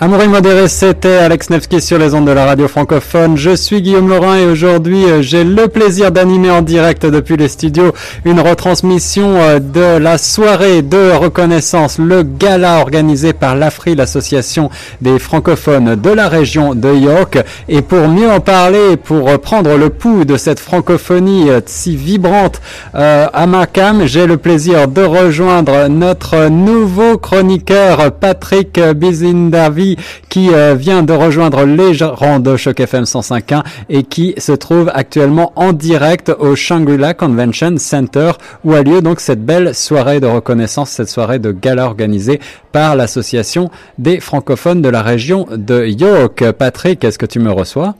Amour 0.00 0.26
modéré, 0.26 0.66
c'était 0.66 1.18
Alex 1.18 1.50
Nevsky 1.50 1.80
sur 1.80 1.98
les 1.98 2.14
ondes 2.14 2.26
de 2.26 2.32
la 2.32 2.46
radio 2.46 2.66
francophone. 2.66 3.36
Je 3.36 3.54
suis 3.54 3.80
Guillaume 3.80 4.08
Laurent 4.08 4.34
et 4.34 4.44
aujourd'hui 4.44 5.04
euh, 5.04 5.22
j'ai 5.22 5.44
le 5.44 5.68
plaisir 5.68 6.10
d'animer 6.10 6.50
en 6.50 6.62
direct 6.62 7.06
depuis 7.06 7.36
les 7.36 7.46
studios 7.46 7.92
une 8.24 8.40
retransmission 8.40 9.36
euh, 9.36 9.60
de 9.60 9.98
la 9.98 10.18
soirée 10.18 10.82
de 10.82 11.12
reconnaissance, 11.12 11.98
le 11.98 12.24
gala 12.24 12.80
organisé 12.80 13.32
par 13.32 13.54
l'AFRI, 13.54 13.94
l'association 13.94 14.68
des 15.00 15.20
francophones 15.20 15.94
de 15.94 16.10
la 16.10 16.28
région 16.28 16.74
de 16.74 16.92
York. 16.92 17.38
Et 17.68 17.80
pour 17.80 18.08
mieux 18.08 18.28
en 18.28 18.40
parler, 18.40 18.96
pour 18.96 19.38
prendre 19.38 19.76
le 19.76 19.90
pouls 19.90 20.24
de 20.24 20.36
cette 20.36 20.58
francophonie 20.58 21.50
euh, 21.50 21.60
si 21.66 21.94
vibrante 21.94 22.60
à 22.94 23.46
Markham, 23.46 24.06
j'ai 24.06 24.26
le 24.26 24.38
plaisir 24.38 24.88
de 24.88 25.02
rejoindre 25.02 25.88
notre 25.88 26.48
nouveau 26.48 27.16
chroniqueur 27.18 28.12
Patrick 28.12 28.80
Bizindavi 28.80 29.83
qui 30.28 30.50
euh, 30.52 30.74
vient 30.74 31.02
de 31.02 31.12
rejoindre 31.12 31.64
les 31.64 31.96
rangs 32.02 32.40
de 32.40 32.56
Choc 32.56 32.80
FM 32.80 33.04
105.1 33.04 33.62
et 33.88 34.02
qui 34.02 34.34
se 34.38 34.52
trouve 34.52 34.90
actuellement 34.94 35.52
en 35.56 35.72
direct 35.72 36.32
au 36.38 36.56
Shangri-La 36.56 37.14
Convention 37.14 37.74
Center 37.78 38.32
où 38.64 38.72
a 38.72 38.82
lieu 38.82 39.00
donc 39.00 39.20
cette 39.20 39.44
belle 39.44 39.74
soirée 39.74 40.20
de 40.20 40.26
reconnaissance, 40.26 40.90
cette 40.90 41.08
soirée 41.08 41.38
de 41.38 41.52
gala 41.52 41.86
organisée 41.86 42.40
par 42.72 42.96
l'association 42.96 43.70
des 43.98 44.20
francophones 44.20 44.82
de 44.82 44.88
la 44.88 45.02
région 45.02 45.46
de 45.50 45.86
York. 45.86 46.50
Patrick, 46.52 47.04
est-ce 47.04 47.18
que 47.18 47.26
tu 47.26 47.38
me 47.38 47.50
reçois? 47.50 47.94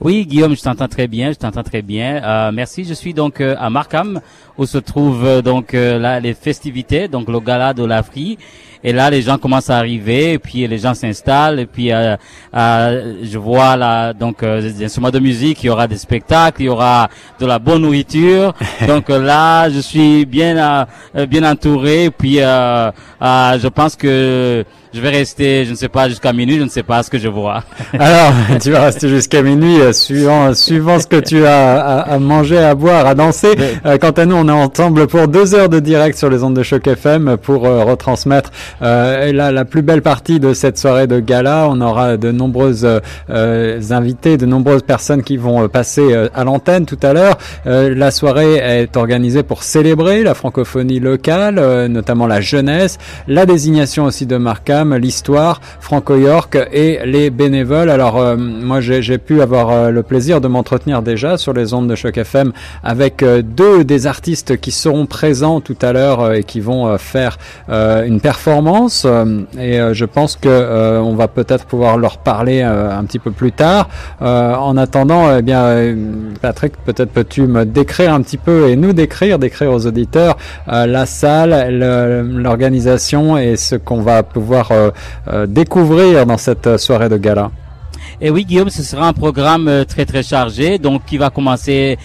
Oui, 0.00 0.24
Guillaume, 0.24 0.56
je 0.56 0.62
t'entends 0.62 0.88
très 0.88 1.08
bien, 1.08 1.30
je 1.32 1.36
t'entends 1.36 1.62
très 1.62 1.82
bien. 1.82 2.22
Euh, 2.24 2.52
merci. 2.54 2.84
Je 2.84 2.94
suis 2.94 3.12
donc 3.12 3.40
euh, 3.40 3.54
à 3.58 3.68
Markham, 3.68 4.20
où 4.56 4.64
se 4.64 4.78
trouvent 4.78 5.42
donc 5.42 5.72
là 5.74 6.20
les 6.20 6.32
festivités, 6.32 7.06
donc 7.08 7.28
le 7.28 7.40
gala 7.40 7.74
de 7.74 7.84
l'Afrique. 7.84 8.38
Et 8.82 8.92
là, 8.92 9.10
les 9.10 9.20
gens 9.20 9.36
commencent 9.36 9.68
à 9.68 9.76
arriver, 9.76 10.32
et 10.32 10.38
puis 10.38 10.66
les 10.66 10.78
gens 10.78 10.94
s'installent, 10.94 11.60
et 11.60 11.66
puis 11.66 11.92
euh, 11.92 12.16
euh, 12.56 13.14
je 13.22 13.36
vois 13.36 13.76
là 13.76 14.14
donc 14.14 14.42
euh, 14.42 14.62
des 14.62 14.84
instruments 14.86 15.10
de 15.10 15.18
musique, 15.18 15.62
il 15.62 15.66
y 15.66 15.70
aura 15.70 15.86
des 15.86 15.98
spectacles, 15.98 16.62
il 16.62 16.66
y 16.66 16.68
aura 16.70 17.10
de 17.38 17.44
la 17.44 17.58
bonne 17.58 17.82
nourriture. 17.82 18.54
donc 18.86 19.10
là, 19.10 19.68
je 19.68 19.80
suis 19.80 20.24
bien 20.24 20.86
bien 21.28 21.50
entouré, 21.50 22.04
et 22.04 22.10
puis 22.10 22.36
je 22.36 23.68
pense 23.68 23.96
que 23.96 24.64
je 24.92 25.00
vais 25.00 25.10
rester, 25.10 25.64
je 25.64 25.70
ne 25.70 25.76
sais 25.76 25.88
pas, 25.88 26.08
jusqu'à 26.08 26.32
minuit, 26.32 26.58
je 26.58 26.64
ne 26.64 26.68
sais 26.68 26.82
pas 26.82 27.02
ce 27.02 27.10
que 27.10 27.18
je 27.18 27.28
vois. 27.28 27.62
Alors, 27.92 28.32
tu 28.60 28.72
vas 28.72 28.80
rester 28.86 29.08
jusqu'à 29.08 29.40
minuit, 29.40 29.78
suivant, 29.92 30.52
suivant 30.52 30.98
ce 30.98 31.06
que 31.06 31.20
tu 31.20 31.46
as 31.46 32.00
à, 32.00 32.18
manger, 32.18 32.58
à 32.58 32.74
boire, 32.74 33.06
à 33.06 33.14
danser. 33.14 33.52
quant 34.00 34.10
à 34.10 34.26
nous, 34.26 34.34
on 34.36 34.48
est 34.48 34.52
ensemble 34.52 35.06
pour 35.06 35.28
deux 35.28 35.54
heures 35.54 35.68
de 35.68 35.78
direct 35.78 36.18
sur 36.18 36.28
les 36.28 36.42
ondes 36.42 36.54
de 36.56 36.62
choc 36.62 36.86
FM 36.88 37.36
pour 37.36 37.62
retransmettre 37.62 38.50
euh, 38.82 39.32
la, 39.32 39.52
la, 39.52 39.64
plus 39.64 39.82
belle 39.82 40.02
partie 40.02 40.40
de 40.40 40.54
cette 40.54 40.78
soirée 40.78 41.06
de 41.06 41.20
gala, 41.20 41.66
on 41.68 41.80
aura 41.80 42.16
de 42.16 42.30
nombreuses 42.32 42.86
euh, 43.30 43.80
invités, 43.90 44.36
de 44.36 44.46
nombreuses 44.46 44.82
personnes 44.82 45.22
qui 45.22 45.36
vont 45.36 45.64
euh, 45.64 45.68
passer 45.68 46.12
euh, 46.12 46.28
à 46.34 46.44
l'antenne 46.44 46.86
tout 46.86 46.98
à 47.02 47.12
l'heure. 47.12 47.38
la 47.64 48.10
soirée 48.10 48.56
est 48.56 48.96
organisée 48.96 49.42
pour 49.42 49.62
célébrer 49.62 50.22
la 50.22 50.34
francophonie 50.34 51.00
locale, 51.00 51.86
notamment 51.88 52.26
la 52.26 52.40
jeunesse, 52.40 52.98
la 53.28 53.46
désignation 53.46 54.04
aussi 54.04 54.26
de 54.26 54.36
Markham, 54.36 54.94
l'histoire, 54.96 55.60
Franco-York 55.80 56.58
et 56.72 57.00
les 57.04 57.30
bénévoles. 57.30 57.90
Alors 57.90 58.36
moi 58.36 58.80
j'ai 58.80 59.18
pu 59.18 59.42
avoir 59.42 59.90
le 59.90 60.02
plaisir 60.02 60.40
de 60.40 60.48
m'entretenir 60.48 61.02
déjà 61.02 61.36
sur 61.36 61.52
les 61.52 61.74
ondes 61.74 61.88
de 61.88 61.94
choc 61.94 62.16
FM 62.18 62.52
avec 62.82 63.24
deux 63.24 63.84
des 63.84 64.06
artistes 64.06 64.58
qui 64.58 64.70
seront 64.70 65.06
présents 65.06 65.60
tout 65.60 65.78
à 65.82 65.92
l'heure 65.92 66.32
et 66.32 66.44
qui 66.44 66.60
vont 66.60 66.96
faire 66.98 67.38
une 67.68 68.20
performance 68.20 68.59
euh, 68.66 69.42
et 69.58 69.80
euh, 69.80 69.94
je 69.94 70.04
pense 70.04 70.36
que 70.36 70.48
euh, 70.48 71.00
on 71.00 71.14
va 71.14 71.28
peut-être 71.28 71.64
pouvoir 71.66 71.96
leur 71.96 72.18
parler 72.18 72.62
un 72.62 73.04
petit 73.04 73.18
peu 73.18 73.30
plus 73.30 73.52
tard. 73.52 73.88
en 74.20 74.76
attendant, 74.76 75.36
eh 75.36 75.42
bien, 75.42 75.94
Patrick, 76.40 76.72
peut-être 76.84 77.10
peux-tu 77.10 77.42
me 77.46 77.64
décrire 77.64 78.14
un 78.14 78.22
petit 78.22 78.38
peu 78.38 78.68
et 78.68 78.76
nous 78.76 78.92
décrire, 78.92 79.38
décrire 79.38 79.72
aux 79.72 79.86
auditeurs 79.86 80.36
la 80.66 81.06
salle, 81.06 81.78
l'organisation 82.36 83.38
et 83.38 83.56
ce 83.56 83.76
qu'on 83.76 84.02
va 84.02 84.22
pouvoir 84.22 84.70
découvrir 85.46 86.26
dans 86.26 86.38
cette 86.38 86.78
soirée 86.78 87.08
de 87.08 87.16
gala. 87.16 87.50
Et 88.20 88.30
oui, 88.30 88.44
Guillaume, 88.44 88.70
ce 88.70 88.82
sera 88.82 89.08
un 89.08 89.12
programme 89.12 89.84
très 89.88 90.04
très 90.04 90.22
chargé, 90.22 90.78
donc 90.78 91.04
qui 91.06 91.16
va 91.16 91.30
commencer 91.30 91.98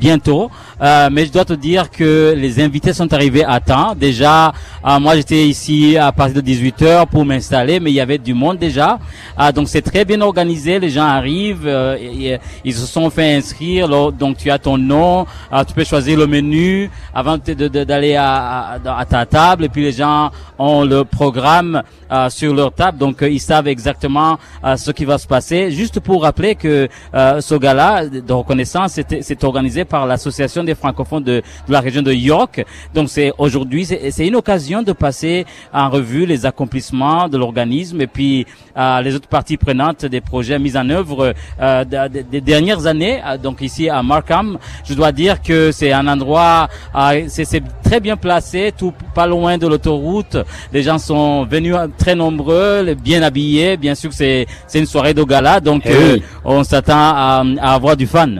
bientôt. 0.00 0.50
Mais 0.80 1.26
je 1.26 1.32
dois 1.32 1.44
te 1.44 1.52
dire 1.52 1.90
que 1.90 2.34
les 2.36 2.60
invités 2.60 2.92
sont 2.92 3.12
arrivés 3.12 3.44
à 3.44 3.60
temps. 3.60 3.94
Déjà, 3.94 4.52
moi 5.00 5.16
j'étais 5.16 5.46
ici 5.46 5.96
à 5.96 6.12
partir 6.12 6.36
de 6.36 6.40
18 6.40 6.82
h 6.82 7.06
pour 7.06 7.24
m'installer, 7.24 7.80
mais 7.80 7.90
il 7.90 7.94
y 7.94 8.00
avait 8.00 8.18
du 8.18 8.34
monde 8.34 8.58
déjà. 8.58 8.98
donc 9.54 9.68
c'est 9.68 9.82
très 9.82 10.04
bien 10.04 10.20
organisé. 10.20 10.78
Les 10.78 10.90
gens 10.90 11.04
arrivent, 11.06 11.70
ils 12.64 12.74
se 12.74 12.86
sont 12.86 13.10
fait 13.10 13.34
inscrire. 13.34 13.88
donc 14.12 14.36
tu 14.36 14.50
as 14.50 14.58
ton 14.58 14.78
nom, 14.78 15.26
tu 15.66 15.74
peux 15.74 15.84
choisir 15.84 16.18
le 16.18 16.26
menu 16.26 16.90
avant 17.14 17.38
d'aller 17.38 18.16
à, 18.16 18.78
ta 19.08 19.26
table. 19.26 19.64
Et 19.64 19.68
puis 19.68 19.82
les 19.82 19.92
gens 19.92 20.30
ont 20.58 20.84
le 20.84 21.04
programme 21.04 21.82
sur 22.28 22.54
leur 22.54 22.72
table, 22.72 22.98
donc 22.98 23.18
ils 23.22 23.40
savent 23.40 23.68
exactement 23.68 24.38
ce 24.76 24.90
qui 24.90 25.04
va 25.04 25.18
se 25.18 25.26
passer. 25.26 25.70
Juste 25.70 26.00
pour 26.00 26.22
rappeler 26.22 26.54
que 26.54 26.88
euh, 27.14 27.40
ce 27.40 27.54
gala 27.54 28.06
de 28.06 28.32
reconnaissance 28.32 28.98
c'est 29.20 29.44
organisé 29.44 29.84
par 29.84 30.06
l'association 30.06 30.63
des 30.64 30.74
francophones 30.74 31.24
de, 31.24 31.42
de, 31.66 31.72
la 31.72 31.80
région 31.80 32.02
de 32.02 32.12
York. 32.12 32.64
Donc 32.94 33.08
c'est 33.08 33.32
aujourd'hui 33.38 33.84
c'est 33.84 34.26
une 34.26 34.36
occasion 34.36 34.82
de 34.82 34.92
passer 34.92 35.46
en 35.72 35.88
revue 35.90 36.26
les 36.26 36.46
accomplissements 36.46 37.28
de 37.28 37.38
l'organisme 37.38 38.00
et 38.00 38.06
puis 38.06 38.46
euh, 38.76 39.00
les 39.02 39.14
autres 39.14 39.28
parties 39.28 39.56
prenantes 39.56 40.04
des 40.04 40.20
projets 40.20 40.58
mis 40.58 40.76
en 40.76 40.88
œuvre 40.90 41.34
euh, 41.60 41.84
des 41.84 42.40
dernières 42.40 42.86
années. 42.86 43.20
Euh, 43.24 43.38
donc 43.38 43.60
ici 43.60 43.88
à 43.88 44.02
Markham, 44.02 44.58
je 44.84 44.94
dois 44.94 45.12
dire 45.12 45.42
que 45.42 45.70
c'est 45.72 45.92
un 45.92 46.06
endroit 46.06 46.68
euh, 46.94 47.24
c'est 47.28 47.62
très 47.82 48.00
bien 48.00 48.16
placé, 48.16 48.72
tout 48.76 48.92
pas 49.14 49.26
loin 49.26 49.58
de 49.58 49.66
l'autoroute. 49.66 50.36
Les 50.72 50.82
gens 50.82 50.98
sont 50.98 51.44
venus 51.44 51.76
très 51.98 52.14
nombreux, 52.14 52.94
bien 52.94 53.22
habillés. 53.22 53.76
Bien 53.76 53.94
sûr 53.94 54.10
que 54.10 54.16
c'est 54.16 54.46
c'est 54.66 54.78
une 54.78 54.86
soirée 54.86 55.14
de 55.14 55.22
gala, 55.22 55.60
donc 55.60 55.82
eh 55.86 56.22
on 56.44 56.64
s'attend 56.64 56.94
à, 56.96 57.44
avoir 57.62 57.96
du 57.96 58.06
fun. 58.06 58.30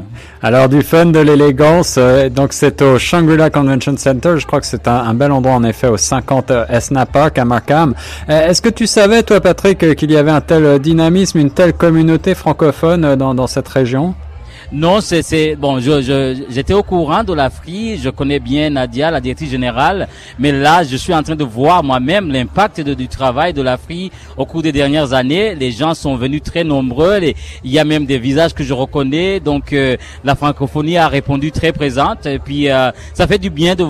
Alors 0.43 0.69
du 0.69 0.83
fun, 0.83 1.07
de 1.07 1.21
l'élégance, 1.21 1.99
euh, 2.15 2.29
donc 2.29 2.53
c'est 2.53 2.81
au 2.83 2.99
Shangri-La 2.99 3.51
Convention 3.51 3.97
Center, 3.97 4.35
je 4.39 4.47
crois 4.47 4.61
que 4.61 4.67
c'est 4.67 4.87
un, 4.89 5.15
bel 5.15 5.33
endroit 5.33 5.55
en 5.55 5.65
effet 5.65 5.89
au 5.89 5.97
50 5.97 6.53
Esna 6.69 7.07
Park 7.07 7.39
à 7.39 7.45
Markham. 7.45 7.95
Euh, 8.29 8.49
est-ce 8.49 8.63
que 8.63 8.69
tu 8.69 8.87
savais 8.87 9.23
toi 9.23 9.41
Patrick 9.41 9.95
qu'il 9.97 10.11
y 10.11 10.17
avait 10.17 10.31
un 10.31 10.41
tel 10.41 10.79
dynamisme, 10.79 11.39
une 11.39 11.51
telle 11.51 11.73
communauté 11.73 12.35
francophone 12.35 13.17
dans 13.17 13.47
cette 13.47 13.69
région? 13.69 14.15
Non, 14.73 15.01
c'est 15.01 15.57
bon. 15.57 15.81
Je 15.81 16.45
j'étais 16.51 16.75
au 16.75 16.83
courant 16.83 17.23
de 17.25 17.33
l'Afrique. 17.33 18.01
Je 18.03 18.11
connais 18.11 18.39
bien 18.41 18.71
Nadia, 18.71 19.11
la 19.11 19.21
directrice 19.21 19.51
générale, 19.51 20.09
mais 20.39 20.53
là, 20.53 20.83
je 20.83 20.97
suis 20.97 21.15
en 21.15 21.23
train 21.23 21.37
de 21.37 21.45
voir 21.45 21.83
moi-même 21.83 22.31
l'impact 22.31 22.81
du 22.81 23.09
travail 23.09 23.53
de 23.53 23.63
l'Afrique 23.63 24.13
au 24.37 24.47
cours 24.47 24.63
des 24.63 24.73
dernières 24.73 25.13
années. 25.13 25.55
Les 25.55 25.71
gens 25.71 25.95
sont 25.95 26.17
venus 26.17 26.43
très 26.43 26.65
nombreux. 26.65 27.21
Il 27.63 27.71
y 27.71 27.79
a 27.79 27.85
même 27.85 28.07
des 28.07 28.19
visages 28.19 28.55
que 28.55 28.65
je 28.65 28.73
reconnais. 28.73 29.41
Donc, 29.41 29.73
euh, 29.73 29.97
la 30.25 30.35
francophonie 30.35 30.97
a 30.97 31.09
répondu 31.09 31.53
très 31.53 31.73
présente. 31.73 32.27
Et 32.27 32.39
puis, 32.39 32.71
euh, 32.71 32.91
ça 33.13 33.27
fait 33.27 33.39
du 33.39 33.51
bien 33.51 33.75
de 33.75 33.85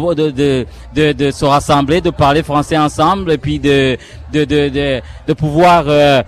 de 0.94 1.30
se 1.30 1.44
rassembler, 1.44 2.00
de 2.00 2.10
parler 2.10 2.42
français 2.42 2.76
ensemble, 2.76 3.32
et 3.32 3.38
puis 3.38 3.58
de 3.58 3.96
de 4.34 4.44
de 4.44 4.68
de, 4.68 5.00
de 5.28 5.32
pouvoir 5.32 5.84
euh, 5.86 6.22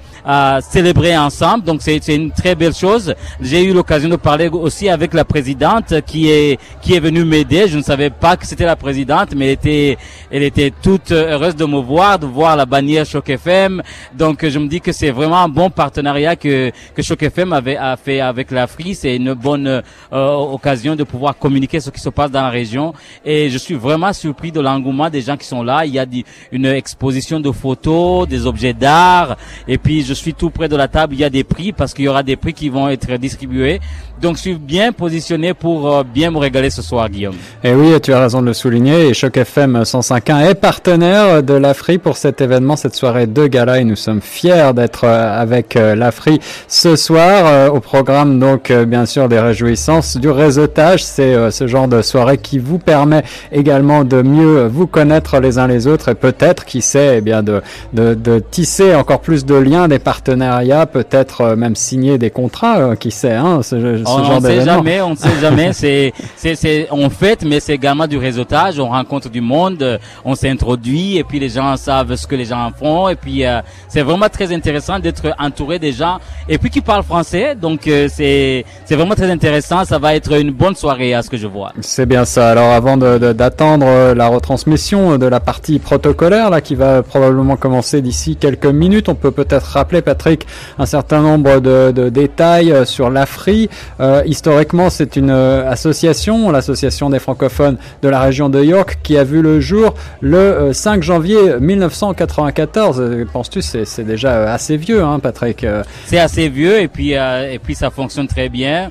célébrer 0.61 1.17
ensemble. 1.17 1.65
Donc, 1.65 1.83
c'est 1.83 2.07
une 2.09 2.31
très 2.31 2.55
belle 2.55 2.75
chose. 2.75 3.15
J'ai 3.41 3.63
eu 3.65 3.73
l'occasion 3.73 4.09
de 4.09 4.17
parler 4.17 4.49
aussi 4.49 4.89
avec 4.89 5.15
la 5.15 5.25
présidente 5.25 6.01
qui 6.07 6.31
est 6.31 6.59
qui 6.83 6.95
est 6.95 7.01
venue 7.01 7.25
m'aider. 7.25 7.69
Je 7.69 7.79
ne 7.79 7.83
savais 7.83 8.11
pas 8.11 8.37
que 8.37 8.47
c'était 8.47 8.65
la 8.65 8.77
présidente, 8.77 9.31
mais 9.37 9.47
elle 9.47 9.53
était 9.53 9.99
elle 10.31 10.43
était 10.43 10.73
toute 10.83 11.11
heureuse 11.13 11.57
de 11.57 11.65
me 11.65 11.81
voir, 11.81 12.19
de 12.19 12.27
voir 12.27 12.57
la 12.57 12.67
bannière 12.67 13.07
Choc 13.07 13.29
FM. 13.29 13.83
Donc 14.15 14.47
je 14.47 14.59
me 14.59 14.69
dis 14.69 14.81
que 14.81 14.93
c'est 14.93 15.11
vraiment 15.11 15.43
un 15.43 15.49
bon 15.49 15.71
partenariat 15.71 16.37
que 16.37 16.71
que 16.95 17.03
Choc 17.03 17.23
FM 17.23 17.53
avait 17.53 17.77
a 17.77 17.97
fait 17.97 18.21
avec 18.21 18.51
l'Afrique. 18.51 18.97
C'est 18.97 19.17
une 19.17 19.35
bonne 19.35 19.83
euh, 20.13 20.33
occasion 20.57 20.95
de 20.97 21.05
pouvoir 21.05 21.37
communiquer 21.39 21.81
ce 21.81 21.91
qui 21.91 22.01
se 22.01 22.11
passe 22.11 22.31
dans 22.31 22.43
la 22.43 22.51
région. 22.51 22.95
Et 23.25 23.51
je 23.51 23.59
suis 23.59 23.75
vraiment 23.75 24.13
surpris 24.13 24.53
de 24.53 24.61
l'engouement 24.61 25.11
des 25.11 25.23
gens 25.23 25.37
qui 25.37 25.47
sont 25.47 25.63
là. 25.63 25.85
Il 25.87 25.93
y 25.95 25.99
a 25.99 26.07
une 26.53 26.67
exposition 26.67 27.41
de 27.41 27.51
photos, 27.51 27.96
des 28.27 28.47
objets 28.47 28.75
d'art. 28.75 29.37
Et 29.69 29.79
puis 29.79 30.03
je 30.03 30.15
suis 30.15 30.35
tout 30.35 30.51
près 30.51 30.69
de 30.69 30.77
la 30.77 30.89
table. 30.89 31.15
Il 31.15 31.21
y 31.21 31.25
a 31.25 31.31
des 31.31 31.45
prix 31.45 31.73
parce 31.73 31.95
qu'il 31.95 32.05
y 32.05 32.09
aura 32.09 32.23
des 32.23 32.37
prix 32.37 32.53
qui 32.53 32.69
vont 32.69 32.89
être 32.89 33.17
distribués. 33.17 33.81
Donc 34.21 34.37
je 34.37 34.41
suis 34.41 34.55
bien 34.55 34.93
positionné 34.93 35.53
pour 35.53 35.93
euh, 35.93 36.03
bien 36.03 36.31
me 36.31 36.39
régaler 36.39 36.71
ce 36.71 36.81
soir, 36.81 37.11
Guillaume. 37.11 37.35
Et 37.63 37.75
oui, 37.75 38.01
tu 38.01 38.15
as 38.15 38.21
raison 38.21 38.41
de 38.41 38.47
le 38.47 38.55
souligner. 38.55 39.09
Et 39.09 39.15
Choc 39.15 39.37
FM 39.37 39.83
105.1 39.83 40.51
est 40.51 40.55
partenaire 40.55 41.43
de 41.43 41.53
l'Afri 41.53 41.99
pour 41.99 42.17
cet 42.17 42.41
événement, 42.41 42.77
cette 42.77 42.95
soirée 42.95 43.27
de 43.27 43.47
gala. 43.47 43.79
Et 43.79 43.85
nous 43.85 43.97
sommes 43.97 44.23
fiers 44.23 44.73
d'être 44.75 45.05
euh, 45.05 45.43
avec 45.43 45.77
euh, 45.77 45.95
l'Afri 45.95 46.41
ce 46.67 46.97
soir 46.97 47.73
au 47.75 47.81
programme. 47.81 48.41
Donc 48.41 48.73
bien 48.73 49.05
sûr 49.05 49.29
des 49.29 49.39
réjouissances, 49.39 50.17
du 50.17 50.31
réseautage. 50.31 51.05
C'est 51.05 51.51
ce 51.51 51.67
genre 51.67 51.89
de 51.89 52.01
soirée 52.01 52.39
qui 52.39 52.59
vous 52.59 52.79
permet 52.79 53.23
également 53.53 54.05
de 54.05 54.23
mieux 54.23 54.67
vous 54.67 54.87
connaître 54.87 55.41
les 55.41 55.59
uns 55.59 55.67
les 55.67 55.87
autres 55.87 56.09
et 56.09 56.15
peut-être, 56.15 56.65
qui 56.65 56.81
sait, 56.81 57.19
eh 57.19 57.21
bien 57.21 57.43
de 57.43 57.61
de, 57.93 58.15
de, 58.15 58.39
tisser 58.39 58.95
encore 58.95 59.21
plus 59.21 59.45
de 59.45 59.55
liens, 59.55 59.89
des 59.89 59.99
partenariats, 59.99 60.87
peut-être 60.87 61.55
même 61.55 61.77
signer 61.77 62.19
des 62.19 62.31
contrats, 62.31 62.97
qui 62.97 63.11
sait, 63.11 63.33
hein, 63.33 63.61
ce 64.07 64.13
on, 64.13 64.25
genre 64.25 64.43
sait 64.43 64.65
jamais, 64.65 65.01
on 65.01 65.11
ne 65.11 65.17
sait 65.17 65.41
jamais. 65.41 65.73
c'est, 65.73 66.13
c'est, 66.37 66.55
c'est, 66.55 66.89
on 66.91 67.11
fait, 67.11 67.43
mais 67.45 67.61
c'est 67.61 67.75
également 67.75 68.07
du 68.07 68.19
réseautage. 68.19 68.79
On 68.79 68.89
rencontre 68.89 69.29
du 69.29 69.41
monde, 69.41 69.99
on 70.25 70.35
s'introduit, 70.35 71.17
et 71.17 71.25
puis 71.25 71.39
les 71.39 71.49
gens 71.49 71.77
savent 71.77 72.15
ce 72.17 72.27
que 72.27 72.35
les 72.35 72.47
gens 72.47 72.71
font, 72.79 73.09
et 73.09 73.17
puis 73.17 73.45
c'est 73.89 74.03
vraiment 74.03 74.29
très 74.29 74.53
intéressant 74.55 74.99
d'être 74.99 75.35
entouré 75.39 75.79
des 75.79 75.93
gens, 75.93 76.19
et 76.49 76.59
puis 76.59 76.71
qui 76.71 76.81
parlent 76.81 77.03
français. 77.03 77.55
Donc 77.55 77.83
c'est, 77.85 78.65
c'est 78.85 78.97
vraiment 78.97 79.15
très 79.15 79.31
intéressant. 79.31 79.85
Ça 79.85 79.99
va 79.99 80.15
être 80.15 80.33
une 80.33 80.51
bonne 80.51 80.75
soirée 80.75 81.15
à 81.15 81.23
ce 81.23 81.31
que 81.31 81.37
je 81.37 81.47
vois. 81.47 81.73
C'est 81.81 82.07
bien 82.07 82.25
ça. 82.25 82.51
Alors 82.51 82.73
avant 82.73 82.97
d'attendre 82.97 83.87
de, 83.87 84.13
la 84.13 84.29
retransmission 84.29 85.19
de 85.19 85.27
la 85.27 85.41
partie 85.41 85.79
protocolaire 85.79 86.51
là 86.51 86.61
qui 86.61 86.75
va 86.75 87.03
probablement 87.03 87.57
commencer 87.57 88.03
d'ici 88.03 88.37
quelques 88.37 88.67
minutes, 88.67 89.09
on 89.09 89.15
peut 89.15 89.31
peut-être 89.31 89.67
rappeler 89.67 90.03
Patrick 90.03 90.47
un 90.79 90.87
certain 90.87 91.21
nombre 91.21 91.61
de, 91.61 91.93
de 91.93 92.09
détails 92.09 92.73
euh, 92.73 92.85
sur 92.85 93.11
l'Afri. 93.11 93.69
Euh, 94.01 94.23
historiquement, 94.27 94.91
c'est 94.91 95.17
une 95.17 95.31
euh, 95.31 95.71
association, 95.71 96.51
l'association 96.51 97.11
des 97.11 97.19
francophones 97.19 97.79
de 98.03 98.09
la 98.09 98.21
région 98.21 98.49
de 98.49 98.63
York, 98.63 98.99
qui 99.03 99.17
a 99.17 99.25
vu 99.25 99.43
le 99.43 99.61
jour 99.61 99.95
le 100.21 100.73
5 100.73 101.03
janvier 101.03 101.59
1994. 101.61 103.27
Penses-tu 103.33 103.63
c'est 103.63 104.05
déjà 104.05 104.53
assez 104.53 104.77
vieux, 104.77 105.03
hein, 105.03 105.19
Patrick 105.19 105.67
C'est 106.07 106.19
assez 106.19 106.49
vieux 106.49 106.81
et 106.81 106.89
puis 106.89 107.13
et 107.13 107.59
puis 107.63 107.75
ça 107.75 107.91
fonctionne 107.91 108.27
très 108.27 108.49
bien. 108.49 108.91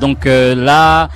donc 0.00 0.24
là 0.26 1.08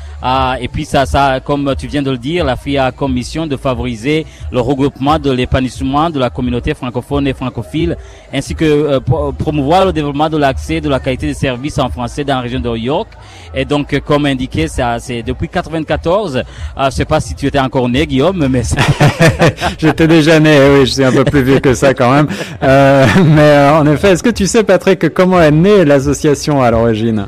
et 0.61 0.69
puis 0.69 0.85
ça, 0.85 1.05
ça, 1.06 1.40
comme 1.40 1.75
tu 1.76 1.87
viens 1.87 2.02
de 2.02 2.11
le 2.11 2.19
dire, 2.19 2.44
la 2.44 2.56
FIA 2.56 2.87
a 2.87 2.93
comme 2.93 3.12
mission 3.12 3.46
de 3.46 3.56
favoriser 3.56 4.26
le 4.50 4.61
regroupement 4.61 5.19
de 5.19 5.31
l'épanouissement 5.31 6.11
de 6.11 6.19
la 6.19 6.31
communauté 6.31 6.75
francophone 6.75 7.26
et 7.26 7.35
francophile, 7.35 7.96
ainsi 8.32 8.55
que 8.55 8.64
euh, 8.64 9.00
promouvoir 9.38 9.87
le 9.87 9.93
développement 9.93 10.28
de 10.28 10.37
l'accès 10.37 10.81
de 10.81 10.88
la 10.88 11.00
qualité 11.00 11.26
des 11.26 11.35
services 11.35 11.78
en 11.78 11.88
français 11.88 12.25
dans 12.25 12.37
la 12.37 12.40
région 12.43 12.61
de 12.61 12.76
York. 12.76 13.08
Et 13.54 13.64
donc, 13.64 13.98
comme 14.00 14.26
indiqué, 14.26 14.66
c'est 14.69 15.22
depuis 15.22 15.48
94. 15.48 16.36
Euh, 16.36 16.42
je 16.86 16.90
sais 16.90 17.04
pas 17.04 17.20
si 17.20 17.34
tu 17.34 17.46
étais 17.46 17.58
encore 17.58 17.88
né, 17.88 18.06
Guillaume, 18.06 18.46
mais 18.48 18.62
j'étais 19.78 20.06
déjà 20.06 20.40
né. 20.40 20.58
Oui, 20.72 20.86
je 20.86 20.92
suis 20.92 21.04
un 21.04 21.12
peu 21.12 21.24
plus 21.24 21.42
vieux 21.42 21.60
que 21.60 21.74
ça 21.74 21.94
quand 21.94 22.12
même. 22.12 22.28
Euh, 22.62 23.06
mais 23.24 23.40
euh, 23.40 23.78
en 23.78 23.86
effet, 23.86 24.12
est-ce 24.12 24.22
que 24.22 24.30
tu 24.30 24.46
sais, 24.46 24.62
Patrick, 24.62 25.12
comment 25.12 25.40
est 25.40 25.50
née 25.50 25.84
l'association 25.84 26.62
à 26.62 26.70
l'origine? 26.70 27.26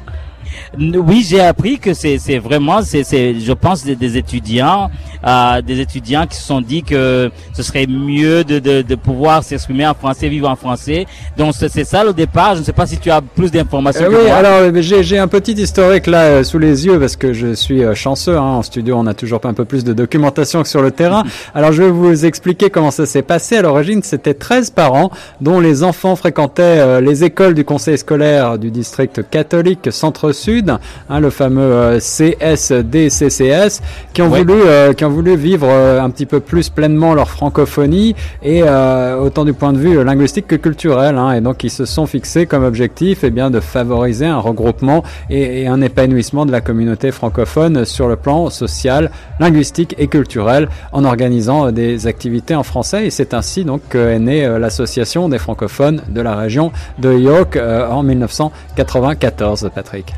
Oui, 0.79 1.27
j'ai 1.29 1.41
appris 1.41 1.79
que 1.79 1.95
c'est 1.95 2.39
vraiment, 2.39 2.83
c'est 2.83 3.05
je 3.39 3.53
pense, 3.53 3.85
des, 3.85 3.97
des 3.97 4.17
étudiants, 4.17 4.91
euh, 5.27 5.63
des 5.63 5.81
étudiants 5.81 6.27
qui 6.27 6.37
se 6.37 6.43
sont 6.43 6.61
dit 6.61 6.83
que 6.83 7.31
ce 7.53 7.63
serait 7.63 7.87
mieux 7.87 8.45
de, 8.45 8.59
de, 8.59 8.83
de 8.83 8.95
pouvoir 8.95 9.43
s'exprimer 9.43 9.87
en 9.87 9.95
français, 9.95 10.29
vivre 10.29 10.49
en 10.49 10.57
français. 10.57 11.07
Donc 11.37 11.55
c'est 11.55 11.85
ça 11.85 12.05
le 12.05 12.13
départ. 12.13 12.55
Je 12.55 12.61
ne 12.61 12.65
sais 12.65 12.73
pas 12.73 12.87
si 12.87 12.99
tu 12.99 13.11
as 13.11 13.21
plus 13.21 13.51
d'informations. 13.51 14.05
Euh, 14.05 14.25
oui, 14.25 14.31
alors 14.31 14.73
j'ai 14.81 15.19
un 15.19 15.29
petit 15.29 15.53
historique 15.53 16.07
là 16.07 16.23
euh, 16.25 16.45
sous 16.45 16.59
les 16.59 16.87
yeux 16.87 16.99
parce 16.99 17.17
que 17.17 17.33
je 17.33 17.55
suis 17.55 17.83
euh, 17.83 17.95
chanceux. 17.95 18.37
Hein, 18.37 18.43
en 18.43 18.63
studio, 18.63 18.97
on 18.99 19.07
a 19.07 19.15
toujours 19.15 19.41
un 19.45 19.55
peu 19.55 19.65
plus 19.65 19.85
de 19.85 19.93
documentation 19.93 20.63
que 20.63 20.69
sur 20.69 20.83
le 20.83 20.91
terrain. 20.91 21.25
Alors 21.55 21.73
je 21.73 21.83
vais 21.83 21.91
vous 21.91 22.25
expliquer 22.25 22.71
comment 22.71 22.91
ça 22.91 23.07
s'est 23.07 23.23
passé. 23.23 23.57
À 23.57 23.63
l'origine, 23.63 24.03
c'était 24.03 24.35
13 24.35 24.71
parents 24.71 25.11
dont 25.41 25.61
les 25.61 25.83
enfants 25.83 26.17
fréquentaient 26.17 27.01
les 27.01 27.25
écoles 27.25 27.55
du 27.55 27.65
conseil 27.65 27.99
scolaire 27.99 28.59
du 28.59 28.71
district 28.71 29.23
catholique 29.31 29.91
Centre-Sud 29.91 30.64
Hein, 30.69 31.21
le 31.21 31.31
fameux 31.31 31.63
euh, 31.63 31.99
CSDCCS, 31.99 33.83
qui 34.13 34.23
ont 34.23 34.29
voulu, 34.29 34.55
euh, 34.55 34.93
qui 34.93 35.05
ont 35.05 35.11
voulu 35.11 35.37
vivre 35.37 35.67
euh, 35.69 36.01
un 36.01 36.11
petit 36.11 36.27
peu 36.27 36.41
plus 36.41 36.69
pleinement 36.69 37.15
leur 37.15 37.29
francophonie 37.29 38.15
et 38.43 38.63
autant 38.63 39.45
du 39.45 39.53
point 39.53 39.73
de 39.73 39.79
vue 39.79 40.03
linguistique 40.05 40.47
que 40.47 40.57
culturel. 40.57 41.19
Hein, 41.19 41.33
et 41.33 41.41
donc 41.41 41.65
ils 41.65 41.71
se 41.71 41.85
sont 41.85 42.07
fixés 42.07 42.47
comme 42.47 42.65
objectif, 42.65 43.25
et 43.25 43.29
eh 43.29 43.31
bien, 43.31 43.51
de 43.51 43.61
favoriser 43.61 44.27
un 44.27 44.39
regroupement 44.39 45.03
et, 45.31 45.67
un 45.67 45.81
épanouissement 45.81 46.47
de 46.47 46.53
la 46.53 46.61
communauté 46.61 47.11
francophone 47.11 47.85
sur 47.85 48.09
le 48.09 48.17
plan 48.17 48.51
social, 48.51 49.11
linguistique 49.41 49.95
et 49.99 50.09
culturel, 50.09 50.69
en 50.93 51.05
organisant 51.05 51.73
des 51.73 52.07
activités 52.07 52.55
en 52.55 52.63
français. 52.63 53.07
Et 53.07 53.11
c'est 53.11 53.35
ainsi 53.35 53.65
donc 53.65 53.83
qu'est 53.91 54.19
née 54.19 54.47
l'association 54.59 55.29
des 55.29 55.39
francophones 55.39 56.03
de 56.09 56.21
la 56.21 56.37
région 56.37 56.73
de 56.99 57.13
York 57.13 57.57
en 57.57 58.03
1994, 58.03 59.71
Patrick. 59.75 60.15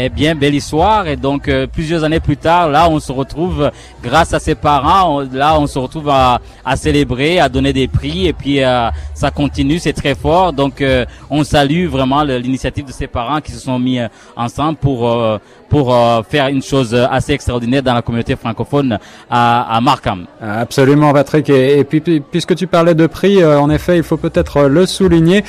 Eh 0.00 0.10
bien, 0.10 0.36
belle 0.36 0.54
histoire. 0.54 1.08
Et 1.08 1.16
donc, 1.16 1.48
euh, 1.48 1.66
plusieurs 1.66 2.04
années 2.04 2.20
plus 2.20 2.36
tard, 2.36 2.68
là, 2.68 2.88
on 2.88 3.00
se 3.00 3.10
retrouve, 3.10 3.68
grâce 4.00 4.32
à 4.32 4.38
ses 4.38 4.54
parents, 4.54 5.22
là, 5.32 5.58
on 5.58 5.66
se 5.66 5.76
retrouve 5.76 6.08
à, 6.08 6.40
à, 6.64 6.76
célébrer, 6.76 7.40
à 7.40 7.48
donner 7.48 7.72
des 7.72 7.88
prix. 7.88 8.28
Et 8.28 8.32
puis, 8.32 8.62
euh, 8.62 8.90
ça 9.12 9.32
continue, 9.32 9.80
c'est 9.80 9.92
très 9.92 10.14
fort. 10.14 10.52
Donc, 10.52 10.82
euh, 10.82 11.04
on 11.30 11.42
salue 11.42 11.86
vraiment 11.86 12.22
l'initiative 12.22 12.84
de 12.84 12.92
ses 12.92 13.08
parents 13.08 13.40
qui 13.40 13.50
se 13.50 13.58
sont 13.58 13.80
mis 13.80 13.98
ensemble 14.36 14.78
pour 14.78 15.40
pour 15.68 15.94
faire 16.28 16.48
une 16.48 16.62
chose 16.62 16.94
assez 16.94 17.32
extraordinaire 17.32 17.82
dans 17.82 17.94
la 17.94 18.02
communauté 18.02 18.36
francophone 18.36 18.98
à, 19.30 19.76
à 19.76 19.80
Markham. 19.80 20.26
Absolument, 20.40 21.12
Patrick. 21.12 21.48
Et, 21.50 21.84
puis, 21.84 22.00
puisque 22.20 22.54
tu 22.54 22.66
parlais 22.66 22.94
de 22.94 23.06
prix, 23.06 23.44
en 23.44 23.70
effet, 23.70 23.96
il 23.96 24.02
faut 24.02 24.16
peut-être 24.16 24.62
le 24.62 24.86
souligner. 24.86 25.44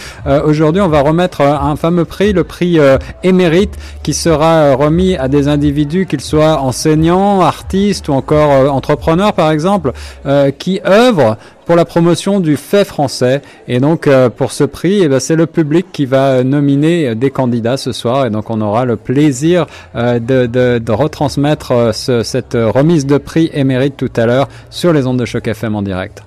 Aujourd'hui, 0.45 0.81
on 0.81 0.89
va 0.89 1.01
remettre 1.01 1.41
un 1.41 1.75
fameux 1.75 2.05
prix, 2.05 2.33
le 2.33 2.43
prix 2.43 2.79
émérite, 3.23 3.77
qui 4.03 4.13
se 4.13 4.29
sera 4.29 4.75
remis 4.75 5.15
à 5.15 5.27
des 5.27 5.47
individus, 5.47 6.05
qu'ils 6.05 6.21
soient 6.21 6.59
enseignants, 6.61 7.41
artistes 7.41 8.09
ou 8.09 8.13
encore 8.13 8.51
euh, 8.51 8.67
entrepreneurs 8.67 9.33
par 9.33 9.51
exemple, 9.51 9.91
euh, 10.25 10.51
qui 10.51 10.79
œuvrent 10.85 11.37
pour 11.69 11.75
la 11.75 11.85
promotion 11.85 12.39
du 12.39 12.57
fait 12.57 12.83
français. 12.83 13.43
Et 13.67 13.79
donc 13.79 14.07
euh, 14.07 14.31
pour 14.31 14.51
ce 14.51 14.63
prix, 14.63 15.01
eh 15.03 15.07
ben, 15.07 15.19
c'est 15.19 15.35
le 15.35 15.45
public 15.45 15.85
qui 15.91 16.07
va 16.07 16.43
nominer 16.43 17.13
des 17.13 17.29
candidats 17.29 17.77
ce 17.77 17.91
soir. 17.91 18.25
Et 18.25 18.31
donc 18.31 18.49
on 18.49 18.59
aura 18.59 18.85
le 18.85 18.95
plaisir 18.95 19.67
de, 19.93 20.17
de, 20.47 20.79
de, 20.79 20.91
retransmettre 20.91 21.93
cette 21.93 22.55
remise 22.55 23.05
de 23.05 23.19
prix 23.19 23.51
émérite 23.53 23.97
tout 23.97 24.09
à 24.15 24.25
l'heure 24.25 24.49
sur 24.71 24.93
les 24.93 25.05
ondes 25.05 25.19
de 25.19 25.25
choc 25.25 25.47
FM 25.47 25.75
en 25.75 25.83
direct 25.83 26.23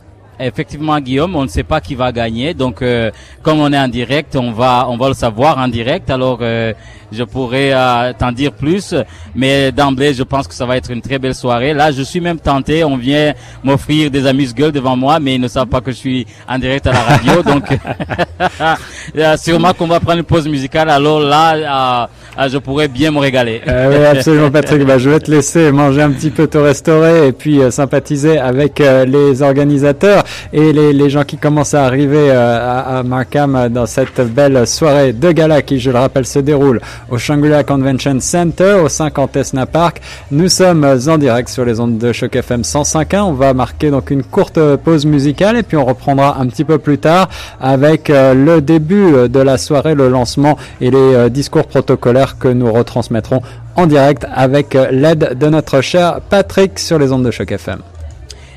effectivement, 0.46 0.98
Guillaume, 1.00 1.36
on 1.36 1.42
ne 1.42 1.48
sait 1.48 1.62
pas 1.62 1.80
qui 1.80 1.94
va 1.94 2.12
gagner. 2.12 2.54
Donc, 2.54 2.82
euh, 2.82 3.10
comme 3.42 3.60
on 3.60 3.72
est 3.72 3.78
en 3.78 3.88
direct, 3.88 4.36
on 4.36 4.52
va, 4.52 4.86
on 4.88 4.96
va 4.96 5.08
le 5.08 5.14
savoir 5.14 5.58
en 5.58 5.68
direct. 5.68 6.10
Alors, 6.10 6.38
euh, 6.42 6.72
je 7.12 7.24
pourrais 7.24 7.72
euh, 7.72 8.12
t'en 8.18 8.32
dire 8.32 8.52
plus. 8.52 8.94
Mais 9.34 9.72
d'emblée, 9.72 10.14
je 10.14 10.22
pense 10.22 10.48
que 10.48 10.54
ça 10.54 10.66
va 10.66 10.76
être 10.76 10.90
une 10.90 11.00
très 11.00 11.18
belle 11.18 11.34
soirée. 11.34 11.74
Là, 11.74 11.90
je 11.92 12.02
suis 12.02 12.20
même 12.20 12.38
tenté. 12.38 12.84
On 12.84 12.96
vient 12.96 13.34
m'offrir 13.62 14.10
des 14.10 14.26
amuse-gueules 14.26 14.72
devant 14.72 14.96
moi, 14.96 15.20
mais 15.20 15.34
ils 15.36 15.40
ne 15.40 15.48
savent 15.48 15.66
pas 15.66 15.80
que 15.80 15.90
je 15.90 15.96
suis 15.96 16.26
en 16.48 16.58
direct 16.58 16.86
à 16.86 16.92
la 16.92 17.00
radio. 17.00 17.42
donc, 17.42 17.64
sûrement 19.38 19.72
qu'on 19.74 19.86
va 19.86 20.00
prendre 20.00 20.18
une 20.18 20.24
pause 20.24 20.48
musicale. 20.48 20.90
Alors 20.90 21.20
là, 21.20 22.08
je 22.48 22.58
pourrais 22.58 22.88
bien 22.88 23.10
me 23.10 23.18
régaler. 23.18 23.60
oui, 23.66 24.04
absolument, 24.04 24.50
Patrick. 24.52 24.84
bah, 24.84 24.98
je 24.98 25.10
vais 25.10 25.20
te 25.20 25.30
laisser 25.30 25.70
manger 25.72 26.02
un 26.02 26.10
petit 26.10 26.30
peu, 26.30 26.46
te 26.46 26.58
restaurer 26.58 27.28
et 27.28 27.32
puis 27.32 27.60
sympathiser 27.70 28.38
avec 28.38 28.78
les 28.78 29.42
organisateurs 29.42 30.24
et 30.52 30.72
les, 30.72 30.92
les, 30.92 31.10
gens 31.10 31.24
qui 31.24 31.36
commencent 31.36 31.74
à 31.74 31.84
arriver 31.84 32.30
euh, 32.30 32.58
à, 32.60 32.98
à, 32.98 33.02
Markham 33.02 33.68
dans 33.70 33.86
cette 33.86 34.20
belle 34.20 34.66
soirée 34.66 35.12
de 35.12 35.32
gala 35.32 35.62
qui, 35.62 35.78
je 35.78 35.90
le 35.90 35.98
rappelle, 35.98 36.26
se 36.26 36.38
déroule 36.38 36.80
au 37.10 37.18
Shangri-La 37.18 37.64
Convention 37.64 38.18
Center 38.20 38.74
au 38.84 38.88
50 38.88 39.36
Esna 39.36 39.66
Park. 39.66 40.00
Nous 40.30 40.48
sommes 40.48 40.84
en 40.84 41.18
direct 41.18 41.48
sur 41.48 41.64
les 41.64 41.80
ondes 41.80 41.98
de 41.98 42.12
Choc 42.12 42.36
FM 42.36 42.62
105.1. 42.62 43.20
On 43.20 43.32
va 43.32 43.54
marquer 43.54 43.90
donc 43.90 44.10
une 44.10 44.22
courte 44.22 44.58
pause 44.76 45.06
musicale 45.06 45.56
et 45.56 45.62
puis 45.62 45.76
on 45.76 45.84
reprendra 45.84 46.40
un 46.40 46.46
petit 46.46 46.64
peu 46.64 46.78
plus 46.78 46.98
tard 46.98 47.28
avec 47.60 48.10
euh, 48.10 48.34
le 48.34 48.60
début 48.60 49.28
de 49.28 49.40
la 49.40 49.58
soirée, 49.58 49.94
le 49.94 50.08
lancement 50.08 50.56
et 50.80 50.90
les 50.90 50.98
euh, 50.98 51.28
discours 51.28 51.66
protocolaires 51.66 52.38
que 52.38 52.48
nous 52.48 52.72
retransmettrons 52.72 53.42
en 53.76 53.86
direct 53.86 54.26
avec 54.34 54.74
l'aide 54.90 55.38
de 55.38 55.46
notre 55.48 55.80
cher 55.80 56.20
Patrick 56.28 56.78
sur 56.78 56.98
les 56.98 57.12
ondes 57.12 57.24
de 57.24 57.30
Choc 57.30 57.52
FM. 57.52 57.80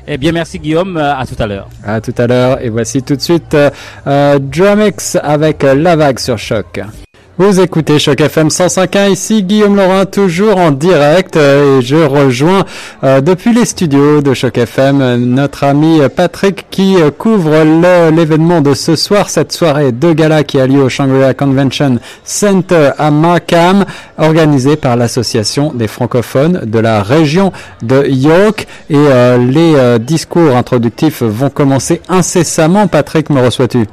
Eh 0.08 0.18
bien, 0.18 0.32
merci 0.32 0.58
Guillaume. 0.58 0.96
Euh, 0.96 1.16
à 1.16 1.26
tout 1.26 1.34
à 1.38 1.46
l'heure. 1.46 1.68
À 1.84 2.00
tout 2.00 2.14
à 2.16 2.26
l'heure. 2.26 2.62
Et 2.62 2.68
voici 2.68 3.02
tout 3.02 3.16
de 3.16 3.20
suite 3.20 3.54
euh, 3.54 3.70
euh 4.06 4.38
Drumix 4.38 5.16
avec 5.20 5.62
La 5.62 5.96
Vague 5.96 6.18
sur 6.18 6.38
Choc. 6.38 6.80
Vous 7.38 7.60
écoutez 7.60 7.98
Choc 7.98 8.18
FM 8.18 8.48
105.1, 8.48 9.10
ici 9.10 9.42
Guillaume 9.42 9.76
Laurin, 9.76 10.06
toujours 10.06 10.56
en 10.56 10.70
direct, 10.70 11.36
euh, 11.36 11.80
et 11.80 11.82
je 11.82 11.96
rejoins 11.96 12.64
euh, 13.04 13.20
depuis 13.20 13.52
les 13.52 13.66
studios 13.66 14.22
de 14.22 14.32
Choc 14.32 14.56
FM 14.56 15.16
notre 15.16 15.64
ami 15.64 16.00
Patrick 16.16 16.64
qui 16.70 16.96
euh, 16.96 17.10
couvre 17.10 17.62
l'événement 18.10 18.62
de 18.62 18.72
ce 18.72 18.96
soir, 18.96 19.28
cette 19.28 19.52
soirée 19.52 19.92
de 19.92 20.14
gala 20.14 20.44
qui 20.44 20.58
a 20.58 20.66
lieu 20.66 20.80
au 20.82 20.88
Shangri-La 20.88 21.34
Convention 21.34 21.98
Center 22.24 22.92
à 22.96 23.10
Markham, 23.10 23.84
organisée 24.16 24.76
par 24.76 24.96
l'association 24.96 25.74
des 25.74 25.88
francophones 25.88 26.62
de 26.64 26.78
la 26.78 27.02
région 27.02 27.52
de 27.82 28.06
York, 28.06 28.66
et 28.88 28.96
les 29.38 29.98
discours 29.98 30.56
introductifs 30.56 31.22
vont 31.22 31.50
commencer 31.50 32.00
incessamment. 32.08 32.86
Patrick, 32.86 33.28
me 33.28 33.42
reçois-tu? 33.42 33.86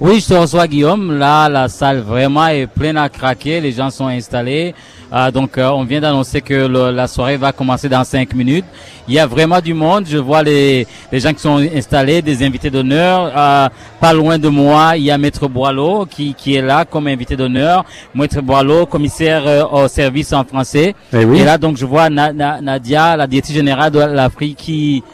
Oui, 0.00 0.18
je 0.20 0.26
te 0.26 0.34
reçois 0.34 0.66
Guillaume. 0.66 1.18
Là, 1.18 1.48
la 1.48 1.68
salle 1.68 2.00
vraiment 2.00 2.48
est 2.48 2.66
pleine 2.66 2.96
à 2.96 3.08
craquer. 3.08 3.60
Les 3.60 3.70
gens 3.70 3.90
sont 3.90 4.08
installés. 4.08 4.74
Euh, 5.12 5.30
donc, 5.30 5.56
euh, 5.56 5.68
on 5.68 5.84
vient 5.84 6.00
d'annoncer 6.00 6.40
que 6.40 6.66
la 6.66 7.06
soirée 7.06 7.36
va 7.36 7.52
commencer 7.52 7.88
dans 7.88 8.02
cinq 8.02 8.34
minutes. 8.34 8.64
Il 9.06 9.14
y 9.14 9.20
a 9.20 9.26
vraiment 9.26 9.60
du 9.60 9.72
monde. 9.72 10.06
Je 10.08 10.18
vois 10.18 10.42
les, 10.42 10.84
les 11.12 11.20
gens 11.20 11.32
qui 11.32 11.38
sont 11.38 11.58
installés, 11.58 12.22
des 12.22 12.44
invités 12.44 12.70
d'honneur. 12.70 13.32
Euh, 13.36 13.68
pas 14.00 14.12
loin 14.12 14.36
de 14.36 14.48
moi, 14.48 14.96
il 14.96 15.04
y 15.04 15.12
a 15.12 15.16
Maître 15.16 15.46
Boileau 15.46 16.06
qui, 16.06 16.34
qui 16.34 16.56
est 16.56 16.62
là 16.62 16.84
comme 16.84 17.06
invité 17.06 17.36
d'honneur. 17.36 17.84
Maître 18.16 18.40
Boileau, 18.40 18.86
commissaire 18.86 19.72
au 19.72 19.86
service 19.86 20.32
en 20.32 20.42
français. 20.42 20.96
Et, 21.12 21.20
eh 21.20 21.24
oui. 21.24 21.38
Et 21.38 21.44
là, 21.44 21.56
donc, 21.56 21.76
je 21.76 21.86
vois 21.86 22.10
Nadia, 22.10 23.16
la 23.16 23.28
diététique 23.28 23.54
générale 23.54 23.92
de 23.92 24.00
l'Afrique 24.00 24.58
qui 24.58 25.04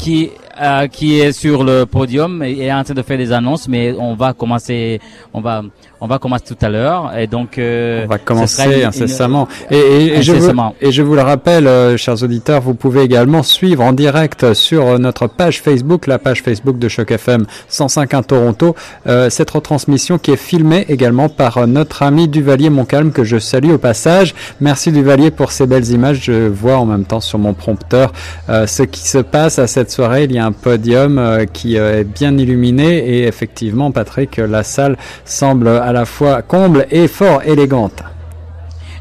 qui 0.00 0.30
euh, 0.60 0.86
qui 0.88 1.20
est 1.20 1.32
sur 1.32 1.64
le 1.64 1.86
podium 1.86 2.42
et 2.42 2.58
est 2.60 2.72
en 2.72 2.84
train 2.84 2.94
de 2.94 3.02
faire 3.02 3.18
des 3.18 3.32
annonces, 3.32 3.68
mais 3.68 3.94
on 3.98 4.14
va 4.14 4.32
commencer, 4.32 5.00
on 5.32 5.40
va 5.40 5.62
on 6.00 6.06
va 6.06 6.18
commencer 6.18 6.44
tout 6.46 6.64
à 6.64 6.68
l'heure 6.68 7.16
et 7.16 7.26
donc 7.26 7.58
euh, 7.58 8.04
on 8.04 8.08
va 8.08 8.18
commencer 8.18 8.84
incessamment. 8.84 9.48
et, 9.70 9.76
et, 9.76 10.22
je 10.22 10.32
vous, 10.32 10.50
et 10.80 10.92
je 10.92 11.02
vous 11.02 11.14
le 11.14 11.20
rappelle, 11.20 11.66
euh, 11.66 11.96
chers 11.96 12.22
auditeurs, 12.22 12.62
vous 12.62 12.74
pouvez 12.74 13.02
également 13.02 13.42
suivre 13.42 13.84
en 13.84 13.92
direct 13.92 14.54
sur 14.54 14.98
notre 14.98 15.26
page 15.26 15.60
Facebook, 15.60 16.06
la 16.06 16.18
page 16.18 16.42
Facebook 16.42 16.78
de 16.78 16.88
Choc 16.88 17.10
FM 17.10 17.44
105.1 17.70 18.24
Toronto, 18.24 18.74
euh, 19.06 19.28
cette 19.28 19.50
retransmission 19.50 20.18
qui 20.18 20.30
est 20.30 20.36
filmée 20.36 20.86
également 20.88 21.28
par 21.28 21.66
notre 21.66 22.02
ami 22.02 22.28
Duvalier 22.28 22.70
Montcalm 22.70 23.12
que 23.12 23.24
je 23.24 23.38
salue 23.38 23.72
au 23.72 23.78
passage. 23.78 24.34
Merci 24.60 24.92
Duvalier 24.92 25.30
pour 25.30 25.52
ces 25.52 25.66
belles 25.66 25.90
images. 25.90 26.20
Je 26.22 26.48
vois 26.48 26.78
en 26.78 26.86
même 26.86 27.04
temps 27.04 27.20
sur 27.20 27.38
mon 27.38 27.52
prompteur 27.52 28.12
ce 28.48 28.82
qui 28.82 29.06
se 29.06 29.18
passe 29.18 29.58
à 29.58 29.66
cette 29.66 29.90
soirée. 29.90 30.24
Il 30.24 30.32
y 30.32 30.38
a 30.38 30.46
un 30.46 30.49
podium 30.52 31.46
qui 31.52 31.76
est 31.76 32.04
bien 32.04 32.36
illuminé 32.36 32.98
et 32.98 33.26
effectivement, 33.26 33.90
Patrick, 33.90 34.36
la 34.36 34.62
salle 34.62 34.96
semble 35.24 35.68
à 35.68 35.92
la 35.92 36.04
fois 36.04 36.42
comble 36.42 36.86
et 36.90 37.08
fort 37.08 37.42
élégante. 37.44 38.02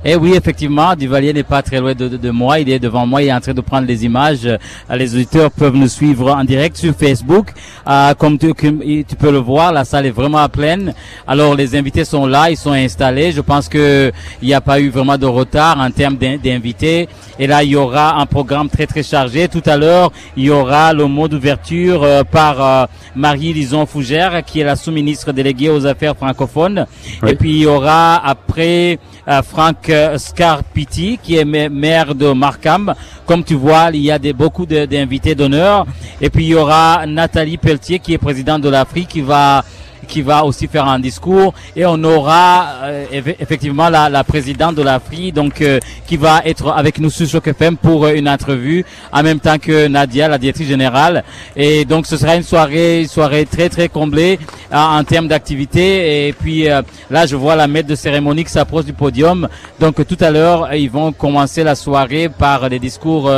Et 0.05 0.11
eh 0.11 0.15
oui, 0.15 0.33
effectivement, 0.33 0.95
Duvalier 0.95 1.33
n'est 1.33 1.43
pas 1.43 1.61
très 1.61 1.81
loin 1.81 1.93
de, 1.93 2.07
de, 2.07 2.29
moi. 2.31 2.59
Il 2.61 2.69
est 2.69 2.79
devant 2.79 3.05
moi. 3.05 3.21
Il 3.21 3.27
est 3.27 3.33
en 3.33 3.41
train 3.41 3.53
de 3.53 3.59
prendre 3.59 3.85
les 3.85 4.05
images. 4.05 4.45
Euh, 4.45 4.57
les 4.95 5.13
auditeurs 5.13 5.51
peuvent 5.51 5.75
nous 5.75 5.89
suivre 5.89 6.31
en 6.31 6.45
direct 6.45 6.77
sur 6.77 6.95
Facebook. 6.95 7.51
Euh, 7.85 8.13
comme 8.13 8.37
tu, 8.37 8.53
tu, 8.53 9.15
peux 9.17 9.29
le 9.29 9.39
voir, 9.39 9.73
la 9.73 9.83
salle 9.83 10.05
est 10.05 10.11
vraiment 10.11 10.47
pleine. 10.47 10.93
Alors, 11.27 11.53
les 11.53 11.75
invités 11.75 12.05
sont 12.05 12.25
là, 12.25 12.49
ils 12.49 12.55
sont 12.55 12.71
installés. 12.71 13.33
Je 13.33 13.41
pense 13.41 13.67
que 13.67 14.09
il 14.41 14.47
n'y 14.47 14.53
a 14.53 14.61
pas 14.61 14.79
eu 14.79 14.89
vraiment 14.89 15.17
de 15.17 15.25
retard 15.25 15.77
en 15.77 15.91
termes 15.91 16.15
d'invités. 16.15 17.09
Et 17.37 17.47
là, 17.47 17.63
il 17.63 17.71
y 17.71 17.75
aura 17.75 18.19
un 18.21 18.25
programme 18.25 18.69
très 18.69 18.87
très 18.87 19.03
chargé. 19.03 19.49
Tout 19.49 19.63
à 19.65 19.75
l'heure, 19.75 20.13
il 20.37 20.45
y 20.45 20.49
aura 20.49 20.93
le 20.93 21.07
mot 21.07 21.27
d'ouverture 21.27 22.03
euh, 22.03 22.23
par 22.23 22.61
euh, 22.61 22.85
Marie 23.15 23.51
Lison 23.51 23.85
Fougère, 23.85 24.43
qui 24.45 24.61
est 24.61 24.63
la 24.63 24.75
sous-ministre 24.77 25.33
déléguée 25.33 25.69
aux 25.69 25.85
affaires 25.85 26.15
francophones. 26.15 26.85
Et 27.27 27.35
puis, 27.35 27.51
il 27.51 27.61
y 27.63 27.65
aura 27.65 28.15
après 28.25 28.97
Franck 29.43 29.91
Scarpiti, 30.17 31.19
qui 31.21 31.37
est 31.37 31.45
maire 31.45 32.15
de 32.15 32.31
Markham. 32.33 32.93
Comme 33.25 33.43
tu 33.43 33.55
vois, 33.55 33.89
il 33.93 34.01
y 34.01 34.11
a 34.11 34.19
beaucoup 34.33 34.65
d'invités 34.65 35.35
d'honneur. 35.35 35.85
Et 36.19 36.29
puis 36.29 36.45
il 36.45 36.49
y 36.49 36.55
aura 36.55 37.05
Nathalie 37.05 37.57
Pelletier, 37.57 37.99
qui 37.99 38.13
est 38.13 38.17
présidente 38.17 38.61
de 38.61 38.69
l'Afrique, 38.69 39.09
qui 39.09 39.21
va 39.21 39.63
qui 40.09 40.21
va 40.23 40.43
aussi 40.43 40.67
faire 40.67 40.87
un 40.87 40.99
discours 40.99 41.53
et 41.75 41.85
on 41.85 42.03
aura 42.03 42.65
euh, 42.83 43.05
effectivement 43.39 43.89
la, 43.89 44.09
la, 44.09 44.23
présidente 44.23 44.75
de 44.75 44.81
l'Afrique 44.81 45.35
donc 45.35 45.61
euh, 45.61 45.79
qui 46.07 46.17
va 46.17 46.41
être 46.43 46.71
avec 46.71 46.99
nous 46.99 47.11
sur 47.11 47.27
Choc 47.27 47.47
pour 47.81 48.05
euh, 48.05 48.13
une 48.15 48.27
entrevue 48.27 48.83
en 49.13 49.21
même 49.21 49.39
temps 49.39 49.59
que 49.59 49.87
Nadia 49.87 50.27
la 50.27 50.37
directrice 50.39 50.67
générale. 50.67 51.23
Et 51.55 51.85
donc 51.85 52.07
ce 52.07 52.17
sera 52.17 52.35
une 52.35 52.43
soirée 52.43 53.01
une 53.01 53.07
soirée 53.07 53.45
très 53.45 53.69
très 53.69 53.87
comblée 53.87 54.39
en 54.71 55.03
termes 55.03 55.27
d'activité. 55.27 56.27
Et 56.27 56.33
puis 56.33 56.65
là 57.09 57.25
je 57.27 57.35
vois 57.35 57.55
la 57.55 57.67
maître 57.67 57.87
de 57.87 57.95
cérémonie 57.95 58.43
qui 58.43 58.51
s'approche 58.51 58.85
du 58.85 58.93
podium. 58.93 59.47
Donc 59.79 60.05
tout 60.07 60.17
à 60.19 60.31
l'heure 60.31 60.73
ils 60.73 60.89
vont 60.89 61.11
commencer 61.11 61.63
la 61.63 61.75
soirée 61.75 62.29
par 62.29 62.69
des 62.69 62.79
discours 62.79 63.31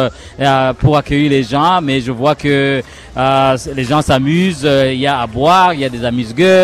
pour 0.80 0.98
accueillir 0.98 1.30
les 1.32 1.44
gens. 1.44 1.82
Mais 1.82 2.00
je 2.00 2.12
vois 2.12 2.36
que 2.36 2.82
les 3.76 3.84
gens 3.84 4.02
s'amusent 4.02 4.68
il 4.96 5.00
y 5.00 5.08
a 5.08 5.20
à 5.20 5.28
boire 5.28 5.74
il 5.74 5.82
y 5.82 5.86
a 5.86 5.90
des 5.90 6.06
amuse-gueules 6.06 6.61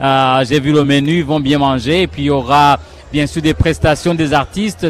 euh, 0.00 0.44
j'ai 0.48 0.60
vu 0.60 0.72
le 0.72 0.84
menu, 0.84 1.18
ils 1.18 1.24
vont 1.24 1.40
bien 1.40 1.58
manger. 1.58 2.02
Et 2.02 2.06
puis 2.06 2.22
il 2.22 2.26
y 2.26 2.30
aura 2.30 2.78
bien 3.12 3.26
sûr 3.26 3.40
des 3.40 3.54
prestations 3.54 4.14
des 4.14 4.32
artistes. 4.32 4.86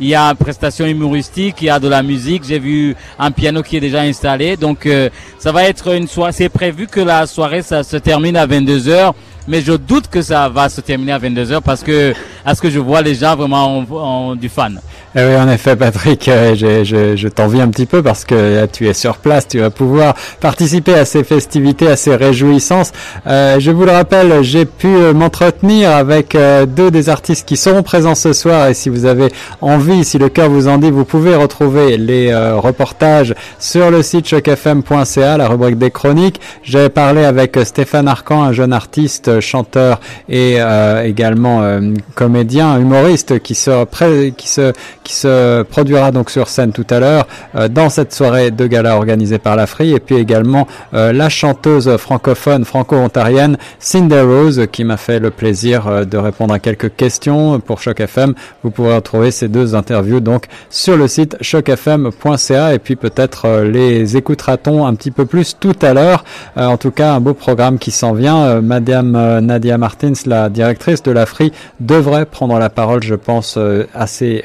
il 0.00 0.06
y 0.06 0.14
a 0.14 0.24
une 0.24 0.36
prestation 0.36 0.86
humoristique, 0.86 1.56
il 1.60 1.66
y 1.66 1.70
a 1.70 1.78
de 1.78 1.88
la 1.88 2.02
musique. 2.02 2.42
J'ai 2.46 2.58
vu 2.58 2.96
un 3.18 3.30
piano 3.30 3.62
qui 3.62 3.76
est 3.76 3.80
déjà 3.80 4.00
installé. 4.00 4.56
Donc 4.56 4.86
euh, 4.86 5.08
ça 5.38 5.52
va 5.52 5.64
être 5.64 5.94
une 5.94 6.08
soirée. 6.08 6.32
C'est 6.32 6.48
prévu 6.48 6.86
que 6.86 7.00
la 7.00 7.26
soirée 7.26 7.62
se 7.62 7.96
termine 7.96 8.36
à 8.36 8.46
22 8.46 8.78
h 8.88 9.12
mais 9.48 9.60
je 9.60 9.72
doute 9.72 10.08
que 10.08 10.22
ça 10.22 10.48
va 10.48 10.68
se 10.68 10.80
terminer 10.80 11.12
à 11.12 11.18
22 11.18 11.44
h 11.44 11.60
parce 11.60 11.82
que 11.82 12.12
à 12.44 12.54
ce 12.54 12.60
que 12.60 12.70
je 12.70 12.78
vois, 12.78 13.02
les 13.02 13.14
gens 13.14 13.36
vraiment 13.36 13.84
ont 13.90 14.34
du 14.34 14.48
fan. 14.48 14.80
Eh 15.16 15.24
oui, 15.24 15.34
en 15.34 15.48
effet, 15.48 15.74
Patrick, 15.74 16.28
euh, 16.28 16.54
je, 16.54 16.84
je, 16.84 17.16
je 17.16 17.28
t'envie 17.28 17.60
un 17.60 17.66
petit 17.66 17.86
peu 17.86 18.00
parce 18.00 18.24
que 18.24 18.36
euh, 18.36 18.66
tu 18.72 18.86
es 18.88 18.94
sur 18.94 19.16
place, 19.16 19.48
tu 19.48 19.58
vas 19.58 19.70
pouvoir 19.70 20.14
participer 20.40 20.94
à 20.94 21.04
ces 21.04 21.24
festivités, 21.24 21.88
à 21.88 21.96
ces 21.96 22.14
réjouissances. 22.14 22.92
Euh, 23.26 23.58
je 23.58 23.72
vous 23.72 23.84
le 23.84 23.90
rappelle, 23.90 24.44
j'ai 24.44 24.66
pu 24.66 24.86
m'entretenir 24.86 25.90
avec 25.90 26.36
deux 26.76 26.92
des 26.92 27.08
artistes 27.08 27.46
qui 27.46 27.56
seront 27.56 27.82
présents 27.82 28.14
ce 28.14 28.32
soir 28.32 28.68
et 28.68 28.74
si 28.74 28.88
vous 28.88 29.04
avez 29.04 29.32
envie, 29.60 30.04
si 30.04 30.16
le 30.18 30.28
cœur 30.28 30.48
vous 30.48 30.68
en 30.68 30.78
dit, 30.78 30.92
vous 30.92 31.04
pouvez 31.04 31.34
retrouver 31.34 31.96
les 31.96 32.32
reportages 32.34 33.34
sur 33.58 33.90
le 33.90 34.02
site 34.02 34.26
chocfm.ca, 34.26 35.36
la 35.36 35.48
rubrique 35.48 35.78
des 35.78 35.90
chroniques. 35.90 36.40
J'ai 36.62 36.88
parlé 36.88 37.24
avec 37.24 37.58
Stéphane 37.64 38.06
Arcan, 38.06 38.44
un 38.44 38.52
jeune 38.52 38.72
artiste, 38.72 39.39
chanteur 39.40 40.00
et 40.28 40.58
également 41.04 41.80
comédien, 42.14 42.78
humoriste 42.78 43.40
qui 43.40 43.54
se, 43.54 44.30
qui 44.30 44.48
se 44.48 44.72
se 45.12 45.62
produira 45.62 46.10
donc 46.12 46.30
sur 46.30 46.48
scène 46.48 46.72
tout 46.72 46.86
à 46.90 47.00
l'heure 47.00 47.26
euh, 47.54 47.68
dans 47.68 47.88
cette 47.88 48.12
soirée 48.12 48.50
de 48.50 48.66
gala 48.66 48.96
organisée 48.96 49.38
par 49.38 49.56
la 49.56 49.66
Free 49.66 49.92
et 49.92 50.00
puis 50.00 50.16
également 50.16 50.66
euh, 50.94 51.12
la 51.12 51.28
chanteuse 51.28 51.96
francophone 51.96 52.64
franco-ontarienne 52.64 53.56
Cinder 53.78 54.22
Rose 54.22 54.66
qui 54.70 54.84
m'a 54.84 54.96
fait 54.96 55.18
le 55.18 55.30
plaisir 55.30 55.86
euh, 55.86 56.04
de 56.04 56.16
répondre 56.16 56.54
à 56.54 56.58
quelques 56.58 56.94
questions 56.94 57.60
pour 57.60 57.80
Choc 57.80 58.00
FM. 58.00 58.34
Vous 58.62 58.70
pourrez 58.70 58.94
retrouver 58.94 59.30
ces 59.30 59.48
deux 59.48 59.74
interviews 59.74 60.20
donc 60.20 60.46
sur 60.68 60.96
le 60.96 61.08
site 61.08 61.36
chocfm.ca 61.40 62.74
et 62.74 62.78
puis 62.78 62.96
peut-être 62.96 63.62
les 63.62 64.16
écoutera-t-on 64.16 64.86
un 64.86 64.94
petit 64.94 65.10
peu 65.10 65.26
plus 65.26 65.56
tout 65.58 65.76
à 65.82 65.94
l'heure. 65.94 66.24
en 66.56 66.76
tout 66.76 66.90
cas, 66.90 67.12
un 67.12 67.20
beau 67.20 67.34
programme 67.34 67.78
qui 67.78 67.90
s'en 67.90 68.12
vient. 68.12 68.60
Madame 68.60 69.40
Nadia 69.40 69.78
Martins, 69.78 70.12
la 70.26 70.48
directrice 70.48 71.02
de 71.02 71.10
la 71.10 71.26
Free, 71.26 71.52
devrait 71.80 72.26
prendre 72.26 72.58
la 72.58 72.70
parole, 72.70 73.02
je 73.02 73.14
pense, 73.14 73.58
assez 73.94 74.42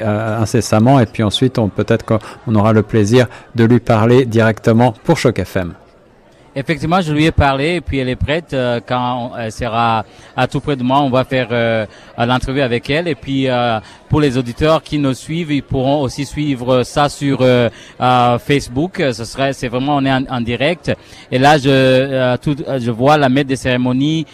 et 1.00 1.06
puis 1.06 1.22
ensuite 1.22 1.58
on 1.58 1.68
peut-être 1.68 2.04
qu'on 2.04 2.54
aura 2.54 2.72
le 2.72 2.82
plaisir 2.82 3.26
de 3.54 3.64
lui 3.64 3.80
parler 3.80 4.24
directement 4.24 4.94
pour 5.04 5.18
Choc 5.18 5.38
FM. 5.38 5.74
Effectivement, 6.58 7.02
je 7.02 7.12
lui 7.12 7.26
ai 7.26 7.32
parlé 7.32 7.74
et 7.74 7.80
puis 7.82 7.98
elle 7.98 8.08
est 8.08 8.16
prête. 8.16 8.54
Euh, 8.54 8.80
quand 8.84 9.32
elle 9.38 9.52
sera 9.52 10.06
à 10.34 10.46
tout 10.46 10.60
près 10.60 10.74
de 10.74 10.82
moi, 10.82 11.00
on 11.02 11.10
va 11.10 11.22
faire 11.24 11.48
euh, 11.50 11.84
l'entrevue 12.16 12.62
avec 12.62 12.88
elle. 12.88 13.08
Et 13.08 13.14
puis 13.14 13.46
euh, 13.46 13.78
pour 14.08 14.22
les 14.22 14.38
auditeurs 14.38 14.82
qui 14.82 14.98
nous 14.98 15.12
suivent, 15.12 15.52
ils 15.52 15.62
pourront 15.62 16.00
aussi 16.00 16.24
suivre 16.24 16.82
ça 16.82 17.10
sur 17.10 17.40
euh, 17.42 17.68
Facebook. 18.38 19.02
Ce 19.12 19.26
serait, 19.26 19.52
c'est 19.52 19.68
vraiment 19.68 19.96
on 19.96 20.04
est 20.06 20.10
en, 20.10 20.40
direct. 20.40 20.92
Et 21.30 21.38
là, 21.38 21.58
je 21.58 22.36
tout, 22.38 22.56
je 22.56 22.90
vois 22.90 23.18
la 23.18 23.28
maître 23.28 23.48
des 23.48 23.56
cérémonies 23.56 24.24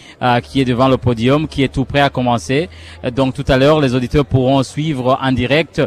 qui 0.45 0.61
est 0.61 0.65
devant 0.65 0.87
le 0.87 0.99
podium, 0.99 1.49
qui 1.49 1.65
est 1.65 1.73
tout 1.73 1.85
prêt 1.85 2.03
à 2.03 2.11
commencer. 2.11 2.69
Donc 3.17 3.35
tout 3.35 3.45
à 3.49 3.57
l'heure, 3.57 3.81
les 3.81 3.97
auditeurs 3.97 4.27
pourront 4.27 4.63
suivre 4.63 5.19
en 5.21 5.33
direct. 5.33 5.83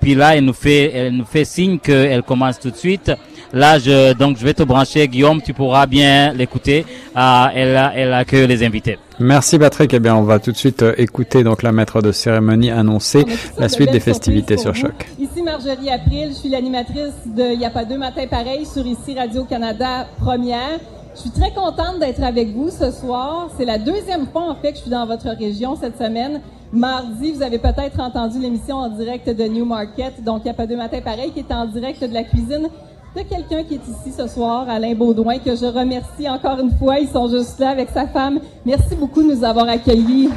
puis 0.00 0.14
là, 0.14 0.34
elle 0.34 0.44
nous 0.44 0.54
fait, 0.54 0.92
elle 0.94 1.16
nous 1.16 1.26
fait 1.26 1.44
signe 1.44 1.78
qu'elle 1.78 2.22
commence 2.22 2.58
tout 2.58 2.70
de 2.70 2.76
suite. 2.76 3.12
Là, 3.52 3.78
je, 3.78 4.14
donc, 4.14 4.36
je 4.36 4.44
vais 4.44 4.52
te 4.52 4.64
brancher, 4.64 5.06
Guillaume, 5.06 5.40
tu 5.40 5.52
pourras 5.54 5.73
bien 5.86 6.32
l'écouter. 6.32 6.84
Euh, 7.16 7.46
elle, 7.54 7.90
elle 7.94 8.12
accueille 8.12 8.46
les 8.46 8.64
invités. 8.64 8.98
Merci 9.18 9.58
Patrick. 9.58 9.92
Eh 9.94 10.00
bien, 10.00 10.16
on 10.16 10.22
va 10.22 10.38
tout 10.38 10.52
de 10.52 10.56
suite 10.56 10.82
euh, 10.82 10.94
écouter 10.96 11.44
donc 11.44 11.62
la 11.62 11.72
maître 11.72 12.02
de 12.02 12.12
cérémonie 12.12 12.70
annoncer 12.70 13.24
la 13.58 13.68
suite 13.68 13.90
des 13.92 14.00
festivités 14.00 14.56
sur 14.56 14.74
Choc. 14.74 15.06
Ici 15.18 15.42
Marjorie 15.42 15.90
April, 15.90 16.28
je 16.30 16.34
suis 16.34 16.48
l'animatrice 16.48 17.14
de 17.26 17.52
Il 17.52 17.58
n'y 17.58 17.66
a 17.66 17.70
pas 17.70 17.84
deux 17.84 17.98
matins 17.98 18.26
pareils 18.28 18.66
sur 18.66 18.86
ici 18.86 19.14
Radio-Canada 19.16 20.08
Première. 20.18 20.80
Je 21.14 21.20
suis 21.20 21.30
très 21.30 21.52
contente 21.52 22.00
d'être 22.00 22.22
avec 22.22 22.48
vous 22.48 22.70
ce 22.70 22.90
soir. 22.90 23.48
C'est 23.56 23.64
la 23.64 23.78
deuxième 23.78 24.26
fois 24.26 24.50
en 24.50 24.56
fait 24.56 24.72
que 24.72 24.76
je 24.78 24.82
suis 24.82 24.90
dans 24.90 25.06
votre 25.06 25.28
région 25.28 25.76
cette 25.80 25.96
semaine. 25.96 26.40
Mardi, 26.72 27.30
vous 27.30 27.42
avez 27.42 27.58
peut-être 27.58 28.00
entendu 28.00 28.40
l'émission 28.40 28.78
en 28.78 28.88
direct 28.88 29.30
de 29.30 29.44
Newmarket, 29.44 30.24
donc 30.24 30.40
il 30.40 30.46
n'y 30.46 30.50
a 30.50 30.54
pas 30.54 30.66
deux 30.66 30.76
matins 30.76 31.00
pareils, 31.00 31.30
qui 31.30 31.38
est 31.38 31.52
en 31.52 31.66
direct 31.66 32.02
de 32.02 32.12
la 32.12 32.24
cuisine 32.24 32.68
de 33.14 33.22
quelqu'un 33.22 33.62
qui 33.62 33.74
est 33.74 33.88
ici 33.88 34.12
ce 34.16 34.26
soir, 34.26 34.68
Alain 34.68 34.94
Baudouin, 34.94 35.38
que 35.38 35.54
je 35.54 35.66
remercie 35.66 36.28
encore 36.28 36.58
une 36.58 36.72
fois. 36.76 36.98
Ils 36.98 37.08
sont 37.08 37.28
juste 37.28 37.58
là 37.60 37.70
avec 37.70 37.90
sa 37.90 38.08
femme. 38.08 38.40
Merci 38.66 38.96
beaucoup 38.96 39.22
de 39.22 39.34
nous 39.34 39.44
avoir 39.44 39.68
accueillis. 39.68 40.30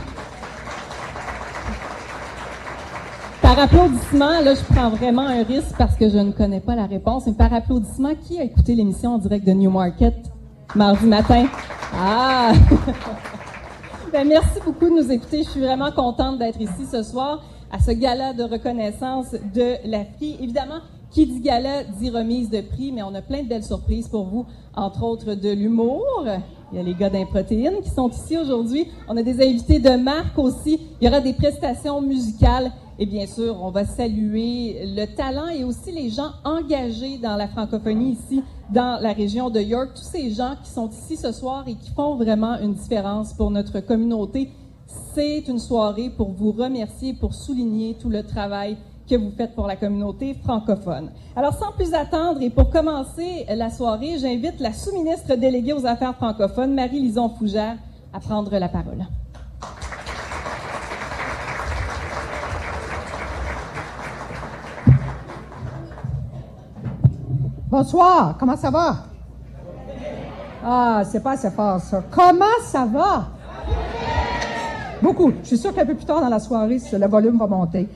Par 3.42 3.58
applaudissement, 3.58 4.42
là, 4.42 4.54
je 4.54 4.64
prends 4.74 4.90
vraiment 4.90 5.24
un 5.24 5.44
risque 5.44 5.76
parce 5.78 5.96
que 5.96 6.10
je 6.10 6.18
ne 6.18 6.32
connais 6.32 6.60
pas 6.60 6.76
la 6.76 6.86
réponse. 6.86 7.26
Mais 7.26 7.34
par 7.34 7.52
applaudissement, 7.52 8.14
qui 8.22 8.40
a 8.40 8.44
écouté 8.44 8.76
l'émission 8.76 9.16
en 9.16 9.18
direct 9.18 9.46
de 9.48 9.54
Newmarket 9.54 10.16
mardi 10.76 11.06
matin? 11.06 11.46
Ah! 11.94 12.52
Ben, 14.14 14.26
merci 14.26 14.62
beaucoup 14.66 14.86
de 14.86 15.02
nous 15.02 15.12
écouter. 15.12 15.44
Je 15.44 15.50
suis 15.50 15.60
vraiment 15.60 15.92
contente 15.92 16.40
d'être 16.40 16.62
ici 16.62 16.86
ce 16.90 17.04
soir 17.04 17.44
à 17.70 17.78
ce 17.78 17.92
gala 17.92 18.32
de 18.32 18.44
reconnaissance 18.44 19.34
de 19.54 19.76
la 19.84 20.06
FRI. 20.06 20.38
Évidemment, 20.42 20.80
qui 21.12 21.26
dit 21.26 21.40
gala 21.40 21.84
dit 21.84 22.10
remise 22.10 22.50
de 22.50 22.62
prix, 22.62 22.92
mais 22.92 23.04
on 23.04 23.14
a 23.16 23.22
plein 23.22 23.44
de 23.44 23.48
belles 23.48 23.64
surprises 23.64 24.08
pour 24.08 24.26
vous, 24.26 24.46
entre 24.76 25.04
autres 25.04 25.34
de 25.34 25.50
l'humour. 25.50 26.26
Il 26.72 26.78
y 26.78 26.82
a 26.82 26.84
les 26.84 26.94
gars 26.94 27.10
d'Improtéine 27.10 27.82
qui 27.82 27.90
sont 27.90 28.10
ici 28.10 28.38
aujourd'hui. 28.38 28.88
On 29.08 29.16
a 29.16 29.24
des 29.24 29.42
invités 29.42 29.80
de 29.80 29.92
marque 29.92 30.38
aussi. 30.38 30.80
Il 31.00 31.06
y 31.06 31.08
aura 31.08 31.22
des 31.22 31.34
prestations 31.34 32.02
musicales. 32.02 32.72
Et 33.00 33.06
bien 33.06 33.26
sûr, 33.28 33.58
on 33.62 33.70
va 33.70 33.86
saluer 33.86 34.80
le 34.84 35.06
talent 35.06 35.48
et 35.48 35.64
aussi 35.64 35.92
les 35.92 36.10
gens 36.10 36.32
engagés 36.44 37.20
dans 37.20 37.36
la 37.36 37.48
francophonie 37.48 38.14
ici, 38.14 38.44
dans 38.74 39.00
la 39.00 39.14
région 39.14 39.50
de 39.50 39.62
York. 39.62 39.92
Tous 39.96 40.02
ces 40.02 40.32
gens 40.32 40.56
qui 40.64 40.70
sont 40.70 40.90
ici 40.90 41.16
ce 41.16 41.32
soir 41.32 41.64
et 41.68 41.76
qui 41.76 41.92
font 41.92 42.16
vraiment 42.16 42.60
une 42.60 42.74
différence 42.74 43.34
pour 43.34 43.52
notre 43.52 43.80
communauté. 43.80 44.50
C'est 45.14 45.48
une 45.48 45.60
soirée 45.60 46.10
pour 46.10 46.32
vous 46.32 46.52
remercier, 46.52 47.14
pour 47.14 47.34
souligner 47.34 47.96
tout 48.00 48.10
le 48.10 48.24
travail 48.24 48.78
que 49.08 49.16
vous 49.16 49.32
faites 49.36 49.56
pour 49.56 49.68
la 49.68 49.76
communauté 49.76 50.36
francophone. 50.44 51.12
Alors, 51.36 51.54
sans 51.54 51.72
plus 51.72 51.94
attendre 51.94 52.42
et 52.42 52.50
pour 52.50 52.70
commencer 52.70 53.46
la 53.50 53.70
soirée, 53.70 54.18
j'invite 54.20 54.60
la 54.60 54.74
sous-ministre 54.74 55.36
déléguée 55.36 55.74
aux 55.74 55.86
affaires 55.86 56.16
francophones, 56.16 56.74
Marie-Lison 56.74 57.30
Fougère, 57.30 57.78
à 58.14 58.20
prendre 58.20 58.52
la 58.58 58.68
parole. 58.68 59.06
Bonsoir, 67.70 68.36
comment 68.40 68.56
ça 68.56 68.72
va? 68.72 68.96
Ah, 70.64 71.04
c'est 71.06 71.22
pas 71.22 71.32
assez 71.32 71.52
fort 71.52 71.80
ça. 71.80 72.04
Comment 72.12 72.46
ça 72.64 72.86
va? 72.86 73.28
Beaucoup. 75.02 75.32
Je 75.44 75.48
suis 75.48 75.58
sûre 75.58 75.74
qu'un 75.74 75.86
peu 75.86 75.94
plus 75.96 76.06
tard 76.06 76.22
dans 76.22 76.30
la 76.30 76.40
soirée, 76.40 76.80
le 76.92 77.08
volume 77.08 77.38
va 77.38 77.46
monter. 77.46 77.88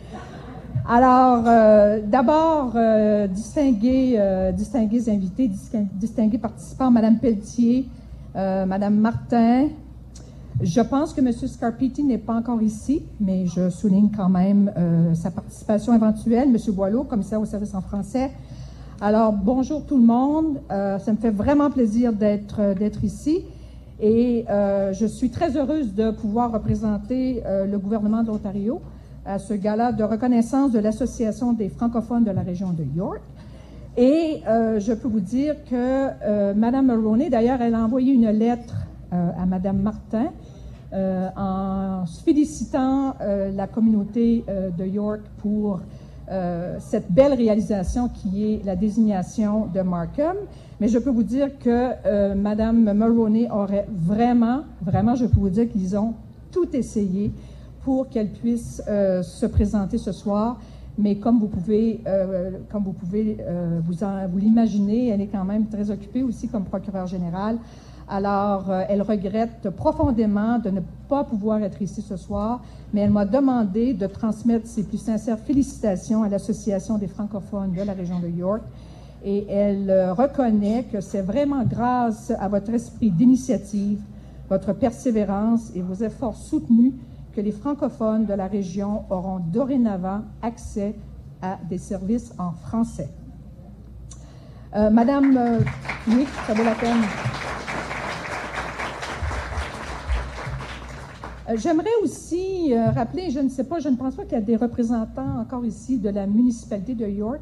Alors, 0.94 1.46
euh, 1.48 2.02
d'abord, 2.06 2.74
euh, 2.76 3.26
distingués, 3.26 4.16
euh, 4.18 4.52
invités, 5.08 5.50
distingués 5.94 6.38
participants, 6.38 6.92
Madame 6.92 7.18
Pelletier, 7.18 7.88
Madame 8.36 8.96
Martin. 8.96 9.70
Je 10.60 10.82
pense 10.82 11.14
que 11.14 11.22
M. 11.22 11.32
Scarpiti 11.32 12.04
n'est 12.04 12.18
pas 12.18 12.34
encore 12.34 12.62
ici, 12.62 13.04
mais 13.22 13.46
je 13.46 13.70
souligne 13.70 14.10
quand 14.14 14.28
même 14.28 14.70
sa 15.16 15.32
participation 15.32 15.94
éventuelle. 15.94 16.50
M. 16.50 16.58
Boileau, 16.74 17.06
commissaire 17.06 17.40
au 17.40 17.46
service 17.46 17.74
en 17.74 17.82
français. 17.82 18.30
Alors, 19.00 19.32
bonjour 19.32 19.86
tout 19.86 19.98
le 19.98 20.06
monde. 20.06 20.60
ça 20.70 21.12
me 21.12 21.18
fait 21.18 21.32
vraiment 21.32 21.70
plaisir 21.70 22.12
d'être 22.12 23.04
ici. 23.04 23.46
Et 24.02 24.46
je 24.50 25.06
suis 25.06 25.30
très 25.30 25.56
heureuse 25.56 25.94
de 25.94 26.12
pouvoir 26.12 26.52
représenter 26.52 27.44
le 27.46 27.78
gouvernement 27.78 28.24
de 28.24 28.28
l'Ontario 28.28 28.82
à 29.26 29.40
ce 29.40 29.54
gala 29.54 29.92
de 29.92 30.04
reconnaissance 30.04 30.72
de 30.72 30.80
l'Association 30.80 31.54
des 31.54 31.70
francophones 31.70 32.24
de 32.24 32.32
la 32.32 32.42
région 32.42 32.72
de 32.72 32.84
York. 32.96 33.22
Et 33.98 34.42
euh, 34.48 34.80
je 34.80 34.94
peux 34.94 35.08
vous 35.08 35.20
dire 35.20 35.56
que 35.70 35.76
euh, 35.76 36.54
Madame 36.54 36.88
Maroney, 36.88 37.30
d'ailleurs, 37.30 37.62
elle 37.62 37.76
a 37.76 37.84
envoyé 37.84 38.14
une 38.14 38.30
lettre 38.30 38.76
euh, 39.12 39.30
à 39.38 39.46
Madame 39.46 39.82
Martin 39.82 40.32
euh, 40.94 41.28
en 41.36 42.06
félicitant 42.06 43.16
la 43.20 43.68
communauté 43.68 44.44
de 44.78 44.86
York 44.86 45.22
pour 45.38 45.80
cette 46.80 47.12
belle 47.12 47.34
réalisation 47.34 48.08
qui 48.08 48.54
est 48.54 48.66
la 48.66 48.78
désignation 48.78 49.68
de 49.68 49.82
Markham. 49.82 50.38
Mais 50.80 50.88
je 50.88 50.98
peux 50.98 51.10
vous 51.10 51.24
dire 51.24 51.60
que 51.60 52.34
Madame 52.36 52.94
Maroney 52.94 53.50
aurait 53.52 53.86
vraiment, 53.90 54.62
vraiment, 54.82 55.16
je 55.16 55.26
peux 55.26 55.40
vous 55.40 55.50
dire 55.50 55.70
qu'ils 55.70 55.98
ont 55.98 56.14
tout 56.52 56.74
essayé 56.74 57.32
pour 57.84 58.10
qu'elle 58.10 58.30
puisse 58.30 58.82
euh, 58.88 59.24
se 59.24 59.46
présenter 59.46 59.98
ce 59.98 60.12
soir. 60.12 60.58
Mais 60.98 61.16
comme 61.16 61.40
vous 61.40 61.48
pouvez, 61.48 62.02
euh, 62.06 62.52
comme 62.72 62.84
vous, 62.84 62.94
pouvez 62.94 63.38
euh, 63.40 63.80
vous, 63.84 63.96
vous 64.32 64.38
l'imaginer, 64.38 65.10
elle 65.10 65.22
est 65.22 65.28
quand 65.28 65.46
même 65.46 65.68
très 65.68 65.90
occupée 65.90 66.22
aussi 66.22 66.48
comme 66.48 66.66
procureure 66.66 67.08
générale. 67.08 67.58
Alors, 68.10 68.70
elle 68.90 69.02
regrette 69.02 69.70
profondément 69.70 70.60
de 70.60 70.70
ne 70.70 70.82
pas 71.08 71.24
pouvoir 71.24 71.64
être 71.64 71.82
ici 71.82 72.02
ce 72.02 72.18
soir, 72.18 72.62
mais 72.94 73.02
elle 73.02 73.10
m'a 73.10 73.24
demandé 73.24 73.94
de 73.94 74.06
transmettre 74.06 74.68
ses 74.68 74.84
plus 74.84 74.98
sincères 74.98 75.40
félicitations 75.40 76.22
à 76.22 76.28
l'Association 76.28 76.98
des 76.98 77.08
francophones 77.08 77.72
de 77.72 77.82
la 77.84 77.94
région 77.94 78.20
de 78.20 78.28
York. 78.28 78.64
Et 79.24 79.48
elle 79.48 80.12
reconnaît 80.12 80.84
que 80.92 81.00
c'est 81.00 81.22
vraiment 81.22 81.64
grâce 81.64 82.34
à 82.38 82.50
votre 82.50 82.72
esprit 82.72 83.12
d'initiative, 83.12 84.02
votre 84.50 84.74
persévérance 84.74 85.72
et 85.74 85.82
vos 85.82 86.04
efforts 86.04 86.36
soutenus 86.36 86.92
que 87.36 87.42
les 87.42 87.52
francophones 87.52 88.26
de 88.26 88.34
la 88.34 88.48
région 88.48 89.04
auront 89.10 89.40
dorénavant 89.40 90.22
accès 90.42 90.96
à 91.42 91.58
des 91.70 91.78
services 91.78 92.34
en 92.38 92.52
français. 92.52 93.10
Euh, 94.76 94.90
Madame, 94.90 95.36
euh, 95.36 95.60
oui, 96.08 96.26
ça 96.48 96.54
vaut 96.54 96.64
la 96.64 96.76
peine. 96.76 97.02
Euh, 101.50 101.58
j'aimerais 101.58 101.90
aussi 102.04 102.74
rappeler, 102.96 103.32
je 103.32 103.40
ne 103.40 103.50
sais 103.50 103.66
pas, 103.66 103.80
je 103.80 103.90
ne 103.90 103.96
pense 103.96 104.16
pas 104.16 104.24
qu'il 104.24 104.34
y 104.34 104.36
a 104.36 104.42
des 104.42 104.56
représentants 104.56 105.40
encore 105.40 105.66
ici 105.66 105.98
de 105.98 106.10
la 106.10 106.26
municipalité 106.26 106.96
de 106.96 107.08
York, 107.08 107.42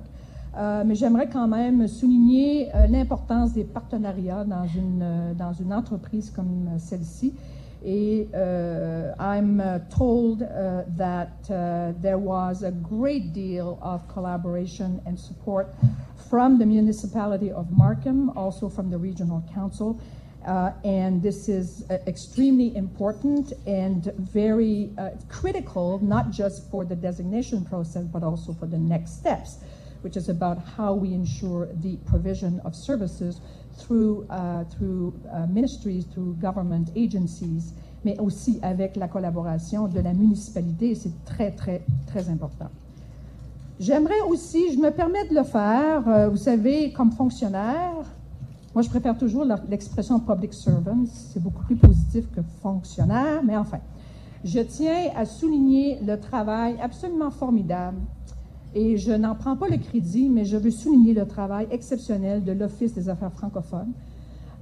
mais 0.85 0.95
j'aimerais 0.95 1.29
quand 1.29 1.47
même 1.47 1.87
souligner 1.87 2.69
l'importance 2.89 3.53
des 3.53 3.63
partenariats 3.63 4.43
dans 4.43 4.65
une, 4.65 5.35
dans 5.37 5.53
une 5.53 5.71
entreprise 5.71 6.31
comme 6.31 6.67
celle-ci. 6.79 7.33
Uh, 7.81 9.15
I'm 9.21 9.61
uh, 9.61 9.79
told 9.89 10.43
uh, 10.43 10.83
that 10.97 11.49
uh, 11.49 11.93
there 12.01 12.17
was 12.17 12.63
a 12.63 12.71
great 12.71 13.31
deal 13.31 13.79
of 13.81 14.05
collaboration 14.09 15.01
and 15.05 15.17
support 15.17 15.73
from 16.29 16.59
the 16.59 16.65
municipality 16.65 17.51
of 17.51 17.71
Markham, 17.71 18.31
also 18.31 18.67
from 18.67 18.89
the 18.89 18.97
regional 18.97 19.43
council. 19.53 20.01
Uh, 20.45 20.71
and 20.83 21.21
this 21.23 21.47
is 21.47 21.85
uh, 21.89 21.97
extremely 22.07 22.75
important 22.75 23.53
and 23.65 24.11
very 24.17 24.89
critical, 25.29 25.99
not 25.99 26.31
just 26.31 26.69
for 26.71 26.83
the 26.83 26.95
designation 26.95 27.63
process, 27.63 28.03
but 28.03 28.23
also 28.23 28.53
for 28.53 28.65
the 28.65 28.77
next 28.77 29.19
steps, 29.19 29.57
which 30.01 30.17
is 30.17 30.27
about 30.27 30.57
how 30.77 30.93
we 30.93 31.13
ensure 31.13 31.69
the 31.75 31.97
provision 32.05 32.59
of 32.65 32.75
services 32.75 33.39
through, 33.77 34.25
uh, 34.29 34.63
through 34.69 35.13
uh, 35.31 35.47
ministries, 35.47 36.05
through 36.11 36.35
government 36.39 36.85
agencies, 36.95 37.73
mais 38.03 38.17
aussi 38.19 38.59
avec 38.61 38.95
la 38.95 39.07
collaboration 39.07 39.87
de 39.87 39.99
la 39.99 40.13
municipalité. 40.13 40.95
C'est 40.95 41.23
très, 41.25 41.51
très, 41.51 41.81
très 42.07 42.29
important. 42.29 42.69
J'aimerais 43.79 44.19
aussi, 44.29 44.73
je 44.73 44.77
me 44.77 44.91
permets 44.91 45.27
de 45.29 45.35
le 45.35 45.43
faire, 45.43 46.07
euh, 46.07 46.29
vous 46.29 46.37
savez, 46.37 46.91
comme 46.91 47.11
fonctionnaire, 47.11 47.93
moi 48.75 48.81
je 48.83 48.89
préfère 48.89 49.17
toujours 49.17 49.45
l'expression 49.69 50.19
public 50.19 50.53
servant, 50.53 51.05
c'est 51.05 51.41
beaucoup 51.41 51.63
plus 51.63 51.77
positif 51.77 52.29
que 52.35 52.41
fonctionnaire, 52.61 53.41
mais 53.43 53.55
enfin, 53.55 53.79
je 54.43 54.59
tiens 54.59 55.11
à 55.15 55.25
souligner 55.25 55.99
le 56.05 56.19
travail 56.19 56.75
absolument 56.81 57.31
formidable 57.31 57.97
et 58.75 58.97
je 58.97 59.11
n'en 59.11 59.35
prends 59.35 59.55
pas 59.55 59.67
le 59.67 59.77
crédit, 59.77 60.29
mais 60.29 60.45
je 60.45 60.57
veux 60.57 60.71
souligner 60.71 61.13
le 61.13 61.25
travail 61.25 61.67
exceptionnel 61.71 62.43
de 62.43 62.51
l'Office 62.51 62.93
des 62.93 63.09
affaires 63.09 63.31
francophones. 63.31 63.93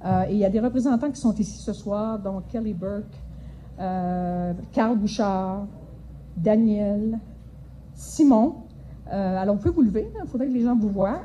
Euh, 0.04 0.24
et 0.28 0.32
il 0.32 0.38
y 0.38 0.44
a 0.44 0.50
des 0.50 0.60
représentants 0.60 1.10
qui 1.10 1.20
sont 1.20 1.34
ici 1.34 1.58
ce 1.58 1.72
soir, 1.72 2.18
dont 2.18 2.42
Kelly 2.48 2.72
Burke, 2.72 3.04
euh, 3.80 4.52
Carl 4.72 4.96
Bouchard, 4.96 5.66
Daniel, 6.36 7.18
Simon. 7.94 8.56
Euh, 9.12 9.36
alors, 9.36 9.56
vous 9.56 9.60
pouvez 9.60 9.74
vous 9.74 9.82
lever, 9.82 10.10
il 10.22 10.28
faudrait 10.28 10.46
que 10.46 10.52
les 10.52 10.62
gens 10.62 10.76
vous 10.76 10.90
voient. 10.90 11.20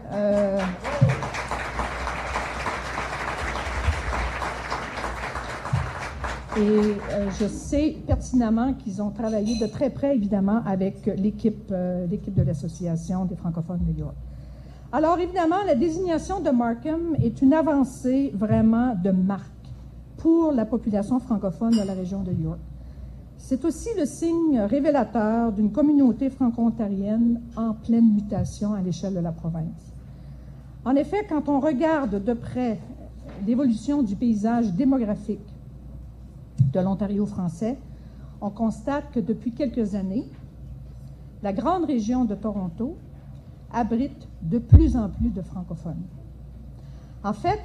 Et 6.55 6.59
euh, 6.59 7.29
je 7.39 7.47
sais 7.47 7.97
pertinemment 8.05 8.73
qu'ils 8.75 9.01
ont 9.01 9.09
travaillé 9.09 9.57
de 9.57 9.65
très 9.65 9.89
près, 9.89 10.15
évidemment, 10.15 10.61
avec 10.65 11.07
l'équipe 11.17 11.71
euh, 11.71 12.05
l'équipe 12.05 12.35
de 12.35 12.43
l'Association 12.43 13.25
des 13.25 13.35
francophones 13.35 13.83
de 13.87 13.99
York. 13.99 14.15
Alors, 14.91 15.19
évidemment, 15.19 15.63
la 15.65 15.73
désignation 15.73 16.41
de 16.41 16.51
Markham 16.51 17.15
est 17.23 17.41
une 17.41 17.53
avancée 17.53 18.31
vraiment 18.35 18.93
de 19.03 19.09
marque 19.09 19.49
pour 20.17 20.51
la 20.51 20.65
population 20.65 21.19
francophone 21.19 21.71
de 21.71 21.87
la 21.87 21.93
région 21.93 22.21
de 22.21 22.31
York. 22.31 22.59
C'est 23.37 23.65
aussi 23.65 23.89
le 23.97 24.05
signe 24.05 24.59
révélateur 24.59 25.51
d'une 25.51 25.71
communauté 25.71 26.29
franco-ontarienne 26.29 27.41
en 27.57 27.73
pleine 27.73 28.13
mutation 28.13 28.73
à 28.73 28.81
l'échelle 28.81 29.15
de 29.15 29.19
la 29.19 29.31
province. 29.31 29.91
En 30.85 30.95
effet, 30.95 31.25
quand 31.27 31.49
on 31.49 31.59
regarde 31.59 32.23
de 32.23 32.33
près 32.33 32.79
l'évolution 33.47 34.03
du 34.03 34.15
paysage 34.15 34.71
démographique 34.73 35.52
de 36.59 36.79
l'Ontario 36.79 37.25
français, 37.25 37.77
on 38.41 38.49
constate 38.49 39.11
que 39.11 39.19
depuis 39.19 39.53
quelques 39.53 39.95
années, 39.95 40.29
la 41.41 41.53
grande 41.53 41.85
région 41.85 42.25
de 42.25 42.35
Toronto 42.35 42.97
abrite 43.71 44.27
de 44.41 44.59
plus 44.59 44.95
en 44.95 45.09
plus 45.09 45.29
de 45.29 45.41
francophones. 45.41 46.03
En 47.23 47.33
fait, 47.33 47.59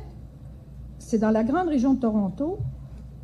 c'est 0.99 1.19
dans 1.19 1.31
la 1.31 1.45
grande 1.45 1.69
région 1.69 1.95
de 1.95 2.01
Toronto 2.01 2.59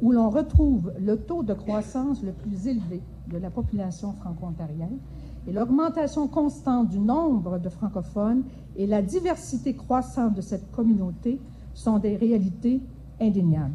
où 0.03 0.13
l'on 0.13 0.31
retrouve 0.31 0.93
le 1.01 1.17
taux 1.17 1.43
de 1.43 1.55
croissance 1.55 2.23
le 2.23 2.33
plus 2.33 2.67
élevé 2.67 3.01
de 3.29 3.39
la 3.39 3.51
population 3.51 4.13
franco-ontarienne 4.13 4.99
et 5.47 5.53
l'augmentation 5.53 6.27
constante 6.29 6.89
du 6.89 6.99
nombre 6.99 7.59
de 7.59 7.69
francophones 7.69 8.43
et 8.77 8.87
la 8.87 9.03
diversité 9.03 9.75
croissante 9.75 10.35
de 10.35 10.41
cette 10.41 10.71
communauté 10.73 11.41
sont 11.75 11.99
des 11.99 12.17
réalités 12.17 12.81
indéniables. 13.21 13.75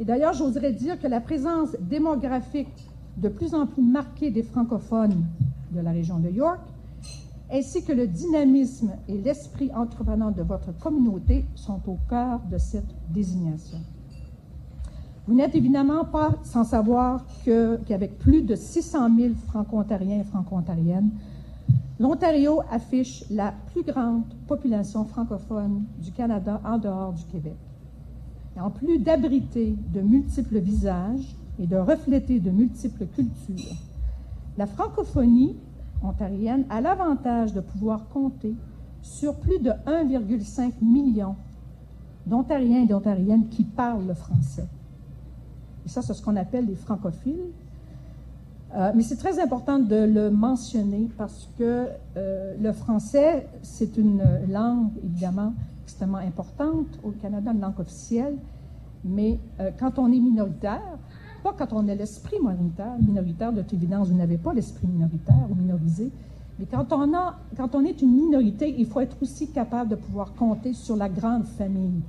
Et 0.00 0.04
d'ailleurs, 0.04 0.32
j'oserais 0.32 0.72
dire 0.72 0.98
que 0.98 1.06
la 1.06 1.20
présence 1.20 1.76
démographique 1.78 2.88
de 3.18 3.28
plus 3.28 3.54
en 3.54 3.66
plus 3.66 3.82
marquée 3.82 4.30
des 4.30 4.42
francophones 4.42 5.26
de 5.72 5.80
la 5.80 5.90
région 5.90 6.18
de 6.18 6.30
York, 6.30 6.60
ainsi 7.52 7.84
que 7.84 7.92
le 7.92 8.06
dynamisme 8.06 8.92
et 9.08 9.18
l'esprit 9.18 9.70
entreprenant 9.74 10.30
de 10.30 10.42
votre 10.42 10.72
communauté 10.78 11.44
sont 11.54 11.80
au 11.86 11.98
cœur 12.08 12.40
de 12.50 12.56
cette 12.56 12.88
désignation. 13.10 13.76
Vous 15.28 15.34
n'êtes 15.34 15.54
évidemment 15.54 16.06
pas 16.06 16.30
sans 16.44 16.64
savoir 16.64 17.26
qu'avec 17.44 18.18
plus 18.18 18.40
de 18.40 18.54
600 18.54 19.14
000 19.14 19.34
franco-ontariens 19.48 20.20
et 20.20 20.24
franco-ontariennes, 20.24 21.10
l'Ontario 21.98 22.62
affiche 22.70 23.22
la 23.30 23.52
plus 23.72 23.82
grande 23.82 24.22
population 24.46 25.04
francophone 25.04 25.84
du 26.02 26.10
Canada 26.10 26.58
en 26.64 26.78
dehors 26.78 27.12
du 27.12 27.24
Québec. 27.24 27.56
En 28.58 28.70
plus 28.70 28.98
d'abriter 28.98 29.76
de 29.94 30.00
multiples 30.00 30.58
visages 30.58 31.36
et 31.58 31.66
de 31.66 31.76
refléter 31.76 32.40
de 32.40 32.50
multiples 32.50 33.06
cultures, 33.06 33.76
la 34.58 34.66
francophonie 34.66 35.56
ontarienne 36.02 36.64
a 36.70 36.80
l'avantage 36.80 37.52
de 37.52 37.60
pouvoir 37.60 38.08
compter 38.08 38.54
sur 39.02 39.36
plus 39.36 39.58
de 39.60 39.70
1,5 39.86 40.72
million 40.82 41.36
d'Ontariens 42.26 42.82
et 42.82 42.86
d'Ontariennes 42.86 43.48
qui 43.48 43.64
parlent 43.64 44.06
le 44.06 44.14
français. 44.14 44.66
Et 45.86 45.88
ça, 45.88 46.02
c'est 46.02 46.12
ce 46.12 46.22
qu'on 46.22 46.36
appelle 46.36 46.66
les 46.66 46.74
francophiles. 46.74 47.40
Euh, 48.76 48.92
mais 48.94 49.02
c'est 49.02 49.16
très 49.16 49.40
important 49.40 49.78
de 49.80 49.96
le 49.96 50.30
mentionner 50.30 51.08
parce 51.18 51.48
que 51.58 51.88
euh, 52.16 52.54
le 52.60 52.72
français, 52.72 53.48
c'est 53.62 53.96
une 53.96 54.22
langue, 54.48 54.90
évidemment, 55.02 55.54
extrêmement 56.00 56.18
importante 56.18 56.86
au 57.04 57.10
Canada, 57.10 57.50
une 57.52 57.60
langue 57.60 57.78
officielle. 57.78 58.36
Mais 59.04 59.38
euh, 59.60 59.70
quand 59.78 59.98
on 59.98 60.06
est 60.10 60.18
minoritaire, 60.18 60.98
pas 61.42 61.54
quand 61.56 61.72
on 61.72 61.86
est 61.88 61.94
l'esprit 61.94 62.38
minoritaire, 62.38 62.96
minoritaire, 63.06 63.52
de 63.52 63.60
toute 63.60 63.74
évidence, 63.74 64.08
vous 64.08 64.16
n'avez 64.16 64.38
pas 64.38 64.54
l'esprit 64.54 64.86
minoritaire 64.86 65.46
ou 65.50 65.54
minorisé, 65.54 66.10
mais 66.58 66.64
quand 66.66 66.92
on, 66.92 67.14
a, 67.14 67.36
quand 67.56 67.74
on 67.74 67.84
est 67.84 68.00
une 68.00 68.12
minorité, 68.12 68.74
il 68.78 68.86
faut 68.86 69.00
être 69.00 69.16
aussi 69.22 69.48
capable 69.48 69.90
de 69.90 69.96
pouvoir 69.96 70.34
compter 70.34 70.72
sur 70.72 70.96
la 70.96 71.08
grande 71.08 71.44
famille 71.44 72.00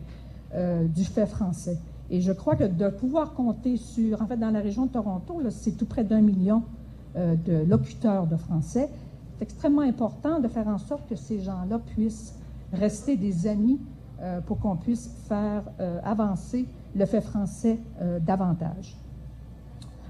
du 0.93 1.06
fait 1.06 1.25
français. 1.25 1.77
Et 2.10 2.19
je 2.19 2.34
crois 2.34 2.58
que 2.58 2.65
de 2.65 2.89
pouvoir 2.89 3.34
compter 3.34 3.77
sur, 3.77 4.21
en 4.21 4.25
fait, 4.25 4.36
dans 4.36 4.51
la 4.51 4.60
région 4.60 4.86
de 4.86 4.91
Toronto, 4.91 5.41
c'est 5.49 5.77
tout 5.77 5.86
près 5.86 6.04
d'un 6.04 6.19
million 6.19 6.63
euh, 7.15 7.36
de 7.36 7.63
locuteurs 7.65 8.27
de 8.27 8.36
français. 8.36 8.89
C'est 9.38 9.43
extrêmement 9.43 9.82
important 9.82 10.41
de 10.41 10.49
faire 10.49 10.67
en 10.67 10.77
sorte 10.77 11.08
que 11.08 11.15
ces 11.15 11.39
gens-là 11.39 11.80
puissent 11.80 12.36
rester 12.74 13.18
des 13.18 13.48
amis 13.48 13.80
euh, 14.22 14.42
pour 14.42 14.60
qu'on 14.60 14.76
puisse 14.76 15.10
faire 15.28 15.64
euh, 15.80 16.00
avancer 16.04 16.68
le 16.96 17.06
fait 17.06 17.22
français 17.22 17.80
davantage. 18.20 18.98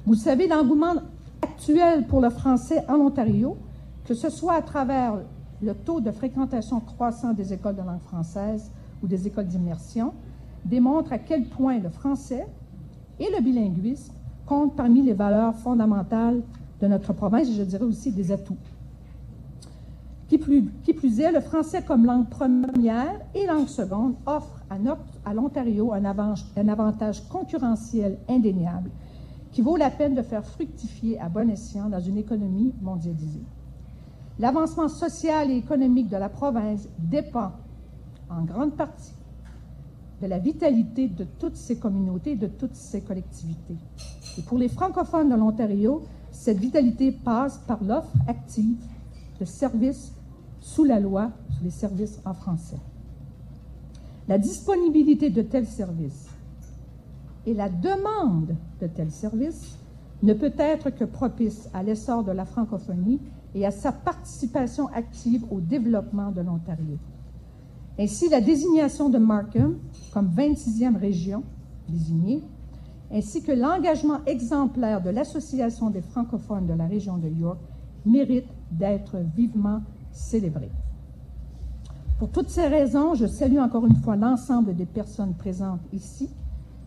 Vous 0.07 0.15
savez, 0.15 0.47
l'engouement 0.47 0.95
actuel 1.43 2.07
pour 2.07 2.21
le 2.21 2.31
français 2.31 2.83
en 2.89 2.95
Ontario, 2.95 3.55
que 4.03 4.15
ce 4.15 4.31
soit 4.31 4.55
à 4.55 4.61
travers 4.63 5.13
le 5.61 5.73
taux 5.75 6.01
de 6.01 6.09
fréquentation 6.09 6.79
croissant 6.79 7.33
des 7.33 7.53
écoles 7.53 7.75
de 7.75 7.81
langue 7.81 8.01
française 8.01 8.71
ou 9.03 9.07
des 9.07 9.27
écoles 9.27 9.45
d'immersion, 9.45 10.13
démontre 10.65 11.13
à 11.13 11.19
quel 11.19 11.45
point 11.45 11.77
le 11.77 11.89
français 11.89 12.47
et 13.19 13.27
le 13.35 13.43
bilinguisme 13.43 14.13
comptent 14.45 14.75
parmi 14.75 15.03
les 15.03 15.13
valeurs 15.13 15.55
fondamentales 15.55 16.41
de 16.81 16.87
notre 16.87 17.13
province 17.13 17.47
et 17.47 17.53
je 17.53 17.63
dirais 17.63 17.85
aussi 17.85 18.11
des 18.11 18.31
atouts. 18.31 18.57
Qui 20.31 20.37
plus, 20.37 21.19
est, 21.19 21.31
le 21.33 21.41
français 21.41 21.81
comme 21.81 22.05
langue 22.05 22.29
première 22.29 23.19
et 23.35 23.45
langue 23.45 23.67
seconde 23.67 24.15
offre 24.25 24.61
à, 24.69 24.77
à 25.29 25.33
l'Ontario 25.33 25.91
un, 25.91 26.05
un 26.05 26.67
avantage 26.69 27.27
concurrentiel 27.27 28.17
indéniable 28.29 28.91
qui 29.51 29.61
vaut 29.61 29.75
la 29.75 29.89
peine 29.89 30.15
de 30.15 30.21
faire 30.21 30.45
fructifier 30.45 31.19
à 31.19 31.27
bon 31.27 31.49
escient 31.49 31.89
dans 31.89 31.99
une 31.99 32.15
économie 32.15 32.73
mondialisée. 32.81 33.43
L'avancement 34.39 34.87
social 34.87 35.51
et 35.51 35.57
économique 35.57 36.07
de 36.07 36.15
la 36.15 36.29
province 36.29 36.87
dépend 36.97 37.51
en 38.29 38.45
grande 38.45 38.77
partie 38.77 39.11
de 40.21 40.27
la 40.27 40.39
vitalité 40.39 41.09
de 41.09 41.25
toutes 41.25 41.57
ces 41.57 41.77
communautés, 41.77 42.37
de 42.37 42.47
toutes 42.47 42.75
ces 42.75 43.01
collectivités. 43.01 43.75
Et 44.37 44.43
pour 44.43 44.57
les 44.57 44.69
francophones 44.69 45.27
de 45.27 45.35
l'Ontario, 45.35 46.03
cette 46.31 46.59
vitalité 46.59 47.11
passe 47.11 47.57
par 47.67 47.83
l'offre 47.83 48.13
active 48.29 48.79
de 49.37 49.43
services 49.43 50.13
sous 50.61 50.83
la 50.85 50.99
loi, 50.99 51.31
les 51.61 51.69
services 51.69 52.21
en 52.23 52.33
français. 52.33 52.79
La 54.27 54.37
disponibilité 54.37 55.29
de 55.29 55.41
tels 55.41 55.67
services 55.67 56.29
et 57.45 57.53
la 57.53 57.67
demande 57.67 58.55
de 58.79 58.87
tels 58.87 59.11
services 59.11 59.77
ne 60.23 60.33
peut 60.33 60.53
être 60.57 60.91
que 60.91 61.03
propice 61.03 61.67
à 61.73 61.81
l'essor 61.83 62.23
de 62.23 62.31
la 62.31 62.45
francophonie 62.45 63.19
et 63.55 63.65
à 63.65 63.71
sa 63.71 63.91
participation 63.91 64.87
active 64.89 65.43
au 65.51 65.59
développement 65.59 66.31
de 66.31 66.41
l'Ontario. 66.41 66.97
Ainsi, 67.99 68.29
la 68.29 68.39
désignation 68.39 69.09
de 69.09 69.17
Markham 69.17 69.77
comme 70.13 70.29
26e 70.29 70.97
région 70.97 71.43
désignée, 71.89 72.43
ainsi 73.11 73.43
que 73.43 73.51
l'engagement 73.51 74.23
exemplaire 74.25 75.01
de 75.01 75.09
l'Association 75.09 75.89
des 75.89 76.01
francophones 76.01 76.67
de 76.67 76.73
la 76.73 76.85
région 76.85 77.17
de 77.17 77.27
York 77.27 77.59
mérite 78.05 78.47
d'être 78.71 79.17
vivement 79.35 79.81
célébré. 80.11 80.69
Pour 82.19 82.29
toutes 82.29 82.49
ces 82.49 82.67
raisons, 82.67 83.15
je 83.15 83.25
salue 83.25 83.57
encore 83.57 83.85
une 83.85 83.95
fois 83.95 84.15
l'ensemble 84.15 84.75
des 84.75 84.85
personnes 84.85 85.33
présentes 85.33 85.81
ici 85.91 86.29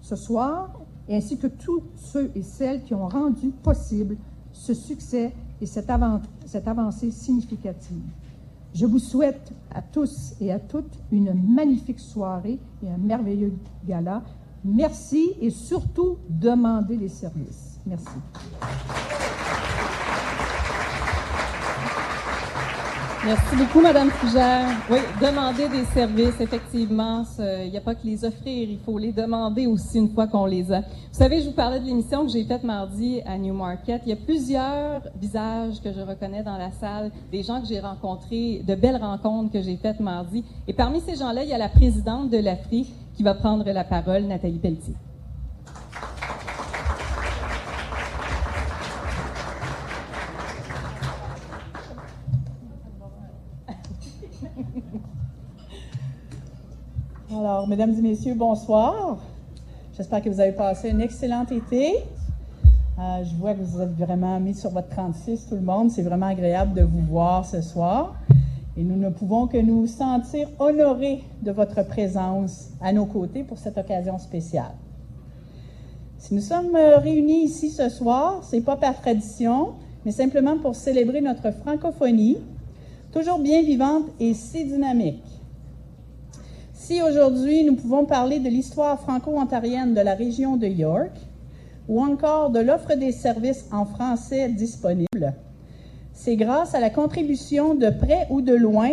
ce 0.01 0.17
soir, 0.17 0.71
ainsi 1.11 1.39
que 1.39 1.47
tous 1.47 1.83
ceux 1.97 2.31
et 2.35 2.43
celles 2.43 2.83
qui 2.83 2.95
ont 2.95 3.09
rendu 3.09 3.49
possible 3.49 4.17
ce 4.53 4.75
succès 4.75 5.33
et 5.61 5.67
cette, 5.67 5.91
cette 6.47 6.69
avancée 6.69 7.11
significative. 7.11 8.03
Je 8.75 8.87
vous 8.87 8.99
souhaite 8.99 9.53
à 9.73 9.83
tous 9.83 10.35
et 10.41 10.53
à 10.53 10.59
toutes 10.59 10.99
une 11.13 11.33
magnifique 11.55 12.01
soirée 12.01 12.59
et 12.83 12.91
un 12.91 12.99
merveilleux 12.99 13.55
gala. 13.87 14.23
Merci 14.65 15.33
et 15.41 15.51
surtout 15.51 16.17
demandez 16.29 16.97
les 16.97 17.09
services. 17.09 17.79
Merci. 17.87 19.24
Merci 23.27 23.57
beaucoup, 23.57 23.81
Madame 23.81 24.11
Fougère. 24.11 24.69
Oui, 24.91 24.99
demander 25.19 25.67
des 25.71 25.87
services, 25.95 26.39
effectivement, 26.41 27.25
il 27.39 27.71
n'y 27.71 27.77
a 27.79 27.81
pas 27.81 27.95
que 27.95 28.05
les 28.05 28.23
offrir, 28.23 28.69
il 28.69 28.79
faut 28.85 28.99
les 28.99 29.13
demander 29.13 29.67
aussi 29.67 29.97
une 29.97 30.11
fois 30.11 30.27
qu'on 30.27 30.45
les 30.45 30.71
a. 30.71 30.81
Vous 30.81 30.87
savez, 31.13 31.41
je 31.41 31.47
vous 31.47 31.55
parlais 31.55 31.81
de 31.81 31.87
l'émission 31.87 32.27
que 32.27 32.33
j'ai 32.33 32.45
faite 32.45 32.65
mardi 32.65 33.23
à 33.25 33.39
Newmarket. 33.39 34.03
Il 34.05 34.11
y 34.11 34.13
a 34.13 34.17
plusieurs 34.17 35.01
visages 35.19 35.81
que 35.83 35.91
je 35.91 36.03
reconnais 36.03 36.43
dans 36.43 36.59
la 36.59 36.71
salle, 36.71 37.11
des 37.33 37.43
gens 37.43 37.63
que 37.63 37.67
j'ai 37.67 37.81
rencontrés, 37.81 38.63
de 38.63 38.75
belles 38.75 39.01
rencontres 39.01 39.51
que 39.51 39.63
j'ai 39.63 39.77
faites 39.77 40.01
mardi. 40.01 40.45
Et 40.69 40.75
parmi 40.75 41.01
ces 41.01 41.17
gens-là, 41.17 41.45
il 41.45 41.49
y 41.49 41.55
a 41.55 41.59
la 41.59 41.71
présidente 41.71 42.29
de 42.29 42.39
l'Afrique 42.39 42.93
qui 43.17 43.23
va 43.23 43.33
prendre 43.33 43.65
la 43.65 43.85
parole, 43.85 44.25
Nathalie 44.25 44.59
Pelletier. 44.59 44.95
Mesdames 57.67 57.95
et 57.99 58.03
messieurs, 58.03 58.35
bonsoir. 58.35 59.17
J'espère 59.97 60.21
que 60.23 60.29
vous 60.29 60.39
avez 60.39 60.53
passé 60.53 60.91
un 60.91 60.99
excellent 60.99 61.47
été. 61.47 61.95
Euh, 62.99 63.25
je 63.25 63.35
vois 63.37 63.55
que 63.55 63.63
vous 63.63 63.81
êtes 63.81 63.97
vraiment 63.97 64.39
mis 64.39 64.55
sur 64.55 64.69
votre 64.71 64.89
36, 64.89 65.47
tout 65.49 65.55
le 65.55 65.63
monde. 65.63 65.91
C'est 65.91 66.03
vraiment 66.03 66.27
agréable 66.27 66.75
de 66.75 66.83
vous 66.83 67.01
voir 67.01 67.47
ce 67.47 67.63
soir. 67.63 68.17
Et 68.77 68.83
nous 68.83 68.97
ne 68.97 69.09
pouvons 69.09 69.47
que 69.47 69.57
nous 69.57 69.87
sentir 69.87 70.49
honorés 70.59 71.23
de 71.43 71.53
votre 71.53 71.87
présence 71.87 72.69
à 72.83 72.93
nos 72.93 73.07
côtés 73.07 73.45
pour 73.45 73.57
cette 73.57 73.79
occasion 73.79 74.19
spéciale. 74.19 74.75
Si 76.19 76.35
nous 76.35 76.43
sommes 76.43 76.77
réunis 76.77 77.45
ici 77.45 77.71
ce 77.71 77.89
soir, 77.89 78.43
c'est 78.43 78.61
pas 78.61 78.77
par 78.77 79.01
tradition, 79.01 79.73
mais 80.05 80.13
simplement 80.13 80.59
pour 80.59 80.75
célébrer 80.75 81.23
notre 81.23 81.51
francophonie, 81.51 82.37
toujours 83.11 83.39
bien 83.39 83.63
vivante 83.63 84.05
et 84.21 84.35
si 84.35 84.65
dynamique. 84.65 85.34
Si 86.87 87.01
aujourd'hui 87.01 87.65
nous 87.65 87.77
pouvons 87.77 88.05
parler 88.05 88.41
de 88.41 88.51
l'histoire 88.51 89.01
franco-ontarienne 89.01 89.95
de 89.95 90.03
la 90.03 90.13
région 90.13 90.59
de 90.59 90.67
York, 90.67 91.17
ou 91.89 92.05
encore 92.05 92.51
de 92.51 92.61
l'offre 92.61 92.95
des 92.95 93.11
services 93.11 93.65
en 93.73 93.87
français 93.87 94.51
disponible, 94.51 95.33
c'est 96.13 96.37
grâce 96.37 96.75
à 96.75 96.81
la 96.81 96.91
contribution 96.91 97.75
de 97.75 97.89
près 97.89 98.27
ou 98.29 98.43
de 98.43 98.53
loin 98.53 98.91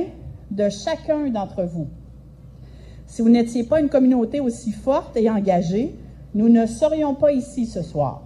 de 0.52 0.70
chacun 0.70 1.28
d'entre 1.32 1.64
vous. 1.64 1.88
Si 3.08 3.22
vous 3.22 3.28
n'étiez 3.28 3.66
pas 3.66 3.82
une 3.82 3.90
communauté 3.90 4.40
aussi 4.40 4.72
forte 4.72 5.18
et 5.18 5.30
engagée, 5.30 5.94
nous 6.34 6.48
ne 6.48 6.66
serions 6.68 7.14
pas 7.14 7.34
ici 7.34 7.66
ce 7.66 7.82
soir. 7.82 8.24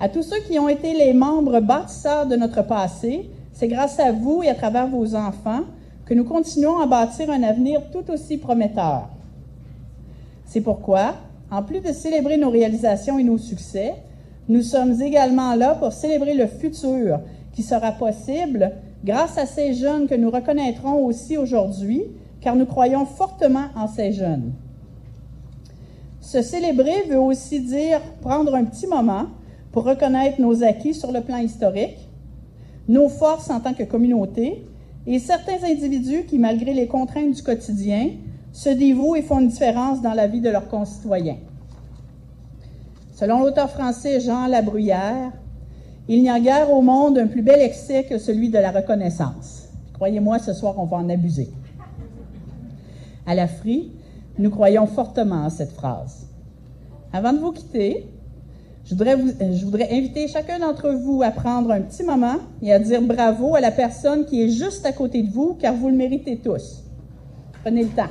À 0.00 0.08
tous 0.08 0.24
ceux 0.24 0.40
qui 0.48 0.58
ont 0.58 0.68
été 0.68 0.94
les 0.94 1.12
membres 1.12 1.60
bâtisseurs 1.60 2.26
de 2.26 2.34
notre 2.34 2.62
passé, 2.62 3.30
c'est 3.52 3.68
grâce 3.68 4.00
à 4.00 4.10
vous 4.10 4.42
et 4.42 4.48
à 4.48 4.56
travers 4.56 4.88
vos 4.88 5.14
enfants 5.14 5.62
que 6.04 6.14
nous 6.14 6.24
continuons 6.24 6.78
à 6.80 6.86
bâtir 6.86 7.30
un 7.30 7.42
avenir 7.42 7.90
tout 7.90 8.10
aussi 8.10 8.38
prometteur. 8.38 9.08
C'est 10.46 10.60
pourquoi, 10.60 11.14
en 11.50 11.62
plus 11.62 11.80
de 11.80 11.92
célébrer 11.92 12.36
nos 12.36 12.50
réalisations 12.50 13.18
et 13.18 13.24
nos 13.24 13.38
succès, 13.38 13.94
nous 14.48 14.62
sommes 14.62 15.00
également 15.00 15.54
là 15.54 15.74
pour 15.74 15.92
célébrer 15.92 16.34
le 16.34 16.46
futur 16.46 17.20
qui 17.52 17.62
sera 17.62 17.92
possible 17.92 18.72
grâce 19.04 19.38
à 19.38 19.46
ces 19.46 19.74
jeunes 19.74 20.06
que 20.06 20.14
nous 20.14 20.30
reconnaîtrons 20.30 21.04
aussi 21.04 21.36
aujourd'hui, 21.36 22.02
car 22.40 22.56
nous 22.56 22.66
croyons 22.66 23.06
fortement 23.06 23.66
en 23.76 23.86
ces 23.86 24.12
jeunes. 24.12 24.52
Se 26.20 26.42
célébrer 26.42 27.02
veut 27.08 27.18
aussi 27.18 27.60
dire 27.60 28.00
prendre 28.20 28.54
un 28.54 28.64
petit 28.64 28.86
moment 28.86 29.26
pour 29.70 29.84
reconnaître 29.84 30.40
nos 30.40 30.62
acquis 30.62 30.94
sur 30.94 31.12
le 31.12 31.20
plan 31.20 31.38
historique, 31.38 32.08
nos 32.88 33.08
forces 33.08 33.50
en 33.50 33.60
tant 33.60 33.74
que 33.74 33.84
communauté 33.84 34.64
et 35.06 35.18
certains 35.18 35.64
individus 35.64 36.24
qui, 36.24 36.38
malgré 36.38 36.72
les 36.74 36.86
contraintes 36.86 37.34
du 37.34 37.42
quotidien, 37.42 38.10
se 38.52 38.68
dévouent 38.68 39.16
et 39.16 39.22
font 39.22 39.40
une 39.40 39.48
différence 39.48 40.02
dans 40.02 40.14
la 40.14 40.26
vie 40.26 40.40
de 40.40 40.50
leurs 40.50 40.68
concitoyens. 40.68 41.38
Selon 43.14 43.40
l'auteur 43.40 43.70
français 43.70 44.20
Jean 44.20 44.46
Labruyère, 44.46 45.32
il 46.08 46.22
n'y 46.22 46.30
a 46.30 46.40
guère 46.40 46.72
au 46.72 46.82
monde 46.82 47.18
un 47.18 47.26
plus 47.26 47.42
bel 47.42 47.60
excès 47.60 48.04
que 48.04 48.18
celui 48.18 48.50
de 48.50 48.58
la 48.58 48.70
reconnaissance. 48.70 49.68
Croyez-moi, 49.94 50.38
ce 50.38 50.52
soir, 50.52 50.74
on 50.78 50.84
va 50.84 50.96
en 50.96 51.08
abuser. 51.08 51.48
À 53.26 53.34
la 53.34 53.46
FRI, 53.46 53.92
nous 54.38 54.50
croyons 54.50 54.86
fortement 54.86 55.44
à 55.44 55.50
cette 55.50 55.72
phrase. 55.72 56.26
Avant 57.12 57.32
de 57.32 57.38
vous 57.38 57.52
quitter, 57.52 58.06
je 58.84 58.94
voudrais, 58.94 59.14
vous, 59.14 59.28
euh, 59.28 59.52
je 59.52 59.64
voudrais 59.64 59.88
inviter 59.92 60.26
chacun 60.26 60.58
d'entre 60.58 60.90
vous 60.90 61.22
à 61.22 61.30
prendre 61.30 61.70
un 61.70 61.80
petit 61.80 62.02
moment 62.02 62.36
et 62.62 62.72
à 62.72 62.78
dire 62.78 63.00
bravo 63.00 63.54
à 63.54 63.60
la 63.60 63.70
personne 63.70 64.24
qui 64.24 64.42
est 64.42 64.48
juste 64.48 64.84
à 64.84 64.92
côté 64.92 65.22
de 65.22 65.30
vous, 65.30 65.56
car 65.60 65.74
vous 65.74 65.88
le 65.88 65.94
méritez 65.94 66.36
tous. 66.36 66.82
Prenez 67.62 67.84
le 67.84 67.90
temps. 67.90 68.02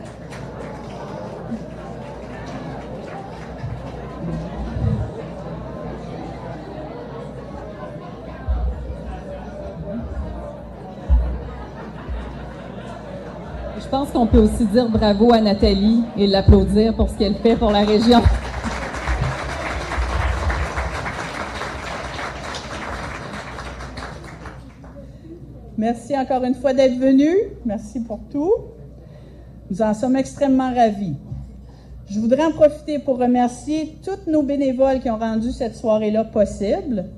Je 13.77 13.87
pense 13.97 14.11
qu'on 14.11 14.25
peut 14.25 14.37
aussi 14.37 14.65
dire 14.67 14.87
bravo 14.87 15.33
à 15.33 15.41
Nathalie 15.41 16.03
et 16.17 16.27
l'applaudir 16.27 16.93
pour 16.95 17.09
ce 17.09 17.17
qu'elle 17.17 17.35
fait 17.35 17.57
pour 17.57 17.71
la 17.71 17.83
région. 17.83 18.21
Merci 25.91 26.17
encore 26.17 26.45
une 26.45 26.55
fois 26.55 26.71
d'être 26.71 26.97
venu. 26.97 27.27
Merci 27.65 27.99
pour 27.99 28.19
tout. 28.31 28.53
Nous 29.69 29.81
en 29.81 29.93
sommes 29.93 30.15
extrêmement 30.15 30.73
ravis. 30.73 31.15
Je 32.09 32.17
voudrais 32.17 32.45
en 32.45 32.51
profiter 32.51 32.97
pour 32.97 33.17
remercier 33.19 33.97
tous 34.01 34.31
nos 34.31 34.41
bénévoles 34.41 35.01
qui 35.01 35.09
ont 35.09 35.17
rendu 35.17 35.51
cette 35.51 35.75
soirée-là 35.75 36.23
possible. 36.23 37.09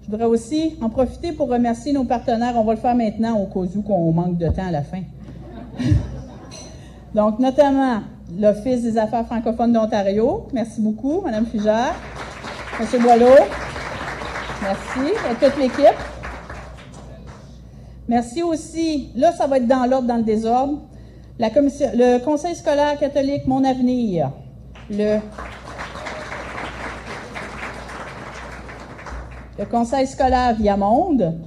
Je 0.00 0.10
voudrais 0.10 0.24
aussi 0.24 0.74
en 0.80 0.88
profiter 0.88 1.32
pour 1.32 1.50
remercier 1.50 1.92
nos 1.92 2.04
partenaires. 2.04 2.54
On 2.56 2.64
va 2.64 2.72
le 2.72 2.80
faire 2.80 2.94
maintenant 2.94 3.38
au 3.38 3.44
cas 3.44 3.70
où 3.76 3.82
qu'on 3.82 4.12
manque 4.12 4.38
de 4.38 4.48
temps 4.48 4.68
à 4.68 4.70
la 4.70 4.82
fin. 4.82 5.02
Donc, 7.14 7.40
notamment 7.40 8.00
l'Office 8.40 8.80
des 8.80 8.96
affaires 8.96 9.26
francophones 9.26 9.74
d'Ontario. 9.74 10.46
Merci 10.54 10.80
beaucoup, 10.80 11.20
Mme 11.20 11.44
Fugère. 11.44 11.94
M. 12.80 13.02
Boileau. 13.02 13.36
Merci. 14.62 15.12
Et 15.30 15.44
toute 15.44 15.58
l'équipe. 15.58 16.13
Merci 18.06 18.42
aussi, 18.42 19.10
là, 19.16 19.32
ça 19.32 19.46
va 19.46 19.56
être 19.56 19.66
dans 19.66 19.86
l'ordre, 19.86 20.06
dans 20.06 20.18
le 20.18 20.22
désordre. 20.22 20.82
Le 21.38 22.18
Conseil 22.18 22.54
scolaire 22.54 22.98
catholique 22.98 23.46
Mon 23.46 23.64
Avenir, 23.64 24.30
le, 24.90 25.18
le 29.58 29.64
Conseil 29.64 30.06
scolaire 30.06 30.54
Viamonde, 30.54 31.40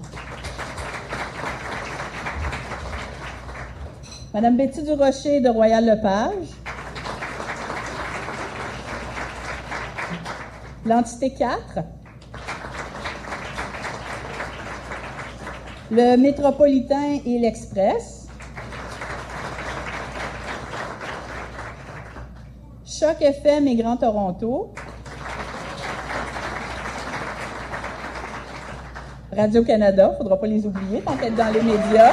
Madame 4.33 4.57
Betty 4.57 4.81
Durocher 4.81 5.41
de 5.41 5.49
Royal 5.49 5.85
Lepage, 5.85 6.49
l'entité 10.85 11.33
4, 11.33 11.83
le 15.89 16.17
Métropolitain 16.17 17.19
et 17.25 17.39
l'Express, 17.39 18.27
Choc 22.85 23.21
FM 23.21 23.67
et 23.67 23.75
Grand 23.75 23.97
Toronto, 23.97 24.73
Radio-Canada, 29.31 30.07
il 30.09 30.11
ne 30.13 30.17
faudra 30.17 30.39
pas 30.39 30.47
les 30.47 30.65
oublier, 30.65 31.01
tant 31.01 31.15
qu'être 31.15 31.35
dans 31.35 31.53
les 31.53 31.61
médias. 31.61 32.11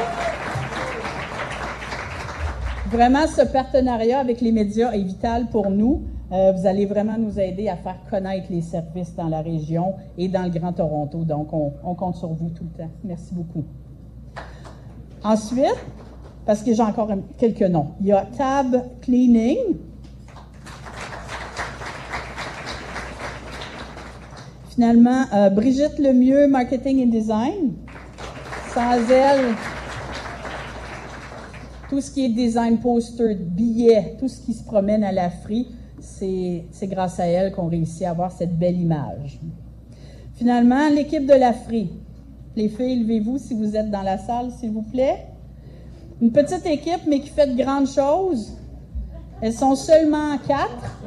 Vraiment, 2.90 3.26
ce 3.26 3.42
partenariat 3.42 4.20
avec 4.20 4.40
les 4.40 4.52
médias 4.52 4.92
est 4.92 5.02
vital 5.02 5.46
pour 5.50 5.70
nous. 5.70 6.04
Euh, 6.32 6.52
vous 6.52 6.66
allez 6.66 6.86
vraiment 6.86 7.18
nous 7.18 7.38
aider 7.38 7.68
à 7.68 7.76
faire 7.76 7.98
connaître 8.08 8.46
les 8.50 8.62
services 8.62 9.14
dans 9.14 9.28
la 9.28 9.42
région 9.42 9.94
et 10.16 10.28
dans 10.28 10.42
le 10.42 10.50
Grand 10.50 10.72
Toronto. 10.72 11.22
Donc, 11.24 11.52
on, 11.52 11.94
compte 11.94 12.16
sur 12.16 12.28
vous 12.28 12.48
tout 12.50 12.64
le 12.64 12.82
temps. 12.84 12.90
Merci 13.04 13.34
beaucoup. 13.34 13.64
Ensuite, 15.22 15.76
parce 16.46 16.62
que 16.62 16.72
j'ai 16.74 16.82
encore 16.82 17.10
quelques 17.38 17.62
noms, 17.62 17.88
il 18.00 18.06
y 18.06 18.12
a 18.12 18.26
Tab 18.36 18.74
Cleaning. 19.02 19.58
Finalement, 24.70 25.24
euh, 25.32 25.50
Brigitte 25.50 25.98
Lemieux, 25.98 26.48
Marketing 26.48 27.04
and 27.04 27.10
Design. 27.10 27.74
Sans 28.74 29.08
elle, 29.08 29.54
tout 31.88 32.00
ce 32.00 32.10
qui 32.10 32.24
est 32.24 32.28
design 32.28 32.78
poster, 32.78 33.36
billets, 33.36 34.16
tout 34.18 34.26
ce 34.26 34.40
qui 34.40 34.52
se 34.52 34.64
promène 34.64 35.04
à 35.04 35.12
la 35.12 35.30
c'est 36.70 36.86
grâce 36.86 37.20
à 37.20 37.26
elle 37.26 37.52
qu'on 37.52 37.68
réussit 37.68 38.02
à 38.04 38.10
avoir 38.10 38.32
cette 38.32 38.58
belle 38.58 38.78
image. 38.78 39.38
Finalement, 40.36 40.88
l'équipe 40.88 41.26
de 41.26 41.34
la 41.34 41.52
frie. 41.52 41.90
Les 42.56 42.68
filles, 42.68 43.04
levez-vous 43.04 43.38
si 43.38 43.54
vous 43.54 43.76
êtes 43.76 43.90
dans 43.90 44.02
la 44.02 44.18
salle, 44.18 44.50
s'il 44.58 44.72
vous 44.72 44.82
plaît. 44.82 45.26
Une 46.20 46.32
petite 46.32 46.64
équipe, 46.66 47.02
mais 47.08 47.20
qui 47.20 47.28
fait 47.28 47.46
de 47.46 47.60
grandes 47.60 47.88
choses. 47.88 48.52
Elles 49.40 49.52
sont 49.52 49.74
seulement 49.74 50.38
quatre. 50.46 50.98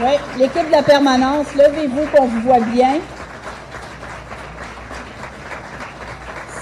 Oui, 0.00 0.12
l'équipe 0.38 0.66
de 0.66 0.72
la 0.72 0.82
permanence, 0.82 1.54
levez-vous 1.54 2.06
qu'on 2.14 2.26
vous 2.26 2.40
voit 2.40 2.60
bien. 2.60 3.00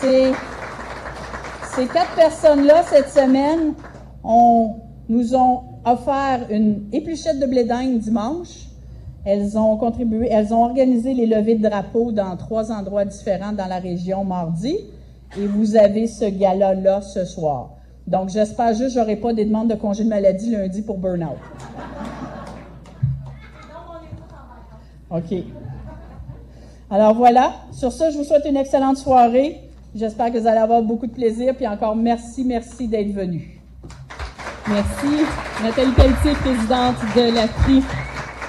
Ces 0.01 1.87
quatre 1.87 2.15
personnes-là, 2.15 2.83
cette 2.83 3.09
semaine, 3.09 3.75
ont, 4.25 4.82
nous 5.13 5.37
ont 5.37 5.61
offert 5.85 6.47
une 6.49 6.85
épluchette 6.91 7.39
de 7.39 7.45
blé 7.45 7.65
dimanche. 7.99 8.67
Elles 9.27 9.59
ont 9.59 9.77
contribué, 9.77 10.29
elles 10.31 10.55
ont 10.55 10.65
organisé 10.65 11.13
les 11.13 11.27
levées 11.27 11.57
de 11.57 11.69
drapeaux 11.69 12.13
dans 12.13 12.35
trois 12.39 12.73
endroits 12.73 13.05
différents 13.05 13.53
dans 13.53 13.67
la 13.67 13.79
région 13.79 14.25
mardi. 14.25 14.75
Et 15.39 15.47
vous 15.47 15.77
avez 15.77 16.07
ce 16.07 16.25
gala-là 16.25 17.03
ce 17.03 17.27
soir. 17.27 17.75
Donc, 18.07 18.31
j'espère 18.31 18.69
juste 18.75 18.95
que 18.95 19.01
j'aurai 19.01 19.17
pas 19.17 19.35
des 19.35 19.45
demandes 19.45 19.69
de 19.69 19.75
congé 19.75 20.03
de 20.03 20.09
maladie 20.09 20.51
lundi 20.51 20.81
pour 20.81 20.97
burn-out. 20.97 21.37
OK. 25.11 25.45
Alors 26.91 27.15
voilà. 27.15 27.53
Sur 27.71 27.93
ça, 27.93 28.09
je 28.09 28.17
vous 28.17 28.25
souhaite 28.25 28.47
une 28.47 28.57
excellente 28.57 28.97
soirée. 28.97 29.61
J'espère 29.95 30.33
que 30.33 30.39
vous 30.39 30.47
allez 30.47 30.59
avoir 30.59 30.83
beaucoup 30.83 31.07
de 31.07 31.13
plaisir. 31.13 31.55
Puis 31.55 31.69
encore, 31.69 31.95
merci, 31.95 32.45
merci 32.45 32.89
d'être 32.89 33.13
venu. 33.13 33.62
Merci. 34.69 35.25
Nathalie 35.63 35.93
Pelletier, 35.93 36.33
présidente 36.35 36.97
de 37.17 37.35
la 37.35 37.49
FRI. 37.49 37.83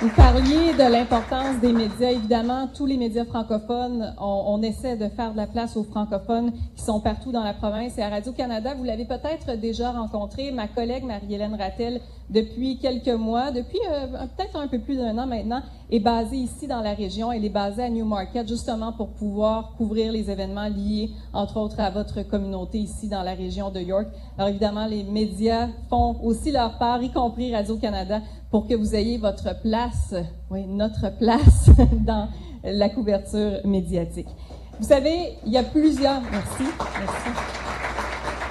Vous 0.03 0.09
parliez 0.17 0.73
de 0.73 0.91
l'importance 0.91 1.61
des 1.61 1.71
médias. 1.71 2.11
Évidemment, 2.11 2.67
tous 2.67 2.85
les 2.85 2.97
médias 2.97 3.23
francophones, 3.23 4.13
on, 4.19 4.43
on, 4.47 4.61
essaie 4.61 4.97
de 4.97 5.07
faire 5.07 5.31
de 5.31 5.37
la 5.37 5.47
place 5.47 5.77
aux 5.77 5.85
francophones 5.85 6.51
qui 6.75 6.83
sont 6.83 6.99
partout 6.99 7.31
dans 7.31 7.41
la 7.41 7.53
province. 7.53 7.97
Et 7.97 8.01
à 8.01 8.09
Radio-Canada, 8.09 8.75
vous 8.75 8.83
l'avez 8.83 9.05
peut-être 9.05 9.57
déjà 9.57 9.91
rencontré, 9.91 10.51
ma 10.51 10.67
collègue 10.67 11.05
Marie-Hélène 11.05 11.55
Rattel, 11.55 12.01
depuis 12.29 12.79
quelques 12.79 13.07
mois, 13.07 13.51
depuis 13.51 13.79
euh, 13.91 14.07
peut-être 14.35 14.57
un 14.57 14.67
peu 14.67 14.79
plus 14.79 14.97
d'un 14.97 15.17
an 15.17 15.27
maintenant, 15.27 15.61
est 15.89 15.99
basée 15.99 16.37
ici 16.37 16.67
dans 16.67 16.81
la 16.81 16.93
région. 16.93 17.31
Elle 17.31 17.45
est 17.45 17.49
basée 17.49 17.83
à 17.83 17.89
Newmarket 17.89 18.47
justement 18.47 18.91
pour 18.91 19.09
pouvoir 19.09 19.73
couvrir 19.77 20.11
les 20.11 20.29
événements 20.29 20.67
liés, 20.67 21.11
entre 21.31 21.57
autres, 21.57 21.79
à 21.79 21.89
votre 21.91 22.23
communauté 22.23 22.79
ici 22.79 23.07
dans 23.07 23.23
la 23.23 23.35
région 23.35 23.69
de 23.69 23.79
York. 23.79 24.07
Alors 24.37 24.49
évidemment, 24.49 24.85
les 24.85 25.03
médias 25.03 25.69
font 25.89 26.17
aussi 26.23 26.51
leur 26.51 26.77
part, 26.77 27.01
y 27.03 27.11
compris 27.11 27.53
Radio-Canada, 27.53 28.21
pour 28.53 28.67
que 28.67 28.75
vous 28.75 28.93
ayez 28.93 29.17
votre 29.17 29.59
place, 29.61 30.13
oui, 30.51 30.67
notre 30.67 31.09
place 31.17 31.71
dans 32.05 32.29
la 32.63 32.87
couverture 32.87 33.53
médiatique. 33.65 34.27
Vous 34.79 34.85
savez, 34.85 35.39
il 35.43 35.51
y 35.51 35.57
a 35.57 35.63
plusieurs... 35.63 36.21
Merci. 36.21 36.71
Merci. 36.99 37.29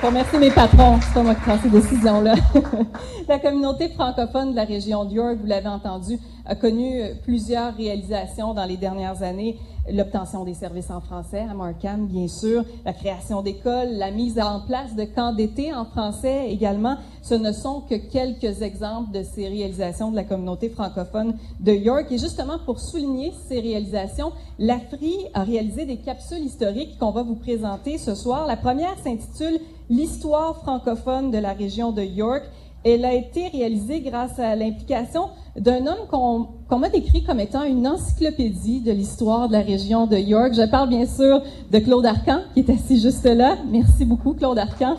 Pour 0.01 0.09
remercier 0.09 0.41
mes 0.41 0.51
patrons, 0.51 0.99
c'est 1.01 1.15
pas 1.15 1.23
moi 1.23 1.37
qui 1.37 1.41
prends 1.43 1.59
ces 1.63 1.71
décisions-là. 1.71 2.35
la 3.29 3.39
communauté 3.39 3.91
francophone 3.91 4.51
de 4.51 4.57
la 4.57 4.65
région 4.65 5.05
de 5.05 5.13
York, 5.13 5.37
vous 5.41 5.47
l'avez 5.47 5.69
entendu, 5.69 6.19
a 6.45 6.55
connu 6.55 7.03
plusieurs 7.23 7.75
réalisations 7.77 8.55
dans 8.55 8.65
les 8.65 8.77
dernières 8.77 9.23
années. 9.23 9.59
L'obtention 9.91 10.45
des 10.45 10.55
services 10.55 10.91
en 10.91 11.01
français 11.01 11.45
à 11.51 11.55
Markham, 11.55 12.07
bien 12.07 12.29
sûr, 12.29 12.65
la 12.85 12.93
création 12.93 13.43
d'écoles, 13.43 13.89
la 13.95 14.13
mise 14.13 14.39
en 14.39 14.61
place 14.61 14.95
de 14.95 15.05
camps 15.05 15.33
d'été 15.33 15.75
en 15.75 15.85
français 15.85 16.51
également. 16.51 16.97
Ce 17.21 17.35
ne 17.35 17.51
sont 17.51 17.81
que 17.81 17.97
quelques 17.97 18.63
exemples 18.63 19.11
de 19.13 19.25
ces 19.25 19.49
réalisations 19.49 20.13
de 20.13 20.17
la 20.17 20.25
communauté 20.25 20.69
francophone 20.69 21.35
de 21.59 21.73
York. 21.73 22.07
Et 22.11 22.19
justement, 22.19 22.59
pour 22.65 22.79
souligner 22.79 23.33
ces 23.49 23.59
réalisations, 23.59 24.31
l'AFRI 24.61 25.17
a 25.35 25.43
réalisé 25.43 25.85
des 25.85 25.97
capsules 25.97 26.45
historiques 26.45 26.97
qu'on 26.99 27.11
va 27.11 27.25
vous 27.25 27.37
présenter 27.37 27.99
ce 27.99 28.15
soir. 28.15 28.47
La 28.47 28.57
première 28.57 28.97
s'intitule 29.03 29.59
L'histoire 29.91 30.57
francophone 30.57 31.31
de 31.31 31.37
la 31.37 31.53
région 31.53 31.93
de 31.93 32.03
York. 32.03 32.45
Elle 32.85 33.05
a 33.05 33.15
été 33.15 33.47
réalisée 33.49 34.01
grâce 34.01 34.39
à 34.41 34.57
l'implication 34.57 35.31
d'un 35.57 35.87
homme 35.87 36.09
qu'on 36.11 36.79
m'a 36.79 36.89
décrit 36.89 37.23
comme 37.23 37.39
étant 37.39 37.63
une 37.63 37.87
encyclopédie 37.87 38.81
de 38.81 38.91
l'histoire 38.91 39.47
de 39.47 39.53
la 39.53 39.61
région 39.61 40.07
de 40.07 40.17
York. 40.17 40.53
Je 40.55 40.69
parle 40.69 40.89
bien 40.89 41.07
sûr 41.07 41.43
de 41.71 41.79
Claude 41.79 42.07
Arcan, 42.07 42.41
qui 42.55 42.61
est 42.61 42.71
assis 42.71 43.01
juste 43.01 43.25
là. 43.25 43.57
Merci 43.71 44.05
beaucoup, 44.05 44.35
Claude 44.35 44.59
Arcan. 44.59 44.97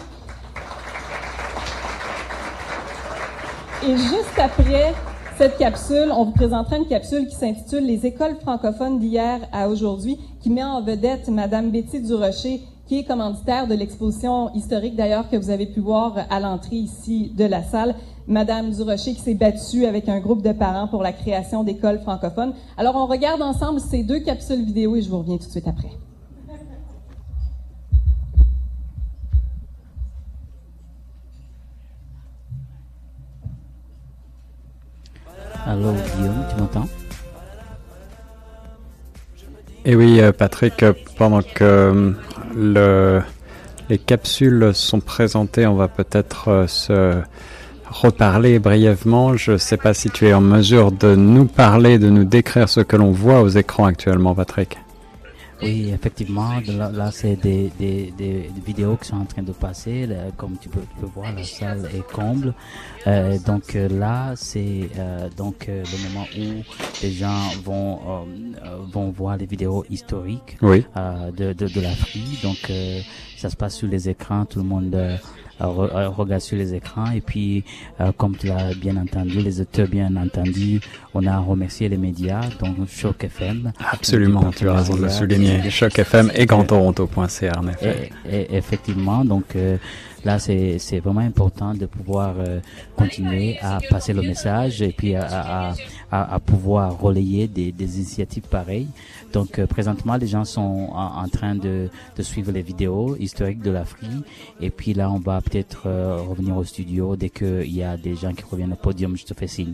Et 3.85 3.97
juste 3.97 4.39
après 4.39 4.93
cette 5.37 5.57
capsule, 5.57 6.09
on 6.15 6.23
vous 6.23 6.31
présentera 6.31 6.77
une 6.77 6.87
capsule 6.87 7.27
qui 7.27 7.35
s'intitule 7.35 7.85
Les 7.85 8.05
écoles 8.05 8.37
francophones 8.39 8.99
d'hier 8.99 9.41
à 9.51 9.67
aujourd'hui, 9.67 10.17
qui 10.39 10.49
met 10.49 10.63
en 10.63 10.81
vedette 10.81 11.27
Madame 11.27 11.69
Betty 11.69 11.99
Durocher, 11.99 12.61
qui 12.87 12.99
est 12.99 13.03
commanditaire 13.05 13.67
de 13.67 13.75
l'exposition 13.75 14.53
historique 14.53 14.95
d'ailleurs 14.95 15.29
que 15.29 15.37
vous 15.37 15.49
avez 15.49 15.65
pu 15.65 15.79
voir 15.79 16.17
à 16.29 16.39
l'entrée 16.39 16.75
ici 16.75 17.31
de 17.35 17.45
la 17.45 17.63
salle. 17.63 17.95
Madame 18.27 18.71
Durocher 18.71 19.13
qui 19.13 19.21
s'est 19.21 19.33
battue 19.33 19.85
avec 19.85 20.07
un 20.09 20.19
groupe 20.19 20.41
de 20.41 20.53
parents 20.53 20.87
pour 20.87 21.03
la 21.03 21.11
création 21.11 21.63
d'écoles 21.63 21.99
francophones. 21.99 22.53
Alors 22.77 22.95
on 22.95 23.05
regarde 23.05 23.41
ensemble 23.41 23.79
ces 23.79 24.03
deux 24.03 24.19
capsules 24.19 24.63
vidéo 24.63 24.95
et 24.95 25.01
je 25.01 25.09
vous 25.09 25.19
reviens 25.19 25.37
tout 25.37 25.45
de 25.45 25.51
suite 25.51 25.67
après. 25.67 25.91
Allô 35.65 35.93
Guillaume, 36.17 36.45
tu 36.49 36.61
m'entends? 36.61 36.87
Et 39.85 39.95
oui, 39.95 40.21
Patrick, 40.37 40.83
pendant 41.17 41.41
que 41.41 42.13
le, 42.55 43.21
les 43.89 43.97
capsules 43.97 44.71
sont 44.73 44.99
présentées, 44.99 45.67
on 45.67 45.75
va 45.75 45.87
peut-être 45.87 46.65
se 46.67 47.21
reparler 47.89 48.59
brièvement. 48.59 49.35
Je 49.35 49.53
ne 49.53 49.57
sais 49.57 49.77
pas 49.77 49.93
si 49.93 50.09
tu 50.09 50.27
es 50.27 50.33
en 50.33 50.41
mesure 50.41 50.91
de 50.91 51.15
nous 51.15 51.45
parler, 51.45 51.99
de 51.99 52.09
nous 52.09 52.25
décrire 52.25 52.69
ce 52.69 52.81
que 52.81 52.95
l'on 52.95 53.11
voit 53.11 53.41
aux 53.41 53.49
écrans 53.49 53.85
actuellement, 53.85 54.35
Patrick. 54.35 54.77
Oui, 55.63 55.91
effectivement, 55.93 56.59
là, 56.67 56.91
là 56.91 57.11
c'est 57.11 57.35
des, 57.35 57.71
des, 57.79 58.13
des, 58.17 58.49
vidéos 58.65 58.97
qui 58.97 59.07
sont 59.07 59.17
en 59.17 59.25
train 59.25 59.43
de 59.43 59.51
passer. 59.51 60.05
Là, 60.05 60.15
comme 60.37 60.57
tu 60.57 60.69
peux, 60.69 60.81
tu 60.81 61.01
peux, 61.01 61.07
voir, 61.07 61.33
la 61.33 61.43
salle 61.43 61.89
est 61.93 62.11
comble. 62.11 62.53
Euh, 63.07 63.37
donc 63.39 63.75
euh, 63.75 63.87
là, 63.89 64.33
c'est 64.35 64.89
euh, 64.97 65.29
donc 65.37 65.67
euh, 65.67 65.83
le 65.83 66.09
moment 66.09 66.25
où 66.37 66.63
les 67.01 67.11
gens 67.11 67.49
vont 67.63 67.99
euh, 68.05 68.77
vont 68.91 69.11
voir 69.11 69.37
les 69.37 69.45
vidéos 69.45 69.85
historiques 69.89 70.57
oui. 70.61 70.85
de, 70.95 71.53
de, 71.53 71.67
de 71.67 71.81
l'Afrique. 71.81 72.41
Donc 72.43 72.71
ça 73.37 73.49
se 73.49 73.55
passe 73.55 73.75
sur 73.75 73.87
les 73.87 74.09
écrans, 74.09 74.45
tout 74.45 74.59
le 74.59 74.65
monde 74.65 74.97
regarde 75.59 76.41
sur 76.41 76.57
les 76.57 76.73
écrans. 76.73 77.11
Et 77.11 77.21
puis 77.21 77.63
euh, 77.99 78.11
comme 78.17 78.35
tu 78.35 78.47
l'as 78.47 78.73
bien 78.73 78.97
entendu 78.97 79.39
les 79.39 79.61
auteurs 79.61 79.87
bien 79.87 80.15
entendu 80.15 80.81
on 81.13 81.25
a 81.27 81.37
remercié 81.37 81.89
les 81.89 81.97
médias 81.97 82.41
donc 82.59 82.75
Choc 82.87 83.23
FM 83.23 83.71
absolument 83.91 84.51
tu 84.51 84.67
as 84.69 84.73
raison 84.73 84.95
de 84.95 85.01
le 85.03 85.09
souligner. 85.09 85.69
Choc 85.69 85.97
FM 85.99 86.31
et 86.35 86.45
Grand 86.45 86.63
Toronto.ca 86.65 87.51
en 87.59 87.67
effet. 87.67 88.09
Et, 88.29 88.35
et, 88.41 88.55
effectivement 88.55 89.23
donc 89.25 89.55
euh, 89.55 89.77
là 90.25 90.39
c'est 90.39 90.77
c'est 90.79 90.99
vraiment 90.99 91.21
important 91.21 91.73
de 91.73 91.85
pouvoir 91.85 92.35
euh, 92.39 92.59
continuer 92.95 93.57
à 93.61 93.79
passer 93.89 94.13
le 94.13 94.21
message 94.21 94.81
et 94.81 94.91
puis 94.91 95.15
à, 95.15 95.25
à, 95.25 95.73
à, 96.11 96.35
à 96.35 96.39
pouvoir 96.39 96.99
relayer 96.99 97.47
des, 97.47 97.71
des 97.71 97.97
initiatives 97.97 98.43
pareilles 98.49 98.87
donc 99.33 99.59
euh, 99.59 99.65
présentement 99.65 100.15
les 100.15 100.27
gens 100.27 100.45
sont 100.45 100.89
en, 100.93 101.27
train 101.27 101.55
de, 101.55 101.89
de 102.15 102.23
suivre 102.23 102.51
les 102.51 102.61
vidéos 102.61 103.15
historiques 103.19 103.61
de 103.61 103.71
l'Afrique 103.71 104.09
et 104.61 104.69
puis 104.69 104.93
là 104.93 105.11
on 105.11 105.19
va 105.19 105.41
peut-être 105.41 105.87
euh, 105.87 106.17
revenir 106.17 106.55
au 106.55 106.63
studio 106.63 107.15
dès 107.15 107.29
qu'il 107.29 107.73
y 107.73 107.83
a 107.83 107.97
des 107.97 108.15
gens 108.15 108.33
qui 108.33 108.43
reviennent 108.49 108.73
au 108.73 108.77
podium 108.77 109.17
je 109.17 109.25
te 109.25 109.33
fais 109.33 109.47
signe 109.47 109.73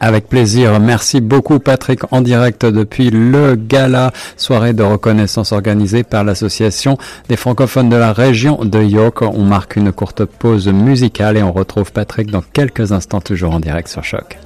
avec 0.00 0.28
plaisir. 0.28 0.78
Merci 0.80 1.20
beaucoup 1.20 1.58
Patrick 1.58 2.12
en 2.12 2.20
direct 2.20 2.66
depuis 2.66 3.10
le 3.10 3.54
gala 3.54 4.12
soirée 4.36 4.72
de 4.72 4.82
reconnaissance 4.82 5.52
organisée 5.52 6.02
par 6.02 6.24
l'association 6.24 6.98
des 7.28 7.36
francophones 7.36 7.88
de 7.88 7.96
la 7.96 8.12
région 8.12 8.64
de 8.64 8.82
York. 8.82 9.22
On 9.22 9.44
marque 9.44 9.76
une 9.76 9.92
courte 9.92 10.24
pause 10.24 10.68
musicale 10.68 11.36
et 11.36 11.42
on 11.42 11.52
retrouve 11.52 11.92
Patrick 11.92 12.30
dans 12.30 12.42
quelques 12.42 12.92
instants 12.92 13.20
toujours 13.20 13.54
en 13.54 13.60
direct 13.60 13.88
sur 13.88 14.04
Choc. 14.04 14.36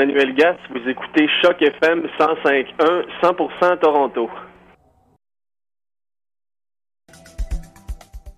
Salut, 0.00 0.12
c'est 0.12 0.16
Manuel 0.16 0.34
Gass. 0.34 0.56
Vous 0.70 0.88
écoutez 0.88 1.28
Choc 1.42 1.60
FM 1.60 2.06
105.1, 2.18 3.04
100% 3.22 3.78
Toronto. 3.80 4.30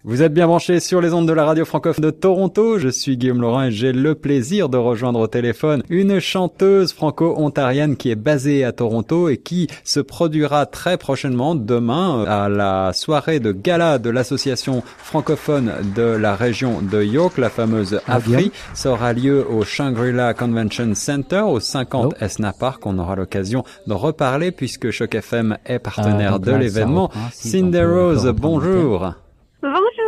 Vous 0.05 0.21
êtes 0.21 0.35
bien 0.35 0.49
branchés 0.49 0.81
sur 0.81 1.01
les 1.01 1.15
ondes 1.15 1.29
de 1.29 1.33
la 1.33 1.45
radio 1.45 1.65
francophone 1.65 2.05
de 2.05 2.11
Toronto. 2.11 2.77
Je 2.77 2.89
suis 2.89 3.17
Guillaume 3.17 3.41
Laurent 3.41 3.63
et 3.63 3.71
j'ai 3.71 3.93
le 3.93 4.17
plaisir 4.17 4.69
de 4.69 4.77
rejoindre 4.77 5.21
au 5.21 5.29
téléphone 5.29 5.85
une 5.91 6.19
chanteuse 6.19 6.93
franco-ontarienne 6.93 7.97
qui 7.97 8.11
est 8.11 8.17
basée 8.17 8.65
à 8.65 8.73
Toronto 8.73 9.29
et 9.29 9.37
qui 9.37 9.69
se 9.85 10.01
produira 10.01 10.67
très 10.67 10.99
prochainement 10.99 11.55
demain 11.55 12.25
à 12.25 12.49
la 12.49 12.93
soirée 12.93 13.39
de 13.39 13.53
gala 13.53 14.01
de 14.01 14.11
l'association 14.11 14.83
francophone 14.99 15.73
de 15.95 16.03
la 16.03 16.35
région 16.35 16.83
de 16.83 17.01
York, 17.01 17.39
la 17.39 17.49
fameuse 17.49 18.01
AFRI. 18.09 18.51
Ça 18.75 18.91
aura 18.91 19.13
lieu 19.13 19.47
au 19.49 19.63
Shangri-La 19.63 20.35
Convention 20.35 20.97
Center 20.97 21.43
au 21.43 21.61
50 21.61 22.13
oh. 22.13 22.25
Esna 22.25 22.53
Park. 22.53 22.85
On 22.87 22.99
aura 22.99 23.15
l'occasion 23.15 23.63
de 23.87 23.95
reparler 23.95 24.51
puisque 24.51 24.91
Choc 24.91 25.15
FM 25.15 25.59
est 25.65 25.79
partenaire 25.79 26.35
euh, 26.35 26.39
de 26.41 26.51
l'événement. 26.51 27.09
Cindy 27.31 27.85
Rose, 27.85 28.27
bonjour. 28.37 29.15
Bonjour. 29.63 30.02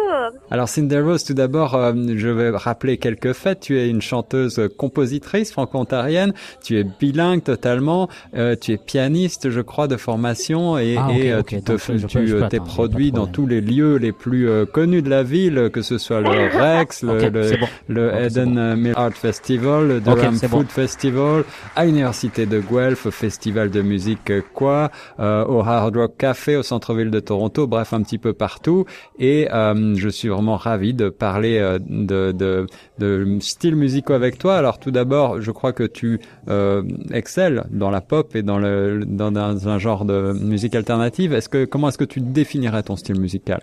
Alors 0.51 0.69
Cinder 0.69 1.01
Rose, 1.01 1.25
tout 1.25 1.35
d'abord, 1.35 1.75
euh, 1.75 1.93
je 2.17 2.29
vais 2.29 2.51
rappeler 2.51 2.99
quelques 2.99 3.33
faits. 3.33 3.61
Tu 3.61 3.79
es 3.79 3.89
une 3.89 4.03
chanteuse 4.03 4.69
compositrice 4.77 5.53
franco-ontarienne, 5.53 6.33
tu 6.63 6.79
es 6.79 6.85
bilingue 6.85 7.43
totalement, 7.43 8.09
euh, 8.37 8.57
tu 8.61 8.73
es 8.73 8.77
pianiste, 8.77 9.51
je 9.51 9.61
crois, 9.61 9.89
de 9.89 9.97
formation 9.97 10.79
et, 10.79 10.97
Ah, 10.99 11.09
et, 11.13 11.33
euh, 11.33 11.43
tu 11.43 11.61
te, 11.63 11.73
tu 12.07 12.35
euh, 12.35 12.49
t'es 12.49 12.59
de 12.59 12.65
produit 12.65 13.13
dans 13.13 13.27
tous 13.27 13.47
les 13.47 13.61
lieux 13.61 13.97
les 13.97 14.13
plus 14.13 14.49
euh, 14.49 14.65
connus 14.67 15.03
de 15.03 15.11
la 15.11 15.23
ville, 15.23 15.71
que 15.73 15.83
ce 15.83 15.99
soit 15.99 16.21
le 16.21 16.29
Rex, 16.29 17.03
le, 17.03 17.31
bon. 17.89 18.17
Eden 18.17 18.55
bon. 18.55 18.61
euh, 18.61 18.77
Mill 18.77 18.93
Art 18.97 19.13
Festival, 19.13 19.89
le 19.89 20.01
Durham 20.01 20.35
Food 20.37 20.51
bon. 20.51 20.65
Festival, 20.69 21.45
à 21.77 21.85
l'université 21.85 22.47
de 22.47 22.61
Guelph, 22.61 23.07
au 23.07 23.11
festival 23.11 23.71
de 23.71 23.83
musique 23.83 24.31
euh, 24.31 24.43
quoi, 24.55 24.91
euh, 25.21 25.45
au 25.45 25.61
Hard 25.61 25.97
Rock 25.97 26.17
Café, 26.19 26.57
au 26.57 26.63
centre-ville 26.63 27.11
de 27.11 27.21
Toronto, 27.21 27.67
bref 27.67 27.93
un 27.93 28.03
petit 28.03 28.19
peu 28.19 28.33
partout. 28.33 28.85
Et 29.19 29.49
euh, 29.53 29.95
je 30.05 30.11
suis 30.11 30.29
vraiment 30.29 30.57
ravi 30.57 30.93
de 30.93 31.09
parler 31.09 31.59
euh, 31.59 31.79
de, 31.81 32.33
de, 32.33 32.67
de 32.99 33.39
styles 33.41 33.77
musicaux 33.77 34.13
avec 34.13 34.39
toi. 34.39 34.57
Alors 34.57 34.79
tout 34.79 34.91
d'abord, 34.91 35.41
je 35.41 35.51
crois 35.51 35.73
que 35.73 35.85
tu 35.85 36.21
euh, 36.49 36.83
excelles 37.13 37.65
dans 37.71 37.91
la 37.91 38.03
pop 38.03 38.37
et 38.37 38.43
dans 38.43 38.59
le 38.59 39.05
dans, 39.07 39.33
dans 39.33 39.69
un 39.69 39.79
genre 39.79 40.05
de 40.05 40.35
musique 40.53 40.75
alternative. 40.75 41.33
Est-ce 41.33 41.49
que 41.49 41.65
comment 41.65 41.89
est-ce 41.89 41.99
que 41.99 42.05
tu 42.05 42.21
définirais 42.21 42.83
ton 42.83 42.97
style 42.97 43.19
musical? 43.19 43.61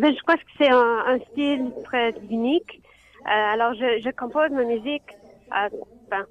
Ben, 0.00 0.14
je 0.14 0.22
crois 0.22 0.36
que 0.36 0.42
c'est 0.58 0.70
un, 0.70 0.98
un 1.06 1.18
style 1.30 1.70
très 1.84 2.14
unique. 2.30 2.80
Euh, 3.26 3.54
alors, 3.54 3.74
je, 3.74 4.00
je 4.04 4.10
compose 4.10 4.50
ma 4.50 4.64
musique 4.64 5.10
euh, 5.52 5.68
ben, 6.10 6.24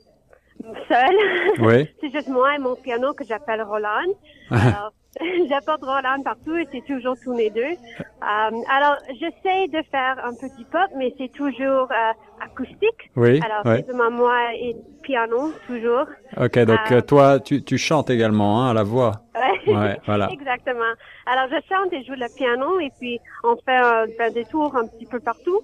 seule. 0.88 1.18
Oui. 1.60 1.88
c'est 2.02 2.12
juste 2.12 2.30
moi 2.30 2.56
et 2.56 2.60
mon 2.60 2.76
piano 2.76 3.14
que 3.14 3.24
j'appelle 3.24 3.62
Roland. 3.64 4.14
Alors, 4.52 4.94
j'apporte 5.50 5.84
Roland 5.84 6.22
partout 6.24 6.56
et 6.58 6.68
c'est 6.72 6.84
toujours 6.86 7.16
tous 7.24 7.34
les 7.34 7.50
deux. 7.50 7.62
Euh, 7.62 8.62
alors, 8.70 8.98
j'essaie 9.20 9.68
de 9.68 9.82
faire 9.92 10.18
un 10.24 10.34
petit 10.34 10.66
pop, 10.66 10.90
mais 10.96 11.14
c'est 11.18 11.32
toujours 11.32 11.88
euh, 11.92 12.14
acoustique. 12.44 13.12
Oui, 13.16 13.40
Alors, 13.44 13.66
ouais. 13.66 13.84
moi 14.12 14.54
et 14.56 14.76
piano, 15.02 15.52
toujours. 15.66 16.06
Ok, 16.38 16.60
donc 16.60 16.92
Euh, 16.92 17.02
toi, 17.02 17.40
tu, 17.40 17.64
tu 17.64 17.78
chantes 17.78 18.10
également 18.10 18.62
hein, 18.64 18.72
à 18.72 18.74
la 18.74 18.84
voix. 18.84 19.12
Ouais. 19.36 19.74
Ouais, 19.76 19.98
voilà. 20.06 20.30
Exactement. 20.32 20.94
Alors, 21.26 21.48
je 21.50 21.58
chante 21.68 21.94
et 21.94 22.04
joue 22.04 22.14
le 22.16 22.30
piano 22.30 22.80
et 22.80 22.92
puis 23.00 23.20
on 23.44 23.56
fait 23.66 23.82
euh, 23.84 24.08
ben, 24.18 24.32
des 24.34 24.46
tours 24.46 24.76
un 24.76 24.88
petit 24.88 25.06
peu 25.06 25.20
partout. 25.20 25.62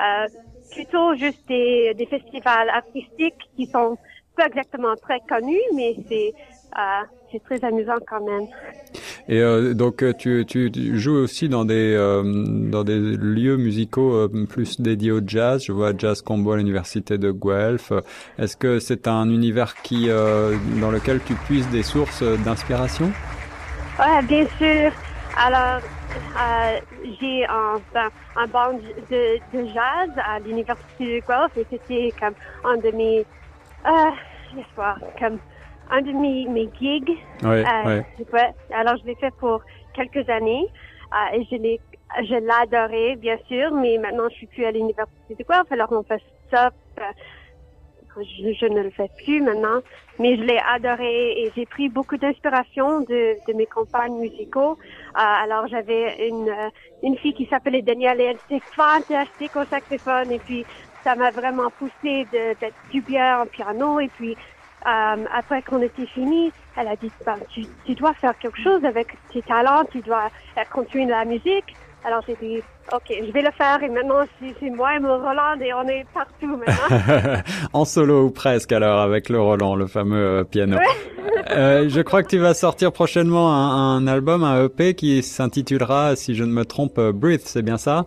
Euh, 0.00 0.26
plutôt 0.70 1.14
juste 1.16 1.38
des, 1.48 1.92
des 1.94 2.06
festivals 2.06 2.68
artistiques 2.70 3.38
qui 3.56 3.68
sont 3.72 3.98
pas 4.36 4.46
exactement 4.46 4.96
très 4.96 5.20
connus, 5.28 5.60
mais 5.74 5.94
c'est 6.08 6.32
euh, 6.78 7.02
c'est 7.30 7.42
très 7.42 7.62
amusant 7.64 7.96
quand 8.06 8.24
même. 8.24 8.46
Et 9.28 9.40
euh, 9.40 9.74
donc 9.74 10.02
euh, 10.02 10.12
tu, 10.12 10.44
tu, 10.46 10.70
joues 10.98 11.14
aussi 11.14 11.48
dans 11.48 11.64
des 11.64 11.94
euh, 11.94 12.22
dans 12.24 12.82
des 12.84 12.98
lieux 12.98 13.56
musicaux 13.56 14.14
euh, 14.14 14.46
plus 14.48 14.80
dédiés 14.80 15.12
au 15.12 15.20
jazz. 15.24 15.64
Je 15.64 15.72
vois 15.72 15.92
Jazz 15.96 16.22
Combo 16.22 16.52
à 16.52 16.56
l'université 16.56 17.18
de 17.18 17.30
Guelph. 17.30 17.92
Est-ce 18.38 18.56
que 18.56 18.78
c'est 18.78 19.06
un 19.06 19.28
univers 19.28 19.74
qui 19.82 20.08
euh, 20.08 20.56
dans 20.80 20.90
lequel 20.90 21.20
tu 21.24 21.34
puises 21.34 21.68
des 21.70 21.82
sources 21.82 22.22
d'inspiration? 22.44 23.12
Ouais, 23.98 24.22
bien 24.24 24.46
sûr. 24.58 24.92
Alors, 25.36 25.80
j'ai 27.20 27.46
un, 27.46 27.80
ben, 27.94 28.08
un 28.36 28.46
band 28.46 28.78
de, 29.10 29.38
de 29.56 29.66
jazz 29.66 30.10
à 30.26 30.38
l'université 30.40 31.20
de 31.20 31.26
Guelph 31.26 31.56
et 31.56 31.66
c'était 31.70 32.12
comme 32.18 32.34
un 32.64 32.76
de 32.76 32.90
mes, 32.96 33.24
euh, 33.86 34.10
laisse 34.56 34.66
voir, 34.76 34.98
comme 35.18 35.38
un 35.92 36.02
de 36.02 36.12
mes, 36.12 36.46
mes 36.48 36.68
gigs. 36.80 37.10
Ouais, 37.42 37.64
Euh, 37.64 38.02
ouais. 38.32 38.54
Alors, 38.74 38.96
je 38.96 39.04
l'ai 39.06 39.14
fait 39.16 39.32
pour 39.38 39.62
quelques 39.94 40.28
années 40.28 40.66
euh, 41.12 41.36
et 41.36 41.44
je 41.50 41.56
l'ai, 41.56 41.80
je 42.24 42.34
l'ai 42.34 42.50
adoré, 42.62 43.16
bien 43.16 43.38
sûr, 43.48 43.72
mais 43.72 43.98
maintenant, 43.98 44.28
je 44.30 44.34
suis 44.36 44.46
plus 44.46 44.64
à 44.64 44.70
l'université 44.72 45.34
de 45.38 45.44
Guelph, 45.44 45.70
alors 45.70 45.88
on 45.92 46.02
fait 46.02 46.20
euh, 46.54 46.68
je, 48.16 48.52
je 48.52 48.66
ne 48.66 48.82
le 48.82 48.90
fais 48.90 49.08
plus 49.24 49.40
maintenant, 49.40 49.80
mais 50.18 50.36
je 50.36 50.42
l'ai 50.42 50.60
adoré 50.74 51.32
et 51.32 51.52
j'ai 51.56 51.64
pris 51.64 51.88
beaucoup 51.88 52.16
d'inspiration 52.18 53.00
de, 53.00 53.36
de 53.48 53.52
mes 53.54 53.66
compagnes 53.66 54.18
musicaux. 54.18 54.72
Euh, 54.72 55.14
alors 55.14 55.66
j'avais 55.68 56.28
une 56.28 56.48
euh, 56.48 56.68
une 57.02 57.16
fille 57.16 57.32
qui 57.34 57.46
s'appelait 57.46 57.80
Danielle 57.82 58.20
et 58.20 58.24
elle 58.24 58.38
était 58.50 58.62
fantastique 58.76 59.56
au 59.56 59.64
saxophone 59.64 60.30
et 60.30 60.38
puis 60.38 60.64
ça 61.04 61.14
m'a 61.16 61.30
vraiment 61.30 61.70
poussé 61.78 62.26
d'être 62.30 62.74
plus 62.90 63.00
bien 63.00 63.40
en 63.40 63.46
piano 63.46 63.98
et 63.98 64.08
puis 64.08 64.36
euh, 64.86 65.24
après 65.34 65.62
qu'on 65.62 65.80
était 65.82 66.06
fini, 66.06 66.52
elle 66.76 66.88
a 66.88 66.96
dit 66.96 67.10
ben, 67.24 67.36
tu, 67.50 67.62
tu 67.84 67.94
dois 67.94 68.14
faire 68.14 68.36
quelque 68.38 68.60
chose 68.60 68.84
avec 68.84 69.08
tes 69.32 69.42
talents, 69.42 69.84
tu 69.90 70.00
dois 70.00 70.28
continuer 70.72 71.06
la 71.06 71.24
musique. 71.24 71.76
Alors 72.04 72.22
j'ai 72.26 72.36
dit 72.40 72.60
ok, 72.92 73.12
je 73.26 73.30
vais 73.30 73.42
le 73.42 73.50
faire 73.52 73.80
et 73.82 73.88
maintenant 73.88 74.24
c'est 74.40 74.70
moi 74.70 74.96
et 74.96 74.98
mon 74.98 75.18
Roland 75.18 75.58
et 75.60 75.72
on 75.72 75.86
est 75.86 76.04
partout 76.12 76.56
maintenant. 76.56 77.42
en 77.72 77.84
solo 77.84 78.24
ou 78.24 78.30
presque 78.30 78.72
alors 78.72 79.00
avec 79.00 79.28
le 79.28 79.40
Roland, 79.40 79.76
le 79.76 79.86
fameux 79.86 80.40
euh, 80.40 80.44
piano. 80.44 80.78
Euh, 81.50 81.88
je 81.88 82.00
crois 82.00 82.22
que 82.22 82.28
tu 82.28 82.38
vas 82.38 82.54
sortir 82.54 82.92
prochainement 82.92 83.52
un, 83.52 83.96
un 83.96 84.06
album, 84.06 84.44
un 84.44 84.64
EP 84.66 84.94
qui 84.94 85.22
s'intitulera, 85.22 86.14
si 86.14 86.34
je 86.34 86.44
ne 86.44 86.52
me 86.52 86.64
trompe, 86.64 86.98
euh, 86.98 87.12
Breathe, 87.12 87.40
c'est 87.42 87.62
bien 87.62 87.78
ça? 87.78 88.06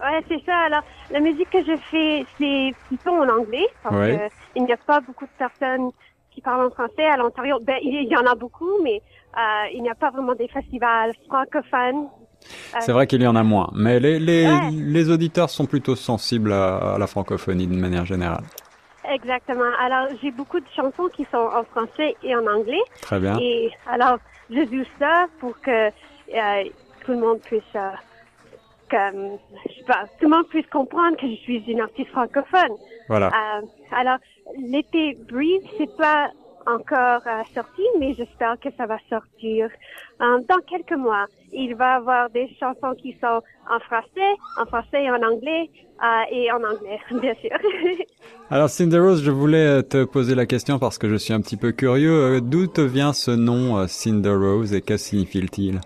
Ouais, 0.00 0.22
c'est 0.28 0.42
ça. 0.46 0.54
Alors, 0.66 0.82
la 1.10 1.20
musique 1.20 1.50
que 1.50 1.58
je 1.64 1.76
fais, 1.90 2.24
c'est 2.38 2.72
plutôt 2.86 3.10
en 3.10 3.28
anglais, 3.28 3.66
parce 3.82 3.96
Ouais. 3.96 4.16
que 4.28 4.34
il 4.56 4.64
n'y 4.64 4.72
a 4.72 4.76
pas 4.76 5.00
beaucoup 5.00 5.24
de 5.24 5.30
personnes 5.38 5.90
qui 6.38 6.42
parlent 6.42 6.66
en 6.66 6.70
français 6.70 7.04
à 7.04 7.16
l'Ontario. 7.16 7.58
Ben, 7.60 7.78
il 7.82 8.04
y 8.08 8.16
en 8.16 8.24
a 8.26 8.34
beaucoup, 8.36 8.80
mais 8.82 9.02
euh, 9.36 9.40
il 9.74 9.82
n'y 9.82 9.90
a 9.90 9.94
pas 9.96 10.10
vraiment 10.10 10.34
des 10.34 10.46
festivals 10.48 11.12
francophones. 11.28 12.06
Euh, 12.06 12.78
C'est 12.80 12.92
vrai 12.92 13.06
qu'il 13.08 13.20
y 13.22 13.26
en 13.26 13.34
a 13.34 13.42
moins, 13.42 13.68
mais 13.74 13.98
les, 13.98 14.20
les, 14.20 14.46
Ouais. 14.46 14.70
les 14.70 15.10
auditeurs 15.10 15.50
sont 15.50 15.66
plutôt 15.66 15.96
sensibles 15.96 16.52
à, 16.52 16.94
à 16.94 16.98
la 16.98 17.06
francophonie 17.08 17.66
d'une 17.66 17.80
manière 17.80 18.04
générale. 18.06 18.44
Exactement. 19.10 19.70
Alors, 19.80 20.06
j'ai 20.22 20.30
beaucoup 20.30 20.60
de 20.60 20.66
chansons 20.76 21.08
qui 21.16 21.26
sont 21.32 21.48
en 21.58 21.64
français 21.64 22.14
et 22.22 22.36
en 22.36 22.46
anglais. 22.46 22.82
Très 23.02 23.18
bien. 23.18 23.36
Et 23.40 23.70
alors, 23.90 24.18
je 24.50 24.60
joue 24.66 24.84
ça 25.00 25.26
pour 25.40 25.58
que 25.60 25.88
euh, 25.88 26.64
tout 27.04 27.12
le 27.12 27.18
monde 27.18 27.40
puisse, 27.40 27.62
euh, 27.74 27.88
comme, 28.90 29.38
je 29.68 29.74
sais 29.78 29.84
pas, 29.86 30.04
tout 30.20 30.28
le 30.28 30.36
monde 30.36 30.46
puisse 30.48 30.66
comprendre 30.66 31.16
que 31.16 31.26
je 31.26 31.36
suis 31.36 31.58
une 31.66 31.80
artiste 31.80 32.10
francophone. 32.10 32.74
Voilà. 33.08 33.28
Euh, 33.28 33.62
alors, 33.96 34.18
l'été 34.56 35.16
Breathe, 35.28 35.64
c'est 35.76 35.96
pas 35.96 36.30
encore 36.66 37.22
euh, 37.26 37.42
sorti, 37.54 37.82
mais 37.98 38.14
j'espère 38.14 38.58
que 38.60 38.68
ça 38.76 38.86
va 38.86 38.98
sortir 39.08 39.70
euh, 40.20 40.38
dans 40.48 40.60
quelques 40.68 40.96
mois. 40.98 41.26
Il 41.52 41.74
va 41.74 41.92
y 41.92 41.96
avoir 41.96 42.30
des 42.30 42.48
chansons 42.60 42.94
qui 43.00 43.16
sont 43.20 43.40
en 43.70 43.80
français, 43.80 44.34
en 44.60 44.66
français 44.66 45.04
et 45.04 45.10
en 45.10 45.22
anglais, 45.22 45.70
euh, 46.02 46.22
et 46.30 46.52
en 46.52 46.62
anglais, 46.62 47.00
bien 47.22 47.34
sûr. 47.34 47.56
Alors 48.50 48.68
Cinder 48.68 48.98
Rose, 48.98 49.22
je 49.22 49.30
voulais 49.30 49.66
euh, 49.66 49.82
te 49.82 50.04
poser 50.04 50.34
la 50.34 50.46
question 50.46 50.78
parce 50.78 50.98
que 50.98 51.08
je 51.08 51.16
suis 51.16 51.32
un 51.32 51.40
petit 51.40 51.56
peu 51.56 51.72
curieux. 51.72 52.36
Euh, 52.36 52.40
D'où 52.40 52.66
te 52.66 52.80
vient 52.80 53.12
ce 53.12 53.30
nom 53.30 53.86
Cinder 53.86 54.34
Rose 54.34 54.74
et 54.74 54.82
que 54.82 54.96
signifie-t-il? 54.96 55.80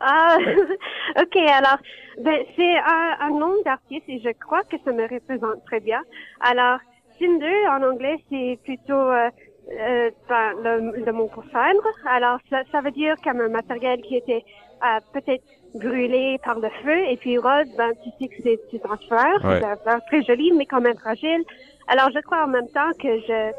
Ah, 0.00 0.38
ok, 1.20 1.36
alors, 1.36 1.78
ben, 2.22 2.42
c'est 2.56 2.78
un, 2.78 3.16
un 3.20 3.30
nom 3.30 3.54
d'artiste 3.64 4.04
et 4.08 4.20
je 4.20 4.30
crois 4.44 4.62
que 4.64 4.76
ça 4.84 4.92
me 4.92 5.02
représente 5.02 5.64
très 5.66 5.80
bien. 5.80 6.00
Alors, 6.40 6.78
Cinder, 7.20 7.68
en 7.68 7.82
anglais, 7.82 8.16
c'est 8.30 8.58
plutôt 8.64 8.94
euh, 8.94 9.28
euh, 9.70 10.10
ben, 10.28 10.52
le, 10.64 11.04
le 11.04 11.12
mot 11.12 11.28
pour 11.28 11.44
cendre. 11.52 11.86
Alors, 12.08 12.38
ça, 12.48 12.62
ça 12.72 12.80
veut 12.80 12.90
dire 12.90 13.14
comme 13.22 13.40
un 13.40 13.48
matériel 13.50 14.00
qui 14.00 14.16
était 14.16 14.42
euh, 14.82 14.98
peut-être 15.12 15.44
brûlé 15.74 16.38
par 16.42 16.58
le 16.58 16.70
feu. 16.82 16.98
Et 17.10 17.16
puis 17.18 17.36
rose, 17.36 17.68
ben, 17.76 17.92
tu 18.02 18.10
sais 18.18 18.28
que 18.28 18.42
c'est 18.42 18.58
du 18.72 18.80
transfert. 18.80 19.38
Ouais. 19.44 19.60
C'est 19.60 19.66
un 19.66 19.76
fleur 19.76 20.00
très 20.06 20.22
joli, 20.22 20.50
mais 20.56 20.64
quand 20.64 20.80
même 20.80 20.96
fragile. 20.96 21.44
Alors, 21.88 22.08
je 22.14 22.20
crois 22.20 22.44
en 22.44 22.48
même 22.48 22.68
temps 22.68 22.90
que 22.98 23.20
je... 23.20 23.52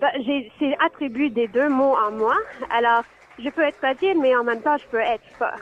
ben, 0.00 0.10
j'ai 0.24 0.50
c'est 0.58 0.74
attribut 0.84 1.30
des 1.30 1.48
deux 1.48 1.68
mots 1.68 1.96
en 2.06 2.10
moi. 2.10 2.36
Alors, 2.70 3.04
je 3.38 3.50
peux 3.50 3.62
être 3.62 3.76
fragile, 3.76 4.16
mais 4.20 4.34
en 4.34 4.44
même 4.44 4.62
temps, 4.62 4.78
je 4.78 4.86
peux 4.86 5.04
être 5.14 5.28
fort. 5.38 5.60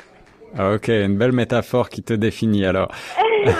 Ah, 0.57 0.75
Ok, 0.75 0.89
une 0.89 1.17
belle 1.17 1.33
métaphore 1.33 1.89
qui 1.89 2.03
te 2.03 2.13
définit 2.13 2.65
alors. 2.67 2.91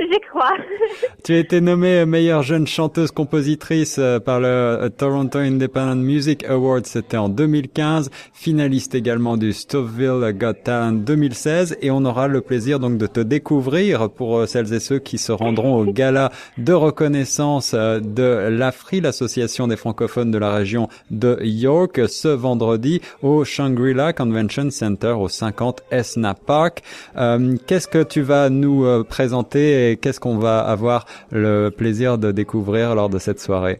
j'y 0.00 0.20
crois. 0.20 0.52
Tu 1.24 1.34
as 1.34 1.38
été 1.38 1.60
nommée 1.60 2.04
meilleure 2.04 2.42
jeune 2.42 2.66
chanteuse-compositrice 2.66 3.96
euh, 3.98 4.18
par 4.18 4.40
le 4.40 4.46
euh, 4.48 4.88
Toronto 4.88 5.38
Independent 5.38 6.02
Music 6.02 6.44
Awards, 6.44 6.84
c'était 6.84 7.16
en 7.16 7.28
2015, 7.28 8.10
finaliste 8.32 8.94
également 8.94 9.36
du 9.36 9.52
Stouffville 9.52 10.34
Got 10.36 10.54
Talent 10.64 10.92
2016 10.92 11.78
et 11.80 11.90
on 11.90 12.04
aura 12.04 12.28
le 12.28 12.40
plaisir 12.40 12.80
donc 12.80 12.98
de 12.98 13.06
te 13.06 13.20
découvrir 13.20 14.10
pour 14.10 14.38
euh, 14.38 14.46
celles 14.46 14.72
et 14.74 14.80
ceux 14.80 14.98
qui 14.98 15.16
se 15.16 15.32
rendront 15.32 15.76
au 15.76 15.84
gala 15.84 16.32
de 16.58 16.72
reconnaissance 16.72 17.72
euh, 17.74 18.00
de 18.00 18.48
l'AFRI, 18.50 19.00
l'association 19.00 19.68
des 19.68 19.76
francophones 19.76 20.30
de 20.30 20.38
la 20.38 20.52
région 20.52 20.88
de 21.10 21.38
York, 21.42 22.00
ce 22.08 22.28
vendredi 22.28 23.00
au 23.22 23.44
Shangri-La 23.44 24.12
Convention 24.12 24.70
Center 24.70 25.12
au 25.12 25.28
50 25.28 25.84
Esna 26.22 26.34
Park. 26.34 26.82
Euh, 27.16 27.56
qu'est-ce 27.66 27.88
que 27.88 28.02
tu 28.02 28.22
vas 28.22 28.48
nous 28.48 28.84
euh, 28.84 29.02
présenter 29.04 29.90
et 29.90 29.96
qu'est-ce 29.96 30.20
qu'on 30.20 30.38
va 30.38 30.60
avoir 30.60 31.04
le 31.30 31.70
plaisir 31.70 32.18
de 32.18 32.30
découvrir 32.30 32.94
lors 32.94 33.08
de 33.08 33.18
cette 33.18 33.40
soirée? 33.40 33.78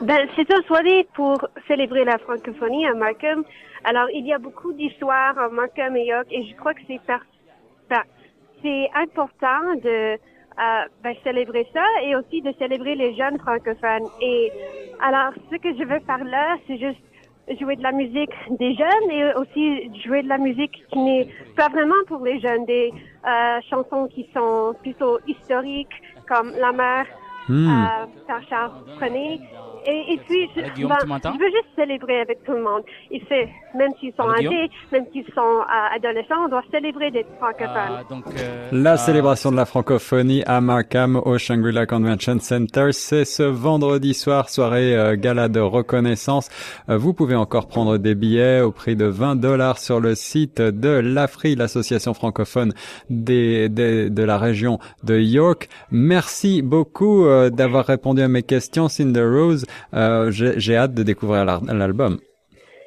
Ben, 0.00 0.28
c'est 0.36 0.48
une 0.50 0.62
soirée 0.64 1.06
pour 1.14 1.38
célébrer 1.66 2.04
la 2.04 2.18
francophonie 2.18 2.86
à 2.86 2.94
Markham. 2.94 3.44
Alors, 3.84 4.08
il 4.12 4.26
y 4.26 4.32
a 4.32 4.38
beaucoup 4.38 4.72
d'histoires 4.72 5.38
à 5.38 5.48
Markham 5.48 5.96
et 5.96 6.06
York 6.06 6.26
et 6.30 6.44
je 6.44 6.54
crois 6.56 6.74
que 6.74 6.80
c'est 8.62 8.90
important 8.94 9.74
de 9.82 10.14
euh, 10.58 10.82
ben, 11.02 11.14
célébrer 11.22 11.66
ça 11.72 11.84
et 12.02 12.16
aussi 12.16 12.42
de 12.42 12.52
célébrer 12.58 12.94
les 12.94 13.14
jeunes 13.16 13.38
francophones. 13.38 14.08
Et 14.20 14.52
alors, 15.00 15.32
ce 15.50 15.56
que 15.56 15.72
je 15.78 15.84
veux 15.84 16.00
faire 16.00 16.24
là, 16.24 16.56
c'est 16.66 16.78
juste 16.78 17.05
jouer 17.60 17.76
de 17.76 17.82
la 17.82 17.92
musique 17.92 18.32
des 18.58 18.74
jeunes 18.74 19.10
et 19.10 19.34
aussi 19.34 19.90
jouer 20.02 20.22
de 20.22 20.28
la 20.28 20.38
musique 20.38 20.72
qui 20.92 20.98
n'est 20.98 21.28
pas 21.56 21.68
vraiment 21.68 21.94
pour 22.08 22.24
les 22.24 22.40
jeunes, 22.40 22.64
des 22.66 22.92
euh, 23.26 23.60
chansons 23.70 24.08
qui 24.08 24.28
sont 24.34 24.74
plutôt 24.82 25.18
historiques 25.26 25.94
comme 26.28 26.52
La 26.58 26.72
mer 26.72 27.06
Hmm. 27.48 27.68
euh, 27.68 28.06
par 28.26 28.42
Charles 28.48 28.72
Trenet. 28.96 29.38
Et, 29.86 30.14
et 30.14 30.20
puis, 30.28 30.48
je, 30.56 30.72
Guillaume, 30.74 30.90
ben, 30.90 30.96
tu 31.00 31.06
m'entends 31.06 31.32
je 31.34 31.38
veux 31.38 31.50
juste 31.50 31.68
célébrer 31.76 32.20
avec 32.20 32.42
tout 32.44 32.52
le 32.52 32.62
monde. 32.62 32.82
Et 33.10 33.22
c'est, 33.28 33.48
même 33.76 33.90
s'ils 34.00 34.12
sont 34.16 34.28
Guillaume 34.36 34.54
âgés, 34.54 34.70
même 34.92 35.04
s'ils 35.12 35.24
sont 35.34 35.40
euh, 35.40 35.96
adolescents, 35.96 36.44
on 36.44 36.48
doit 36.48 36.62
célébrer 36.70 37.10
d'être 37.10 37.28
francophones. 37.38 37.98
Euh, 37.98 38.02
donc, 38.14 38.24
euh, 38.38 38.68
La 38.72 38.94
euh, 38.94 38.96
célébration 38.96 39.50
de 39.52 39.56
la 39.56 39.64
francophonie 39.66 40.42
à 40.46 40.60
Markham 40.60 41.16
au 41.16 41.38
Shangri-La 41.38 41.86
Convention 41.86 42.38
Center, 42.40 42.88
c'est 42.92 43.24
ce 43.24 43.42
vendredi 43.42 44.14
soir, 44.14 44.48
soirée 44.50 44.96
euh, 44.96 45.16
gala 45.16 45.48
de 45.48 45.60
reconnaissance. 45.60 46.48
Euh, 46.88 46.96
vous 46.96 47.12
pouvez 47.14 47.36
encore 47.36 47.68
prendre 47.68 47.98
des 47.98 48.14
billets 48.14 48.60
au 48.60 48.72
prix 48.72 48.96
de 48.96 49.06
20 49.06 49.36
dollars 49.36 49.78
sur 49.78 50.00
le 50.00 50.14
site 50.14 50.60
de 50.60 50.88
l'AFRI, 50.88 51.54
l'association 51.54 52.14
francophone 52.14 52.72
des, 53.10 53.68
des- 53.68 54.10
de 54.10 54.22
la 54.22 54.38
région 54.38 54.78
de 55.04 55.18
York. 55.18 55.68
Merci 55.90 56.62
beaucoup 56.62 57.24
euh, 57.26 57.50
d'avoir 57.50 57.86
répondu 57.86 58.22
à 58.22 58.28
mes 58.28 58.42
questions, 58.42 58.88
Cinder 58.88 59.22
Rose. 59.24 59.64
Euh, 59.94 60.30
J'ai 60.30 60.76
hâte 60.76 60.94
de 60.94 61.02
découvrir 61.02 61.44
l'album. 61.44 62.18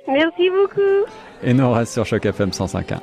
Merci 0.08 0.50
beaucoup. 0.50 1.06
Et 1.44 1.54
reste 1.74 1.94
sur 1.94 2.06
Choc 2.06 2.26
FM 2.26 2.50
105.1. 2.50 3.00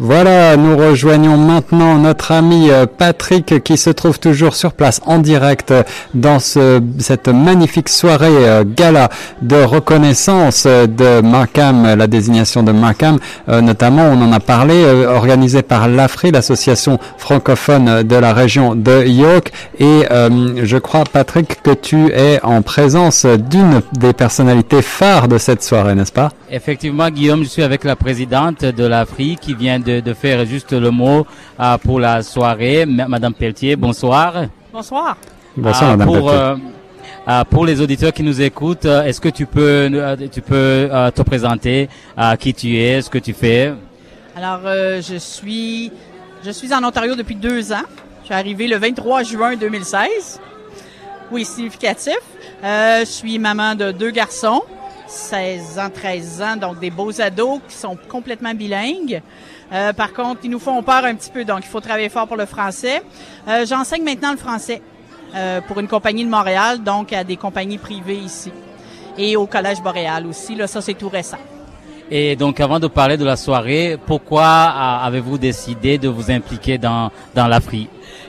Voilà, 0.00 0.56
nous 0.56 0.76
rejoignons 0.76 1.36
maintenant 1.36 1.98
notre 1.98 2.32
ami 2.32 2.68
euh, 2.68 2.84
Patrick 2.84 3.62
qui 3.62 3.76
se 3.76 3.90
trouve 3.90 4.18
toujours 4.18 4.56
sur 4.56 4.72
place 4.72 5.00
en 5.06 5.18
direct 5.18 5.70
euh, 5.70 5.84
dans 6.14 6.40
ce, 6.40 6.82
cette 6.98 7.28
magnifique 7.28 7.88
soirée 7.88 8.26
euh, 8.26 8.64
gala 8.66 9.08
de 9.40 9.62
reconnaissance 9.62 10.66
de 10.66 11.20
Markham, 11.20 11.94
la 11.94 12.08
désignation 12.08 12.64
de 12.64 12.72
Markham, 12.72 13.18
notamment 13.48 14.02
on 14.04 14.20
en 14.20 14.32
a 14.32 14.40
parlé, 14.40 14.84
organisée 15.06 15.62
par 15.62 15.86
l'AFRI, 15.88 16.32
l'association 16.32 16.98
francophone 17.16 18.02
de 18.02 18.16
la 18.16 18.32
région 18.32 18.74
de 18.74 19.04
York. 19.04 19.52
Et 19.78 20.02
je 20.10 20.78
crois 20.78 21.04
Patrick 21.04 21.62
que 21.62 21.72
tu 21.72 22.08
es 22.12 22.40
en 22.42 22.62
présence 22.62 23.26
d'une 23.26 23.82
des 23.92 24.12
personnalités 24.12 24.82
phares 24.82 25.28
de 25.28 25.38
cette 25.38 25.62
soirée, 25.62 25.94
n'est-ce 25.94 26.12
pas? 26.12 26.30
Effectivement, 26.50 27.10
Guillaume, 27.10 27.42
je 27.42 27.48
suis 27.48 27.62
avec 27.62 27.84
la 27.84 27.96
présidente 27.96 28.64
de 28.64 28.84
l'Afrique 28.84 29.40
qui 29.40 29.54
vient 29.54 29.80
de, 29.84 30.00
de 30.00 30.14
faire 30.14 30.44
juste 30.46 30.72
le 30.72 30.90
mot 30.90 31.26
euh, 31.60 31.78
pour 31.78 32.00
la 32.00 32.22
soirée. 32.22 32.80
M- 32.80 33.04
Madame 33.08 33.34
Pelletier, 33.34 33.76
bonsoir. 33.76 34.34
Bonsoir. 34.72 35.16
Bonsoir, 35.56 35.90
Ah, 35.92 35.96
Madame 35.96 36.06
pour, 36.08 36.30
Pelletier. 36.30 36.64
euh, 37.28 37.44
pour 37.44 37.64
les 37.66 37.80
auditeurs 37.80 38.12
qui 38.12 38.22
nous 38.22 38.40
écoutent, 38.40 38.86
euh, 38.86 39.04
est-ce 39.04 39.20
que 39.20 39.28
tu 39.28 39.46
peux, 39.46 39.88
euh, 39.92 40.16
tu 40.32 40.40
peux 40.40 40.54
euh, 40.90 41.10
te 41.10 41.22
présenter 41.22 41.88
euh, 42.18 42.34
qui 42.36 42.52
tu 42.54 42.76
es, 42.78 43.02
ce 43.02 43.10
que 43.10 43.18
tu 43.18 43.32
fais? 43.32 43.72
Alors, 44.36 44.60
euh, 44.64 45.00
je 45.00 45.16
suis 45.16 45.92
je 46.44 46.50
suis 46.50 46.74
en 46.74 46.82
Ontario 46.84 47.14
depuis 47.14 47.36
deux 47.36 47.72
ans. 47.72 47.86
Je 48.22 48.26
suis 48.26 48.34
arrivé 48.34 48.66
le 48.66 48.76
23 48.76 49.22
juin 49.22 49.54
2016. 49.56 50.40
Oui, 51.30 51.44
significatif. 51.44 52.18
Euh, 52.62 53.00
je 53.00 53.04
suis 53.10 53.38
maman 53.38 53.74
de 53.74 53.92
deux 53.92 54.10
garçons, 54.10 54.62
16 55.06 55.78
ans, 55.78 55.88
13 55.92 56.42
ans, 56.42 56.56
donc 56.56 56.80
des 56.80 56.90
beaux 56.90 57.18
ados 57.20 57.60
qui 57.68 57.74
sont 57.76 57.96
complètement 58.08 58.52
bilingues. 58.54 59.22
Euh, 59.74 59.92
par 59.92 60.12
contre, 60.12 60.40
ils 60.44 60.50
nous 60.50 60.60
font 60.60 60.82
peur 60.82 61.04
un 61.04 61.14
petit 61.14 61.30
peu, 61.30 61.44
donc 61.44 61.60
il 61.62 61.66
faut 61.66 61.80
travailler 61.80 62.08
fort 62.08 62.28
pour 62.28 62.36
le 62.36 62.46
français. 62.46 63.02
Euh, 63.48 63.66
J'enseigne 63.66 64.04
maintenant 64.04 64.30
le 64.30 64.38
français 64.38 64.80
euh, 65.34 65.60
pour 65.62 65.80
une 65.80 65.88
compagnie 65.88 66.24
de 66.24 66.30
Montréal, 66.30 66.82
donc 66.82 67.12
à 67.12 67.24
des 67.24 67.36
compagnies 67.36 67.78
privées 67.78 68.16
ici. 68.16 68.52
Et 69.18 69.36
au 69.36 69.46
Collège 69.46 69.82
Boréal 69.82 70.26
aussi, 70.26 70.54
là, 70.54 70.68
ça 70.68 70.80
c'est 70.80 70.94
tout 70.94 71.08
récent. 71.08 71.38
Et 72.10 72.36
donc, 72.36 72.60
avant 72.60 72.78
de 72.78 72.86
parler 72.86 73.16
de 73.16 73.24
la 73.24 73.36
soirée, 73.36 73.98
pourquoi 74.06 74.44
avez-vous 74.44 75.38
décidé 75.38 75.96
de 75.98 76.08
vous 76.08 76.30
impliquer 76.30 76.76
dans, 76.76 77.10
dans 77.34 77.46
l'Afrique? 77.46 77.88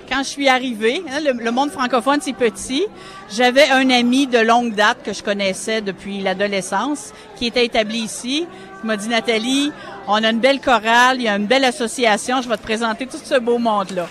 Quand 0.09 0.19
je 0.19 0.29
suis 0.29 0.47
arrivée, 0.47 1.03
hein, 1.09 1.19
le, 1.23 1.33
le 1.33 1.51
monde 1.51 1.71
francophone 1.71 2.19
c'est 2.21 2.33
petit. 2.33 2.85
J'avais 3.31 3.69
un 3.69 3.89
ami 3.89 4.27
de 4.27 4.39
longue 4.39 4.73
date 4.73 4.97
que 5.03 5.13
je 5.13 5.23
connaissais 5.23 5.81
depuis 5.81 6.21
l'adolescence, 6.21 7.13
qui 7.35 7.47
était 7.47 7.65
établi 7.65 7.99
ici. 7.99 8.47
Il 8.83 8.87
m'a 8.87 8.97
dit 8.97 9.09
Nathalie, 9.09 9.71
on 10.07 10.23
a 10.23 10.29
une 10.29 10.39
belle 10.39 10.61
chorale, 10.61 11.17
il 11.17 11.23
y 11.23 11.27
a 11.27 11.35
une 11.35 11.47
belle 11.47 11.65
association, 11.65 12.41
je 12.41 12.49
vais 12.49 12.57
te 12.57 12.63
présenter 12.63 13.07
tout 13.07 13.17
ce 13.23 13.39
beau 13.39 13.57
monde-là. 13.57 14.07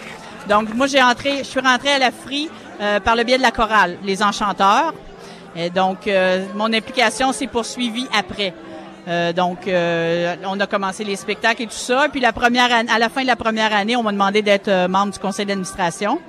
Donc 0.48 0.74
moi 0.74 0.86
j'ai 0.86 1.02
entré, 1.02 1.38
je 1.38 1.44
suis 1.44 1.60
rentrée 1.60 1.92
à 1.92 1.98
la 1.98 2.10
FRI 2.10 2.50
euh, 2.80 3.00
par 3.00 3.16
le 3.16 3.24
biais 3.24 3.38
de 3.38 3.42
la 3.42 3.52
chorale, 3.52 3.98
les 4.04 4.22
enchanteurs. 4.22 4.92
Et 5.56 5.70
donc 5.70 6.06
euh, 6.06 6.44
mon 6.54 6.72
implication 6.72 7.32
s'est 7.32 7.46
poursuivie 7.46 8.08
après. 8.16 8.52
Euh, 9.06 9.32
donc, 9.34 9.68
euh, 9.68 10.34
on 10.46 10.58
a 10.60 10.66
commencé 10.66 11.04
les 11.04 11.16
spectacles 11.16 11.62
et 11.62 11.66
tout 11.66 11.72
ça. 11.72 12.06
Puis 12.10 12.20
la 12.20 12.32
première 12.32 12.72
année, 12.72 12.90
à 12.90 12.98
la 12.98 13.08
fin 13.10 13.22
de 13.22 13.26
la 13.26 13.36
première 13.36 13.74
année, 13.74 13.96
on 13.96 14.02
m'a 14.02 14.12
demandé 14.12 14.40
d'être 14.40 14.68
euh, 14.68 14.88
membre 14.88 15.12
du 15.12 15.18
conseil 15.18 15.44
d'administration. 15.44 16.20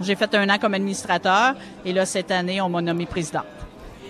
J'ai 0.00 0.14
fait 0.14 0.32
un 0.34 0.48
an 0.48 0.56
comme 0.60 0.74
administrateur 0.74 1.54
et 1.84 1.92
là 1.92 2.06
cette 2.06 2.30
année, 2.30 2.60
on 2.60 2.68
m'a 2.68 2.80
nommé 2.82 3.04
président. 3.06 3.42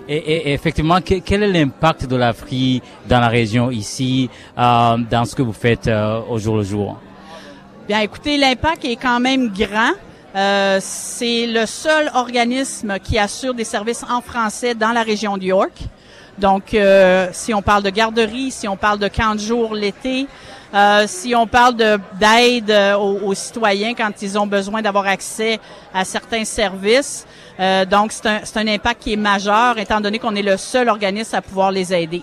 Et, 0.07 0.17
et- 0.17 0.53
effectivement, 0.53 1.01
que- 1.01 1.21
quel 1.21 1.43
est 1.45 1.49
l'impact 1.49 2.07
de 2.07 2.17
l'Afrique 2.17 2.83
dans 3.09 3.21
la 3.21 3.29
région 3.29 3.71
ici, 3.71 4.29
euh, 4.59 4.97
dans 5.11 5.25
ce 5.25 5.35
que 5.35 5.43
vous 5.43 5.53
faites 5.53 5.87
euh, 5.89 6.21
au 6.29 6.39
jour 6.39 6.57
le 6.57 6.63
jour? 6.63 6.99
Bien, 7.89 8.01
écoutez, 8.01 8.37
l'impact 8.37 8.85
est 8.85 8.97
quand 8.97 9.19
même 9.21 9.49
grand. 9.49 9.93
Euh, 10.37 10.79
c'est 10.81 11.47
le 11.47 11.67
seul 11.67 12.11
organisme 12.15 12.99
qui 13.03 13.19
assure 13.19 13.55
des 13.55 13.65
services 13.65 14.05
en 14.09 14.21
français 14.21 14.75
dans 14.75 14.93
la 14.93 15.03
région 15.03 15.37
de 15.37 15.45
York. 15.45 15.73
Donc, 16.41 16.73
euh, 16.75 17.29
si 17.33 17.53
on 17.53 17.63
parle 17.63 17.83
de 17.83 17.91
garderie, 17.91 18.51
si 18.51 18.67
on 18.67 18.77
parle 18.77 18.99
de 18.99 19.09
camp 19.09 19.35
de 19.35 19.41
jour 19.41 19.75
l'été, 19.75 20.27
euh, 20.75 21.05
si 21.07 21.35
on 21.35 21.47
parle 21.47 21.77
de 21.77 21.99
d'aide 22.19 22.71
euh, 22.71 22.95
aux, 22.97 23.19
aux 23.29 23.35
citoyens 23.35 23.93
quand 23.95 24.11
ils 24.23 24.39
ont 24.39 24.47
besoin 24.47 24.81
d'avoir 24.81 25.07
accès 25.07 25.59
à 25.93 26.05
certains 26.05 26.45
services, 26.45 27.27
euh, 27.59 27.85
donc 27.85 28.13
c'est 28.13 28.27
un, 28.27 28.41
un 28.55 28.69
impact 28.69 29.03
qui 29.03 29.13
est 29.13 29.17
majeur 29.17 29.79
étant 29.79 30.01
donné 30.01 30.19
qu'on 30.19 30.35
est 30.35 30.43
le 30.43 30.57
seul 30.57 30.89
organisme 30.89 31.37
à 31.37 31.43
pouvoir 31.43 31.71
les 31.73 31.93
aider. 31.93 32.23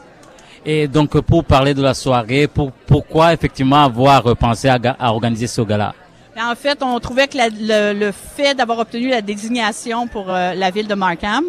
Et 0.65 0.87
donc, 0.87 1.19
pour 1.21 1.45
parler 1.45 1.73
de 1.73 1.81
la 1.81 1.93
soirée, 1.93 2.47
pour, 2.47 2.71
pourquoi 2.71 3.31
effectivement 3.33 3.83
avoir 3.83 4.35
pensé 4.35 4.67
à, 4.67 4.77
à 4.99 5.11
organiser 5.11 5.47
ce 5.47 5.61
gala? 5.61 5.93
En 6.39 6.55
fait, 6.55 6.81
on 6.83 6.99
trouvait 6.99 7.27
que 7.27 7.37
la- 7.37 7.49
le, 7.49 7.97
le 7.99 8.11
fait 8.11 8.53
d'avoir 8.53 8.79
obtenu 8.79 9.09
la 9.09 9.21
désignation 9.21 10.07
pour 10.07 10.25
euh, 10.29 10.53
la 10.53 10.69
ville 10.71 10.87
de 10.87 10.93
Markham, 10.93 11.43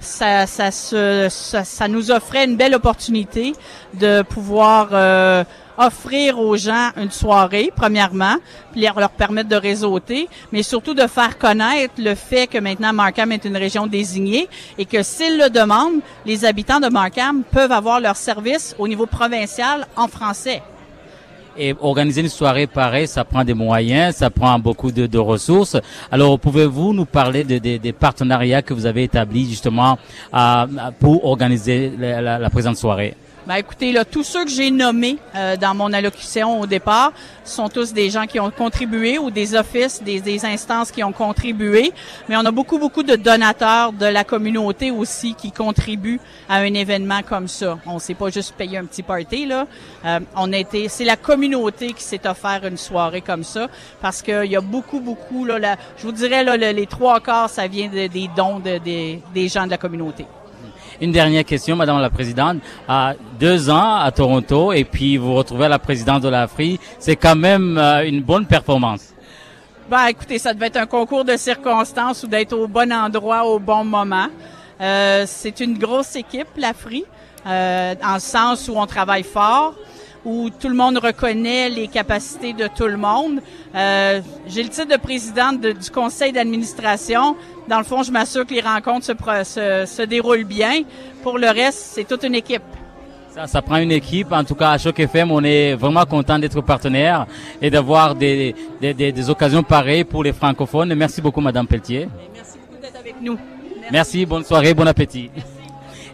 ça, 0.00 0.46
ça, 0.46 1.88
nous 1.88 2.10
offrait 2.10 2.44
une 2.44 2.56
belle 2.56 2.74
opportunité 2.74 3.54
de 3.94 4.22
pouvoir 4.22 4.88
euh, 4.92 5.44
offrir 5.76 6.38
aux 6.38 6.56
gens 6.56 6.90
une 6.96 7.10
soirée, 7.10 7.72
premièrement, 7.74 8.36
puis 8.72 8.82
leur 8.82 8.98
leur 8.98 9.10
permettre 9.10 9.48
de 9.48 9.56
réseauter, 9.56 10.28
mais 10.52 10.62
surtout 10.62 10.94
de 10.94 11.06
faire 11.06 11.38
connaître 11.38 11.94
le 11.98 12.14
fait 12.14 12.46
que 12.46 12.58
maintenant 12.58 12.92
Markham 12.92 13.32
est 13.32 13.44
une 13.44 13.56
région 13.56 13.86
désignée 13.86 14.48
et 14.76 14.84
que 14.84 15.02
s'ils 15.02 15.38
le 15.38 15.50
demandent, 15.50 16.00
les 16.26 16.44
habitants 16.44 16.80
de 16.80 16.88
Markham 16.88 17.42
peuvent 17.50 17.72
avoir 17.72 18.00
leur 18.00 18.16
service 18.16 18.74
au 18.78 18.88
niveau 18.88 19.06
provincial 19.06 19.86
en 19.96 20.08
français. 20.08 20.62
Et 21.60 21.74
organiser 21.80 22.20
une 22.20 22.28
soirée 22.28 22.68
pareille, 22.68 23.08
ça 23.08 23.24
prend 23.24 23.42
des 23.42 23.54
moyens, 23.54 24.14
ça 24.14 24.30
prend 24.30 24.58
beaucoup 24.60 24.92
de, 24.92 25.18
ressources. 25.18 25.76
Alors, 26.10 26.38
pouvez-vous 26.38 26.92
nous 26.94 27.04
parler 27.04 27.42
de- 27.42 27.58
de- 27.58 27.76
des 27.78 27.92
partenariats 27.92 28.62
que 28.62 28.72
vous 28.72 28.86
avez 28.86 29.02
établis 29.02 29.48
justement 29.48 29.98
pour 31.00 31.24
organiser 31.24 31.92
la 31.98 32.50
présente 32.50 32.76
soirée? 32.76 33.14
Ben 33.48 33.54
écoutez, 33.54 33.92
là, 33.92 34.04
tous 34.04 34.24
ceux 34.24 34.44
que 34.44 34.50
j'ai 34.50 34.70
nommés 34.70 35.16
euh, 35.34 35.56
dans 35.56 35.74
mon 35.74 35.90
allocution 35.94 36.60
au 36.60 36.66
départ 36.66 37.12
sont 37.46 37.70
tous 37.70 37.94
des 37.94 38.10
gens 38.10 38.26
qui 38.26 38.38
ont 38.38 38.50
contribué 38.50 39.16
ou 39.18 39.30
des 39.30 39.54
offices, 39.54 40.02
des, 40.02 40.20
des 40.20 40.44
instances 40.44 40.90
qui 40.90 41.02
ont 41.02 41.12
contribué. 41.12 41.94
Mais 42.28 42.36
on 42.36 42.44
a 42.44 42.50
beaucoup, 42.50 42.78
beaucoup 42.78 43.02
de 43.02 43.16
donateurs 43.16 43.94
de 43.94 44.04
la 44.04 44.22
communauté 44.22 44.90
aussi 44.90 45.34
qui 45.34 45.50
contribuent 45.50 46.20
à 46.46 46.56
un 46.56 46.74
événement 46.74 47.22
comme 47.26 47.48
ça. 47.48 47.78
On 47.86 47.98
s'est 47.98 48.12
pas 48.12 48.28
juste 48.28 48.54
payé 48.54 48.76
un 48.76 48.84
petit 48.84 49.02
party 49.02 49.46
là. 49.46 49.66
Euh, 50.04 50.20
on 50.36 50.52
a 50.52 50.56
été, 50.58 50.88
c'est 50.88 51.04
la 51.06 51.16
communauté 51.16 51.94
qui 51.94 52.02
s'est 52.04 52.28
offert 52.28 52.66
une 52.66 52.76
soirée 52.76 53.22
comme 53.22 53.44
ça 53.44 53.68
parce 54.02 54.20
qu'il 54.20 54.44
y 54.52 54.56
a 54.56 54.60
beaucoup, 54.60 55.00
beaucoup 55.00 55.46
là. 55.46 55.58
la- 55.58 55.76
je 55.96 56.02
vous 56.02 56.12
dirais 56.12 56.44
là, 56.44 56.58
le- 56.58 56.72
les 56.72 56.86
trois 56.86 57.18
quarts, 57.20 57.48
ça 57.48 57.66
vient 57.66 57.88
de- 57.88 58.08
des 58.08 58.28
dons 58.36 58.58
de- 58.58 58.76
des 59.32 59.48
gens 59.48 59.64
de 59.64 59.70
la 59.70 59.78
communauté. 59.78 60.26
Une 61.00 61.12
dernière 61.12 61.44
question, 61.44 61.76
Madame 61.76 62.00
la 62.00 62.10
Présidente. 62.10 62.58
À 62.88 63.14
deux 63.38 63.70
ans 63.70 63.96
à 63.96 64.10
Toronto 64.10 64.72
et 64.72 64.82
puis 64.82 65.16
vous 65.16 65.32
retrouvez 65.34 65.66
à 65.66 65.68
la 65.68 65.78
présidence 65.78 66.22
de 66.22 66.28
l'Afrique, 66.28 66.80
c'est 66.98 67.14
quand 67.14 67.36
même 67.36 67.78
euh, 67.78 68.04
une 68.04 68.20
bonne 68.20 68.46
performance. 68.46 69.14
Ben, 69.88 70.06
écoutez, 70.06 70.38
ça 70.38 70.52
devait 70.52 70.66
être 70.66 70.76
un 70.76 70.86
concours 70.86 71.24
de 71.24 71.36
circonstances 71.36 72.24
ou 72.24 72.26
d'être 72.26 72.52
au 72.52 72.66
bon 72.66 72.92
endroit 72.92 73.44
au 73.44 73.60
bon 73.60 73.84
moment. 73.84 74.26
Euh, 74.80 75.22
c'est 75.26 75.60
une 75.60 75.78
grosse 75.78 76.16
équipe, 76.16 76.48
l'Afri, 76.56 77.04
euh, 77.46 77.94
en 78.04 78.18
sens 78.18 78.68
où 78.68 78.72
on 78.76 78.86
travaille 78.86 79.22
fort. 79.22 79.74
Où 80.24 80.50
tout 80.50 80.68
le 80.68 80.74
monde 80.74 80.98
reconnaît 80.98 81.68
les 81.68 81.88
capacités 81.88 82.52
de 82.52 82.68
tout 82.68 82.86
le 82.86 82.96
monde. 82.96 83.40
Euh, 83.74 84.20
J'ai 84.46 84.62
le 84.62 84.68
titre 84.68 84.88
de 84.88 84.96
présidente 85.00 85.60
de, 85.60 85.72
du 85.72 85.90
conseil 85.90 86.32
d'administration. 86.32 87.36
Dans 87.68 87.78
le 87.78 87.84
fond, 87.84 88.02
je 88.02 88.10
m'assure 88.10 88.46
que 88.46 88.54
les 88.54 88.60
rencontres 88.60 89.06
se, 89.06 89.12
se, 89.44 89.86
se 89.86 90.02
déroulent 90.02 90.44
bien. 90.44 90.82
Pour 91.22 91.38
le 91.38 91.48
reste, 91.48 91.78
c'est 91.94 92.04
toute 92.04 92.24
une 92.24 92.34
équipe. 92.34 92.62
Ça, 93.34 93.46
ça, 93.46 93.62
prend 93.62 93.76
une 93.76 93.92
équipe. 93.92 94.32
En 94.32 94.42
tout 94.44 94.54
cas, 94.54 94.70
à 94.70 94.78
Choc 94.78 94.98
FM, 94.98 95.30
on 95.30 95.44
est 95.44 95.74
vraiment 95.74 96.04
content 96.04 96.38
d'être 96.38 96.60
partenaire 96.62 97.26
et 97.60 97.70
d'avoir 97.70 98.14
des, 98.14 98.54
des, 98.80 98.94
des, 98.94 99.12
des, 99.12 99.30
occasions 99.30 99.62
pareilles 99.62 100.04
pour 100.04 100.24
les 100.24 100.32
francophones. 100.32 100.94
Merci 100.94 101.20
beaucoup, 101.20 101.40
Madame 101.40 101.66
Pelletier. 101.66 102.08
Merci 102.34 102.58
beaucoup 102.58 102.80
d'être 102.82 102.98
avec 102.98 103.14
nous. 103.20 103.34
Merci. 103.34 103.92
Merci, 103.92 104.26
bonne 104.26 104.44
soirée, 104.44 104.74
bon 104.74 104.86
appétit. 104.86 105.30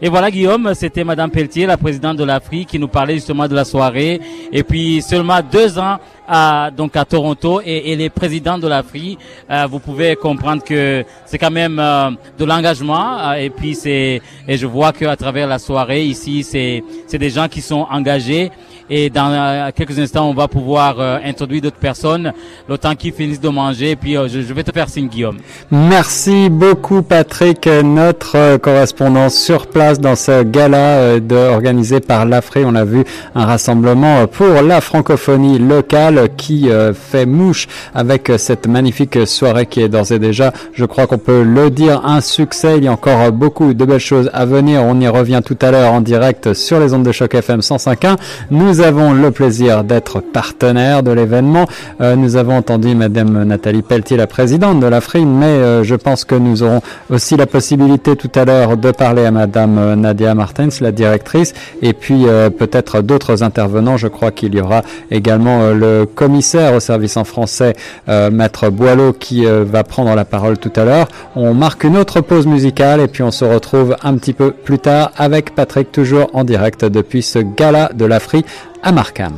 Et 0.04 0.10
voilà, 0.10 0.30
Guillaume, 0.30 0.74
c'était 0.74 1.02
Madame 1.02 1.30
Pelletier, 1.30 1.64
la 1.64 1.78
présidente 1.78 2.18
de 2.18 2.24
l'Afrique, 2.24 2.68
qui 2.68 2.78
nous 2.78 2.88
parlait 2.88 3.14
justement 3.14 3.48
de 3.48 3.54
la 3.54 3.64
soirée. 3.64 4.20
Et 4.52 4.62
puis, 4.62 5.00
seulement 5.00 5.40
deux 5.40 5.78
ans 5.78 5.96
à, 6.28 6.70
donc 6.70 6.94
à 6.94 7.06
Toronto 7.06 7.62
et, 7.64 7.90
et 7.90 7.96
les 7.96 8.10
présidents 8.10 8.58
de 8.58 8.68
l'Afrique, 8.68 9.18
euh, 9.50 9.66
vous 9.66 9.78
pouvez 9.78 10.14
comprendre 10.14 10.62
que 10.62 11.06
c'est 11.24 11.38
quand 11.38 11.50
même 11.50 11.78
euh, 11.78 12.10
de 12.38 12.44
l'engagement. 12.44 13.18
Euh, 13.18 13.32
et 13.36 13.48
puis, 13.48 13.74
c'est, 13.74 14.20
et 14.46 14.58
je 14.58 14.66
vois 14.66 14.92
qu'à 14.92 15.16
travers 15.16 15.46
la 15.46 15.58
soirée 15.58 16.04
ici, 16.04 16.42
c'est, 16.42 16.84
c'est 17.06 17.16
des 17.16 17.30
gens 17.30 17.48
qui 17.48 17.62
sont 17.62 17.86
engagés. 17.90 18.50
Et 18.90 19.08
dans 19.08 19.30
euh, 19.32 19.70
quelques 19.74 19.98
instants, 19.98 20.28
on 20.28 20.34
va 20.34 20.46
pouvoir 20.46 20.96
euh, 20.98 21.18
introduire 21.24 21.62
d'autres 21.62 21.78
personnes, 21.78 22.32
le 22.68 22.76
temps 22.76 22.94
qu'ils 22.94 23.12
finissent 23.12 23.40
de 23.40 23.48
manger. 23.48 23.96
Puis, 23.96 24.16
euh, 24.16 24.28
je, 24.28 24.42
je, 24.42 24.52
vais 24.52 24.62
te 24.62 24.72
faire 24.72 24.90
signe, 24.90 25.08
Guillaume. 25.08 25.38
Merci 25.70 26.50
beaucoup, 26.50 27.02
Patrick, 27.02 27.66
notre 27.66 28.58
correspondant 28.58 29.30
sur 29.30 29.68
place 29.68 29.98
dans 29.98 30.16
ce 30.16 30.42
gala 30.42 31.18
de, 31.18 31.34
organisé 31.34 32.00
par 32.00 32.26
l'Afrique. 32.26 32.64
On 32.66 32.74
a 32.74 32.84
vu 32.84 33.04
un 33.34 33.46
rassemblement 33.46 34.26
pour 34.26 34.62
la 34.62 34.82
francophonie 34.82 35.58
locale 35.58 36.28
qui 36.36 36.68
fait 36.94 37.26
mouche 37.26 37.66
avec 37.94 38.30
cette 38.36 38.66
magnifique 38.66 39.26
soirée 39.26 39.66
qui 39.66 39.80
est 39.80 39.88
d'ores 39.88 40.12
et 40.12 40.18
déjà, 40.18 40.52
je 40.74 40.84
crois 40.84 41.06
qu'on 41.06 41.18
peut 41.18 41.42
le 41.42 41.70
dire, 41.70 42.04
un 42.04 42.20
succès. 42.20 42.76
Il 42.76 42.84
y 42.84 42.88
a 42.88 42.92
encore 42.92 43.32
beaucoup 43.32 43.72
de 43.72 43.84
belles 43.84 43.98
choses 43.98 44.30
à 44.32 44.44
venir. 44.44 44.82
On 44.82 45.00
y 45.00 45.08
revient 45.08 45.40
tout 45.44 45.58
à 45.62 45.70
l'heure 45.70 45.92
en 45.92 46.00
direct 46.00 46.52
sur 46.52 46.80
les 46.80 46.92
ondes 46.92 47.04
de 47.04 47.12
choc 47.12 47.34
FM 47.34 47.60
105.1. 47.60 48.16
Nous 48.50 48.73
nous 48.74 48.80
avons 48.80 49.12
le 49.12 49.30
plaisir 49.30 49.84
d'être 49.84 50.18
partenaire 50.18 51.04
de 51.04 51.12
l'événement. 51.12 51.66
Euh, 52.00 52.16
nous 52.16 52.34
avons 52.34 52.56
entendu 52.56 52.96
Madame 52.96 53.44
Nathalie 53.44 53.82
Pelletier, 53.82 54.16
la 54.16 54.26
présidente 54.26 54.80
de 54.80 54.86
l'Afrique, 54.86 55.28
mais 55.28 55.46
euh, 55.46 55.84
je 55.84 55.94
pense 55.94 56.24
que 56.24 56.34
nous 56.34 56.64
aurons 56.64 56.80
aussi 57.08 57.36
la 57.36 57.46
possibilité 57.46 58.16
tout 58.16 58.32
à 58.34 58.44
l'heure 58.44 58.76
de 58.76 58.90
parler 58.90 59.26
à 59.26 59.30
Madame 59.30 59.94
Nadia 59.94 60.34
Martens, 60.34 60.80
la 60.80 60.90
directrice, 60.90 61.54
et 61.82 61.92
puis 61.92 62.24
euh, 62.26 62.50
peut-être 62.50 63.00
d'autres 63.00 63.44
intervenants. 63.44 63.96
Je 63.96 64.08
crois 64.08 64.32
qu'il 64.32 64.56
y 64.56 64.60
aura 64.60 64.82
également 65.08 65.70
le 65.70 66.04
commissaire 66.04 66.74
au 66.74 66.80
service 66.80 67.16
en 67.16 67.22
français, 67.22 67.74
Maître 68.08 68.70
Boileau, 68.70 69.12
qui 69.12 69.44
va 69.46 69.84
prendre 69.84 70.14
la 70.16 70.24
parole 70.24 70.58
tout 70.58 70.72
à 70.74 70.84
l'heure. 70.84 71.06
On 71.36 71.54
marque 71.54 71.84
une 71.84 71.96
autre 71.96 72.20
pause 72.22 72.46
musicale 72.46 73.00
et 73.00 73.06
puis 73.06 73.22
on 73.22 73.30
se 73.30 73.44
retrouve 73.44 73.96
un 74.02 74.16
petit 74.16 74.32
peu 74.32 74.50
plus 74.50 74.80
tard 74.80 75.12
avec 75.16 75.54
Patrick, 75.54 75.92
toujours 75.92 76.28
en 76.32 76.42
direct 76.42 76.84
depuis 76.84 77.22
ce 77.22 77.38
gala 77.38 77.90
de 77.94 78.04
l'Afrique 78.04 78.46
à. 78.84 79.32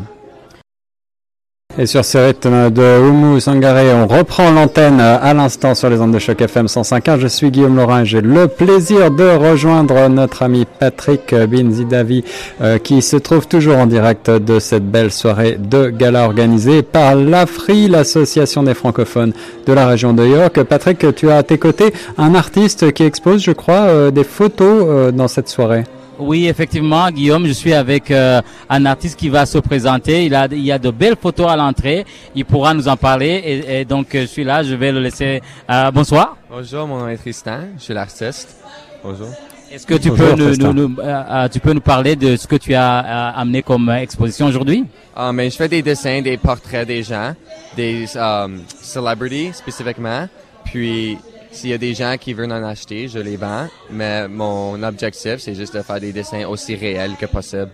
Et 1.79 1.85
sur 1.85 2.07
ce 2.07 2.17
rythme 2.17 2.71
de 2.71 2.99
Oumu 3.01 3.39
Sangaré, 3.39 3.93
on 3.93 4.07
reprend 4.07 4.51
l'antenne 4.51 4.99
à 4.99 5.35
l'instant 5.35 5.75
sur 5.75 5.91
les 5.91 6.01
ondes 6.01 6.13
de 6.13 6.19
choc 6.19 6.41
FM 6.41 6.67
105.1. 6.67 7.19
Je 7.19 7.27
suis 7.27 7.51
Guillaume 7.51 7.77
Laurin 7.77 8.03
j'ai 8.03 8.23
le 8.23 8.49
plaisir 8.49 9.11
de 9.11 9.25
rejoindre 9.25 10.09
notre 10.09 10.43
ami 10.43 10.67
Patrick 10.81 11.35
Binzidavi 11.35 12.25
euh, 12.63 12.79
qui 12.79 13.03
se 13.03 13.17
trouve 13.17 13.47
toujours 13.47 13.77
en 13.77 13.87
direct 13.87 14.31
de 14.31 14.59
cette 14.59 14.91
belle 14.91 15.13
soirée 15.13 15.59
de 15.59 15.91
gala 15.91 16.25
organisée 16.25 16.83
par 16.83 17.15
l'AFRI, 17.15 17.89
l'association 17.89 18.63
des 18.63 18.75
francophones 18.75 19.35
de 19.67 19.73
la 19.75 19.87
région 19.87 20.15
de 20.15 20.25
York. 20.25 20.63
Patrick, 20.63 21.15
tu 21.15 21.31
as 21.31 21.37
à 21.37 21.43
tes 21.43 21.59
côtés 21.59 21.93
un 22.17 22.35
artiste 22.35 22.93
qui 22.93 23.03
expose, 23.03 23.43
je 23.43 23.53
crois, 23.53 23.83
euh, 23.83 24.11
des 24.11 24.25
photos 24.25 24.87
euh, 24.89 25.13
dans 25.13 25.29
cette 25.29 25.51
soirée. 25.51 25.85
Oui, 26.19 26.47
effectivement, 26.47 27.11
Guillaume, 27.11 27.47
je 27.47 27.53
suis 27.53 27.75
avec 27.75 28.11
euh, 28.11 28.41
un 28.71 28.87
artiste 28.87 29.19
qui 29.19 29.29
va 29.29 29.45
se 29.45 29.59
présenter. 29.59 30.25
Il 30.25 30.35
a, 30.35 30.47
il 30.51 30.65
y 30.65 30.73
a 30.73 30.79
de 30.79 30.91
belles 30.91 31.17
photos 31.21 31.51
à 31.51 31.57
l'entrée. 31.57 32.07
Il 32.35 32.45
pourra 32.45 32.73
nous 32.73 32.89
en 32.89 32.97
parler. 32.97 33.43
Et, 33.45 33.81
et, 33.81 33.85
donc, 33.85 34.09
je 34.13 34.25
suis 34.25 34.45
là. 34.45 34.63
Je 34.63 34.75
vais 34.75 34.93
le 34.93 35.01
laisser. 35.01 35.43
Euh, 35.71 35.91
bonsoir. 35.91 36.37
Bonjour, 36.51 36.87
mon 36.87 37.01
nom 37.01 37.09
est 37.09 37.17
Tristan. 37.19 37.61
Je 37.77 37.83
suis 37.83 37.95
l'artiste. 37.95 38.57
Bonjour. 39.05 39.29
Est-ce 39.71 39.87
que 39.87 39.95
tu 39.95 40.11
Bonjour, 40.11 40.37
peux 40.37 40.43
nous, 40.43 40.57
nous, 40.57 40.89
nous, 40.89 41.01
euh, 41.01 41.49
tu 41.49 41.61
peux 41.61 41.73
nous 41.73 41.81
parler 41.81 42.15
de 42.15 42.37
ce 42.37 42.47
que 42.47 42.57
tu 42.57 42.73
as 42.73 42.99
euh, 43.35 43.41
amené 43.41 43.63
comme 43.63 43.91
exposition 43.91 44.47
aujourd'hui? 44.47 44.85
Ah, 45.15 45.33
mais 45.33 45.51
je 45.51 45.57
fais 45.57 45.69
des 45.69 45.83
dessins, 45.83 46.23
des 46.23 46.37
portraits 46.37 46.87
des 46.87 47.03
gens, 47.03 47.35
des 47.77 48.07
um, 48.17 48.63
celebrities 48.81 49.53
spécifiquement. 49.53 50.29
Puis, 50.65 51.19
s'il 51.57 51.71
y 51.71 51.73
a 51.73 51.79
des 51.79 51.95
gens 51.95 52.17
qui 52.21 52.33
veulent 52.35 52.53
en 52.53 52.63
acheter, 52.65 53.09
je 53.09 53.19
les 53.19 53.37
vends. 53.37 53.67
Mais 53.91 54.29
mon 54.29 54.83
objectif, 54.83 55.37
c'est 55.39 55.55
juste 55.55 55.75
de 55.75 55.83
faire 55.83 56.01
des 56.01 56.13
dessins 56.13 56.47
aussi 56.47 56.75
réels 56.77 57.17
que 57.19 57.27
possible. 57.27 57.71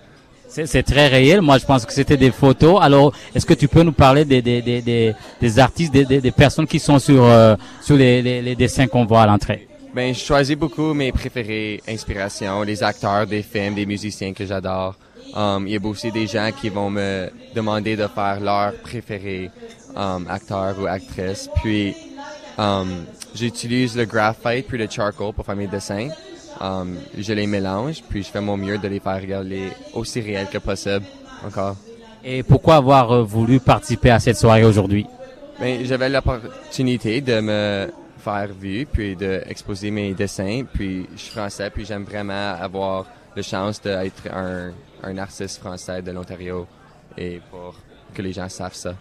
C'est 0.48 0.82
très 0.82 1.08
réel. 1.08 1.40
Moi, 1.40 1.56
je 1.58 1.64
pense 1.64 1.86
que 1.86 1.92
c'était 1.92 2.18
des 2.18 2.30
photos. 2.30 2.78
Alors, 2.82 3.12
est-ce 3.34 3.46
que 3.46 3.54
tu 3.54 3.68
peux 3.68 3.82
nous 3.82 3.92
parler 3.92 4.24
des, 4.24 4.42
des, 4.42 4.60
des, 4.60 4.82
des, 4.82 5.14
des 5.40 5.58
artistes, 5.58 5.92
des, 5.92 6.04
des, 6.04 6.20
des, 6.20 6.30
personnes 6.30 6.66
qui 6.66 6.78
sont 6.78 6.98
sur, 6.98 7.24
euh, 7.24 7.56
sur 7.80 7.96
les, 7.96 8.20
les, 8.20 8.42
les 8.42 8.54
dessins 8.54 8.86
qu'on 8.86 9.06
voit 9.06 9.22
à 9.22 9.26
l'entrée? 9.26 9.66
Ben, 9.94 10.14
je 10.14 10.20
choisis 10.20 10.56
beaucoup 10.56 10.92
mes 10.92 11.10
préférés, 11.10 11.82
inspirations, 11.88 12.62
les 12.62 12.82
acteurs 12.82 13.26
des 13.26 13.42
films, 13.42 13.74
des 13.74 13.86
musiciens 13.86 14.32
que 14.34 14.44
j'adore. 14.44 14.94
Um, 15.34 15.66
il 15.66 15.72
y 15.72 15.76
a 15.76 15.86
aussi 15.86 16.12
des 16.12 16.26
gens 16.26 16.50
qui 16.58 16.68
vont 16.68 16.90
me 16.90 17.30
demander 17.54 17.96
de 17.96 18.06
faire 18.06 18.38
leur 18.40 18.74
préféré 18.82 19.50
um, 19.96 20.26
acteur 20.28 20.74
ou 20.78 20.86
actrice. 20.86 21.48
Puis, 21.62 21.94
um, 22.58 23.04
j'utilise 23.34 23.96
le 23.96 24.04
graphite 24.04 24.66
puis 24.66 24.78
le 24.78 24.88
charcoal 24.88 25.32
pour 25.32 25.44
faire 25.44 25.56
mes 25.56 25.66
dessins. 25.66 26.08
Um, 26.60 26.96
je 27.18 27.32
les 27.32 27.46
mélange, 27.46 28.02
puis 28.08 28.22
je 28.22 28.28
fais 28.28 28.40
mon 28.40 28.56
mieux 28.56 28.78
de 28.78 28.86
les 28.86 29.00
faire 29.00 29.20
regarder 29.20 29.70
aussi 29.94 30.20
réels 30.20 30.48
que 30.48 30.58
possible 30.58 31.04
encore. 31.44 31.76
Et 32.24 32.42
pourquoi 32.42 32.76
avoir 32.76 33.12
euh, 33.12 33.22
voulu 33.22 33.58
participer 33.58 34.10
à 34.10 34.20
cette 34.20 34.36
soirée 34.36 34.64
aujourd'hui? 34.64 35.06
Ben, 35.58 35.84
j'avais 35.84 36.08
l'opportunité 36.08 37.20
de 37.20 37.40
me 37.40 37.92
faire 38.18 38.48
vu, 38.52 38.86
puis 38.86 39.16
d'exposer 39.16 39.90
mes 39.90 40.14
dessins, 40.14 40.62
puis 40.72 41.08
je 41.14 41.20
suis 41.20 41.32
français, 41.32 41.70
puis 41.70 41.84
j'aime 41.84 42.04
vraiment 42.04 42.54
avoir 42.60 43.06
la 43.34 43.42
chance 43.42 43.80
d'être 43.80 44.28
un, 44.32 44.70
un 45.02 45.18
artiste 45.18 45.58
français 45.58 46.00
de 46.02 46.12
l'Ontario, 46.12 46.66
et 47.18 47.40
pour 47.50 47.74
que 48.14 48.22
les 48.22 48.32
gens 48.32 48.48
savent 48.48 48.74
ça. 48.74 48.94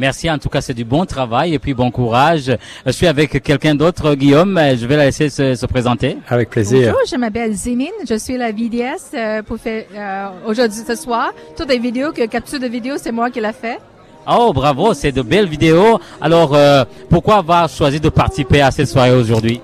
Merci, 0.00 0.30
en 0.30 0.38
tout 0.38 0.48
cas, 0.48 0.62
c'est 0.62 0.72
du 0.72 0.86
bon 0.86 1.04
travail 1.04 1.52
et 1.52 1.58
puis 1.58 1.74
bon 1.74 1.90
courage. 1.90 2.50
Je 2.86 2.90
suis 2.90 3.06
avec 3.06 3.42
quelqu'un 3.42 3.74
d'autre, 3.74 4.14
Guillaume. 4.14 4.58
Je 4.58 4.86
vais 4.86 4.96
la 4.96 5.04
laisser 5.04 5.28
se, 5.28 5.54
se 5.54 5.66
présenter. 5.66 6.16
Avec 6.26 6.48
plaisir. 6.48 6.94
Bonjour, 6.94 7.06
je 7.06 7.16
m'appelle 7.16 7.52
Zémine. 7.52 7.90
Je 8.08 8.14
suis 8.14 8.38
la 8.38 8.50
VDS 8.50 9.12
euh, 9.12 9.42
pour 9.42 9.58
faire 9.58 9.84
euh, 9.94 10.28
aujourd'hui, 10.48 10.80
ce 10.86 10.94
soir. 10.94 11.34
Toutes 11.54 11.68
les 11.68 11.78
vidéos, 11.78 12.12
que 12.12 12.24
capture 12.24 12.58
de 12.58 12.66
vidéos, 12.66 12.96
c'est 12.96 13.12
moi 13.12 13.28
qui 13.30 13.40
l'a 13.40 13.52
fait. 13.52 13.78
Oh, 14.26 14.54
bravo, 14.54 14.94
c'est 14.94 15.12
de 15.12 15.20
belles 15.20 15.48
vidéos. 15.48 16.00
Alors, 16.18 16.54
euh, 16.54 16.84
pourquoi 17.10 17.36
avoir 17.36 17.68
choisi 17.68 18.00
de 18.00 18.08
participer 18.08 18.62
à 18.62 18.70
cette 18.70 18.88
soirée 18.88 19.12
aujourd'hui? 19.12 19.60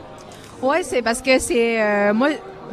Oui, 0.60 0.76
c'est 0.82 1.00
parce 1.00 1.22
que 1.22 1.38
c'est 1.38 1.80
euh, 1.80 2.12
moi. 2.12 2.28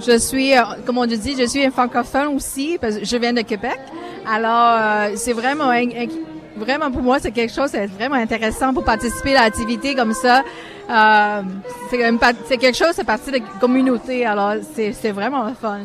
Je 0.06 0.18
suis, 0.18 0.58
euh, 0.58 0.62
comme 0.86 0.98
on 0.98 1.06
dit, 1.06 1.36
je 1.40 1.46
suis 1.46 1.64
un 1.64 1.72
francophone 1.72 2.36
aussi 2.36 2.78
parce 2.82 2.98
que 2.98 3.06
je 3.06 3.18
viens 3.18 3.32
de 3.34 3.42
Québec. 3.42 3.78
Alors, 4.26 4.78
euh, 4.80 5.12
c'est 5.16 5.34
vraiment, 5.34 5.70
un, 5.70 5.84
un, 5.84 6.08
vraiment 6.56 6.92
pour 6.92 7.02
moi, 7.02 7.20
c'est 7.20 7.32
quelque 7.32 7.54
chose, 7.54 7.70
c'est 7.72 7.88
vraiment 7.88 8.16
intéressant 8.16 8.74
pour 8.74 8.84
participer 8.84 9.36
à 9.36 9.44
l'activité 9.44 9.96
comme 9.96 10.14
ça. 10.14 10.44
Euh, 10.90 11.42
c'est 11.90 12.58
quelque 12.58 12.78
chose, 12.78 12.92
c'est 12.94 13.04
partie 13.04 13.32
de 13.32 13.40
communauté. 13.60 14.26
Alors, 14.26 14.54
c'est 14.74 15.12
vraiment 15.12 15.54
fun. 15.54 15.82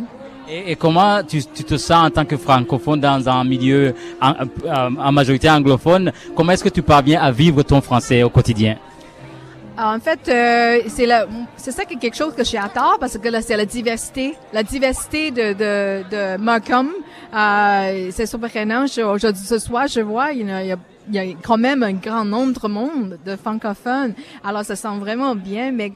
Et, 0.48 0.72
et 0.72 0.76
comment 0.76 1.22
tu, 1.22 1.44
tu, 1.44 1.62
te 1.62 1.76
sens 1.76 2.06
en 2.06 2.10
tant 2.10 2.24
que 2.24 2.36
francophone 2.36 3.00
dans 3.00 3.28
un 3.28 3.44
milieu 3.44 3.94
en, 4.20 4.32
en, 4.66 4.96
en 4.96 5.12
majorité 5.12 5.50
anglophone? 5.50 6.10
Comment 6.34 6.52
est-ce 6.52 6.64
que 6.64 6.70
tu 6.70 6.82
parviens 6.82 7.20
à 7.20 7.30
vivre 7.30 7.62
ton 7.62 7.80
français 7.82 8.22
au 8.22 8.30
quotidien? 8.30 8.78
En 9.78 10.00
fait, 10.00 10.18
euh, 10.28 10.80
c'est 10.88 11.08
c'est 11.56 11.70
ça 11.70 11.84
qui 11.84 11.94
est 11.94 11.98
quelque 11.98 12.16
chose 12.16 12.34
que 12.34 12.42
j'adore 12.42 12.96
parce 12.98 13.16
que 13.16 13.28
là, 13.28 13.40
c'est 13.40 13.56
la 13.56 13.64
diversité, 13.64 14.34
la 14.52 14.64
diversité 14.64 15.30
de 15.30 15.52
de, 15.52 16.02
de 16.10 16.36
Markham. 16.36 16.88
Euh, 17.34 18.10
c'est 18.10 18.26
surprenant. 18.26 18.84
Aujourd'hui, 18.84 19.42
ce 19.44 19.58
soir, 19.58 19.86
je 19.86 20.00
vois, 20.00 20.32
il 20.32 20.46
y 20.46 20.50
a, 20.50 20.62
il 20.62 21.14
y 21.14 21.18
a 21.18 21.24
quand 21.42 21.58
même 21.58 21.82
un 21.82 21.92
grand 21.92 22.24
nombre 22.24 22.68
de 22.68 22.72
monde 22.72 23.18
de 23.24 23.36
francophones. 23.36 24.14
Alors, 24.44 24.64
ça 24.64 24.76
sent 24.76 24.96
vraiment 24.98 25.34
bien, 25.34 25.72
mais 25.72 25.92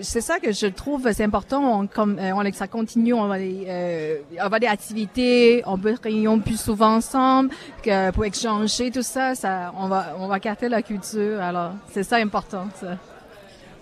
c'est 0.00 0.20
ça 0.20 0.40
que 0.40 0.52
je 0.52 0.66
trouve 0.66 1.10
c'est 1.12 1.24
important. 1.24 1.80
On, 1.80 1.86
comme 1.86 2.18
on, 2.18 2.52
ça 2.52 2.66
continue, 2.66 3.14
on 3.14 3.28
va 3.28 3.38
des, 3.38 3.64
euh, 3.68 4.16
on 4.44 4.48
va 4.48 4.58
des 4.58 4.66
activités, 4.66 5.62
on 5.66 5.78
peut 5.78 5.94
réunion 6.02 6.40
plus 6.40 6.60
souvent 6.60 6.96
ensemble, 6.96 7.50
que 7.82 8.10
pour 8.10 8.24
échanger 8.24 8.90
tout 8.90 9.02
ça, 9.02 9.34
ça, 9.34 9.72
on 9.78 9.88
va, 9.88 10.16
on 10.18 10.26
va 10.26 10.40
capter 10.40 10.68
la 10.68 10.82
culture. 10.82 11.40
Alors, 11.40 11.72
c'est 11.92 12.02
ça 12.02 12.16
important. 12.16 12.66
Ça. 12.80 12.98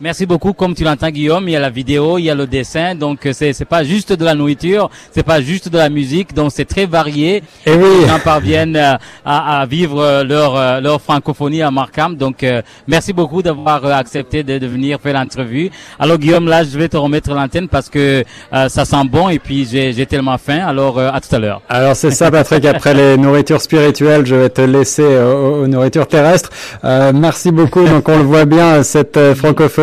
Merci 0.01 0.27
beaucoup. 0.27 0.53
Comme 0.53 0.75
tu 0.75 0.85
l'entends, 0.85 1.09
Guillaume, 1.11 1.49
il 1.49 1.53
y 1.53 1.57
a 1.57 1.61
la 1.61 1.71
vidéo, 1.71 2.19
il 2.19 2.25
y 2.25 2.31
a 2.31 2.35
le 2.35 2.47
dessin. 2.47 2.95
Donc, 2.95 3.27
euh, 3.27 3.33
c'est 3.33 3.53
c'est 3.53 3.65
pas 3.65 3.85
juste 3.85 4.13
de 4.13 4.25
la 4.25 4.35
nourriture, 4.35 4.91
c'est 5.13 5.23
pas 5.23 5.41
juste 5.41 5.69
de 5.69 5.79
la 5.79 5.89
musique. 5.89 6.35
Donc, 6.35 6.51
c'est 6.53 6.65
très 6.65 6.87
varié. 6.87 7.43
Et 7.65 7.73
oui. 7.73 8.01
Les 8.03 8.09
gens 8.09 8.19
parviennent 8.19 8.77
euh, 8.77 8.97
à, 9.25 9.61
à 9.61 9.67
vivre 9.67 10.01
euh, 10.03 10.25
leur 10.25 10.81
leur 10.81 11.01
francophonie 11.01 11.63
à 11.63 11.71
Markham. 11.71 12.17
Donc, 12.17 12.43
euh, 12.43 12.61
merci 12.87 13.13
beaucoup 13.13 13.43
d'avoir 13.43 13.85
accepté 13.87 14.43
de, 14.43 14.59
de 14.59 14.67
venir 14.67 15.01
faire 15.01 15.15
l'entrevue. 15.15 15.71
Alors, 15.99 16.19
Guillaume, 16.19 16.49
là, 16.49 16.65
je 16.65 16.77
vais 16.77 16.89
te 16.89 16.97
remettre 16.97 17.31
l'antenne 17.33 17.69
parce 17.69 17.89
que 17.89 18.25
euh, 18.53 18.69
ça 18.69 18.85
sent 18.85 19.05
bon 19.11 19.29
et 19.29 19.39
puis 19.39 19.67
j'ai 19.71 19.93
j'ai 19.93 20.07
tellement 20.07 20.39
faim. 20.39 20.61
Alors, 20.67 20.99
euh, 20.99 21.11
à 21.13 21.21
tout 21.21 21.35
à 21.35 21.39
l'heure. 21.39 21.63
Alors 21.69 21.97
c'est 21.97 22.11
ça 22.11 22.31
Patrick, 22.31 22.65
après 22.65 22.95
les 22.95 23.17
nourritures 23.17 23.61
spirituelles, 23.61 24.27
je 24.27 24.35
vais 24.35 24.49
te 24.51 24.61
laisser 24.61 25.03
aux, 25.05 25.63
aux 25.63 25.67
nourritures 25.67 26.09
terrestres. 26.09 26.51
Euh, 26.85 27.13
merci 27.15 27.51
beaucoup, 27.53 27.85
donc 27.87 28.09
on 28.09 28.19
le 28.19 28.25
voit 28.25 28.45
bien, 28.45 28.83
cette 28.83 29.17
euh, 29.17 29.35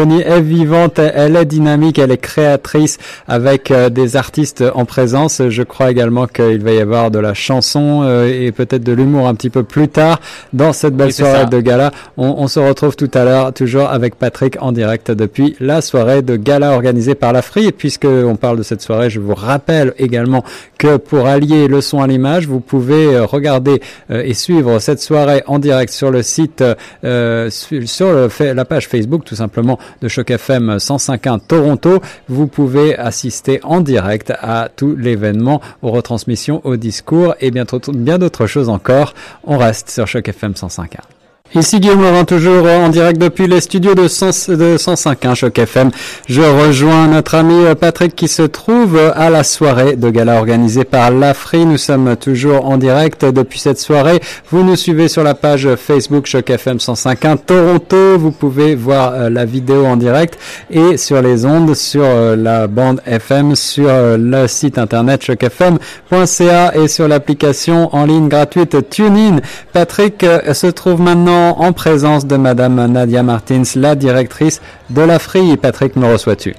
francophonie 0.02 0.22
est 0.22 0.42
vivante, 0.42 1.00
elle 1.00 1.36
est 1.36 1.46
dynamique, 1.46 2.00
elle 2.00 2.12
est 2.12 2.18
créatrice 2.18 2.98
avec 3.28 3.72
euh, 3.72 3.90
des 3.90 4.16
artistes 4.16 4.64
en 4.74 4.86
présence. 4.86 5.42
Je 5.50 5.64
crois 5.64 5.92
également 5.92 6.28
qu'il 6.28 6.62
va 6.64 6.72
y 6.72 6.80
avoir 6.80 7.12
de 7.12 7.20
la 7.20 7.34
chanson 7.34 8.02
euh, 8.04 8.28
et 8.28 8.52
peut-être 8.52 8.84
de 8.84 8.92
l'humour 8.94 9.28
un 9.28 9.36
petit 9.36 9.50
peu 9.50 9.64
plus 9.64 9.88
tard 9.88 10.20
dans 10.54 10.74
cette 10.74 10.96
belle 10.96 11.08
Oui, 11.08 11.14
soirée 11.14 11.46
de 11.46 11.60
gala. 11.60 11.92
On, 12.18 12.36
on 12.38 12.48
se 12.48 12.60
retrouve 12.60 12.96
tout 12.96 13.12
à 13.14 13.24
l'heure, 13.26 13.54
toujours 13.54 13.90
avec 13.90 14.16
Patrick 14.16 14.58
en 14.62 14.72
direct 14.72 15.12
depuis 15.12 15.56
la 15.60 15.82
soirée 15.82 16.22
de 16.22 16.36
gala 16.36 16.72
organisée 16.74 17.16
par 17.16 17.34
la 17.34 17.42
Free. 17.42 17.68
Et 17.68 17.72
puisque 17.72 18.06
on 18.06 18.36
parle 18.36 18.58
de 18.58 18.64
cette 18.64 18.82
soirée, 18.82 19.10
je 19.10 19.20
vous 19.20 19.36
rappelle 19.36 19.94
également 20.00 20.44
que 20.78 20.98
pour 20.98 21.28
allier 21.28 21.68
le 21.68 21.82
son 21.82 22.02
à 22.02 22.08
l'image, 22.08 22.48
vous 22.48 22.60
pouvez 22.60 23.06
euh, 23.16 23.26
regarder 23.26 23.82
euh, 24.10 24.24
et 24.26 24.34
suivre 24.34 24.80
cette 24.80 25.02
soirée 25.02 25.44
en 25.48 25.60
direct 25.60 25.94
sur 25.94 26.10
le 26.12 26.24
site, 26.24 26.64
euh, 27.04 27.50
su- 27.50 27.86
sur 27.88 28.08
le 28.12 28.30
la 28.54 28.66
page 28.66 28.88
Facebook 28.88 29.24
tout 29.26 29.36
simplement 29.36 29.78
de 30.02 30.08
Choc 30.08 30.32
FM 30.32 30.78
105.1 30.78 31.40
Toronto. 31.40 32.02
Vous 32.28 32.48
pouvez 32.48 32.98
assister 32.98 33.60
en 33.64 33.82
direct 33.82 34.32
à 34.42 34.70
tout 34.76 34.96
l'événement, 34.96 35.62
aux 35.82 35.92
retransmissions, 35.92 36.62
aux 36.66 36.78
discours 36.78 37.36
et 37.40 37.52
bien, 37.52 37.66
d'autres- 37.66 38.48
choses 38.48 38.70
encore. 38.70 39.14
On 39.44 39.58
reste 39.58 39.90
sur 39.90 40.08
Choc 40.08 40.28
FM 40.28 40.54
105.1. 40.54 41.21
Ici 41.54 41.82
Guillaume 41.82 42.02
Laurent, 42.02 42.24
toujours 42.24 42.66
en 42.66 42.88
direct 42.88 43.20
depuis 43.20 43.46
les 43.46 43.60
studios 43.60 43.94
de, 43.94 44.08
100 44.08 44.52
de 44.56 44.78
105.1 44.78 45.36
Choc 45.36 45.60
FM. 45.60 45.92
Je 46.28 46.42
rejoins 46.42 47.08
notre 47.08 47.36
ami 47.36 47.66
euh, 47.66 47.76
Patrick 47.76 48.16
qui 48.16 48.30
se 48.30 48.44
trouve 48.44 48.98
à 49.16 49.30
la 49.30 49.44
soirée 49.44 49.98
de 49.98 50.10
gala 50.10 50.38
organisée 50.38 50.86
par 50.86 51.12
l'AFRI. 51.12 51.66
Nous 51.66 51.78
sommes 51.78 52.16
toujours 52.16 52.66
en 52.70 52.78
direct 52.78 53.26
depuis 53.26 53.60
cette 53.60 53.80
soirée. 53.80 54.22
Vous 54.50 54.64
nous 54.64 54.78
suivez 54.78 55.10
sur 55.10 55.24
la 55.24 55.34
page 55.34 55.68
Facebook 55.76 56.26
Choc 56.26 56.50
FM 56.50 56.78
105.1 56.78 57.38
Toronto. 57.46 58.18
Vous 58.18 58.32
pouvez 58.32 58.74
voir 58.76 59.12
euh, 59.14 59.30
la 59.30 59.44
vidéo 59.44 59.86
en 59.86 59.98
direct 59.98 60.40
et 60.70 60.96
sur 60.96 61.22
les 61.22 61.46
ondes, 61.46 61.76
sur 61.76 62.04
euh, 62.06 62.38
la 62.38 62.68
bande 62.68 63.02
FM, 63.06 63.56
sur 63.56 63.90
euh, 63.90 64.16
le 64.18 64.48
site 64.48 64.78
internet 64.78 65.22
chocfm.ca 65.22 66.76
et 66.76 66.88
sur 66.88 67.10
l'application 67.10 67.94
en 67.94 68.06
ligne 68.06 68.30
gratuite 68.30 68.90
TuneIn. 68.90 69.42
Patrick 69.74 70.24
euh, 70.24 70.54
se 70.54 70.68
trouve 70.68 71.02
maintenant 71.02 71.41
en 71.50 71.74
présence 71.74 72.26
de 72.26 72.38
Madame 72.38 72.86
Nadia 72.86 73.24
Martins, 73.24 73.64
la 73.76 73.96
directrice 73.96 74.62
de 74.90 75.02
la 75.02 75.20
FRI. 75.20 75.58
Patrick, 75.58 75.96
me 75.96 76.12
reçois-tu? 76.12 76.56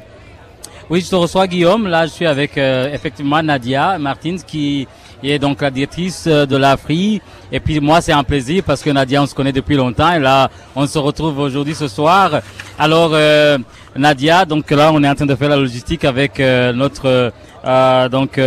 Oui, 0.91 1.01
je 1.01 1.09
te 1.09 1.15
reçois 1.15 1.47
Guillaume. 1.47 1.87
Là, 1.87 2.07
je 2.07 2.11
suis 2.11 2.27
avec 2.27 2.59
euh, 2.59 2.93
effectivement 2.93 3.43
Nadia 3.43 3.99
Martins 3.99 4.37
qui 4.47 4.87
est 5.23 5.39
donc 5.39 5.63
la 5.63 5.71
directrice 5.71 6.25
euh, 6.27 6.45
de 6.45 6.57
la 6.57 6.77
FRI. 6.77 7.23
Et 7.51 7.61
puis 7.61 7.81
moi, 7.81 8.01
c'est 8.01 8.13
un 8.13 8.25
plaisir 8.25 8.63
parce 8.67 8.83
que 8.83 8.91
Nadia, 8.91 9.23
on 9.23 9.27
se 9.27 9.35
connaît 9.35 9.53
depuis 9.53 9.77
longtemps. 9.77 10.13
Et 10.13 10.19
là, 10.19 10.51
on 10.77 10.87
se 10.87 10.99
retrouve 10.99 11.39
aujourd'hui 11.39 11.75
ce 11.75 11.89
soir. 11.89 12.41
Alors, 12.79 13.13
euh, 13.15 13.57
Nadia, 13.97 14.45
donc 14.45 14.71
là, 14.71 14.91
on 14.93 15.03
est 15.03 15.09
en 15.09 15.15
train 15.15 15.27
de 15.27 15.35
faire 15.35 15.49
la 15.49 15.57
logistique 15.57 16.05
avec 16.05 16.39
notre 16.39 17.33
donc 18.11 18.41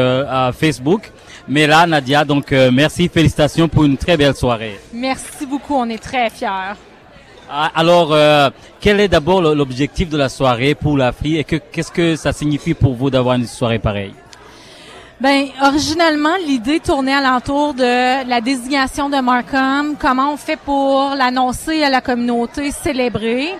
Facebook. 0.53 1.11
Mais 1.47 1.67
là, 1.67 1.85
Nadia, 1.85 2.25
donc 2.25 2.51
euh, 2.51 2.71
merci, 2.71 3.07
félicitations 3.07 3.67
pour 3.67 3.83
une 3.83 3.97
très 3.97 4.17
belle 4.17 4.35
soirée. 4.35 4.79
Merci 4.93 5.45
beaucoup, 5.45 5.75
on 5.75 5.87
est 5.89 6.01
très 6.01 6.29
fiers. 6.29 6.73
Ah, 7.49 7.71
Alors, 7.75 8.11
euh, 8.11 8.49
quel 8.79 8.99
est 8.99 9.07
d'abord 9.07 9.41
l'objectif 9.41 10.09
de 10.09 10.17
la 10.17 10.29
soirée 10.29 10.73
pour 10.73 10.97
la 10.97 11.11
FRI 11.11 11.37
et 11.37 11.43
que 11.43 11.57
qu'est-ce 11.57 11.91
que 11.91 12.15
ça 12.15 12.33
signifie 12.33 12.73
pour 12.73 12.95
vous 12.95 13.11
d'avoir 13.11 13.35
une 13.35 13.45
soirée 13.45 13.77
pareille? 13.77 14.13
Ben, 15.21 15.45
originalement, 15.61 16.35
l'idée 16.45 16.79
tournait 16.79 17.13
alentour 17.13 17.73
de 17.73 18.27
la 18.27 18.41
désignation 18.41 19.09
de 19.09 19.17
Markham, 19.17 19.95
comment 19.97 20.33
on 20.33 20.37
fait 20.37 20.57
pour 20.57 21.13
l'annoncer 21.15 21.83
à 21.83 21.89
la 21.89 22.01
communauté, 22.01 22.71
célébrer. 22.71 23.51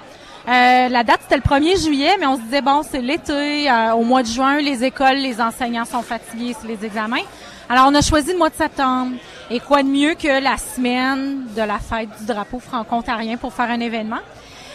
Euh, 0.48 0.90
la 0.90 1.04
date, 1.04 1.22
c'était 1.22 1.38
le 1.38 1.42
1er 1.42 1.82
juillet, 1.82 2.18
mais 2.20 2.26
on 2.26 2.36
se 2.36 2.42
disait, 2.42 2.62
bon, 2.62 2.82
c'est 2.84 3.02
l'été, 3.02 3.70
euh, 3.70 3.94
au 3.94 4.04
mois 4.04 4.22
de 4.22 4.28
juin, 4.28 4.60
les 4.60 4.84
écoles, 4.84 5.18
les 5.18 5.40
enseignants 5.40 5.86
sont 5.86 6.02
fatigués, 6.02 6.56
c'est 6.60 6.68
les 6.68 6.86
examens. 6.86 7.24
Alors, 7.68 7.88
on 7.88 7.96
a 7.96 8.02
choisi 8.02 8.32
le 8.32 8.38
mois 8.38 8.50
de 8.50 8.56
septembre. 8.56 9.16
Et 9.50 9.60
quoi 9.60 9.82
de 9.82 9.88
mieux 9.88 10.14
que 10.14 10.42
la 10.42 10.58
semaine 10.58 11.48
de 11.56 11.62
la 11.62 11.80
fête 11.80 12.10
du 12.20 12.26
drapeau 12.26 12.60
franco-ontarien 12.60 13.38
pour 13.38 13.54
faire 13.54 13.70
un 13.72 13.80
événement? 13.80 14.20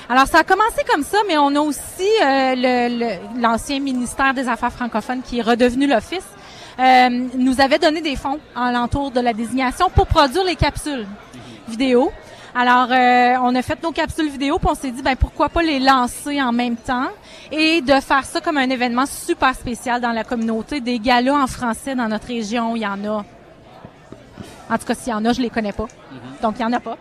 Alors, 0.08 0.26
ça 0.26 0.38
a 0.38 0.44
commencé 0.44 0.82
comme 0.90 1.04
ça, 1.04 1.18
mais 1.28 1.38
on 1.38 1.54
a 1.54 1.60
aussi 1.60 2.08
euh, 2.24 3.16
l'ancien 3.38 3.78
ministère 3.78 4.34
des 4.34 4.48
Affaires 4.48 4.72
francophones 4.72 5.22
qui 5.22 5.38
est 5.38 5.42
redevenu 5.42 5.86
l'Office, 5.86 6.26
euh, 6.80 7.08
nous 7.36 7.60
avait 7.60 7.78
donné 7.78 8.00
des 8.00 8.16
fonds 8.16 8.40
en 8.56 8.72
l'entour 8.72 9.12
de 9.12 9.20
la 9.20 9.32
désignation 9.32 9.88
pour 9.90 10.06
produire 10.06 10.44
les 10.44 10.56
capsules 10.56 11.06
vidéo. 11.68 12.10
Alors, 12.54 12.88
euh, 12.90 13.36
on 13.42 13.54
a 13.54 13.62
fait 13.62 13.80
nos 13.82 13.92
capsules 13.92 14.28
vidéo, 14.28 14.58
puis 14.58 14.68
on 14.70 14.74
s'est 14.74 14.90
dit, 14.90 15.02
ben 15.02 15.14
pourquoi 15.14 15.48
pas 15.48 15.62
les 15.62 15.78
lancer 15.78 16.42
en 16.42 16.52
même 16.52 16.76
temps 16.76 17.08
et 17.52 17.80
de 17.80 17.92
faire 18.00 18.24
ça 18.24 18.40
comme 18.40 18.58
un 18.58 18.68
événement 18.68 19.06
super 19.06 19.54
spécial 19.54 20.00
dans 20.00 20.10
la 20.10 20.24
communauté. 20.24 20.80
Des 20.80 20.98
galas 20.98 21.34
en 21.34 21.46
français 21.46 21.94
dans 21.94 22.08
notre 22.08 22.26
région, 22.26 22.74
il 22.74 22.82
y 22.82 22.86
en 22.86 23.04
a. 23.04 23.24
En 24.68 24.78
tout 24.78 24.84
cas, 24.84 24.94
s'il 24.94 25.12
y 25.12 25.14
en 25.14 25.24
a, 25.24 25.32
je 25.32 25.40
les 25.40 25.50
connais 25.50 25.72
pas. 25.72 25.86
Donc, 26.42 26.56
il 26.58 26.62
y 26.62 26.64
en 26.64 26.72
a 26.72 26.80
pas. 26.80 26.96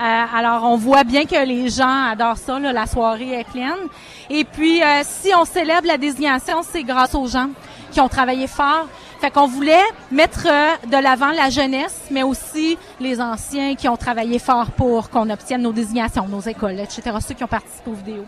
Euh, 0.00 0.24
alors, 0.34 0.64
on 0.64 0.76
voit 0.76 1.04
bien 1.04 1.24
que 1.24 1.44
les 1.44 1.68
gens 1.68 2.06
adorent 2.10 2.38
ça. 2.38 2.58
là, 2.58 2.72
la 2.72 2.86
soirée 2.86 3.40
est 3.40 3.50
pleine. 3.50 3.88
Et 4.30 4.44
puis, 4.44 4.82
euh, 4.82 5.02
si 5.04 5.30
on 5.34 5.44
célèbre 5.44 5.86
la 5.86 5.98
désignation, 5.98 6.62
c'est 6.62 6.82
grâce 6.82 7.14
aux 7.14 7.26
gens 7.26 7.50
qui 7.90 8.00
ont 8.00 8.08
travaillé 8.08 8.46
fort. 8.46 8.88
Fait 9.24 9.30
qu'on 9.30 9.46
voulait 9.46 9.80
mettre 10.12 10.46
euh, 10.50 10.86
de 10.86 11.02
l'avant 11.02 11.30
la 11.30 11.48
jeunesse, 11.48 11.98
mais 12.10 12.22
aussi 12.22 12.76
les 13.00 13.22
anciens 13.22 13.74
qui 13.74 13.88
ont 13.88 13.96
travaillé 13.96 14.38
fort 14.38 14.70
pour 14.72 15.08
qu'on 15.08 15.30
obtienne 15.30 15.62
nos 15.62 15.72
désignations, 15.72 16.28
nos 16.28 16.42
écoles, 16.42 16.78
etc., 16.78 17.16
ceux 17.26 17.32
qui 17.32 17.42
ont 17.42 17.46
participé 17.48 17.90
aux 17.90 17.94
vidéos. 17.94 18.26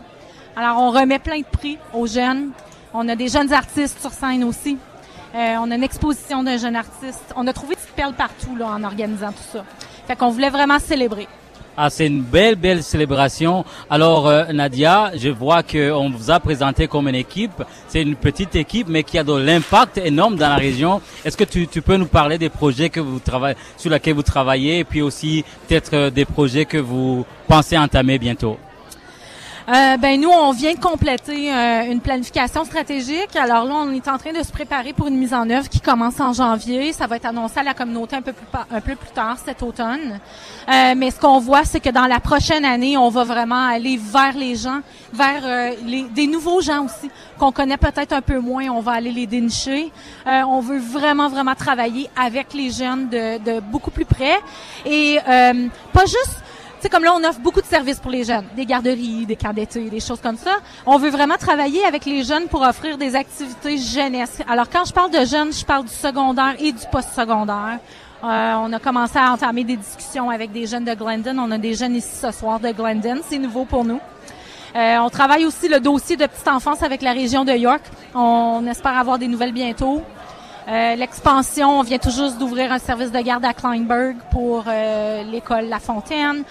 Alors, 0.55 0.81
on 0.81 0.89
remet 0.89 1.19
plein 1.19 1.37
de 1.37 1.45
prix 1.45 1.77
aux 1.93 2.07
jeunes. 2.07 2.49
On 2.95 3.07
a 3.09 3.15
des 3.15 3.27
jeunes 3.27 3.53
artistes 3.53 4.01
sur 4.01 4.09
scène 4.09 4.43
aussi. 4.43 4.79
Euh, 5.35 5.57
on 5.61 5.69
a 5.69 5.75
une 5.75 5.83
exposition 5.83 6.41
d'un 6.41 6.57
jeune 6.57 6.75
artiste. 6.75 7.31
On 7.35 7.45
a 7.45 7.53
trouvé 7.53 7.75
des 7.75 7.91
perles 7.95 8.15
partout 8.15 8.55
là, 8.55 8.65
en 8.65 8.83
organisant 8.83 9.33
tout 9.33 9.51
ça. 9.51 9.63
Fait 10.07 10.15
qu'on 10.15 10.29
voulait 10.29 10.49
vraiment 10.49 10.79
célébrer. 10.79 11.27
Ah, 11.79 11.91
c'est 11.91 12.07
une 12.07 12.23
belle, 12.23 12.55
belle 12.55 12.81
célébration. 12.81 13.63
Alors, 13.87 14.27
euh, 14.27 14.45
Nadia, 14.51 15.11
je 15.15 15.29
vois 15.29 15.61
que 15.61 15.91
on 15.91 16.09
vous 16.09 16.31
a 16.31 16.39
présenté 16.39 16.87
comme 16.87 17.07
une 17.07 17.13
équipe. 17.13 17.61
C'est 17.87 18.01
une 18.01 18.15
petite 18.15 18.55
équipe, 18.55 18.87
mais 18.89 19.03
qui 19.03 19.19
a 19.19 19.23
de 19.23 19.33
l'impact 19.33 19.99
énorme 19.99 20.37
dans 20.37 20.49
la 20.49 20.55
région. 20.55 21.03
Est-ce 21.23 21.37
que 21.37 21.43
tu, 21.43 21.67
tu 21.67 21.83
peux 21.83 21.97
nous 21.97 22.07
parler 22.07 22.39
des 22.39 22.49
projets 22.49 22.89
que 22.89 22.99
vous 22.99 23.19
travaillez, 23.19 23.57
sur 23.77 23.91
lesquels 23.91 24.15
vous 24.15 24.23
travaillez, 24.23 24.79
et 24.79 24.83
puis 24.85 25.03
aussi 25.03 25.45
peut-être 25.67 25.93
euh, 25.93 26.09
des 26.09 26.25
projets 26.25 26.65
que 26.65 26.79
vous 26.79 27.27
pensez 27.47 27.77
entamer 27.77 28.17
bientôt? 28.17 28.57
Euh, 29.69 29.97
ben 29.97 30.21
nous, 30.21 30.29
on 30.29 30.53
vient 30.53 30.73
de 30.73 30.79
compléter 30.79 31.53
euh, 31.53 31.91
une 31.91 31.99
planification 31.99 32.63
stratégique. 32.63 33.35
Alors 33.35 33.65
là, 33.65 33.73
on 33.75 33.91
est 33.91 34.07
en 34.07 34.17
train 34.17 34.31
de 34.31 34.41
se 34.41 34.49
préparer 34.49 34.93
pour 34.93 35.07
une 35.07 35.17
mise 35.17 35.33
en 35.33 35.49
œuvre 35.49 35.67
qui 35.67 35.81
commence 35.81 36.21
en 36.21 36.31
janvier. 36.31 36.93
Ça 36.93 37.05
va 37.05 37.17
être 37.17 37.25
annoncé 37.25 37.59
à 37.59 37.63
la 37.63 37.73
communauté 37.73 38.15
un 38.15 38.21
peu 38.21 38.31
plus, 38.31 38.45
un 38.71 38.79
peu 38.79 38.95
plus 38.95 39.09
tard 39.09 39.35
cet 39.43 39.61
automne. 39.61 40.21
Euh, 40.69 40.93
mais 40.95 41.11
ce 41.11 41.19
qu'on 41.19 41.39
voit, 41.39 41.65
c'est 41.65 41.81
que 41.81 41.89
dans 41.89 42.05
la 42.05 42.21
prochaine 42.21 42.63
année, 42.63 42.95
on 42.95 43.09
va 43.09 43.25
vraiment 43.25 43.67
aller 43.67 43.97
vers 43.97 44.37
les 44.37 44.55
gens, 44.55 44.79
vers 45.11 45.73
les, 45.83 46.03
des 46.03 46.27
nouveaux 46.27 46.61
gens 46.61 46.85
aussi 46.85 47.11
qu'on 47.37 47.51
connaît 47.51 47.75
peut-être 47.75 48.13
un 48.13 48.21
peu 48.21 48.39
moins. 48.39 48.69
On 48.69 48.79
va 48.79 48.93
aller 48.93 49.11
les 49.11 49.27
dénicher. 49.27 49.91
On 50.25 50.61
veut 50.61 50.79
vraiment, 50.79 51.27
vraiment 51.27 51.55
travailler 51.55 52.09
avec 52.15 52.53
les 52.53 52.71
jeunes 52.71 53.09
de, 53.09 53.37
de 53.39 53.59
beaucoup 53.59 53.91
plus 53.91 54.05
près 54.05 54.39
et 54.85 55.19
pas 55.25 56.05
juste 56.05 56.41
comme 56.89 57.03
là, 57.03 57.13
on 57.15 57.23
offre 57.23 57.39
beaucoup 57.39 57.61
de 57.61 57.65
services 57.65 57.99
pour 57.99 58.11
les 58.11 58.23
jeunes, 58.23 58.45
des 58.55 58.65
garderies, 58.65 59.25
des 59.25 59.35
camps 59.35 59.53
d'été, 59.53 59.89
des 59.89 59.99
choses 59.99 60.21
comme 60.21 60.37
ça. 60.37 60.57
On 60.85 60.97
veut 60.97 61.09
vraiment 61.09 61.35
travailler 61.35 61.83
avec 61.85 62.05
les 62.05 62.23
jeunes 62.23 62.47
pour 62.47 62.61
offrir 62.61 62.97
des 62.97 63.15
activités 63.15 63.77
jeunesse. 63.77 64.41
Alors, 64.47 64.69
quand 64.69 64.85
je 64.85 64.93
parle 64.93 65.11
de 65.11 65.25
jeunes, 65.25 65.53
je 65.53 65.65
parle 65.65 65.85
du 65.85 65.93
secondaire 65.93 66.55
et 66.59 66.71
du 66.71 66.85
post-secondaire. 66.91 67.79
Euh, 68.23 68.53
on 68.63 68.73
a 68.73 68.79
commencé 68.79 69.17
à 69.19 69.31
entamer 69.31 69.63
des 69.63 69.77
discussions 69.77 70.29
avec 70.29 70.51
des 70.51 70.65
jeunes 70.65 70.85
de 70.85 70.93
Glendon. 70.93 71.37
On 71.37 71.51
a 71.51 71.57
des 71.57 71.75
jeunes 71.75 71.95
ici 71.95 72.15
ce 72.19 72.31
soir 72.31 72.59
de 72.59 72.71
Glendon. 72.71 73.21
C'est 73.27 73.37
nouveau 73.37 73.65
pour 73.65 73.85
nous. 73.85 73.99
Euh, 74.75 74.97
on 74.97 75.09
travaille 75.09 75.45
aussi 75.45 75.67
le 75.67 75.79
dossier 75.79 76.17
de 76.17 76.25
petite 76.25 76.47
enfance 76.47 76.81
avec 76.81 77.01
la 77.01 77.13
région 77.13 77.45
de 77.45 77.51
York. 77.51 77.81
On 78.15 78.65
espère 78.67 78.97
avoir 78.97 79.19
des 79.19 79.27
nouvelles 79.27 79.53
bientôt. 79.53 80.01
Euh, 80.67 80.95
L'expansion, 80.95 81.79
on 81.79 81.83
vient 81.83 81.99
tout 81.99 82.09
juste 82.09 82.39
d'ouvrir 82.39 82.71
un 82.71 82.79
service 82.79 83.11
de 83.11 83.19
garde 83.19 83.45
à 83.45 83.53
Kleinberg 83.53 84.17
pour 84.31 84.65
l'école 85.31 85.65
La 85.65 85.79
Fontaine. 85.79 86.43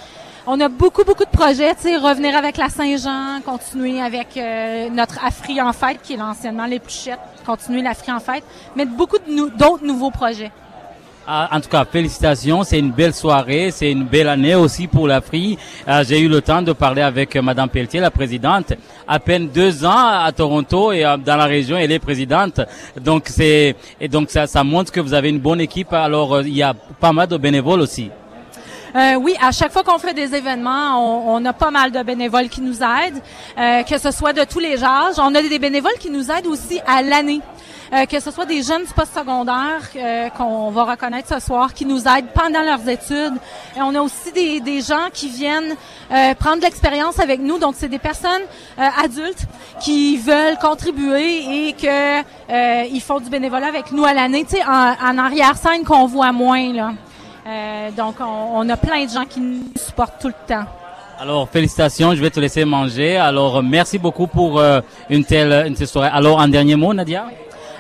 On 0.49 0.61
a 0.61 0.69
beaucoup, 0.69 1.03
beaucoup 1.03 1.25
de 1.25 1.31
projets, 1.31 1.75
tu 1.75 1.83
sais, 1.83 1.97
revenir 1.97 2.37
avec 2.37 2.57
la 2.57 2.69
Saint-Jean, 2.69 3.41
continuer 3.45 4.01
avec 4.01 4.37
euh, 4.37 4.89
notre 4.91 5.25
Afri 5.25 5.61
en 5.61 5.73
fête, 5.73 5.99
qui 6.03 6.15
est 6.15 6.21
anciennement 6.21 6.67
les 6.67 6.79
Pluchettes, 6.79 7.19
continuer 7.45 7.83
l'Afri 7.83 8.13
en 8.13 8.21
fête, 8.21 8.45
mais 8.77 8.85
beaucoup 8.85 9.19
d'autres 9.27 9.85
nouveaux 9.85 10.13
projets. 10.13 10.53
Ah, 11.29 11.49
en 11.51 11.61
tout 11.61 11.69
cas, 11.69 11.85
félicitations. 11.85 12.63
C'est 12.63 12.79
une 12.79 12.93
belle 12.93 13.13
soirée. 13.13 13.73
C'est 13.73 13.91
une 13.91 14.05
belle 14.05 14.29
année 14.29 14.55
aussi 14.55 14.87
pour 14.87 15.09
l'Afrique. 15.09 15.59
Euh, 15.89 16.05
j'ai 16.07 16.21
eu 16.21 16.29
le 16.29 16.41
temps 16.41 16.63
de 16.63 16.73
parler 16.73 17.03
avec 17.03 17.35
euh, 17.35 17.43
Madame 17.43 17.69
Pelletier, 17.69 17.99
la 17.99 18.13
présidente. 18.13 18.75
À 19.09 19.19
peine 19.19 19.49
deux 19.49 19.85
ans 19.85 20.07
à 20.23 20.31
Toronto 20.31 20.93
et 20.93 21.05
euh, 21.05 21.17
dans 21.17 21.35
la 21.37 21.47
région, 21.47 21.77
elle 21.77 21.91
est 21.91 21.99
présidente. 21.99 22.61
Donc 23.01 23.25
c'est 23.27 23.75
et 24.01 24.07
donc 24.07 24.31
ça, 24.31 24.47
ça 24.47 24.63
montre 24.63 24.93
que 24.93 25.01
vous 25.01 25.15
avez 25.15 25.31
une 25.31 25.41
bonne 25.41 25.61
équipe. 25.61 25.93
Alors 25.93 26.43
il 26.43 26.55
y 26.55 26.63
a 26.63 26.75
pas 26.75 27.13
mal 27.13 27.27
de 27.27 27.37
bénévoles 27.37 27.81
aussi. 27.81 28.09
Euh, 28.95 29.15
oui, 29.15 29.35
à 29.41 29.53
chaque 29.53 29.73
fois 29.73 29.83
qu'on 29.83 29.99
fait 29.99 30.15
des 30.15 30.35
événements, 30.35 30.99
on, 30.99 31.37
on, 31.37 31.45
a 31.45 31.53
pas 31.53 31.71
mal 31.71 31.91
de 31.91 32.03
bénévoles 32.03 32.49
qui 32.49 32.61
nous 32.61 32.83
aident, 32.83 33.21
euh, 33.59 33.83
que 33.83 33.99
ce 33.99 34.11
soit 34.11 34.33
de 34.33 34.45
tous 34.45 34.59
les 34.59 34.83
âges. 34.83 35.15
On 35.19 35.35
a 35.35 35.43
des 35.43 35.59
bénévoles 35.59 35.99
qui 35.99 36.11
nous 36.11 36.31
aident 36.31 36.47
aussi 36.47 36.81
à 36.87 37.03
l'année. 37.03 37.41
Euh, 37.93 38.05
que 38.05 38.19
ce 38.19 38.33
soit 38.33 38.47
des 38.47 38.63
jeunes 38.63 38.83
du 38.83 38.93
post-secondaire 38.93 39.81
euh, 39.95 40.29
qu'on 40.31 40.71
va 40.71 40.85
reconnaître 40.85 41.29
ce 41.29 41.39
soir, 41.39 41.73
qui 41.73 41.87
nous 41.87 42.01
aident 42.01 42.27
pendant 42.35 42.63
leurs 42.63 42.89
études. 42.89 43.35
Et 43.77 43.81
on 43.81 43.95
a 43.95 44.01
aussi 44.01 44.33
des, 44.33 44.61
des 44.61 44.81
gens 44.81 45.07
qui 45.13 45.29
viennent 45.29 45.77
euh, 46.11 46.35
prendre 46.35 46.57
de 46.57 46.63
l'expérience 46.63 47.21
avec 47.21 47.41
nous. 47.41 47.59
Donc, 47.59 47.75
c'est 47.77 47.89
des 47.89 48.01
personnes 48.01 48.43
adultes 48.77 49.45
qui 49.81 50.17
veulent 50.17 50.59
contribuer 50.61 51.69
et 51.69 51.73
que 51.75 52.87
ils 52.89 53.01
font 53.01 53.21
du 53.21 53.31
bénévolat 53.31 53.69
avec 53.69 53.93
nous 53.93 54.05
à 54.05 54.15
l'année. 54.15 54.45
Tu 54.45 54.57
sais, 54.57 54.65
en, 54.65 54.95
en 55.01 55.19
arrière-scène 55.19 55.85
qu'on 55.85 56.07
voit 56.07 56.33
moins 56.33 56.73
là. 56.73 56.93
Donc, 57.97 58.17
on, 58.21 58.61
on 58.61 58.69
a 58.69 58.77
plein 58.77 59.05
de 59.05 59.11
gens 59.11 59.25
qui 59.25 59.41
nous 59.41 59.65
supportent 59.77 60.21
tout 60.21 60.29
le 60.29 60.35
temps. 60.47 60.65
Alors 61.19 61.49
félicitations, 61.49 62.15
je 62.15 62.21
vais 62.21 62.31
te 62.31 62.41
laisser 62.41 62.65
manger. 62.65 63.17
Alors 63.17 63.63
merci 63.63 63.99
beaucoup 63.99 64.27
pour 64.27 64.61
une 65.09 65.25
telle 65.25 65.67
une 65.67 65.75
telle 65.75 65.87
soirée. 65.87 66.11
Alors 66.13 66.41
un 66.41 66.49
dernier 66.49 66.77
mot, 66.77 66.93
Nadia? 66.93 67.27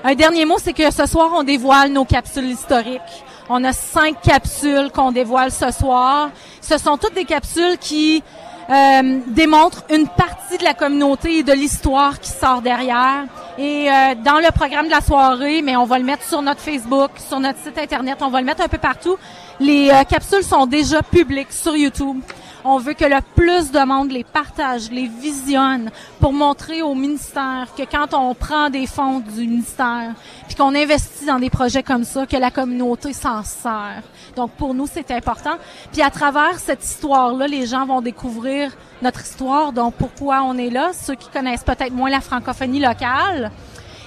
Un 0.04 0.14
dernier 0.14 0.44
mot, 0.44 0.56
c'est 0.58 0.72
que 0.72 0.90
ce 0.90 1.04
soir, 1.06 1.30
on 1.34 1.42
dévoile 1.42 1.90
nos 1.90 2.04
capsules 2.04 2.50
historiques. 2.50 3.24
On 3.48 3.62
a 3.64 3.72
cinq 3.72 4.20
capsules 4.22 4.90
qu'on 4.92 5.12
dévoile 5.12 5.50
ce 5.50 5.70
soir. 5.70 6.30
Ce 6.60 6.78
sont 6.78 6.96
toutes 6.96 7.14
des 7.14 7.24
capsules 7.24 7.76
qui 7.78 8.22
euh, 8.70 9.18
démontrent 9.28 9.84
une 9.90 10.08
partie 10.08 10.58
de 10.58 10.64
la 10.64 10.74
communauté 10.74 11.38
et 11.38 11.42
de 11.42 11.52
l'histoire 11.52 12.18
qui 12.18 12.30
sort 12.30 12.62
derrière. 12.62 13.24
Et 13.58 13.88
euh, 13.88 14.14
dans 14.24 14.38
le 14.38 14.50
programme 14.52 14.86
de 14.86 14.90
la 14.90 15.00
soirée, 15.00 15.60
mais 15.62 15.76
on 15.76 15.84
va 15.84 15.98
le 15.98 16.04
mettre 16.04 16.24
sur 16.24 16.40
notre 16.40 16.60
Facebook, 16.60 17.10
sur 17.16 17.38
notre 17.38 17.58
site 17.60 17.78
internet, 17.78 18.18
on 18.20 18.28
va 18.28 18.40
le 18.40 18.46
mettre 18.46 18.62
un 18.62 18.68
peu 18.68 18.78
partout. 18.78 19.16
Les 19.58 19.90
euh, 19.90 20.04
capsules 20.04 20.42
sont 20.42 20.66
déjà 20.66 21.02
publiques 21.02 21.52
sur 21.52 21.74
YouTube. 21.74 22.20
On 22.62 22.76
veut 22.78 22.92
que 22.92 23.06
le 23.06 23.20
plus 23.34 23.70
de 23.70 23.78
monde 23.86 24.10
les 24.10 24.24
partage, 24.24 24.90
les 24.90 25.06
visionne 25.06 25.90
pour 26.20 26.34
montrer 26.34 26.82
au 26.82 26.94
ministère 26.94 27.68
que 27.74 27.84
quand 27.84 28.12
on 28.12 28.34
prend 28.34 28.68
des 28.68 28.86
fonds 28.86 29.20
du 29.20 29.46
ministère, 29.46 30.12
puis 30.46 30.56
qu'on 30.56 30.74
investit 30.74 31.24
dans 31.24 31.38
des 31.38 31.48
projets 31.48 31.82
comme 31.82 32.04
ça, 32.04 32.26
que 32.26 32.36
la 32.36 32.50
communauté 32.50 33.14
s'en 33.14 33.42
sert. 33.44 34.02
Donc 34.34 34.50
pour 34.52 34.74
nous, 34.74 34.86
c'est 34.92 35.10
important. 35.10 35.54
Puis 35.90 36.02
à 36.02 36.10
travers 36.10 36.58
cette 36.58 36.84
histoire-là, 36.84 37.46
les 37.46 37.66
gens 37.66 37.86
vont 37.86 38.02
découvrir 38.02 38.72
notre 39.00 39.22
histoire, 39.22 39.72
donc 39.72 39.94
pourquoi 39.94 40.42
on 40.42 40.58
est 40.58 40.70
là. 40.70 40.90
Ceux 40.92 41.14
qui 41.14 41.30
connaissent 41.30 41.64
peut-être 41.64 41.92
moins 41.92 42.10
la 42.10 42.20
francophonie 42.20 42.80
locale, 42.80 43.52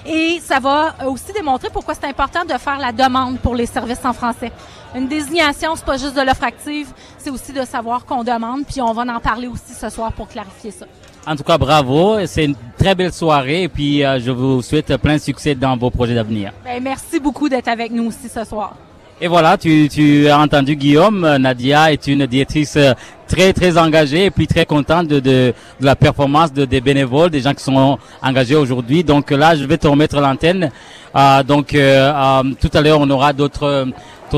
et 0.06 0.40
ça 0.42 0.60
va 0.60 0.94
aussi 1.06 1.32
démontrer 1.32 1.68
pourquoi 1.70 1.94
c'est 1.94 2.06
important 2.06 2.44
de 2.44 2.54
faire 2.54 2.78
la 2.78 2.92
demande 2.92 3.38
pour 3.38 3.54
les 3.54 3.66
services 3.66 4.04
en 4.04 4.12
français. 4.12 4.52
Une 4.94 5.06
désignation, 5.06 5.76
c'est 5.76 5.84
pas 5.84 5.96
juste 5.96 6.16
de 6.16 6.20
l'offre 6.20 6.42
active, 6.42 6.88
c'est 7.16 7.30
aussi 7.30 7.52
de 7.52 7.64
savoir 7.64 8.04
qu'on 8.04 8.24
demande, 8.24 8.64
puis 8.66 8.82
on 8.82 8.92
va 8.92 9.02
en 9.02 9.20
parler 9.20 9.46
aussi 9.46 9.72
ce 9.72 9.88
soir 9.88 10.12
pour 10.12 10.26
clarifier 10.26 10.72
ça. 10.72 10.86
En 11.26 11.36
tout 11.36 11.44
cas, 11.44 11.58
bravo. 11.58 12.18
C'est 12.26 12.46
une 12.46 12.56
très 12.76 12.94
belle 12.94 13.12
soirée 13.12 13.64
et 13.64 13.68
puis 13.68 14.04
euh, 14.04 14.18
je 14.18 14.30
vous 14.30 14.62
souhaite 14.62 14.96
plein 14.96 15.14
de 15.14 15.20
succès 15.20 15.54
dans 15.54 15.76
vos 15.76 15.90
projets 15.90 16.14
d'avenir. 16.14 16.52
Ben, 16.64 16.82
merci 16.82 17.20
beaucoup 17.20 17.48
d'être 17.48 17.68
avec 17.68 17.92
nous 17.92 18.08
aussi 18.08 18.28
ce 18.28 18.42
soir. 18.44 18.74
Et 19.20 19.28
voilà, 19.28 19.58
tu, 19.58 19.86
tu 19.90 20.28
as 20.28 20.38
entendu 20.38 20.74
Guillaume. 20.76 21.36
Nadia 21.36 21.92
est 21.92 22.06
une 22.06 22.26
directrice 22.26 22.74
euh, 22.76 22.94
très 23.28 23.52
très 23.52 23.76
engagée 23.78 24.24
et 24.24 24.30
puis 24.30 24.46
très 24.46 24.64
contente 24.64 25.06
de, 25.08 25.20
de, 25.20 25.54
de 25.78 25.84
la 25.84 25.94
performance 25.94 26.52
de, 26.52 26.64
des 26.64 26.80
bénévoles, 26.80 27.30
des 27.30 27.42
gens 27.42 27.52
qui 27.52 27.62
sont 27.62 27.98
engagés 28.22 28.56
aujourd'hui. 28.56 29.04
Donc 29.04 29.30
là, 29.30 29.54
je 29.54 29.64
vais 29.64 29.76
te 29.76 29.86
remettre 29.86 30.18
l'antenne. 30.20 30.70
Euh, 31.14 31.42
donc 31.42 31.74
euh, 31.74 32.12
euh, 32.12 32.42
tout 32.60 32.70
à 32.72 32.80
l'heure, 32.80 32.98
on 33.00 33.10
aura 33.10 33.32
d'autres 33.32 33.86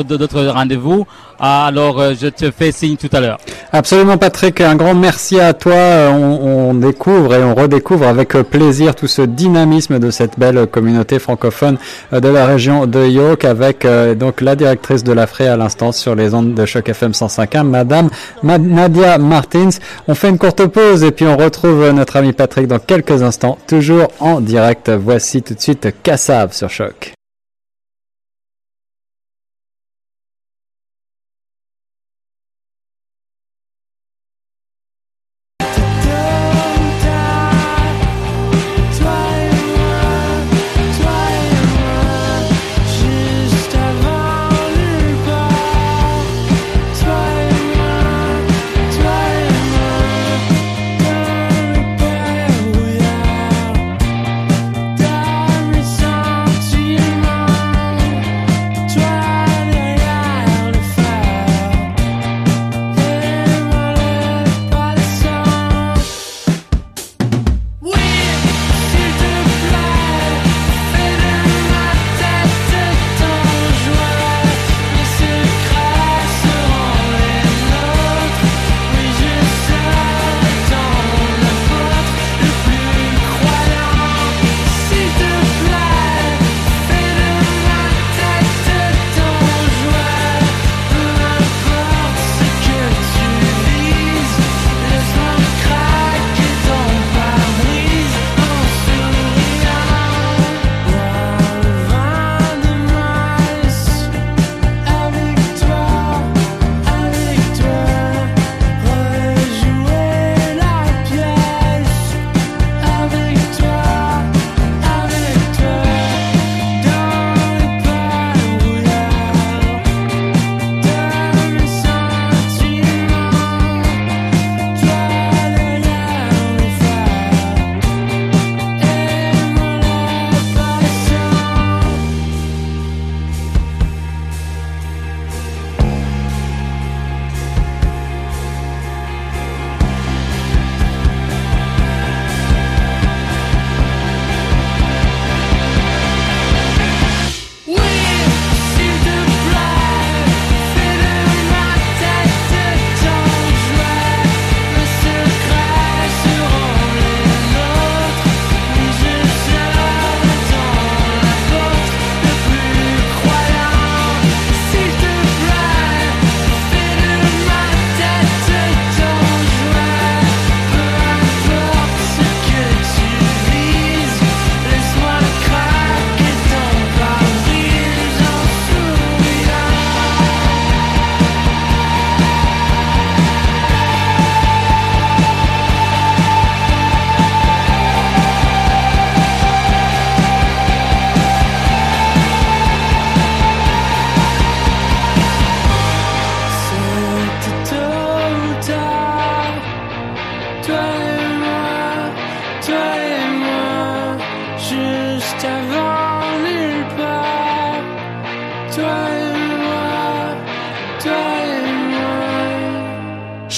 d'autres 0.01 0.47
rendez-vous. 0.47 1.07
Ah, 1.45 1.66
alors, 1.66 2.01
euh, 2.01 2.12
je 2.20 2.28
te 2.28 2.53
fais 2.53 2.70
signe 2.70 2.97
tout 2.97 3.09
à 3.12 3.18
l'heure. 3.18 3.38
Absolument, 3.72 4.16
Patrick. 4.16 4.61
Un 4.61 4.76
grand 4.76 4.95
merci 4.95 5.40
à 5.40 5.53
toi. 5.53 5.74
On, 6.12 6.70
on, 6.70 6.74
découvre 6.74 7.34
et 7.34 7.43
on 7.43 7.55
redécouvre 7.55 8.07
avec 8.07 8.28
plaisir 8.49 8.95
tout 8.95 9.09
ce 9.09 9.22
dynamisme 9.22 9.99
de 9.99 10.12
cette 10.12 10.38
belle 10.38 10.68
communauté 10.68 11.18
francophone 11.18 11.78
euh, 12.12 12.20
de 12.20 12.28
la 12.28 12.47
région 12.47 12.86
de 12.86 13.05
York 13.07 13.45
avec 13.45 13.84
euh, 13.84 14.14
donc 14.14 14.40
la 14.40 14.55
directrice 14.55 15.03
de 15.03 15.12
la 15.12 15.26
FRE 15.26 15.43
à 15.43 15.57
l'instant 15.57 15.90
sur 15.90 16.14
les 16.14 16.32
ondes 16.32 16.55
de 16.55 16.64
choc 16.64 16.88
FM 16.88 17.11
105.1, 17.11 17.64
Madame 17.64 18.09
Nadia 18.45 19.18
Martins. 19.18 19.70
On 20.07 20.14
fait 20.14 20.28
une 20.28 20.38
courte 20.38 20.64
pause 20.66 21.03
et 21.03 21.11
puis 21.11 21.26
on 21.26 21.36
retrouve 21.36 21.90
notre 21.90 22.16
ami 22.16 22.32
Patrick 22.32 22.68
dans 22.68 22.78
quelques 22.78 23.22
instants, 23.22 23.59
toujours 23.66 24.09
en 24.20 24.40
direct. 24.40 24.90
Voici 24.90 25.43
tout 25.43 25.55
de 25.55 25.61
suite 25.61 25.88
Kassav 26.05 26.53
sur 26.53 26.70
choc. 26.70 27.14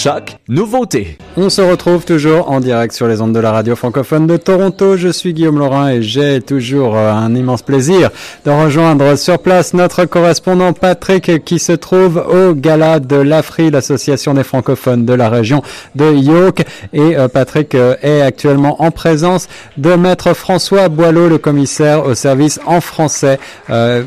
Choc, 0.05 0.37
nouveauté. 0.49 1.17
On 1.39 1.49
se 1.49 1.63
retrouve 1.63 2.05
toujours 2.05 2.51
en 2.51 2.61
direct 2.61 2.95
sur 2.95 3.09
les 3.09 3.23
ondes 3.23 3.35
de 3.35 3.39
la 3.41 3.53
radio 3.53 3.75
francophone 3.75 4.27
de 4.27 4.37
Toronto. 4.37 4.99
Je 4.99 5.09
suis 5.09 5.33
Guillaume 5.33 5.59
Laurent 5.59 5.89
et 5.89 6.03
j'ai 6.03 6.43
toujours 6.43 6.95
euh, 6.95 7.11
un 7.11 7.35
immense 7.35 7.63
plaisir 7.63 8.11
de 8.45 8.51
rejoindre 8.51 9.17
sur 9.17 9.39
place 9.39 9.73
notre 9.73 10.05
correspondant 10.05 10.75
Patrick 10.75 11.43
qui 11.47 11.59
se 11.59 11.73
trouve 11.73 12.19
au 12.19 12.53
gala 12.53 13.01
de 13.01 13.17
l'AFRI, 13.17 13.71
l'association 13.71 14.35
des 14.35 14.45
francophones 14.45 15.07
de 15.07 15.15
la 15.15 15.31
région 15.31 15.63
de 15.95 16.13
York. 16.13 16.67
Et 16.93 17.17
euh, 17.17 17.29
Patrick 17.29 17.75
euh, 17.75 17.97
est 18.03 18.21
actuellement 18.21 18.83
en 18.83 18.91
présence 18.91 19.49
de 19.79 19.95
maître 19.95 20.35
François 20.35 20.91
Boileau, 20.91 21.31
le 21.31 21.39
commissaire 21.39 22.05
au 22.05 22.15
service 22.15 22.61
en 22.67 22.83
français. 22.83 23.39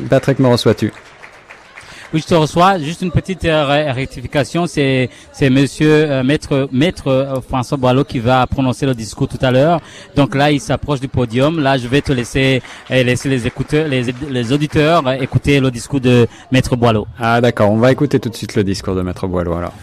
Patrick, 0.08 0.38
me 0.38 0.46
reçois-tu? 0.46 0.92
Oui, 2.14 2.20
je 2.20 2.26
te 2.26 2.34
reçois. 2.34 2.78
Juste 2.78 3.02
une 3.02 3.10
petite 3.10 3.44
euh, 3.44 3.92
rectification. 3.92 4.66
C'est 4.66 5.10
c'est 5.30 5.50
Monsieur 5.50 6.10
euh, 6.10 6.22
Maître 6.22 6.66
Maître 6.72 7.08
euh, 7.08 7.40
François 7.46 7.76
Boileau 7.76 8.02
qui 8.02 8.18
va 8.18 8.46
prononcer 8.46 8.86
le 8.86 8.94
discours 8.94 9.28
tout 9.28 9.38
à 9.42 9.50
l'heure. 9.50 9.80
Donc 10.16 10.34
là, 10.34 10.50
il 10.50 10.58
s'approche 10.58 11.00
du 11.00 11.08
podium. 11.08 11.60
Là, 11.60 11.76
je 11.76 11.86
vais 11.86 12.00
te 12.00 12.10
laisser 12.10 12.62
laisser 12.88 13.28
les 13.28 13.46
écouteurs, 13.46 13.86
les, 13.88 14.06
les 14.30 14.52
auditeurs 14.52 15.02
écouter 15.20 15.60
le 15.60 15.70
discours 15.70 16.00
de 16.00 16.26
Maître 16.50 16.76
Boileau. 16.76 17.06
Ah 17.18 17.42
d'accord. 17.42 17.70
On 17.70 17.76
va 17.76 17.92
écouter 17.92 18.18
tout 18.18 18.30
de 18.30 18.36
suite 18.36 18.54
le 18.54 18.64
discours 18.64 18.94
de 18.94 19.02
Maître 19.02 19.26
Boileau 19.26 19.52
alors. 19.52 19.74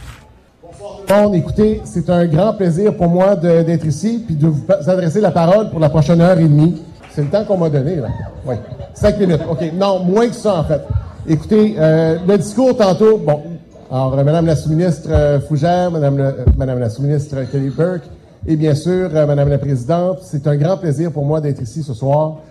Bon, 1.07 1.31
écoutez, 1.33 1.81
c'est 1.85 2.09
un 2.09 2.25
grand 2.25 2.53
plaisir 2.53 2.97
pour 2.97 3.07
moi 3.07 3.35
d'être 3.35 3.85
ici 3.85 4.23
puis 4.25 4.35
de 4.35 4.47
vous 4.47 4.65
adresser 4.87 5.21
la 5.21 5.29
parole 5.29 5.69
pour 5.69 5.79
la 5.79 5.89
prochaine 5.89 6.21
heure 6.21 6.39
et 6.39 6.47
demie. 6.47 6.81
C'est 7.11 7.21
le 7.21 7.27
temps 7.27 7.45
qu'on 7.45 7.57
m'a 7.57 7.69
donné 7.69 7.97
là. 7.97 8.07
Oui, 8.43 8.55
cinq 8.95 9.19
minutes. 9.19 9.41
Ok, 9.47 9.59
non, 9.75 9.99
moins 9.99 10.27
que 10.27 10.33
ça 10.33 10.55
en 10.55 10.63
fait. 10.63 10.81
Écoutez, 11.27 11.73
euh, 11.79 12.19
le 12.27 12.37
discours 12.37 12.77
tantôt, 12.77 13.17
bon, 13.17 13.41
alors, 13.89 14.13
euh, 14.13 14.23
Madame 14.23 14.45
la 14.45 14.55
sous-ministre 14.55 15.09
euh, 15.09 15.39
Fougère, 15.39 15.89
Madame, 15.89 16.17
le, 16.17 16.35
Madame 16.55 16.77
la 16.77 16.91
sous-ministre 16.91 17.37
Kelly 17.51 17.71
Burke, 17.71 18.03
et 18.45 18.55
bien 18.55 18.75
sûr, 18.75 19.09
Madame 19.11 19.49
la 19.49 19.57
présidente, 19.57 20.19
c'est 20.21 20.45
un 20.45 20.55
grand 20.55 20.77
plaisir 20.77 21.11
pour 21.11 21.25
moi 21.25 21.41
d'être 21.41 21.63
ici 21.63 21.81
ce 21.81 21.95
soir. 21.95 22.41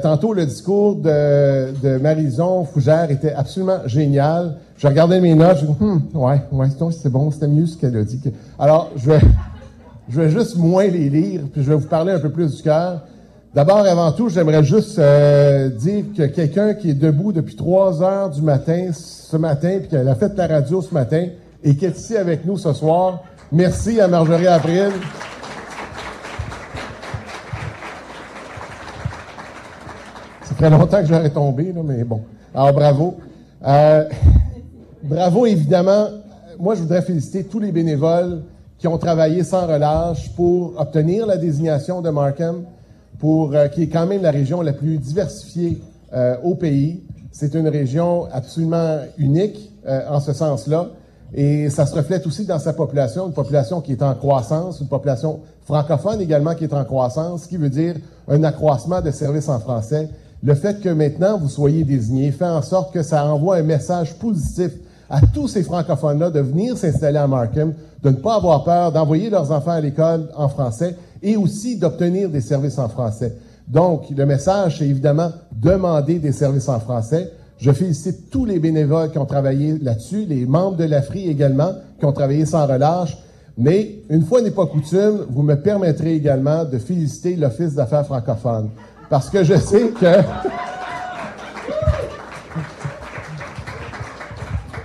tantôt, 0.00 0.32
le 0.32 0.46
discours 0.46 0.94
de, 0.94 1.72
de 1.82 1.98
Marison 1.98 2.64
Fougère 2.64 3.10
était 3.10 3.32
absolument 3.32 3.78
génial. 3.86 4.58
Je 4.76 4.86
regardais 4.86 5.20
mes 5.20 5.34
notes, 5.34 5.58
je 5.62 5.66
dis, 5.66 5.72
hum, 5.80 6.02
ouais, 6.14 6.40
ouais, 6.52 6.68
c'est 6.92 7.10
bon, 7.10 7.32
c'était 7.32 7.48
mieux 7.48 7.66
ce 7.66 7.76
qu'elle 7.76 7.96
a 7.96 8.04
dit. 8.04 8.20
Alors, 8.60 8.92
je 8.94 9.10
vais, 9.10 9.20
je 10.08 10.20
vais 10.20 10.30
juste 10.30 10.56
moins 10.56 10.86
les 10.86 11.10
lire, 11.10 11.40
puis 11.52 11.64
je 11.64 11.68
vais 11.68 11.76
vous 11.76 11.88
parler 11.88 12.12
un 12.12 12.20
peu 12.20 12.30
plus 12.30 12.54
du 12.58 12.62
cœur. 12.62 13.00
D'abord, 13.54 13.86
avant 13.86 14.10
tout, 14.10 14.28
j'aimerais 14.30 14.64
juste 14.64 14.98
euh, 14.98 15.68
dire 15.68 16.06
que 16.16 16.24
quelqu'un 16.24 16.74
qui 16.74 16.90
est 16.90 16.94
debout 16.94 17.32
depuis 17.32 17.54
3 17.54 18.02
heures 18.02 18.30
du 18.30 18.42
matin, 18.42 18.90
ce 18.92 19.36
matin, 19.36 19.78
puis 19.78 19.88
qu'elle 19.90 20.08
a 20.08 20.16
fait 20.16 20.36
la 20.36 20.48
radio 20.48 20.82
ce 20.82 20.92
matin, 20.92 21.28
et 21.62 21.76
qui 21.76 21.84
est 21.84 21.96
ici 21.96 22.16
avec 22.16 22.44
nous 22.44 22.58
ce 22.58 22.72
soir, 22.72 23.22
merci 23.52 24.00
à 24.00 24.08
Marjorie 24.08 24.48
April. 24.48 24.90
Ça 30.42 30.54
fait 30.56 30.70
longtemps 30.70 31.00
que 31.00 31.06
j'aurais 31.06 31.30
tombé, 31.30 31.72
mais 31.84 32.02
bon. 32.02 32.22
Alors, 32.52 32.72
bravo. 32.72 33.18
Euh, 33.64 34.04
bravo, 35.04 35.46
évidemment. 35.46 36.08
Moi, 36.58 36.74
je 36.74 36.80
voudrais 36.80 37.02
féliciter 37.02 37.44
tous 37.44 37.60
les 37.60 37.70
bénévoles 37.70 38.42
qui 38.80 38.88
ont 38.88 38.98
travaillé 38.98 39.44
sans 39.44 39.68
relâche 39.68 40.28
pour 40.34 40.72
obtenir 40.76 41.24
la 41.24 41.36
désignation 41.36 42.00
de 42.00 42.10
Markham 42.10 42.64
pour 43.18 43.54
euh, 43.54 43.68
qui 43.68 43.82
est 43.82 43.88
quand 43.88 44.06
même 44.06 44.22
la 44.22 44.30
région 44.30 44.60
la 44.60 44.72
plus 44.72 44.98
diversifiée 44.98 45.80
euh, 46.12 46.36
au 46.42 46.54
pays. 46.54 47.02
C'est 47.32 47.54
une 47.54 47.68
région 47.68 48.26
absolument 48.32 48.98
unique 49.18 49.72
euh, 49.86 50.02
en 50.08 50.20
ce 50.20 50.32
sens-là. 50.32 50.90
Et 51.32 51.68
ça 51.68 51.84
se 51.84 51.94
reflète 51.96 52.26
aussi 52.26 52.46
dans 52.46 52.60
sa 52.60 52.72
population, 52.72 53.26
une 53.26 53.32
population 53.32 53.80
qui 53.80 53.92
est 53.92 54.02
en 54.02 54.14
croissance, 54.14 54.80
une 54.80 54.86
population 54.86 55.40
francophone 55.64 56.20
également 56.20 56.54
qui 56.54 56.64
est 56.64 56.74
en 56.74 56.84
croissance, 56.84 57.42
ce 57.42 57.48
qui 57.48 57.56
veut 57.56 57.70
dire 57.70 57.96
un 58.28 58.44
accroissement 58.44 59.00
de 59.00 59.10
services 59.10 59.48
en 59.48 59.58
français. 59.58 60.08
Le 60.44 60.54
fait 60.54 60.80
que 60.80 60.90
maintenant 60.90 61.38
vous 61.38 61.48
soyez 61.48 61.82
désigné 61.82 62.30
fait 62.30 62.44
en 62.44 62.62
sorte 62.62 62.94
que 62.94 63.02
ça 63.02 63.24
envoie 63.26 63.56
un 63.56 63.62
message 63.62 64.14
positif 64.14 64.70
à 65.10 65.20
tous 65.32 65.48
ces 65.48 65.62
francophones-là 65.62 66.30
de 66.30 66.40
venir 66.40 66.76
s'installer 66.76 67.18
à 67.18 67.26
Markham, 67.26 67.72
de 68.02 68.10
ne 68.10 68.14
pas 68.14 68.36
avoir 68.36 68.62
peur, 68.62 68.92
d'envoyer 68.92 69.30
leurs 69.30 69.50
enfants 69.50 69.72
à 69.72 69.80
l'école 69.80 70.28
en 70.36 70.48
français 70.48 70.96
et 71.24 71.36
aussi 71.36 71.76
d'obtenir 71.76 72.28
des 72.28 72.42
services 72.42 72.78
en 72.78 72.88
français. 72.88 73.34
Donc, 73.66 74.10
le 74.14 74.26
message, 74.26 74.78
c'est 74.78 74.86
évidemment 74.86 75.32
demander 75.50 76.18
des 76.18 76.32
services 76.32 76.68
en 76.68 76.78
français. 76.78 77.32
Je 77.58 77.72
félicite 77.72 78.28
tous 78.30 78.44
les 78.44 78.58
bénévoles 78.58 79.10
qui 79.10 79.16
ont 79.18 79.24
travaillé 79.24 79.78
là-dessus, 79.78 80.26
les 80.26 80.44
membres 80.44 80.76
de 80.76 80.84
l'AFRI 80.84 81.30
également, 81.30 81.72
qui 81.98 82.04
ont 82.04 82.12
travaillé 82.12 82.44
sans 82.44 82.66
relâche. 82.66 83.16
Mais, 83.56 84.00
une 84.10 84.22
fois 84.22 84.42
n'est 84.42 84.50
pas 84.50 84.66
coutume, 84.66 85.24
vous 85.30 85.42
me 85.42 85.54
permettrez 85.54 86.14
également 86.14 86.64
de 86.64 86.76
féliciter 86.78 87.36
l'Office 87.36 87.74
d'affaires 87.74 88.04
francophones. 88.04 88.68
Parce 89.08 89.30
que 89.30 89.42
je 89.42 89.54
sais 89.54 89.88
que... 89.98 90.06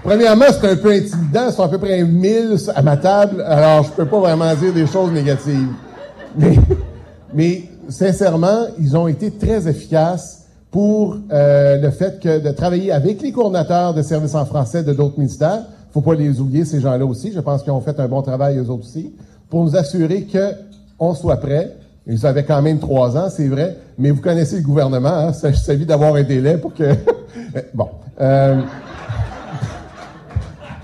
Premièrement, 0.04 0.46
c'est 0.50 0.70
un 0.70 0.78
peu 0.78 0.92
intimidant. 0.92 1.48
Ils 1.48 1.54
sont 1.54 1.64
à 1.64 1.68
peu 1.68 1.80
près 1.80 2.02
1000 2.04 2.56
à 2.74 2.82
ma 2.82 2.96
table, 2.96 3.44
alors 3.46 3.84
je 3.84 3.92
peux 3.92 4.06
pas 4.06 4.20
vraiment 4.20 4.56
dire 4.56 4.74
des 4.74 4.88
choses 4.88 5.12
négatives. 5.12 5.74
Mais, 7.34 7.64
sincèrement, 7.90 8.68
ils 8.80 8.96
ont 8.96 9.08
été 9.08 9.32
très 9.32 9.68
efficaces 9.68 10.46
pour 10.72 11.18
euh, 11.32 11.82
le 11.82 11.90
fait 11.90 12.26
de 12.26 12.52
travailler 12.52 12.92
avec 12.92 13.22
les 13.22 13.32
coordinateurs 13.32 13.94
de 13.94 14.02
services 14.02 14.36
en 14.36 14.46
français 14.46 14.84
de 14.84 14.94
d'autres 14.94 15.18
ministères. 15.18 15.64
Faut 15.92 16.02
pas 16.02 16.14
les 16.14 16.40
oublier, 16.40 16.66
ces 16.66 16.80
gens-là 16.80 17.06
aussi. 17.06 17.32
Je 17.34 17.40
pense 17.40 17.64
qu'ils 17.64 17.72
ont 17.72 17.82
fait 17.82 18.00
un 18.00 18.08
bon 18.08 18.22
travail, 18.22 18.58
eux 18.58 18.70
autres 18.70 18.84
aussi, 18.84 19.12
pour 19.50 19.64
nous 19.64 19.76
assurer 19.76 20.24
que 20.24 20.54
on 21.00 21.16
soit 21.16 21.38
prêts. 21.38 21.76
Ils 22.06 22.26
avaient 22.26 22.44
quand 22.44 22.62
même 22.62 22.80
trois 22.80 23.18
ans, 23.18 23.30
c'est 23.30 23.48
vrai, 23.48 23.78
mais 23.98 24.10
vous 24.12 24.22
connaissez 24.22 24.58
le 24.58 24.64
gouvernement, 24.64 25.10
hein, 25.10 25.34
ça 25.34 25.54
s'agit 25.54 25.86
d'avoir 25.86 26.16
un 26.16 26.24
délai 26.24 26.58
pour 26.58 26.74
que... 26.74 26.96
bon. 27.74 27.88
Euh... 28.20 28.62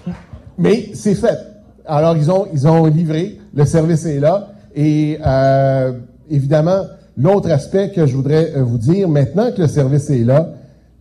mais 0.57 0.89
c'est 0.93 1.15
fait. 1.15 1.37
Alors, 1.85 2.15
ils 2.15 2.29
ont, 2.29 2.47
ils 2.53 2.67
ont 2.67 2.85
livré, 2.85 3.39
le 3.53 3.65
service 3.65 4.05
est 4.05 4.19
là. 4.19 4.49
Et 4.75 5.17
euh, 5.25 5.93
évidemment, 6.29 6.81
l'autre 7.17 7.49
aspect 7.49 7.91
que 7.91 8.05
je 8.05 8.15
voudrais 8.15 8.53
euh, 8.55 8.63
vous 8.63 8.77
dire, 8.77 9.07
maintenant 9.07 9.51
que 9.51 9.61
le 9.61 9.67
service 9.67 10.09
est 10.09 10.23
là, 10.23 10.49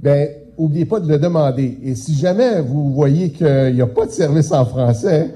ben 0.01 0.29
oubliez 0.57 0.85
pas 0.85 1.01
de 1.01 1.09
le 1.09 1.19
demander. 1.19 1.79
Et 1.83 1.95
si 1.95 2.15
jamais 2.15 2.61
vous 2.61 2.93
voyez 2.93 3.31
qu'il 3.31 3.73
n'y 3.75 3.83
a 3.83 3.87
pas 3.87 4.07
de 4.07 4.13
service 4.13 4.53
en 4.53 4.65
français, 4.65 5.31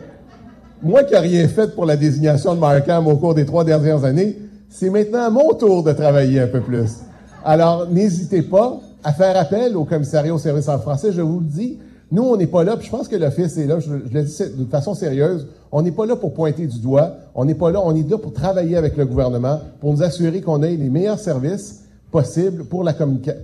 moi 0.82 1.02
qui 1.02 1.14
n'ai 1.14 1.18
rien 1.18 1.48
fait 1.48 1.74
pour 1.74 1.84
la 1.84 1.96
désignation 1.96 2.54
de 2.54 2.60
Markham 2.60 3.08
au 3.08 3.16
cours 3.16 3.34
des 3.34 3.44
trois 3.44 3.64
dernières 3.64 4.04
années, 4.04 4.36
c'est 4.70 4.90
maintenant 4.90 5.30
mon 5.30 5.54
tour 5.54 5.82
de 5.82 5.92
travailler 5.92 6.40
un 6.40 6.46
peu 6.46 6.60
plus. 6.60 6.98
Alors, 7.44 7.88
n'hésitez 7.90 8.42
pas 8.42 8.78
à 9.02 9.12
faire 9.12 9.36
appel 9.36 9.76
au 9.76 9.84
commissariat 9.84 10.32
au 10.32 10.38
service 10.38 10.68
en 10.68 10.78
français. 10.78 11.10
Je 11.12 11.22
vous 11.22 11.40
le 11.40 11.46
dis, 11.46 11.78
nous, 12.10 12.22
on 12.22 12.36
n'est 12.36 12.46
pas 12.46 12.64
là, 12.64 12.76
puis 12.76 12.86
je 12.86 12.90
pense 12.90 13.06
que 13.06 13.16
l'Office 13.16 13.58
est 13.58 13.66
là, 13.66 13.80
je, 13.80 13.90
le 13.92 14.22
dis 14.22 14.42
de 14.56 14.64
façon 14.70 14.94
sérieuse, 14.94 15.46
on 15.70 15.82
n'est 15.82 15.92
pas 15.92 16.06
là 16.06 16.16
pour 16.16 16.32
pointer 16.32 16.66
du 16.66 16.80
doigt, 16.80 17.12
on 17.34 17.44
n'est 17.44 17.54
pas 17.54 17.70
là, 17.70 17.80
on 17.84 17.94
est 17.94 18.08
là 18.08 18.16
pour 18.16 18.32
travailler 18.32 18.76
avec 18.76 18.96
le 18.96 19.04
gouvernement, 19.04 19.60
pour 19.80 19.92
nous 19.92 20.02
assurer 20.02 20.40
qu'on 20.40 20.62
ait 20.62 20.76
les 20.76 20.88
meilleurs 20.88 21.18
services 21.18 21.84
possibles 22.10 22.64
pour 22.64 22.82
la, 22.82 22.94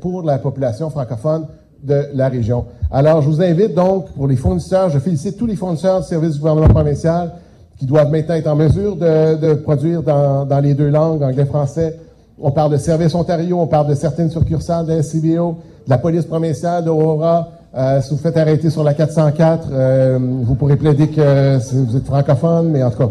pour 0.01 0.23
la 0.23 0.39
population 0.39 0.89
francophone 0.89 1.47
de 1.83 2.07
la 2.15 2.31
région. 2.31 2.65
Alors, 2.91 3.21
je 3.21 3.29
vous 3.29 3.43
invite 3.43 3.75
donc, 3.75 4.11
pour 4.13 4.27
les 4.27 4.37
fournisseurs, 4.37 4.89
je 4.89 4.99
félicite 4.99 5.37
tous 5.37 5.47
les 5.47 5.57
fournisseurs 5.57 6.01
de 6.01 6.07
services 6.07 6.33
du 6.33 6.39
gouvernement 6.39 6.69
provincial 6.69 7.33
qui 7.79 7.85
doivent 7.85 8.11
maintenant 8.11 8.37
être 8.37 8.47
en 8.47 8.57
mesure 8.57 8.97
de, 8.97 9.37
de 9.37 9.55
produire 9.55 10.03
dans, 10.03 10.47
dans, 10.47 10.61
les 10.61 10.73
deux 10.73 10.89
langues, 10.89 11.23
anglais-français. 11.23 11.99
On 12.41 12.51
parle 12.51 12.73
de 12.73 12.77
Service 12.79 13.15
Ontario, 13.15 13.59
on 13.61 13.67
parle 13.67 13.89
de 13.89 13.95
certaines 13.95 14.31
succursales 14.31 14.87
de 14.87 14.95
la 14.95 15.03
SCBO, 15.03 15.59
de 15.85 15.91
la 15.91 15.99
police 15.99 16.25
provinciale 16.25 16.85
d'Aurora, 16.85 17.49
euh, 17.77 18.01
si 18.01 18.11
vous 18.11 18.19
faites 18.21 18.37
arrêter 18.37 18.71
sur 18.71 18.85
la 18.85 18.95
404, 18.95 19.69
euh, 19.73 20.19
vous 20.21 20.55
pourrez 20.55 20.77
plaider 20.77 21.09
que 21.09 21.59
vous 21.75 21.97
êtes 21.97 22.05
francophone, 22.05 22.69
mais 22.69 22.83
en 22.83 22.91
tout 22.91 22.99
cas, 22.99 23.09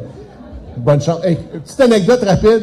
bonne 0.77 1.01
chance. 1.01 1.19
petite 1.19 1.81
anecdote 1.81 2.23
rapide. 2.23 2.61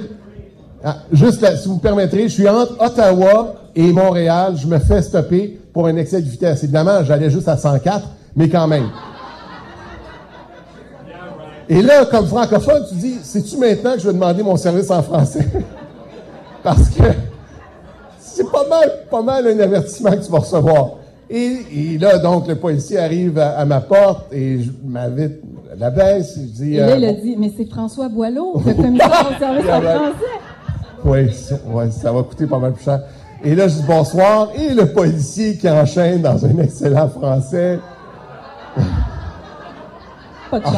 Ah, 0.82 0.96
juste 1.12 1.42
là, 1.42 1.56
si 1.56 1.68
vous 1.68 1.74
me 1.74 1.80
permettrez, 1.80 2.22
je 2.22 2.34
suis 2.34 2.48
entre 2.48 2.82
Ottawa 2.82 3.54
et 3.76 3.92
Montréal. 3.92 4.54
Je 4.56 4.66
me 4.66 4.78
fais 4.78 5.02
stopper 5.02 5.60
pour 5.74 5.88
un 5.88 5.96
excès 5.96 6.22
de 6.22 6.28
vitesse. 6.28 6.64
Évidemment, 6.64 7.04
j'allais 7.04 7.28
juste 7.28 7.48
à 7.48 7.58
104, 7.58 8.08
mais 8.34 8.48
quand 8.48 8.66
même. 8.66 8.88
Et 11.68 11.82
là, 11.82 12.06
comme 12.06 12.26
francophone, 12.26 12.82
tu 12.88 12.94
dis, 12.94 13.18
sais-tu 13.22 13.58
maintenant 13.58 13.92
que 13.92 14.00
je 14.00 14.06
vais 14.06 14.14
demander 14.14 14.42
mon 14.42 14.56
service 14.56 14.90
en 14.90 15.02
français? 15.02 15.46
Parce 16.62 16.88
que 16.88 17.04
c'est 18.18 18.50
pas 18.50 18.66
mal, 18.68 18.90
pas 19.10 19.22
mal 19.22 19.46
un 19.46 19.60
avertissement 19.60 20.12
que 20.12 20.24
tu 20.24 20.32
vas 20.32 20.38
recevoir. 20.38 20.99
Et, 21.32 21.96
là, 22.00 22.18
donc, 22.18 22.48
le 22.48 22.56
policier 22.56 22.98
arrive 22.98 23.38
à, 23.38 23.64
ma 23.64 23.80
porte 23.80 24.32
et 24.32 24.62
je 24.62 24.70
m'invite 24.84 25.40
à 25.72 25.76
la 25.76 25.90
baisse. 25.90 26.34
Je 26.36 26.64
dis, 26.64 26.74
et 26.74 26.80
là, 26.80 26.96
il 26.96 27.04
a 27.04 27.10
euh, 27.10 27.20
dit, 27.22 27.36
mais 27.38 27.52
c'est 27.56 27.70
François 27.70 28.08
Boileau, 28.08 28.60
le 28.66 28.74
commissaire 28.74 29.30
au 29.30 29.38
service 29.38 29.70
en 29.70 29.80
français. 29.80 30.14
Oui, 31.04 31.32
ça, 31.32 31.56
ça 31.92 32.12
va 32.12 32.22
coûter 32.24 32.46
pas 32.46 32.58
mal 32.58 32.72
plus 32.72 32.82
cher. 32.82 33.00
Et 33.44 33.54
là, 33.54 33.68
je 33.68 33.74
dis 33.74 33.84
bonsoir. 33.86 34.48
Et 34.56 34.74
le 34.74 34.86
policier 34.86 35.56
qui 35.56 35.70
enchaîne 35.70 36.20
dans 36.20 36.44
un 36.44 36.58
excellent 36.58 37.08
français. 37.08 37.78
Pas 40.50 40.58
de 40.58 40.64
chance. 40.64 40.74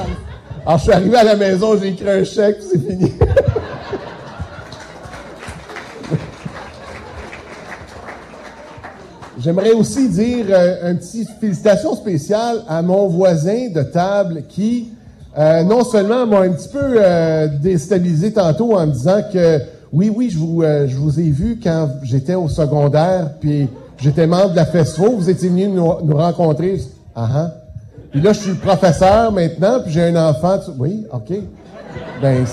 Alors, 0.66 0.78
je 0.78 0.82
suis 0.82 0.92
arrivé 0.92 1.16
à 1.16 1.24
la 1.24 1.36
maison, 1.36 1.76
j'ai 1.80 1.88
écrit 1.88 2.10
un 2.10 2.24
chèque, 2.24 2.58
c'est 2.60 2.78
fini. 2.78 3.10
J'aimerais 9.42 9.72
aussi 9.72 10.08
dire 10.08 10.46
euh, 10.50 10.90
un 10.90 10.94
petit 10.94 11.26
félicitation 11.40 11.96
spéciale 11.96 12.58
à 12.68 12.80
mon 12.82 13.08
voisin 13.08 13.68
de 13.74 13.82
table 13.82 14.42
qui, 14.48 14.90
euh, 15.36 15.64
non 15.64 15.82
seulement 15.84 16.26
m'a 16.26 16.40
un 16.40 16.50
petit 16.52 16.68
peu 16.68 16.78
euh, 16.98 17.48
déstabilisé 17.60 18.32
tantôt 18.32 18.76
en 18.76 18.86
me 18.86 18.92
disant 18.92 19.20
que 19.32 19.58
oui, 19.92 20.12
oui, 20.14 20.30
je 20.30 20.38
vous, 20.38 20.62
euh, 20.62 20.86
je 20.86 20.96
vous 20.96 21.18
ai 21.18 21.30
vu 21.30 21.58
quand 21.62 21.88
j'étais 22.04 22.34
au 22.34 22.48
secondaire, 22.48 23.30
puis 23.40 23.68
j'étais 23.98 24.26
membre 24.26 24.50
de 24.52 24.56
la 24.56 24.64
FESFO, 24.64 25.16
vous 25.16 25.28
étiez 25.28 25.48
venu 25.48 25.66
nous, 25.68 25.92
nous 26.04 26.16
rencontrer. 26.16 26.80
Ah 27.14 27.28
ah. 27.34 27.50
Puis 28.10 28.20
là, 28.20 28.32
je 28.32 28.40
suis 28.40 28.54
professeur 28.54 29.32
maintenant, 29.32 29.80
puis 29.82 29.92
j'ai 29.92 30.02
un 30.04 30.16
enfant. 30.28 30.58
Tu- 30.64 30.70
Oui, 30.78 31.04
OK. 31.12 31.32
Ben, 32.22 32.44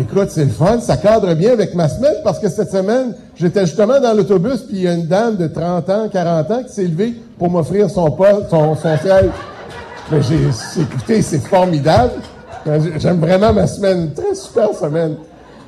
écoute, 0.00 0.28
c'est 0.30 0.44
le 0.44 0.50
fun. 0.50 0.80
Ça 0.80 0.96
cadre 0.96 1.34
bien 1.34 1.52
avec 1.52 1.74
ma 1.74 1.88
semaine 1.88 2.16
parce 2.24 2.38
que 2.38 2.48
cette 2.48 2.70
semaine, 2.70 3.14
j'étais 3.36 3.66
justement 3.66 4.00
dans 4.00 4.12
l'autobus, 4.14 4.60
puis 4.62 4.76
il 4.78 4.82
y 4.82 4.88
a 4.88 4.92
une 4.94 5.06
dame 5.06 5.36
de 5.36 5.46
30 5.48 5.88
ans, 5.90 6.08
40 6.10 6.50
ans 6.50 6.62
qui 6.62 6.72
s'est 6.72 6.84
levée 6.84 7.14
pour 7.38 7.50
m'offrir 7.50 7.88
son 7.90 8.10
poste, 8.10 8.50
son, 8.50 8.74
son 8.76 8.96
siège. 8.98 9.30
Mais 10.10 10.22
j'ai, 10.22 10.82
écoutez, 10.82 11.22
c'est 11.22 11.38
formidable. 11.40 12.12
J'ai- 12.66 12.98
J'aime 12.98 13.20
vraiment 13.20 13.52
ma 13.52 13.66
semaine. 13.66 14.12
Très 14.12 14.34
super 14.34 14.74
semaine. 14.74 15.16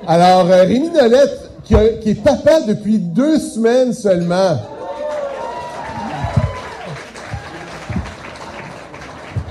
Alors, 0.07 0.47
euh, 0.51 0.63
Rémi 0.65 0.91
Nolette, 0.91 1.51
qui, 1.65 1.75
a- 1.75 1.89
qui 2.01 2.11
est 2.11 2.23
papa 2.23 2.61
depuis 2.67 2.99
deux 2.99 3.39
semaines 3.39 3.93
seulement. 3.93 4.57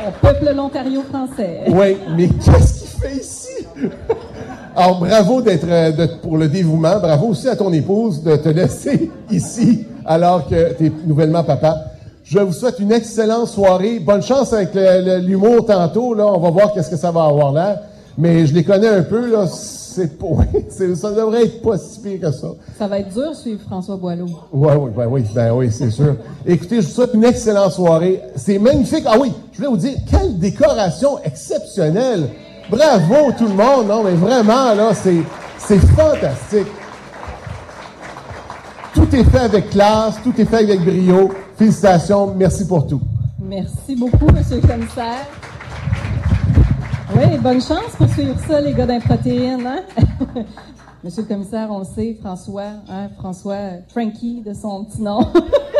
On 0.05 0.11
peuple 0.25 0.51
l'Ontario 0.55 1.03
français. 1.09 1.61
Oui, 1.67 1.97
mais 2.17 2.27
qu'est-ce 2.27 2.79
qu'il 2.79 2.99
fait 3.01 3.15
ici? 3.15 3.67
Alors, 4.75 4.99
bravo 4.99 5.41
d'être 5.41 5.67
euh, 5.67 5.91
de- 5.91 6.05
pour 6.21 6.37
le 6.37 6.47
dévouement. 6.47 6.97
Bravo 6.99 7.27
aussi 7.27 7.47
à 7.49 7.55
ton 7.55 7.71
épouse 7.73 8.23
de 8.23 8.35
te 8.37 8.49
laisser 8.59 9.11
ici 9.29 9.85
alors 10.05 10.47
que 10.47 10.73
tu 10.75 10.85
es 10.87 10.91
nouvellement 11.05 11.43
papa. 11.43 11.75
Je 12.23 12.39
vous 12.39 12.53
souhaite 12.53 12.79
une 12.79 12.91
excellente 12.91 13.47
soirée. 13.47 13.99
Bonne 13.99 14.21
chance 14.21 14.53
avec 14.53 14.69
l'humour 15.23 15.65
tantôt. 15.65 16.13
Là, 16.13 16.25
on 16.27 16.39
va 16.39 16.49
voir 16.49 16.73
qu'est-ce 16.73 16.89
que 16.89 16.95
ça 16.95 17.11
va 17.11 17.25
avoir 17.25 17.51
l'air. 17.51 17.79
Mais 18.17 18.45
je 18.45 18.53
les 18.53 18.63
connais 18.63 18.87
un 18.87 19.03
peu. 19.03 19.29
Là, 19.29 19.45
c'est 19.47 20.09
ça 20.95 21.11
devrait 21.11 21.43
être 21.43 21.61
pas 21.61 21.77
si 21.77 21.99
pire 21.99 22.21
que 22.21 22.31
ça. 22.31 22.47
Ça 22.79 22.87
va 22.87 22.99
être 22.99 23.13
dur 23.13 23.35
suivre 23.35 23.59
François 23.67 23.97
Boileau. 23.97 24.27
Ouais, 24.53 24.73
oui, 24.79 24.91
ben 24.95 25.07
oui, 25.09 25.23
ben 25.35 25.51
oui, 25.51 25.67
c'est 25.69 25.89
sûr. 25.89 26.15
Écoutez, 26.45 26.79
je 26.81 26.87
vous 26.87 26.93
souhaite 26.93 27.13
une 27.13 27.25
excellente 27.25 27.73
soirée. 27.73 28.21
C'est 28.37 28.57
magnifique. 28.57 29.03
Ah 29.05 29.17
oui, 29.19 29.33
je 29.51 29.57
voulais 29.57 29.69
vous 29.69 29.75
dire, 29.77 29.97
quelle 30.09 30.37
décoration 30.39 31.19
exceptionnelle. 31.25 32.29
Bravo 32.69 33.31
tout 33.37 33.47
le 33.47 33.53
monde. 33.53 33.87
Non, 33.87 34.03
mais 34.03 34.13
vraiment, 34.13 34.73
là, 34.73 34.93
c'est, 34.93 35.23
fantastique. 35.79 36.67
Tout 38.93 39.15
est 39.15 39.23
fait 39.23 39.39
avec 39.39 39.69
classe, 39.69 40.21
tout 40.23 40.33
est 40.37 40.45
fait 40.45 40.57
avec 40.57 40.81
brio. 40.81 41.31
Félicitations, 41.57 42.33
merci 42.35 42.67
pour 42.67 42.87
tout. 42.87 43.01
Merci 43.41 43.95
beaucoup, 43.95 44.31
Monsieur 44.31 44.57
le 44.61 44.67
commissaire. 44.67 45.27
Oui, 47.15 47.37
bonne 47.39 47.61
chance 47.61 47.95
pour 47.97 48.07
suivre 48.09 48.35
ça, 48.47 48.61
les 48.61 48.73
gars 48.73 48.85
d'Improtéine. 48.85 49.67
Hein? 49.67 50.03
Monsieur 51.03 51.23
le 51.23 51.27
commissaire, 51.27 51.67
on 51.71 51.79
le 51.79 51.85
sait, 51.85 52.17
François, 52.21 52.73
hein, 52.89 53.09
François 53.17 53.79
Frankie 53.89 54.41
de 54.45 54.53
son 54.53 54.85
petit 54.85 55.01
nom. 55.01 55.27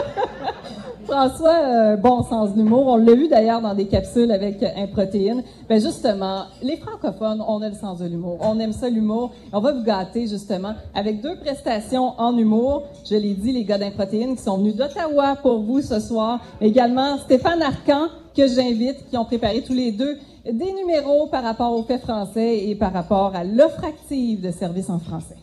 François, 1.11 1.59
euh, 1.59 1.97
bon 1.97 2.23
sens 2.23 2.55
d'humour. 2.55 2.87
On 2.87 2.95
l'a 2.95 3.11
eu 3.11 3.27
d'ailleurs 3.27 3.59
dans 3.59 3.73
des 3.73 3.85
capsules 3.87 4.31
avec 4.31 4.63
euh, 4.63 4.69
Improtéine. 4.77 5.43
Ben 5.67 5.77
justement, 5.81 6.45
les 6.61 6.77
francophones, 6.77 7.43
on 7.45 7.61
a 7.61 7.67
le 7.67 7.75
sens 7.75 7.99
de 7.99 8.05
l'humour. 8.05 8.37
On 8.39 8.57
aime 8.61 8.71
ça, 8.71 8.89
l'humour. 8.89 9.33
On 9.51 9.59
va 9.59 9.73
vous 9.73 9.83
gâter 9.83 10.27
justement 10.27 10.73
avec 10.95 11.21
deux 11.21 11.35
prestations 11.35 12.13
en 12.17 12.37
humour. 12.37 12.83
Je 13.09 13.15
l'ai 13.15 13.33
dit, 13.33 13.51
les 13.51 13.65
gars 13.65 13.77
d'Improtéine 13.77 14.37
qui 14.37 14.41
sont 14.41 14.57
venus 14.57 14.77
d'Ottawa 14.77 15.35
pour 15.41 15.59
vous 15.63 15.81
ce 15.81 15.99
soir. 15.99 16.39
Également 16.61 17.17
Stéphane 17.17 17.61
Arcan, 17.61 18.07
que 18.33 18.47
j'invite, 18.47 19.09
qui 19.09 19.17
ont 19.17 19.25
préparé 19.25 19.63
tous 19.63 19.73
les 19.73 19.91
deux 19.91 20.17
des 20.45 20.71
numéros 20.71 21.27
par 21.27 21.43
rapport 21.43 21.73
au 21.73 21.83
fait 21.83 21.99
français 21.99 22.69
et 22.69 22.75
par 22.75 22.93
rapport 22.93 23.35
à 23.35 23.43
l'offre 23.43 23.83
active 23.83 24.39
de 24.39 24.51
services 24.51 24.89
en 24.89 24.99
français. 24.99 25.35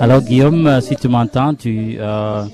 Alors 0.00 0.20
Guillaume, 0.22 0.66
euh, 0.66 0.80
si 0.80 0.96
tu 0.96 1.08
m'entends, 1.08 1.54
tu 1.54 1.96
euh, 1.98 2.44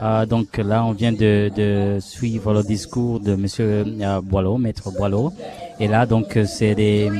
euh, 0.00 0.26
donc 0.26 0.56
là 0.58 0.84
on 0.84 0.92
vient 0.92 1.12
de, 1.12 1.50
de 1.54 1.98
suivre 2.00 2.52
le 2.54 2.62
discours 2.62 3.20
de 3.20 3.34
Monsieur 3.34 3.84
Boileau, 4.22 4.58
Maître 4.58 4.90
Boileau, 4.92 5.32
et 5.80 5.88
là 5.88 6.06
donc 6.06 6.36
euh, 6.36 6.44
c'est 6.46 6.74
les 6.74 7.10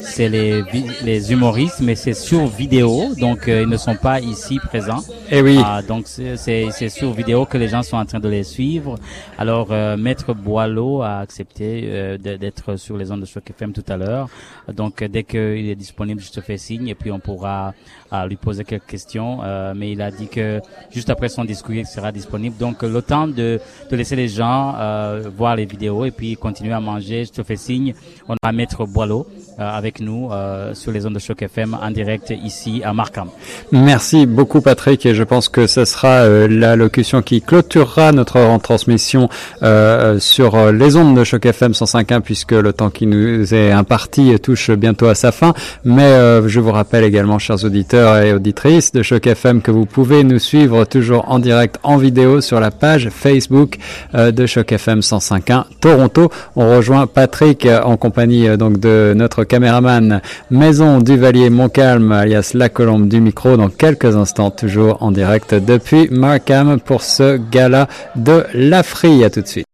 c'est 0.00 0.28
les 0.28 0.62
les 1.04 1.32
humoristes, 1.32 1.80
mais 1.80 1.94
c'est 1.94 2.14
sur 2.14 2.46
vidéo, 2.46 3.14
donc 3.18 3.48
euh, 3.48 3.62
ils 3.62 3.68
ne 3.68 3.76
sont 3.76 3.96
pas 3.96 4.20
ici 4.20 4.58
présents. 4.58 5.02
Eh 5.30 5.42
oui. 5.42 5.58
Ah, 5.62 5.82
donc 5.82 6.06
c'est 6.06 6.36
c'est 6.36 6.70
c'est 6.70 6.88
sur 6.88 7.12
vidéo 7.12 7.44
que 7.46 7.58
les 7.58 7.68
gens 7.68 7.82
sont 7.82 7.96
en 7.96 8.04
train 8.04 8.20
de 8.20 8.28
les 8.28 8.44
suivre. 8.44 8.96
Alors 9.38 9.68
euh, 9.70 9.96
Maître 9.96 10.34
Boileau 10.34 11.02
a 11.02 11.18
accepté 11.18 11.82
euh, 11.86 12.16
d'être 12.18 12.76
sur 12.76 12.96
les 12.96 13.10
ondes 13.10 13.20
de 13.20 13.26
Choc 13.26 13.50
FM 13.50 13.72
tout 13.72 13.84
à 13.88 13.96
l'heure. 13.96 14.28
Donc 14.72 15.02
dès 15.02 15.24
qu'il 15.24 15.68
est 15.68 15.74
disponible, 15.74 16.20
je 16.20 16.30
te 16.30 16.40
fais 16.40 16.58
signe 16.58 16.88
et 16.88 16.94
puis 16.94 17.10
on 17.10 17.18
pourra 17.18 17.74
euh, 18.12 18.26
lui 18.26 18.36
poser 18.36 18.64
quelques 18.64 18.86
questions. 18.86 19.40
Euh, 19.42 19.74
mais 19.76 19.92
il 19.92 20.00
a 20.00 20.10
dit 20.10 20.28
que 20.28 20.60
juste 20.92 21.10
après 21.10 21.28
son 21.28 21.44
discours, 21.44 21.74
il 21.74 21.86
sera 21.86 22.12
disponible. 22.12 22.56
Donc 22.56 22.82
le 22.82 23.02
temps 23.02 23.26
de, 23.26 23.60
de 23.90 23.96
laisser 23.96 24.14
les 24.16 24.28
gens 24.28 24.74
euh, 24.76 25.28
voir 25.36 25.56
les 25.56 25.64
vidéos 25.66 26.04
et 26.04 26.12
puis 26.12 26.36
continuer 26.36 26.72
à 26.72 26.80
manger. 26.80 27.24
Je 27.24 27.32
te 27.32 27.42
fais 27.42 27.56
signe. 27.56 27.94
On 28.28 28.36
a 28.42 28.52
Maître 28.52 28.84
Boileau 28.86 29.26
avec 29.58 30.00
nous 30.00 30.30
euh, 30.30 30.74
sur 30.74 30.92
les 30.92 31.06
ondes 31.06 31.14
de 31.14 31.18
Choc 31.18 31.42
FM 31.42 31.76
en 31.80 31.90
direct 31.90 32.32
ici 32.42 32.82
à 32.84 32.92
Markham. 32.92 33.28
Merci 33.72 34.26
beaucoup 34.26 34.60
Patrick 34.60 35.04
et 35.06 35.14
je 35.14 35.22
pense 35.22 35.48
que 35.48 35.66
ce 35.66 35.84
sera 35.84 36.08
euh, 36.08 36.48
la 36.48 36.76
locution 36.76 37.22
qui 37.22 37.40
clôturera 37.40 38.12
notre 38.12 38.40
retransmission 38.40 39.28
euh, 39.62 40.18
sur 40.18 40.54
euh, 40.54 40.72
les 40.72 40.96
ondes 40.96 41.16
de 41.16 41.24
Choc 41.24 41.46
FM 41.46 41.72
105.1 41.72 42.20
puisque 42.20 42.52
le 42.52 42.72
temps 42.72 42.90
qui 42.90 43.06
nous 43.06 43.54
est 43.54 43.70
imparti 43.70 44.38
touche 44.40 44.70
bientôt 44.70 45.06
à 45.06 45.14
sa 45.14 45.32
fin. 45.32 45.54
Mais 45.84 46.02
euh, 46.02 46.48
je 46.48 46.60
vous 46.60 46.72
rappelle 46.72 47.04
également, 47.04 47.38
chers 47.38 47.64
auditeurs 47.64 48.18
et 48.18 48.32
auditrices 48.32 48.92
de 48.92 49.02
Choc 49.02 49.26
FM, 49.26 49.62
que 49.62 49.70
vous 49.70 49.86
pouvez 49.86 50.24
nous 50.24 50.38
suivre 50.38 50.84
toujours 50.84 51.30
en 51.30 51.38
direct 51.38 51.78
en 51.82 51.96
vidéo 51.96 52.40
sur 52.40 52.60
la 52.60 52.70
page 52.70 53.08
Facebook 53.10 53.78
euh, 54.14 54.30
de 54.32 54.46
Choc 54.46 54.72
FM 54.72 55.00
105.1 55.00 55.64
Toronto. 55.80 56.30
On 56.54 56.76
rejoint 56.76 57.06
Patrick 57.06 57.66
euh, 57.66 57.82
en 57.82 57.96
compagnie 57.96 58.48
euh, 58.48 58.56
donc 58.56 58.78
de 58.78 59.14
notre 59.16 59.44
caméraman 59.46 60.20
Maison 60.50 60.98
Duvalier 60.98 61.50
Montcalm 61.50 62.12
alias 62.12 62.52
La 62.54 62.68
Colombe 62.68 63.08
du 63.08 63.20
micro 63.20 63.56
dans 63.56 63.68
quelques 63.68 64.16
instants 64.16 64.50
toujours 64.50 65.02
en 65.02 65.10
direct 65.10 65.54
depuis 65.54 66.08
Markham 66.10 66.78
pour 66.80 67.02
ce 67.02 67.36
gala 67.36 67.88
de 68.16 68.44
l'Afri. 68.54 69.24
À 69.24 69.30
tout 69.30 69.40
de 69.40 69.46
suite. 69.46 69.65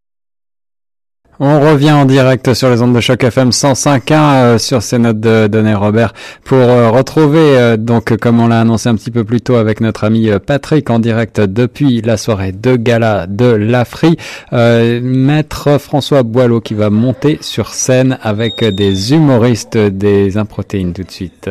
On 1.45 1.59
revient 1.59 1.91
en 1.91 2.05
direct 2.05 2.55
sur 2.55 2.71
les 2.71 2.83
ondes 2.83 2.95
de 2.95 3.01
choc 3.01 3.25
FM 3.25 3.51
105.1 3.51 4.13
euh, 4.13 4.59
sur 4.59 4.81
ces 4.81 4.97
notes 4.97 5.19
de 5.19 5.49
Donné 5.49 5.75
Robert 5.75 6.13
pour 6.45 6.59
euh, 6.59 6.89
retrouver 6.89 7.59
euh, 7.59 7.77
donc 7.77 8.17
comme 8.19 8.39
on 8.39 8.47
l'a 8.47 8.61
annoncé 8.61 8.89
un 8.89 8.95
petit 8.95 9.11
peu 9.11 9.25
plus 9.25 9.41
tôt 9.41 9.57
avec 9.57 9.81
notre 9.81 10.05
ami 10.05 10.31
euh, 10.31 10.39
Patrick 10.39 10.89
en 10.89 11.01
direct 11.01 11.41
depuis 11.41 12.01
la 12.01 12.17
soirée 12.17 12.53
de 12.53 12.77
gala 12.77 13.27
de 13.27 13.47
l'Afri, 13.47 14.17
euh, 14.53 15.01
maître 15.03 15.81
François 15.81 16.23
Boileau 16.23 16.61
qui 16.61 16.75
va 16.75 16.91
monter 16.91 17.39
sur 17.41 17.71
scène 17.71 18.19
avec 18.23 18.63
des 18.63 19.13
humoristes 19.13 19.77
des 19.77 20.39
improtéines 20.39 20.93
tout 20.93 21.03
de 21.03 21.11
suite. 21.11 21.51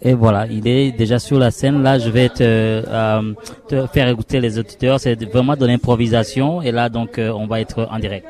Et 0.00 0.14
voilà, 0.14 0.46
il 0.46 0.66
est 0.66 0.92
déjà 0.92 1.18
sur 1.18 1.38
la 1.38 1.50
scène. 1.50 1.82
Là, 1.82 1.98
je 1.98 2.08
vais 2.08 2.30
te, 2.30 2.42
euh, 2.42 3.32
te 3.68 3.86
faire 3.88 4.08
écouter 4.08 4.40
les 4.40 4.58
auditeurs. 4.58 5.00
C'est 5.00 5.22
vraiment 5.30 5.56
de 5.56 5.66
l'improvisation. 5.66 6.62
Et 6.62 6.70
là, 6.70 6.88
donc, 6.90 7.18
on 7.18 7.46
va 7.46 7.60
être 7.60 7.88
en 7.90 7.98
direct. 7.98 8.26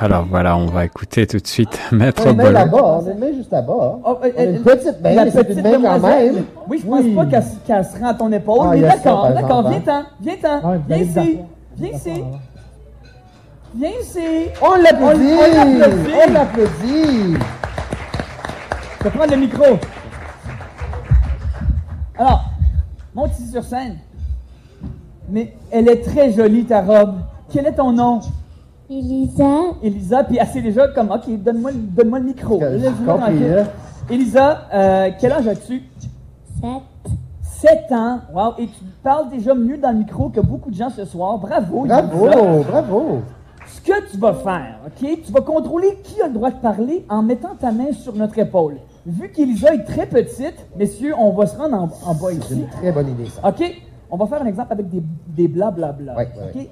Alors 0.00 0.24
voilà, 0.28 0.56
on 0.56 0.66
va 0.66 0.84
écouter 0.84 1.26
tout 1.26 1.38
de 1.38 1.46
suite 1.46 1.78
maître 1.92 2.22
On 2.24 2.30
les 2.30 2.34
met 2.34 2.42
Boileau. 2.42 2.52
là-bas, 2.58 2.82
on 3.02 3.06
les 3.08 3.14
met 3.14 3.34
juste 3.34 3.52
là-bas. 3.52 3.72
Oh, 4.04 4.18
On 4.20 4.22
a 4.40 4.42
une 4.44 4.62
petite 4.62 5.00
main, 5.00 5.14
la 5.14 5.26
petite 5.30 5.62
main 5.62 5.80
quand 5.82 6.00
même. 6.00 6.44
Oui, 6.68 6.80
je 6.82 6.86
pense 6.86 7.04
pas 7.16 7.26
qu'elle 7.26 7.44
qu'elle 7.66 7.84
se 7.84 7.98
rend 8.00 8.08
à 8.08 8.14
ton 8.14 8.32
épaule, 8.32 8.58
Ah, 8.62 8.70
mais 8.74 8.80
d'accord, 8.82 9.28
d'accord, 9.32 9.68
viens-t'en, 9.70 10.02
viens-t'en, 10.20 10.68
Ouais, 10.70 10.80
viens 10.88 10.96
ici, 10.98 11.38
viens 11.76 11.90
ici, 11.90 12.24
viens 13.74 13.90
ici. 14.00 14.20
On 14.60 14.74
l'applaudit! 14.82 15.32
On, 15.32 15.62
on 15.64 15.78
l'applaudit. 15.78 16.12
On 16.28 16.32
l'applaudit! 16.32 17.34
Je 18.98 19.04
vais 19.04 19.10
prendre 19.10 19.30
le 19.32 19.36
micro. 19.36 19.64
Alors, 22.18 22.44
monte 23.14 23.30
ici 23.38 23.50
sur 23.50 23.62
scène. 23.64 23.98
Mais 25.28 25.54
elle 25.70 25.88
est 25.88 26.02
très 26.02 26.32
jolie, 26.32 26.64
ta 26.64 26.80
robe. 26.82 27.14
Quel 27.52 27.66
est 27.66 27.72
ton 27.72 27.92
nom? 27.92 28.20
Elisa, 28.90 29.50
Elisa, 29.82 30.24
puis 30.24 30.36
elle 30.40 30.46
sait 30.46 30.60
déjà 30.62 30.88
comme, 30.88 31.10
OK, 31.10 31.28
donne-moi 31.42 31.70
le- 31.72 31.78
donne-moi 31.78 32.18
le 32.18 32.24
micro. 32.26 32.60
Elisa, 34.10 34.68
euh, 34.72 35.10
quel 35.18 35.32
âge 35.32 35.48
as-tu? 35.48 35.82
7, 36.60 36.68
7 37.42 37.92
ans. 37.92 38.18
Wow. 38.34 38.52
Et 38.58 38.66
tu 38.66 38.84
parles 39.02 39.30
déjà 39.30 39.54
mieux 39.54 39.78
dans 39.78 39.90
le 39.90 39.98
micro 39.98 40.28
que 40.28 40.40
beaucoup 40.40 40.70
de 40.70 40.76
gens 40.76 40.90
ce 40.90 41.04
soir. 41.06 41.38
Bravo. 41.38 41.86
Bravo, 41.86 42.26
Elisa. 42.26 42.70
bravo. 42.70 43.18
Ce 43.66 43.80
que 43.80 44.10
tu 44.10 44.18
vas 44.18 44.34
faire, 44.34 44.78
OK? 44.86 45.22
Tu 45.24 45.32
vas 45.32 45.40
contrôler 45.40 45.98
qui 46.02 46.20
a 46.20 46.26
le 46.28 46.34
droit 46.34 46.50
de 46.50 46.56
parler 46.56 47.06
en 47.08 47.22
mettant 47.22 47.54
ta 47.58 47.72
main 47.72 47.92
sur 47.92 48.14
notre 48.14 48.38
épaule. 48.38 48.76
Vu 49.06 49.30
qu'Elisa 49.30 49.74
est 49.74 49.84
très 49.84 50.06
petite, 50.06 50.54
messieurs, 50.78 51.14
on 51.18 51.30
va 51.32 51.46
se 51.46 51.56
rendre 51.56 51.74
en, 51.76 51.84
en 52.10 52.14
bas 52.14 52.28
C'est 52.30 52.36
ici. 52.36 52.54
une 52.60 52.66
très 52.68 52.92
bonne 52.92 53.08
idée, 53.08 53.26
ça. 53.26 53.48
OK? 53.48 53.62
On 54.10 54.16
va 54.18 54.26
faire 54.26 54.42
un 54.42 54.46
exemple 54.46 54.72
avec 54.72 54.88
des, 54.90 55.02
des 55.28 55.48
blablabla. 55.48 56.14
Ouais, 56.16 56.28
ouais, 56.36 56.52
OK? 56.62 56.68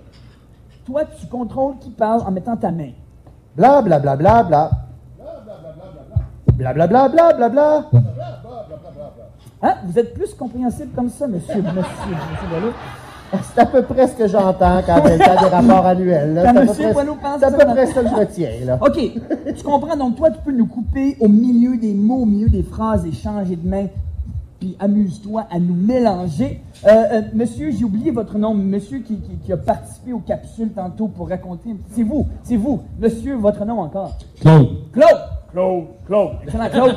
Toi, 0.86 1.02
tu 1.18 1.26
contrôles 1.26 1.76
qui 1.80 1.90
parle 1.90 2.22
en 2.26 2.30
mettant 2.30 2.56
ta 2.56 2.70
main. 2.70 2.90
Bla 3.56 3.82
bla 3.82 3.98
bla 4.00 4.16
bla 4.16 4.42
bla. 4.42 4.70
Bla 6.54 6.72
bla 6.74 6.86
bla 6.86 7.08
bla 7.08 7.32
bla 7.32 7.48
bla. 7.48 7.84
Hein? 9.62 9.74
Vous 9.86 9.98
êtes 9.98 10.12
plus 10.14 10.34
compréhensible 10.34 10.90
comme 10.94 11.08
ça, 11.08 11.26
monsieur, 11.28 11.62
monsieur, 11.62 11.72
monsieur? 11.72 12.72
C'est 13.54 13.60
à 13.60 13.66
peu 13.66 13.82
près 13.82 14.08
ce 14.08 14.14
que 14.14 14.26
j'entends 14.26 14.82
quand 14.84 15.00
il 15.06 15.18
y 15.18 15.22
a 15.22 15.36
des 15.36 15.46
rapports 15.46 15.86
annuels. 15.86 16.34
Quand 16.34 16.42
C'est 16.42 16.48
à 16.48 16.52
peu 16.52 16.68
monsieur 16.68 16.92
près- 16.92 17.44
à 17.44 17.50
peu 17.50 17.64
près 17.72 17.86
ça 17.86 18.02
que 18.02 18.08
je 18.08 18.14
retiens, 18.14 18.50
là. 18.66 18.78
OK. 18.80 19.54
Tu 19.56 19.62
comprends? 19.64 19.96
Donc, 19.96 20.16
toi, 20.16 20.30
tu 20.30 20.38
peux 20.44 20.52
nous 20.52 20.66
couper 20.66 21.16
au 21.20 21.28
milieu 21.28 21.76
des 21.78 21.94
mots, 21.94 22.22
au 22.22 22.26
milieu 22.26 22.48
des 22.48 22.62
phrases 22.64 23.06
et 23.06 23.12
changer 23.12 23.56
de 23.56 23.66
main. 23.66 23.86
Puis 24.62 24.76
amuse-toi 24.78 25.44
à 25.50 25.58
nous 25.58 25.74
mélanger. 25.74 26.60
Euh, 26.86 26.88
euh, 27.14 27.22
monsieur, 27.34 27.72
j'ai 27.72 27.82
oublié 27.84 28.12
votre 28.12 28.38
nom. 28.38 28.54
Monsieur 28.54 29.00
qui, 29.00 29.16
qui- 29.16 29.36
qui 29.44 29.52
a 29.52 29.56
participé 29.56 30.12
aux 30.12 30.20
capsules 30.20 30.70
tantôt 30.70 31.08
pour 31.08 31.28
raconter. 31.28 31.70
C'est 31.90 32.04
vous, 32.04 32.28
c'est 32.44 32.54
vous. 32.56 32.80
Monsieur, 33.00 33.34
votre 33.34 33.64
nom 33.64 33.80
encore. 33.80 34.16
Claude. 34.40 34.68
Claude. 34.92 35.08
Claude. 35.50 35.84
Claude. 36.06 36.28
Excellent, 36.44 36.68
Claude. 36.70 36.94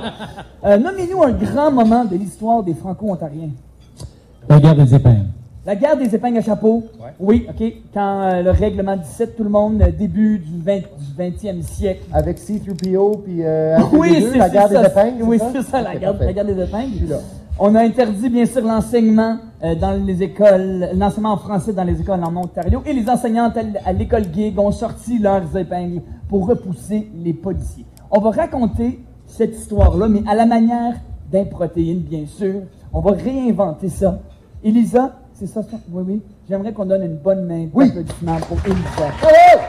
Euh, 0.64 0.78
Nommez-nous 0.78 1.24
un 1.24 1.32
grand 1.32 1.72
moment 1.72 2.06
de 2.06 2.16
l'histoire 2.16 2.62
des 2.62 2.76
Franco-Ontariens. 2.76 3.50
La 4.48 4.60
guerre 4.60 4.76
des 4.76 4.94
épingles. 4.94 5.26
La 5.66 5.76
guerre 5.76 5.98
des 5.98 6.14
épingles 6.14 6.38
à 6.38 6.42
chapeau. 6.44 6.84
Oui, 7.20 7.48
OK. 7.50 7.74
Quand 7.92 8.22
euh, 8.32 8.44
le 8.44 8.52
règlement 8.52 8.96
17, 8.96 9.36
tout 9.36 9.44
le 9.44 9.50
monde, 9.50 9.82
euh, 9.82 9.90
début 9.92 10.38
du, 10.38 10.62
20, 10.62 10.76
du 10.78 11.16
20e 11.48 11.64
siècle. 11.64 12.04
Avec 12.14 12.38
C3PO 12.38 13.24
puis 13.24 13.40
euh, 13.44 13.80
Oui, 13.94 14.10
R2D2, 14.12 14.32
c'est 14.34 14.38
la 14.38 14.50
guerre 14.50 14.70
des 14.70 14.76
épingles. 14.76 15.24
Oui, 15.24 15.40
c'est 15.52 15.64
ça, 15.64 15.82
la 15.82 15.96
guerre, 15.96 16.12
parfait. 16.12 16.26
la 16.28 16.34
guerre 16.34 16.46
des 16.46 16.62
épingles. 16.64 16.98
Puis 16.98 17.08
là. 17.08 17.18
On 17.58 17.74
a 17.74 17.84
interdit, 17.84 18.28
bien 18.28 18.46
sûr, 18.46 18.62
l'enseignement 18.62 19.38
euh, 19.64 19.76
dans 19.76 19.94
les 20.06 20.22
écoles, 20.22 20.90
l'enseignement 20.94 21.32
en 21.32 21.38
français 21.38 21.72
dans 21.72 21.86
les 21.86 22.02
écoles 22.02 22.22
en 22.22 22.36
Ontario. 22.36 22.84
Et 22.86 22.92
les 22.92 23.10
enseignantes 23.10 23.58
à 23.86 23.94
l'école 23.94 24.26
gig 24.34 24.60
ont 24.60 24.74
sorti 24.74 25.20
leurs 25.20 25.56
épingles 25.56 26.02
pour 26.28 26.48
repousser 26.48 27.10
les 27.16 27.32
policiers. 27.32 27.86
On 28.12 28.20
va 28.20 28.32
raconter 28.32 29.00
cette 29.26 29.58
histoire-là, 29.58 30.10
mais 30.10 30.22
à 30.28 30.36
la 30.36 30.46
manière 30.46 30.96
d'un 31.32 31.46
protéine, 31.46 32.00
bien 32.00 32.26
sûr. 32.26 32.56
On 32.92 33.00
va 33.00 33.12
réinventer 33.12 33.88
ça. 33.88 34.20
Elisa, 34.62 35.14
c'est 35.34 35.48
ça, 35.48 35.64
ça? 35.64 35.78
Oui, 35.90 36.04
oui. 36.06 36.22
J'aimerais 36.50 36.74
qu'on 36.74 36.86
donne 36.86 37.04
une 37.04 37.18
bonne 37.18 37.46
main 37.46 37.68
d'applaudissement 37.68 38.36
pour 38.50 38.58
Elisa. 38.66 39.14
Oh! 39.24 39.60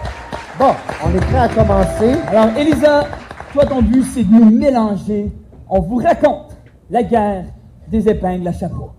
Bon, 0.58 0.72
on 1.04 1.14
est 1.14 1.20
prêt 1.20 1.38
à 1.38 1.48
commencer. 1.48 2.16
Alors, 2.26 2.56
Elisa, 2.56 3.04
toi, 3.52 3.64
ton 3.64 3.80
but, 3.80 4.02
c'est 4.02 4.24
de 4.24 4.32
nous 4.32 4.50
mélanger. 4.50 5.30
On 5.68 5.80
vous 5.80 5.96
raconte 5.96 6.56
la 6.90 7.04
guerre 7.04 7.44
des 7.88 8.08
épingles 8.08 8.46
à 8.48 8.52
chapeau. 8.52 8.90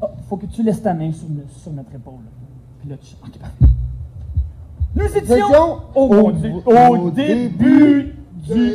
Oh, 0.00 0.06
faut 0.28 0.36
que 0.36 0.46
tu 0.46 0.62
laisses 0.62 0.82
ta 0.82 0.94
main 0.94 1.10
sur, 1.12 1.26
le- 1.28 1.46
sur 1.62 1.72
notre 1.72 1.94
épaule. 1.94 2.20
Puis 2.80 2.88
là, 2.90 2.96
tu... 3.00 3.14
ok, 3.22 3.38
parfait. 3.38 3.74
Nous 4.94 5.16
étions 5.16 5.80
au, 5.94 6.06
au 6.06 7.10
début 7.10 8.14
du... 8.48 8.72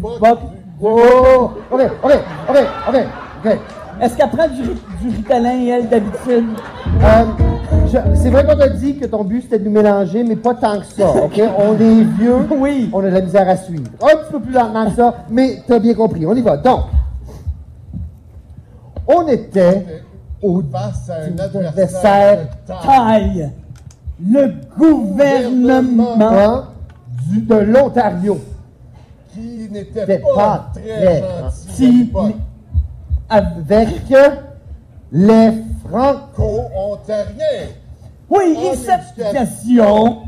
Bon, 0.00 0.36
oh, 0.82 1.50
ok, 1.70 1.80
ok, 2.02 2.12
ok, 2.48 2.56
ok, 2.88 2.96
ok. 3.44 3.58
Est-ce 4.00 4.16
qu'elle 4.16 4.30
prend 4.30 4.48
du, 4.48 4.62
du 4.62 5.16
Ritalin, 5.16 5.60
elle, 5.66 5.88
d'habitude? 5.88 6.46
Euh, 7.02 7.24
c'est 8.14 8.30
vrai 8.30 8.44
qu'on 8.46 8.56
t'a 8.56 8.68
dit 8.68 8.96
que 8.96 9.06
ton 9.06 9.24
but 9.24 9.42
c'était 9.42 9.58
de 9.58 9.64
nous 9.64 9.70
mélanger, 9.70 10.22
mais 10.24 10.36
pas 10.36 10.54
tant 10.54 10.78
que 10.80 10.86
ça, 10.86 11.08
ok? 11.10 11.40
On 11.58 11.74
est 11.74 12.02
vieux, 12.18 12.36
oui. 12.58 12.90
on 12.92 13.00
a 13.00 13.02
de 13.02 13.08
la 13.08 13.20
misère 13.20 13.48
à 13.48 13.56
suivre. 13.56 13.90
Un 14.02 14.16
petit 14.16 14.32
peu 14.32 14.40
plus 14.40 14.52
lentement 14.52 14.86
que 14.86 14.96
ça, 14.96 15.14
mais 15.30 15.62
t'as 15.66 15.78
bien 15.78 15.94
compris. 15.94 16.26
On 16.26 16.34
y 16.34 16.42
va. 16.42 16.56
Donc, 16.56 16.84
on 19.06 19.26
était 19.26 20.04
au 20.42 20.62
Face 20.70 21.10
à 21.10 21.22
un 21.24 21.38
adversaire 21.38 22.48
Taille. 22.66 23.50
Le 24.22 24.52
gouvernement 24.78 26.64
du, 27.28 27.40
de 27.40 27.54
l'Ontario. 27.54 28.38
qui 29.32 29.68
n'était 29.70 30.18
pas, 30.18 30.34
pas 30.34 30.72
très 30.74 31.22
gentil. 31.22 32.12
Avec 33.28 33.88
les 35.12 35.50
Franco. 35.88 36.60
Oui, 38.30 38.56
situation, 38.76 40.18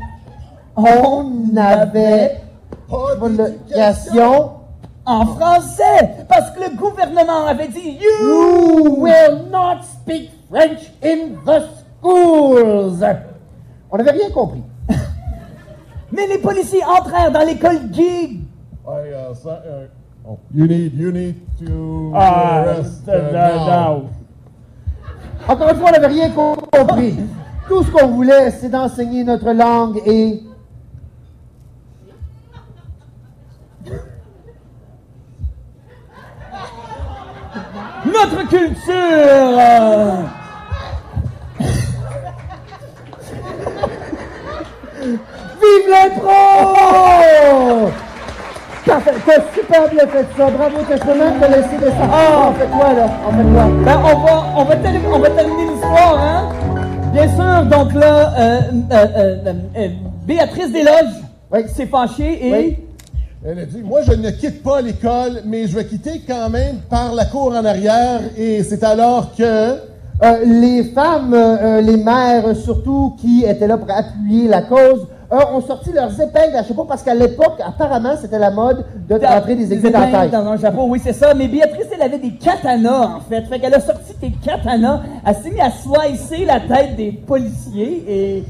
on 0.75 1.31
avait 1.55 2.41
pas 2.89 3.29
d'éducation 3.29 4.51
en 5.05 5.25
français, 5.25 6.25
parce 6.29 6.51
que 6.51 6.61
le 6.69 6.75
gouvernement 6.77 7.45
avait 7.47 7.67
dit 7.69 7.97
You 8.01 8.95
will 8.99 9.45
not 9.51 9.81
speak 9.83 10.31
French 10.49 10.91
in 11.03 11.35
the 11.45 11.61
schools. 12.01 13.03
On 13.91 13.97
n'avait 13.97 14.11
rien 14.11 14.29
compris. 14.31 14.63
Mais 16.11 16.27
les 16.27 16.37
policiers 16.39 16.83
entrèrent 16.83 17.31
dans 17.31 17.45
l'école 17.45 17.79
gig. 17.91 18.41
I, 18.85 19.13
uh, 19.13 19.33
so- 19.33 19.49
uh, 19.49 19.87
oh, 20.27 20.37
you 20.53 20.67
need, 20.67 20.93
you 20.93 21.11
need 21.11 21.35
to 21.65 22.11
Ah, 22.15 22.59
arrest 22.59 23.05
da- 23.05 23.13
uh, 23.13 23.67
now. 23.69 24.03
Encore 25.47 25.69
une 25.69 25.75
fois, 25.77 25.89
on 25.89 25.91
n'avait 25.93 26.07
rien 26.07 26.29
compris. 26.31 27.15
Tout 27.67 27.83
ce 27.83 27.91
qu'on 27.91 28.07
voulait, 28.07 28.51
c'est 28.51 28.69
d'enseigner 28.69 29.23
notre 29.23 29.51
langue 29.51 30.01
et 30.05 30.43
Notre 38.05 38.47
culture. 38.49 38.83
Vive 45.61 45.89
l'impro! 45.89 46.31
T'as 48.85 48.99
super 49.53 49.89
bien 49.89 50.07
fait 50.07 50.25
ça. 50.37 50.49
Bravo, 50.51 50.77
t'as 50.87 51.15
même 51.15 51.39
te 51.39 51.45
laisser 51.45 51.77
de 51.77 51.85
ça. 51.85 52.09
Ah, 52.11 52.49
on 52.49 52.53
fait 52.53 52.67
quoi, 52.67 52.93
là? 52.93 53.07
Quoi? 53.07 53.31
Ben, 53.85 53.97
on 54.03 54.17
va, 54.19 54.33
on 54.57 54.63
va 54.65 54.75
terminer 54.75 55.67
l'histoire, 55.71 56.19
hein? 56.19 56.72
Bien 57.13 57.27
sûr, 57.27 57.65
donc 57.69 57.93
là, 57.93 58.33
euh, 58.39 58.59
euh, 58.91 59.05
euh, 59.15 59.53
euh, 59.77 59.87
Béatrice 60.25 60.71
Desloges 60.71 61.67
s'est 61.75 61.85
fâchée 61.85 62.47
et... 62.47 62.79
Elle 63.45 63.59
a 63.59 63.65
dit, 63.65 63.83
moi 63.83 63.99
je 64.01 64.13
ne 64.13 64.31
quitte 64.31 64.63
pas 64.63 64.81
l'école, 64.81 65.41
mais 65.45 65.67
je 65.67 65.75
vais 65.75 65.85
quitter 65.85 66.23
quand 66.27 66.49
même 66.49 66.77
par 66.89 67.13
la 67.13 67.25
cour 67.25 67.53
en 67.55 67.65
arrière. 67.65 68.21
Et 68.35 68.63
c'est 68.63 68.83
alors 68.83 69.35
que... 69.35 69.43
Euh, 69.43 70.45
les 70.45 70.85
femmes, 70.85 71.35
les 71.81 71.97
mères 71.97 72.55
surtout, 72.55 73.15
qui 73.19 73.43
étaient 73.45 73.67
là 73.67 73.77
pour 73.77 73.91
appuyer 73.91 74.47
la 74.47 74.61
cause, 74.61 75.05
euh, 75.33 75.37
ont 75.51 75.61
sorti 75.61 75.91
leurs 75.91 76.13
épingles 76.21 76.55
à 76.55 76.63
chapeau 76.63 76.85
parce 76.85 77.01
qu'à 77.01 77.15
l'époque, 77.15 77.59
apparemment, 77.65 78.15
c'était 78.21 78.37
la 78.37 78.51
mode 78.51 78.85
de 79.09 79.15
rentrer 79.15 79.55
des 79.55 79.73
aiguilles 79.73 79.91
dans 79.91 79.99
la 79.99 80.21
tête. 80.21 80.31
dans 80.31 80.47
un 80.47 80.57
chapeau, 80.57 80.85
oui, 80.87 81.01
c'est 81.03 81.13
ça. 81.13 81.33
Mais 81.33 81.47
Béatrice, 81.47 81.82
elle 81.95 82.01
avait 82.01 82.19
des 82.19 82.33
katanas, 82.35 83.15
en 83.17 83.19
fait. 83.21 83.43
Fait 83.43 83.59
qu'elle 83.59 83.73
a 83.73 83.79
sorti 83.79 84.13
des 84.21 84.31
katanas. 84.31 85.01
Elle 85.25 85.35
s'est 85.35 85.49
mise 85.51 85.59
à 85.61 85.71
slicer 85.71 86.45
la 86.45 86.59
tête 86.59 86.95
des 86.95 87.11
policiers 87.11 88.03
et... 88.07 88.43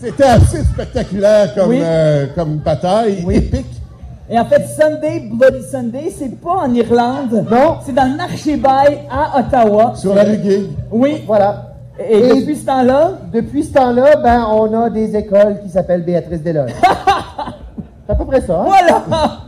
C'était 0.00 0.24
assez 0.24 0.62
spectaculaire 0.62 1.54
comme, 1.54 1.68
Oui. 1.70 1.80
euh, 1.82 2.26
comme 2.34 2.56
bataille, 2.56 3.24
épique. 3.30 3.66
Et 4.28 4.38
en 4.38 4.44
fait, 4.44 4.64
Sunday, 4.66 5.28
Bloody 5.32 5.62
Sunday, 5.62 6.12
c'est 6.16 6.40
pas 6.40 6.62
en 6.64 6.74
Irlande. 6.74 7.46
Non. 7.50 7.76
C'est 7.84 7.94
dans 7.94 8.10
le 8.10 8.16
Marché-Bail 8.16 9.02
à 9.10 9.38
Ottawa. 9.38 9.92
Sur 9.94 10.14
la 10.14 10.24
rue. 10.24 10.66
Oui. 10.90 11.22
Voilà. 11.26 11.74
Et, 11.98 12.40
depuis 12.40 12.56
ce 12.56 12.66
temps-là? 12.66 13.12
Depuis 13.32 13.64
ce 13.64 13.72
temps-là, 13.74 14.16
ben, 14.16 14.46
on 14.50 14.82
a 14.82 14.90
des 14.90 15.14
écoles 15.16 15.60
qui 15.62 15.70
s'appellent 15.70 16.04
Béatrice 16.04 16.42
Desloges. 16.42 16.72
C'est 18.06 18.12
à 18.12 18.16
peu 18.16 18.24
près 18.24 18.40
ça. 18.40 18.60
Hein? 18.60 18.66
Voilà! 18.66 19.45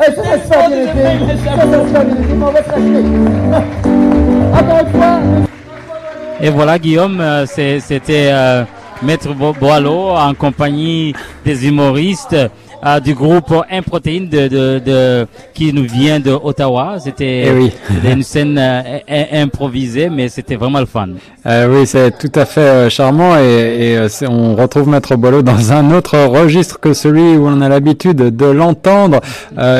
Hey, 0.00 0.12
ça, 0.14 0.22
ça 0.22 0.64
se 0.64 0.70
fait 0.70 0.92
bien 0.92 1.12
été. 1.14 1.44
Ça, 1.44 1.56
ça 1.56 1.62
se 1.62 1.86
fait 1.86 2.04
bien 2.04 2.16
été, 2.16 2.34
mais 2.34 2.44
on 2.44 2.50
va 2.50 2.62
se 2.62 2.70
racheter. 2.70 3.04
Encore 4.54 4.80
une 4.80 4.92
fois, 4.92 5.18
Et 6.40 6.50
voilà, 6.50 6.78
Guillaume, 6.78 7.20
euh, 7.20 7.46
c'était 7.46 8.30
euh, 8.32 8.64
Maître 9.02 9.32
Bo- 9.34 9.52
Boileau 9.52 10.10
en 10.10 10.34
compagnie 10.34 11.14
des 11.44 11.66
humoristes 11.68 12.36
euh, 12.84 13.00
du 13.00 13.14
groupe 13.14 13.52
Improtéine 13.70 14.28
de, 14.28 14.48
de, 14.48 14.78
de, 14.78 15.26
qui 15.54 15.72
nous 15.72 15.84
vient 15.84 16.20
de 16.20 16.30
Ottawa. 16.30 16.96
C'était 16.98 17.44
Eh 17.46 17.52
oui. 17.52 17.72
une 18.10 18.22
scène 18.22 18.58
euh, 18.58 18.98
improvisée, 19.32 20.10
mais 20.10 20.28
c'était 20.28 20.56
vraiment 20.56 20.80
le 20.80 20.86
fun. 20.86 21.08
Euh, 21.46 21.66
oui, 21.70 21.86
c'est 21.86 22.18
tout 22.18 22.32
à 22.34 22.44
fait 22.44 22.90
charmant 22.90 23.36
et, 23.38 23.94
et, 23.94 24.26
on 24.28 24.54
retrouve 24.54 24.88
Maître 24.88 25.16
Boileau 25.16 25.42
dans 25.42 25.72
un 25.72 25.92
autre 25.92 26.18
registre 26.18 26.80
que 26.80 26.92
celui 26.94 27.36
où 27.36 27.46
on 27.46 27.60
a 27.60 27.68
l'habitude 27.68 28.16
de 28.16 28.46
l'entendre 28.46 29.20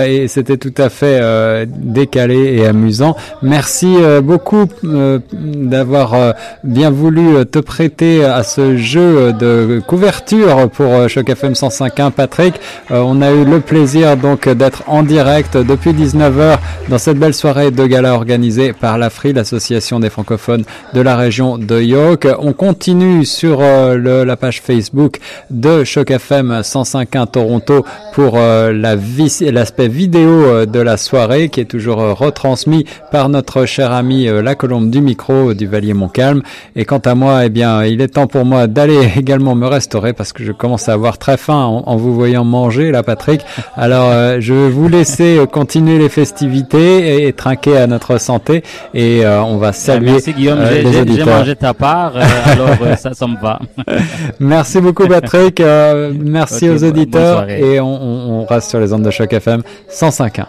et 0.06 0.28
c'était 0.28 0.58
tout 0.58 0.74
à 0.76 0.88
fait 0.90 1.66
décalé 1.66 2.56
et 2.58 2.66
amusant. 2.66 3.16
Merci 3.42 3.96
beaucoup 4.22 4.66
d'avoir 5.32 6.34
bien 6.62 6.90
voulu 6.90 7.46
te 7.46 7.58
prêter 7.58 8.24
à 8.24 8.42
ce 8.42 8.76
jeu 8.76 9.32
de 9.32 9.82
couverture 9.86 10.68
pour 10.70 11.08
Choc 11.08 11.28
FM 11.30 11.52
105.1 11.52 12.10
Patrick. 12.10 12.54
Euh, 12.94 13.02
on 13.04 13.20
a 13.22 13.32
eu 13.32 13.44
le 13.44 13.60
plaisir 13.60 14.16
donc 14.16 14.48
d'être 14.48 14.84
en 14.86 15.02
direct 15.02 15.56
depuis 15.56 15.90
19h 15.90 16.58
dans 16.88 16.98
cette 16.98 17.18
belle 17.18 17.34
soirée 17.34 17.72
de 17.72 17.86
gala 17.86 18.14
organisée 18.14 18.72
par 18.72 18.98
l'AFRI, 18.98 19.32
l'association 19.32 19.98
des 19.98 20.10
francophones 20.10 20.64
de 20.92 21.00
la 21.00 21.16
région 21.16 21.58
de 21.58 21.80
York. 21.80 22.28
On 22.38 22.52
continue 22.52 23.24
sur 23.24 23.58
euh, 23.60 24.24
la 24.24 24.36
page 24.36 24.60
Facebook 24.60 25.18
de 25.50 25.82
Choc 25.82 26.12
FM 26.12 26.60
105.1 26.60 27.26
Toronto 27.32 27.84
pour 28.12 28.34
euh, 28.36 28.72
l'aspect 28.72 29.88
vidéo 29.88 30.64
de 30.64 30.78
la 30.78 30.96
soirée 30.96 31.48
qui 31.48 31.60
est 31.60 31.64
toujours 31.64 31.98
retransmis 32.16 32.84
par 33.10 33.28
notre 33.28 33.66
cher 33.66 33.90
ami 33.90 34.26
la 34.26 34.54
colombe 34.54 34.90
du 34.90 35.00
micro 35.00 35.52
du 35.54 35.66
Valier 35.66 35.94
Montcalm. 35.94 36.42
Et 36.76 36.84
quant 36.84 36.98
à 36.98 37.16
moi, 37.16 37.44
eh 37.44 37.48
bien, 37.48 37.84
il 37.84 38.00
est 38.00 38.08
temps 38.08 38.28
pour 38.28 38.44
moi 38.44 38.68
d'aller 38.68 39.10
également 39.16 39.56
me 39.56 39.66
restaurer 39.66 40.12
parce 40.12 40.32
que 40.32 40.44
je 40.44 40.52
commence 40.52 40.88
à 40.88 40.92
avoir 40.92 41.18
très 41.18 41.36
faim 41.36 41.82
en 41.84 41.96
vous 41.96 42.14
voyant 42.14 42.44
manger 42.44 42.83
là, 42.90 43.02
Patrick. 43.02 43.40
Alors, 43.76 44.08
euh, 44.10 44.36
je 44.40 44.52
vais 44.54 44.68
vous 44.70 44.88
laisser 44.88 45.38
euh, 45.38 45.46
continuer 45.46 45.98
les 45.98 46.08
festivités 46.08 47.16
et, 47.22 47.26
et 47.28 47.32
trinquer 47.32 47.76
à 47.76 47.86
notre 47.86 48.18
santé 48.18 48.62
et 48.94 49.24
euh, 49.24 49.42
on 49.42 49.56
va 49.58 49.72
saluer 49.72 50.12
Merci 50.12 50.32
Guillaume, 50.32 50.58
j'ai- 50.70 51.24
mangé 51.24 51.56
ta 51.56 51.74
part, 51.74 52.14
alors 52.16 52.68
ça, 52.98 53.14
ça 53.14 53.26
me 53.26 53.40
va. 53.40 53.58
Merci 54.40 54.80
beaucoup 54.80 55.06
Patrick, 55.06 55.60
merci 56.20 56.68
aux 56.68 56.82
auditeurs 56.84 57.48
et 57.48 57.80
on, 57.80 57.86
on- 57.86 58.40
on 58.42 58.44
reste 58.46 58.70
sur 58.70 58.80
les 58.80 58.92
ondes 58.92 59.02
de 59.02 59.10
choc 59.10 59.32
FM 59.32 59.62
105.1. 59.90 60.44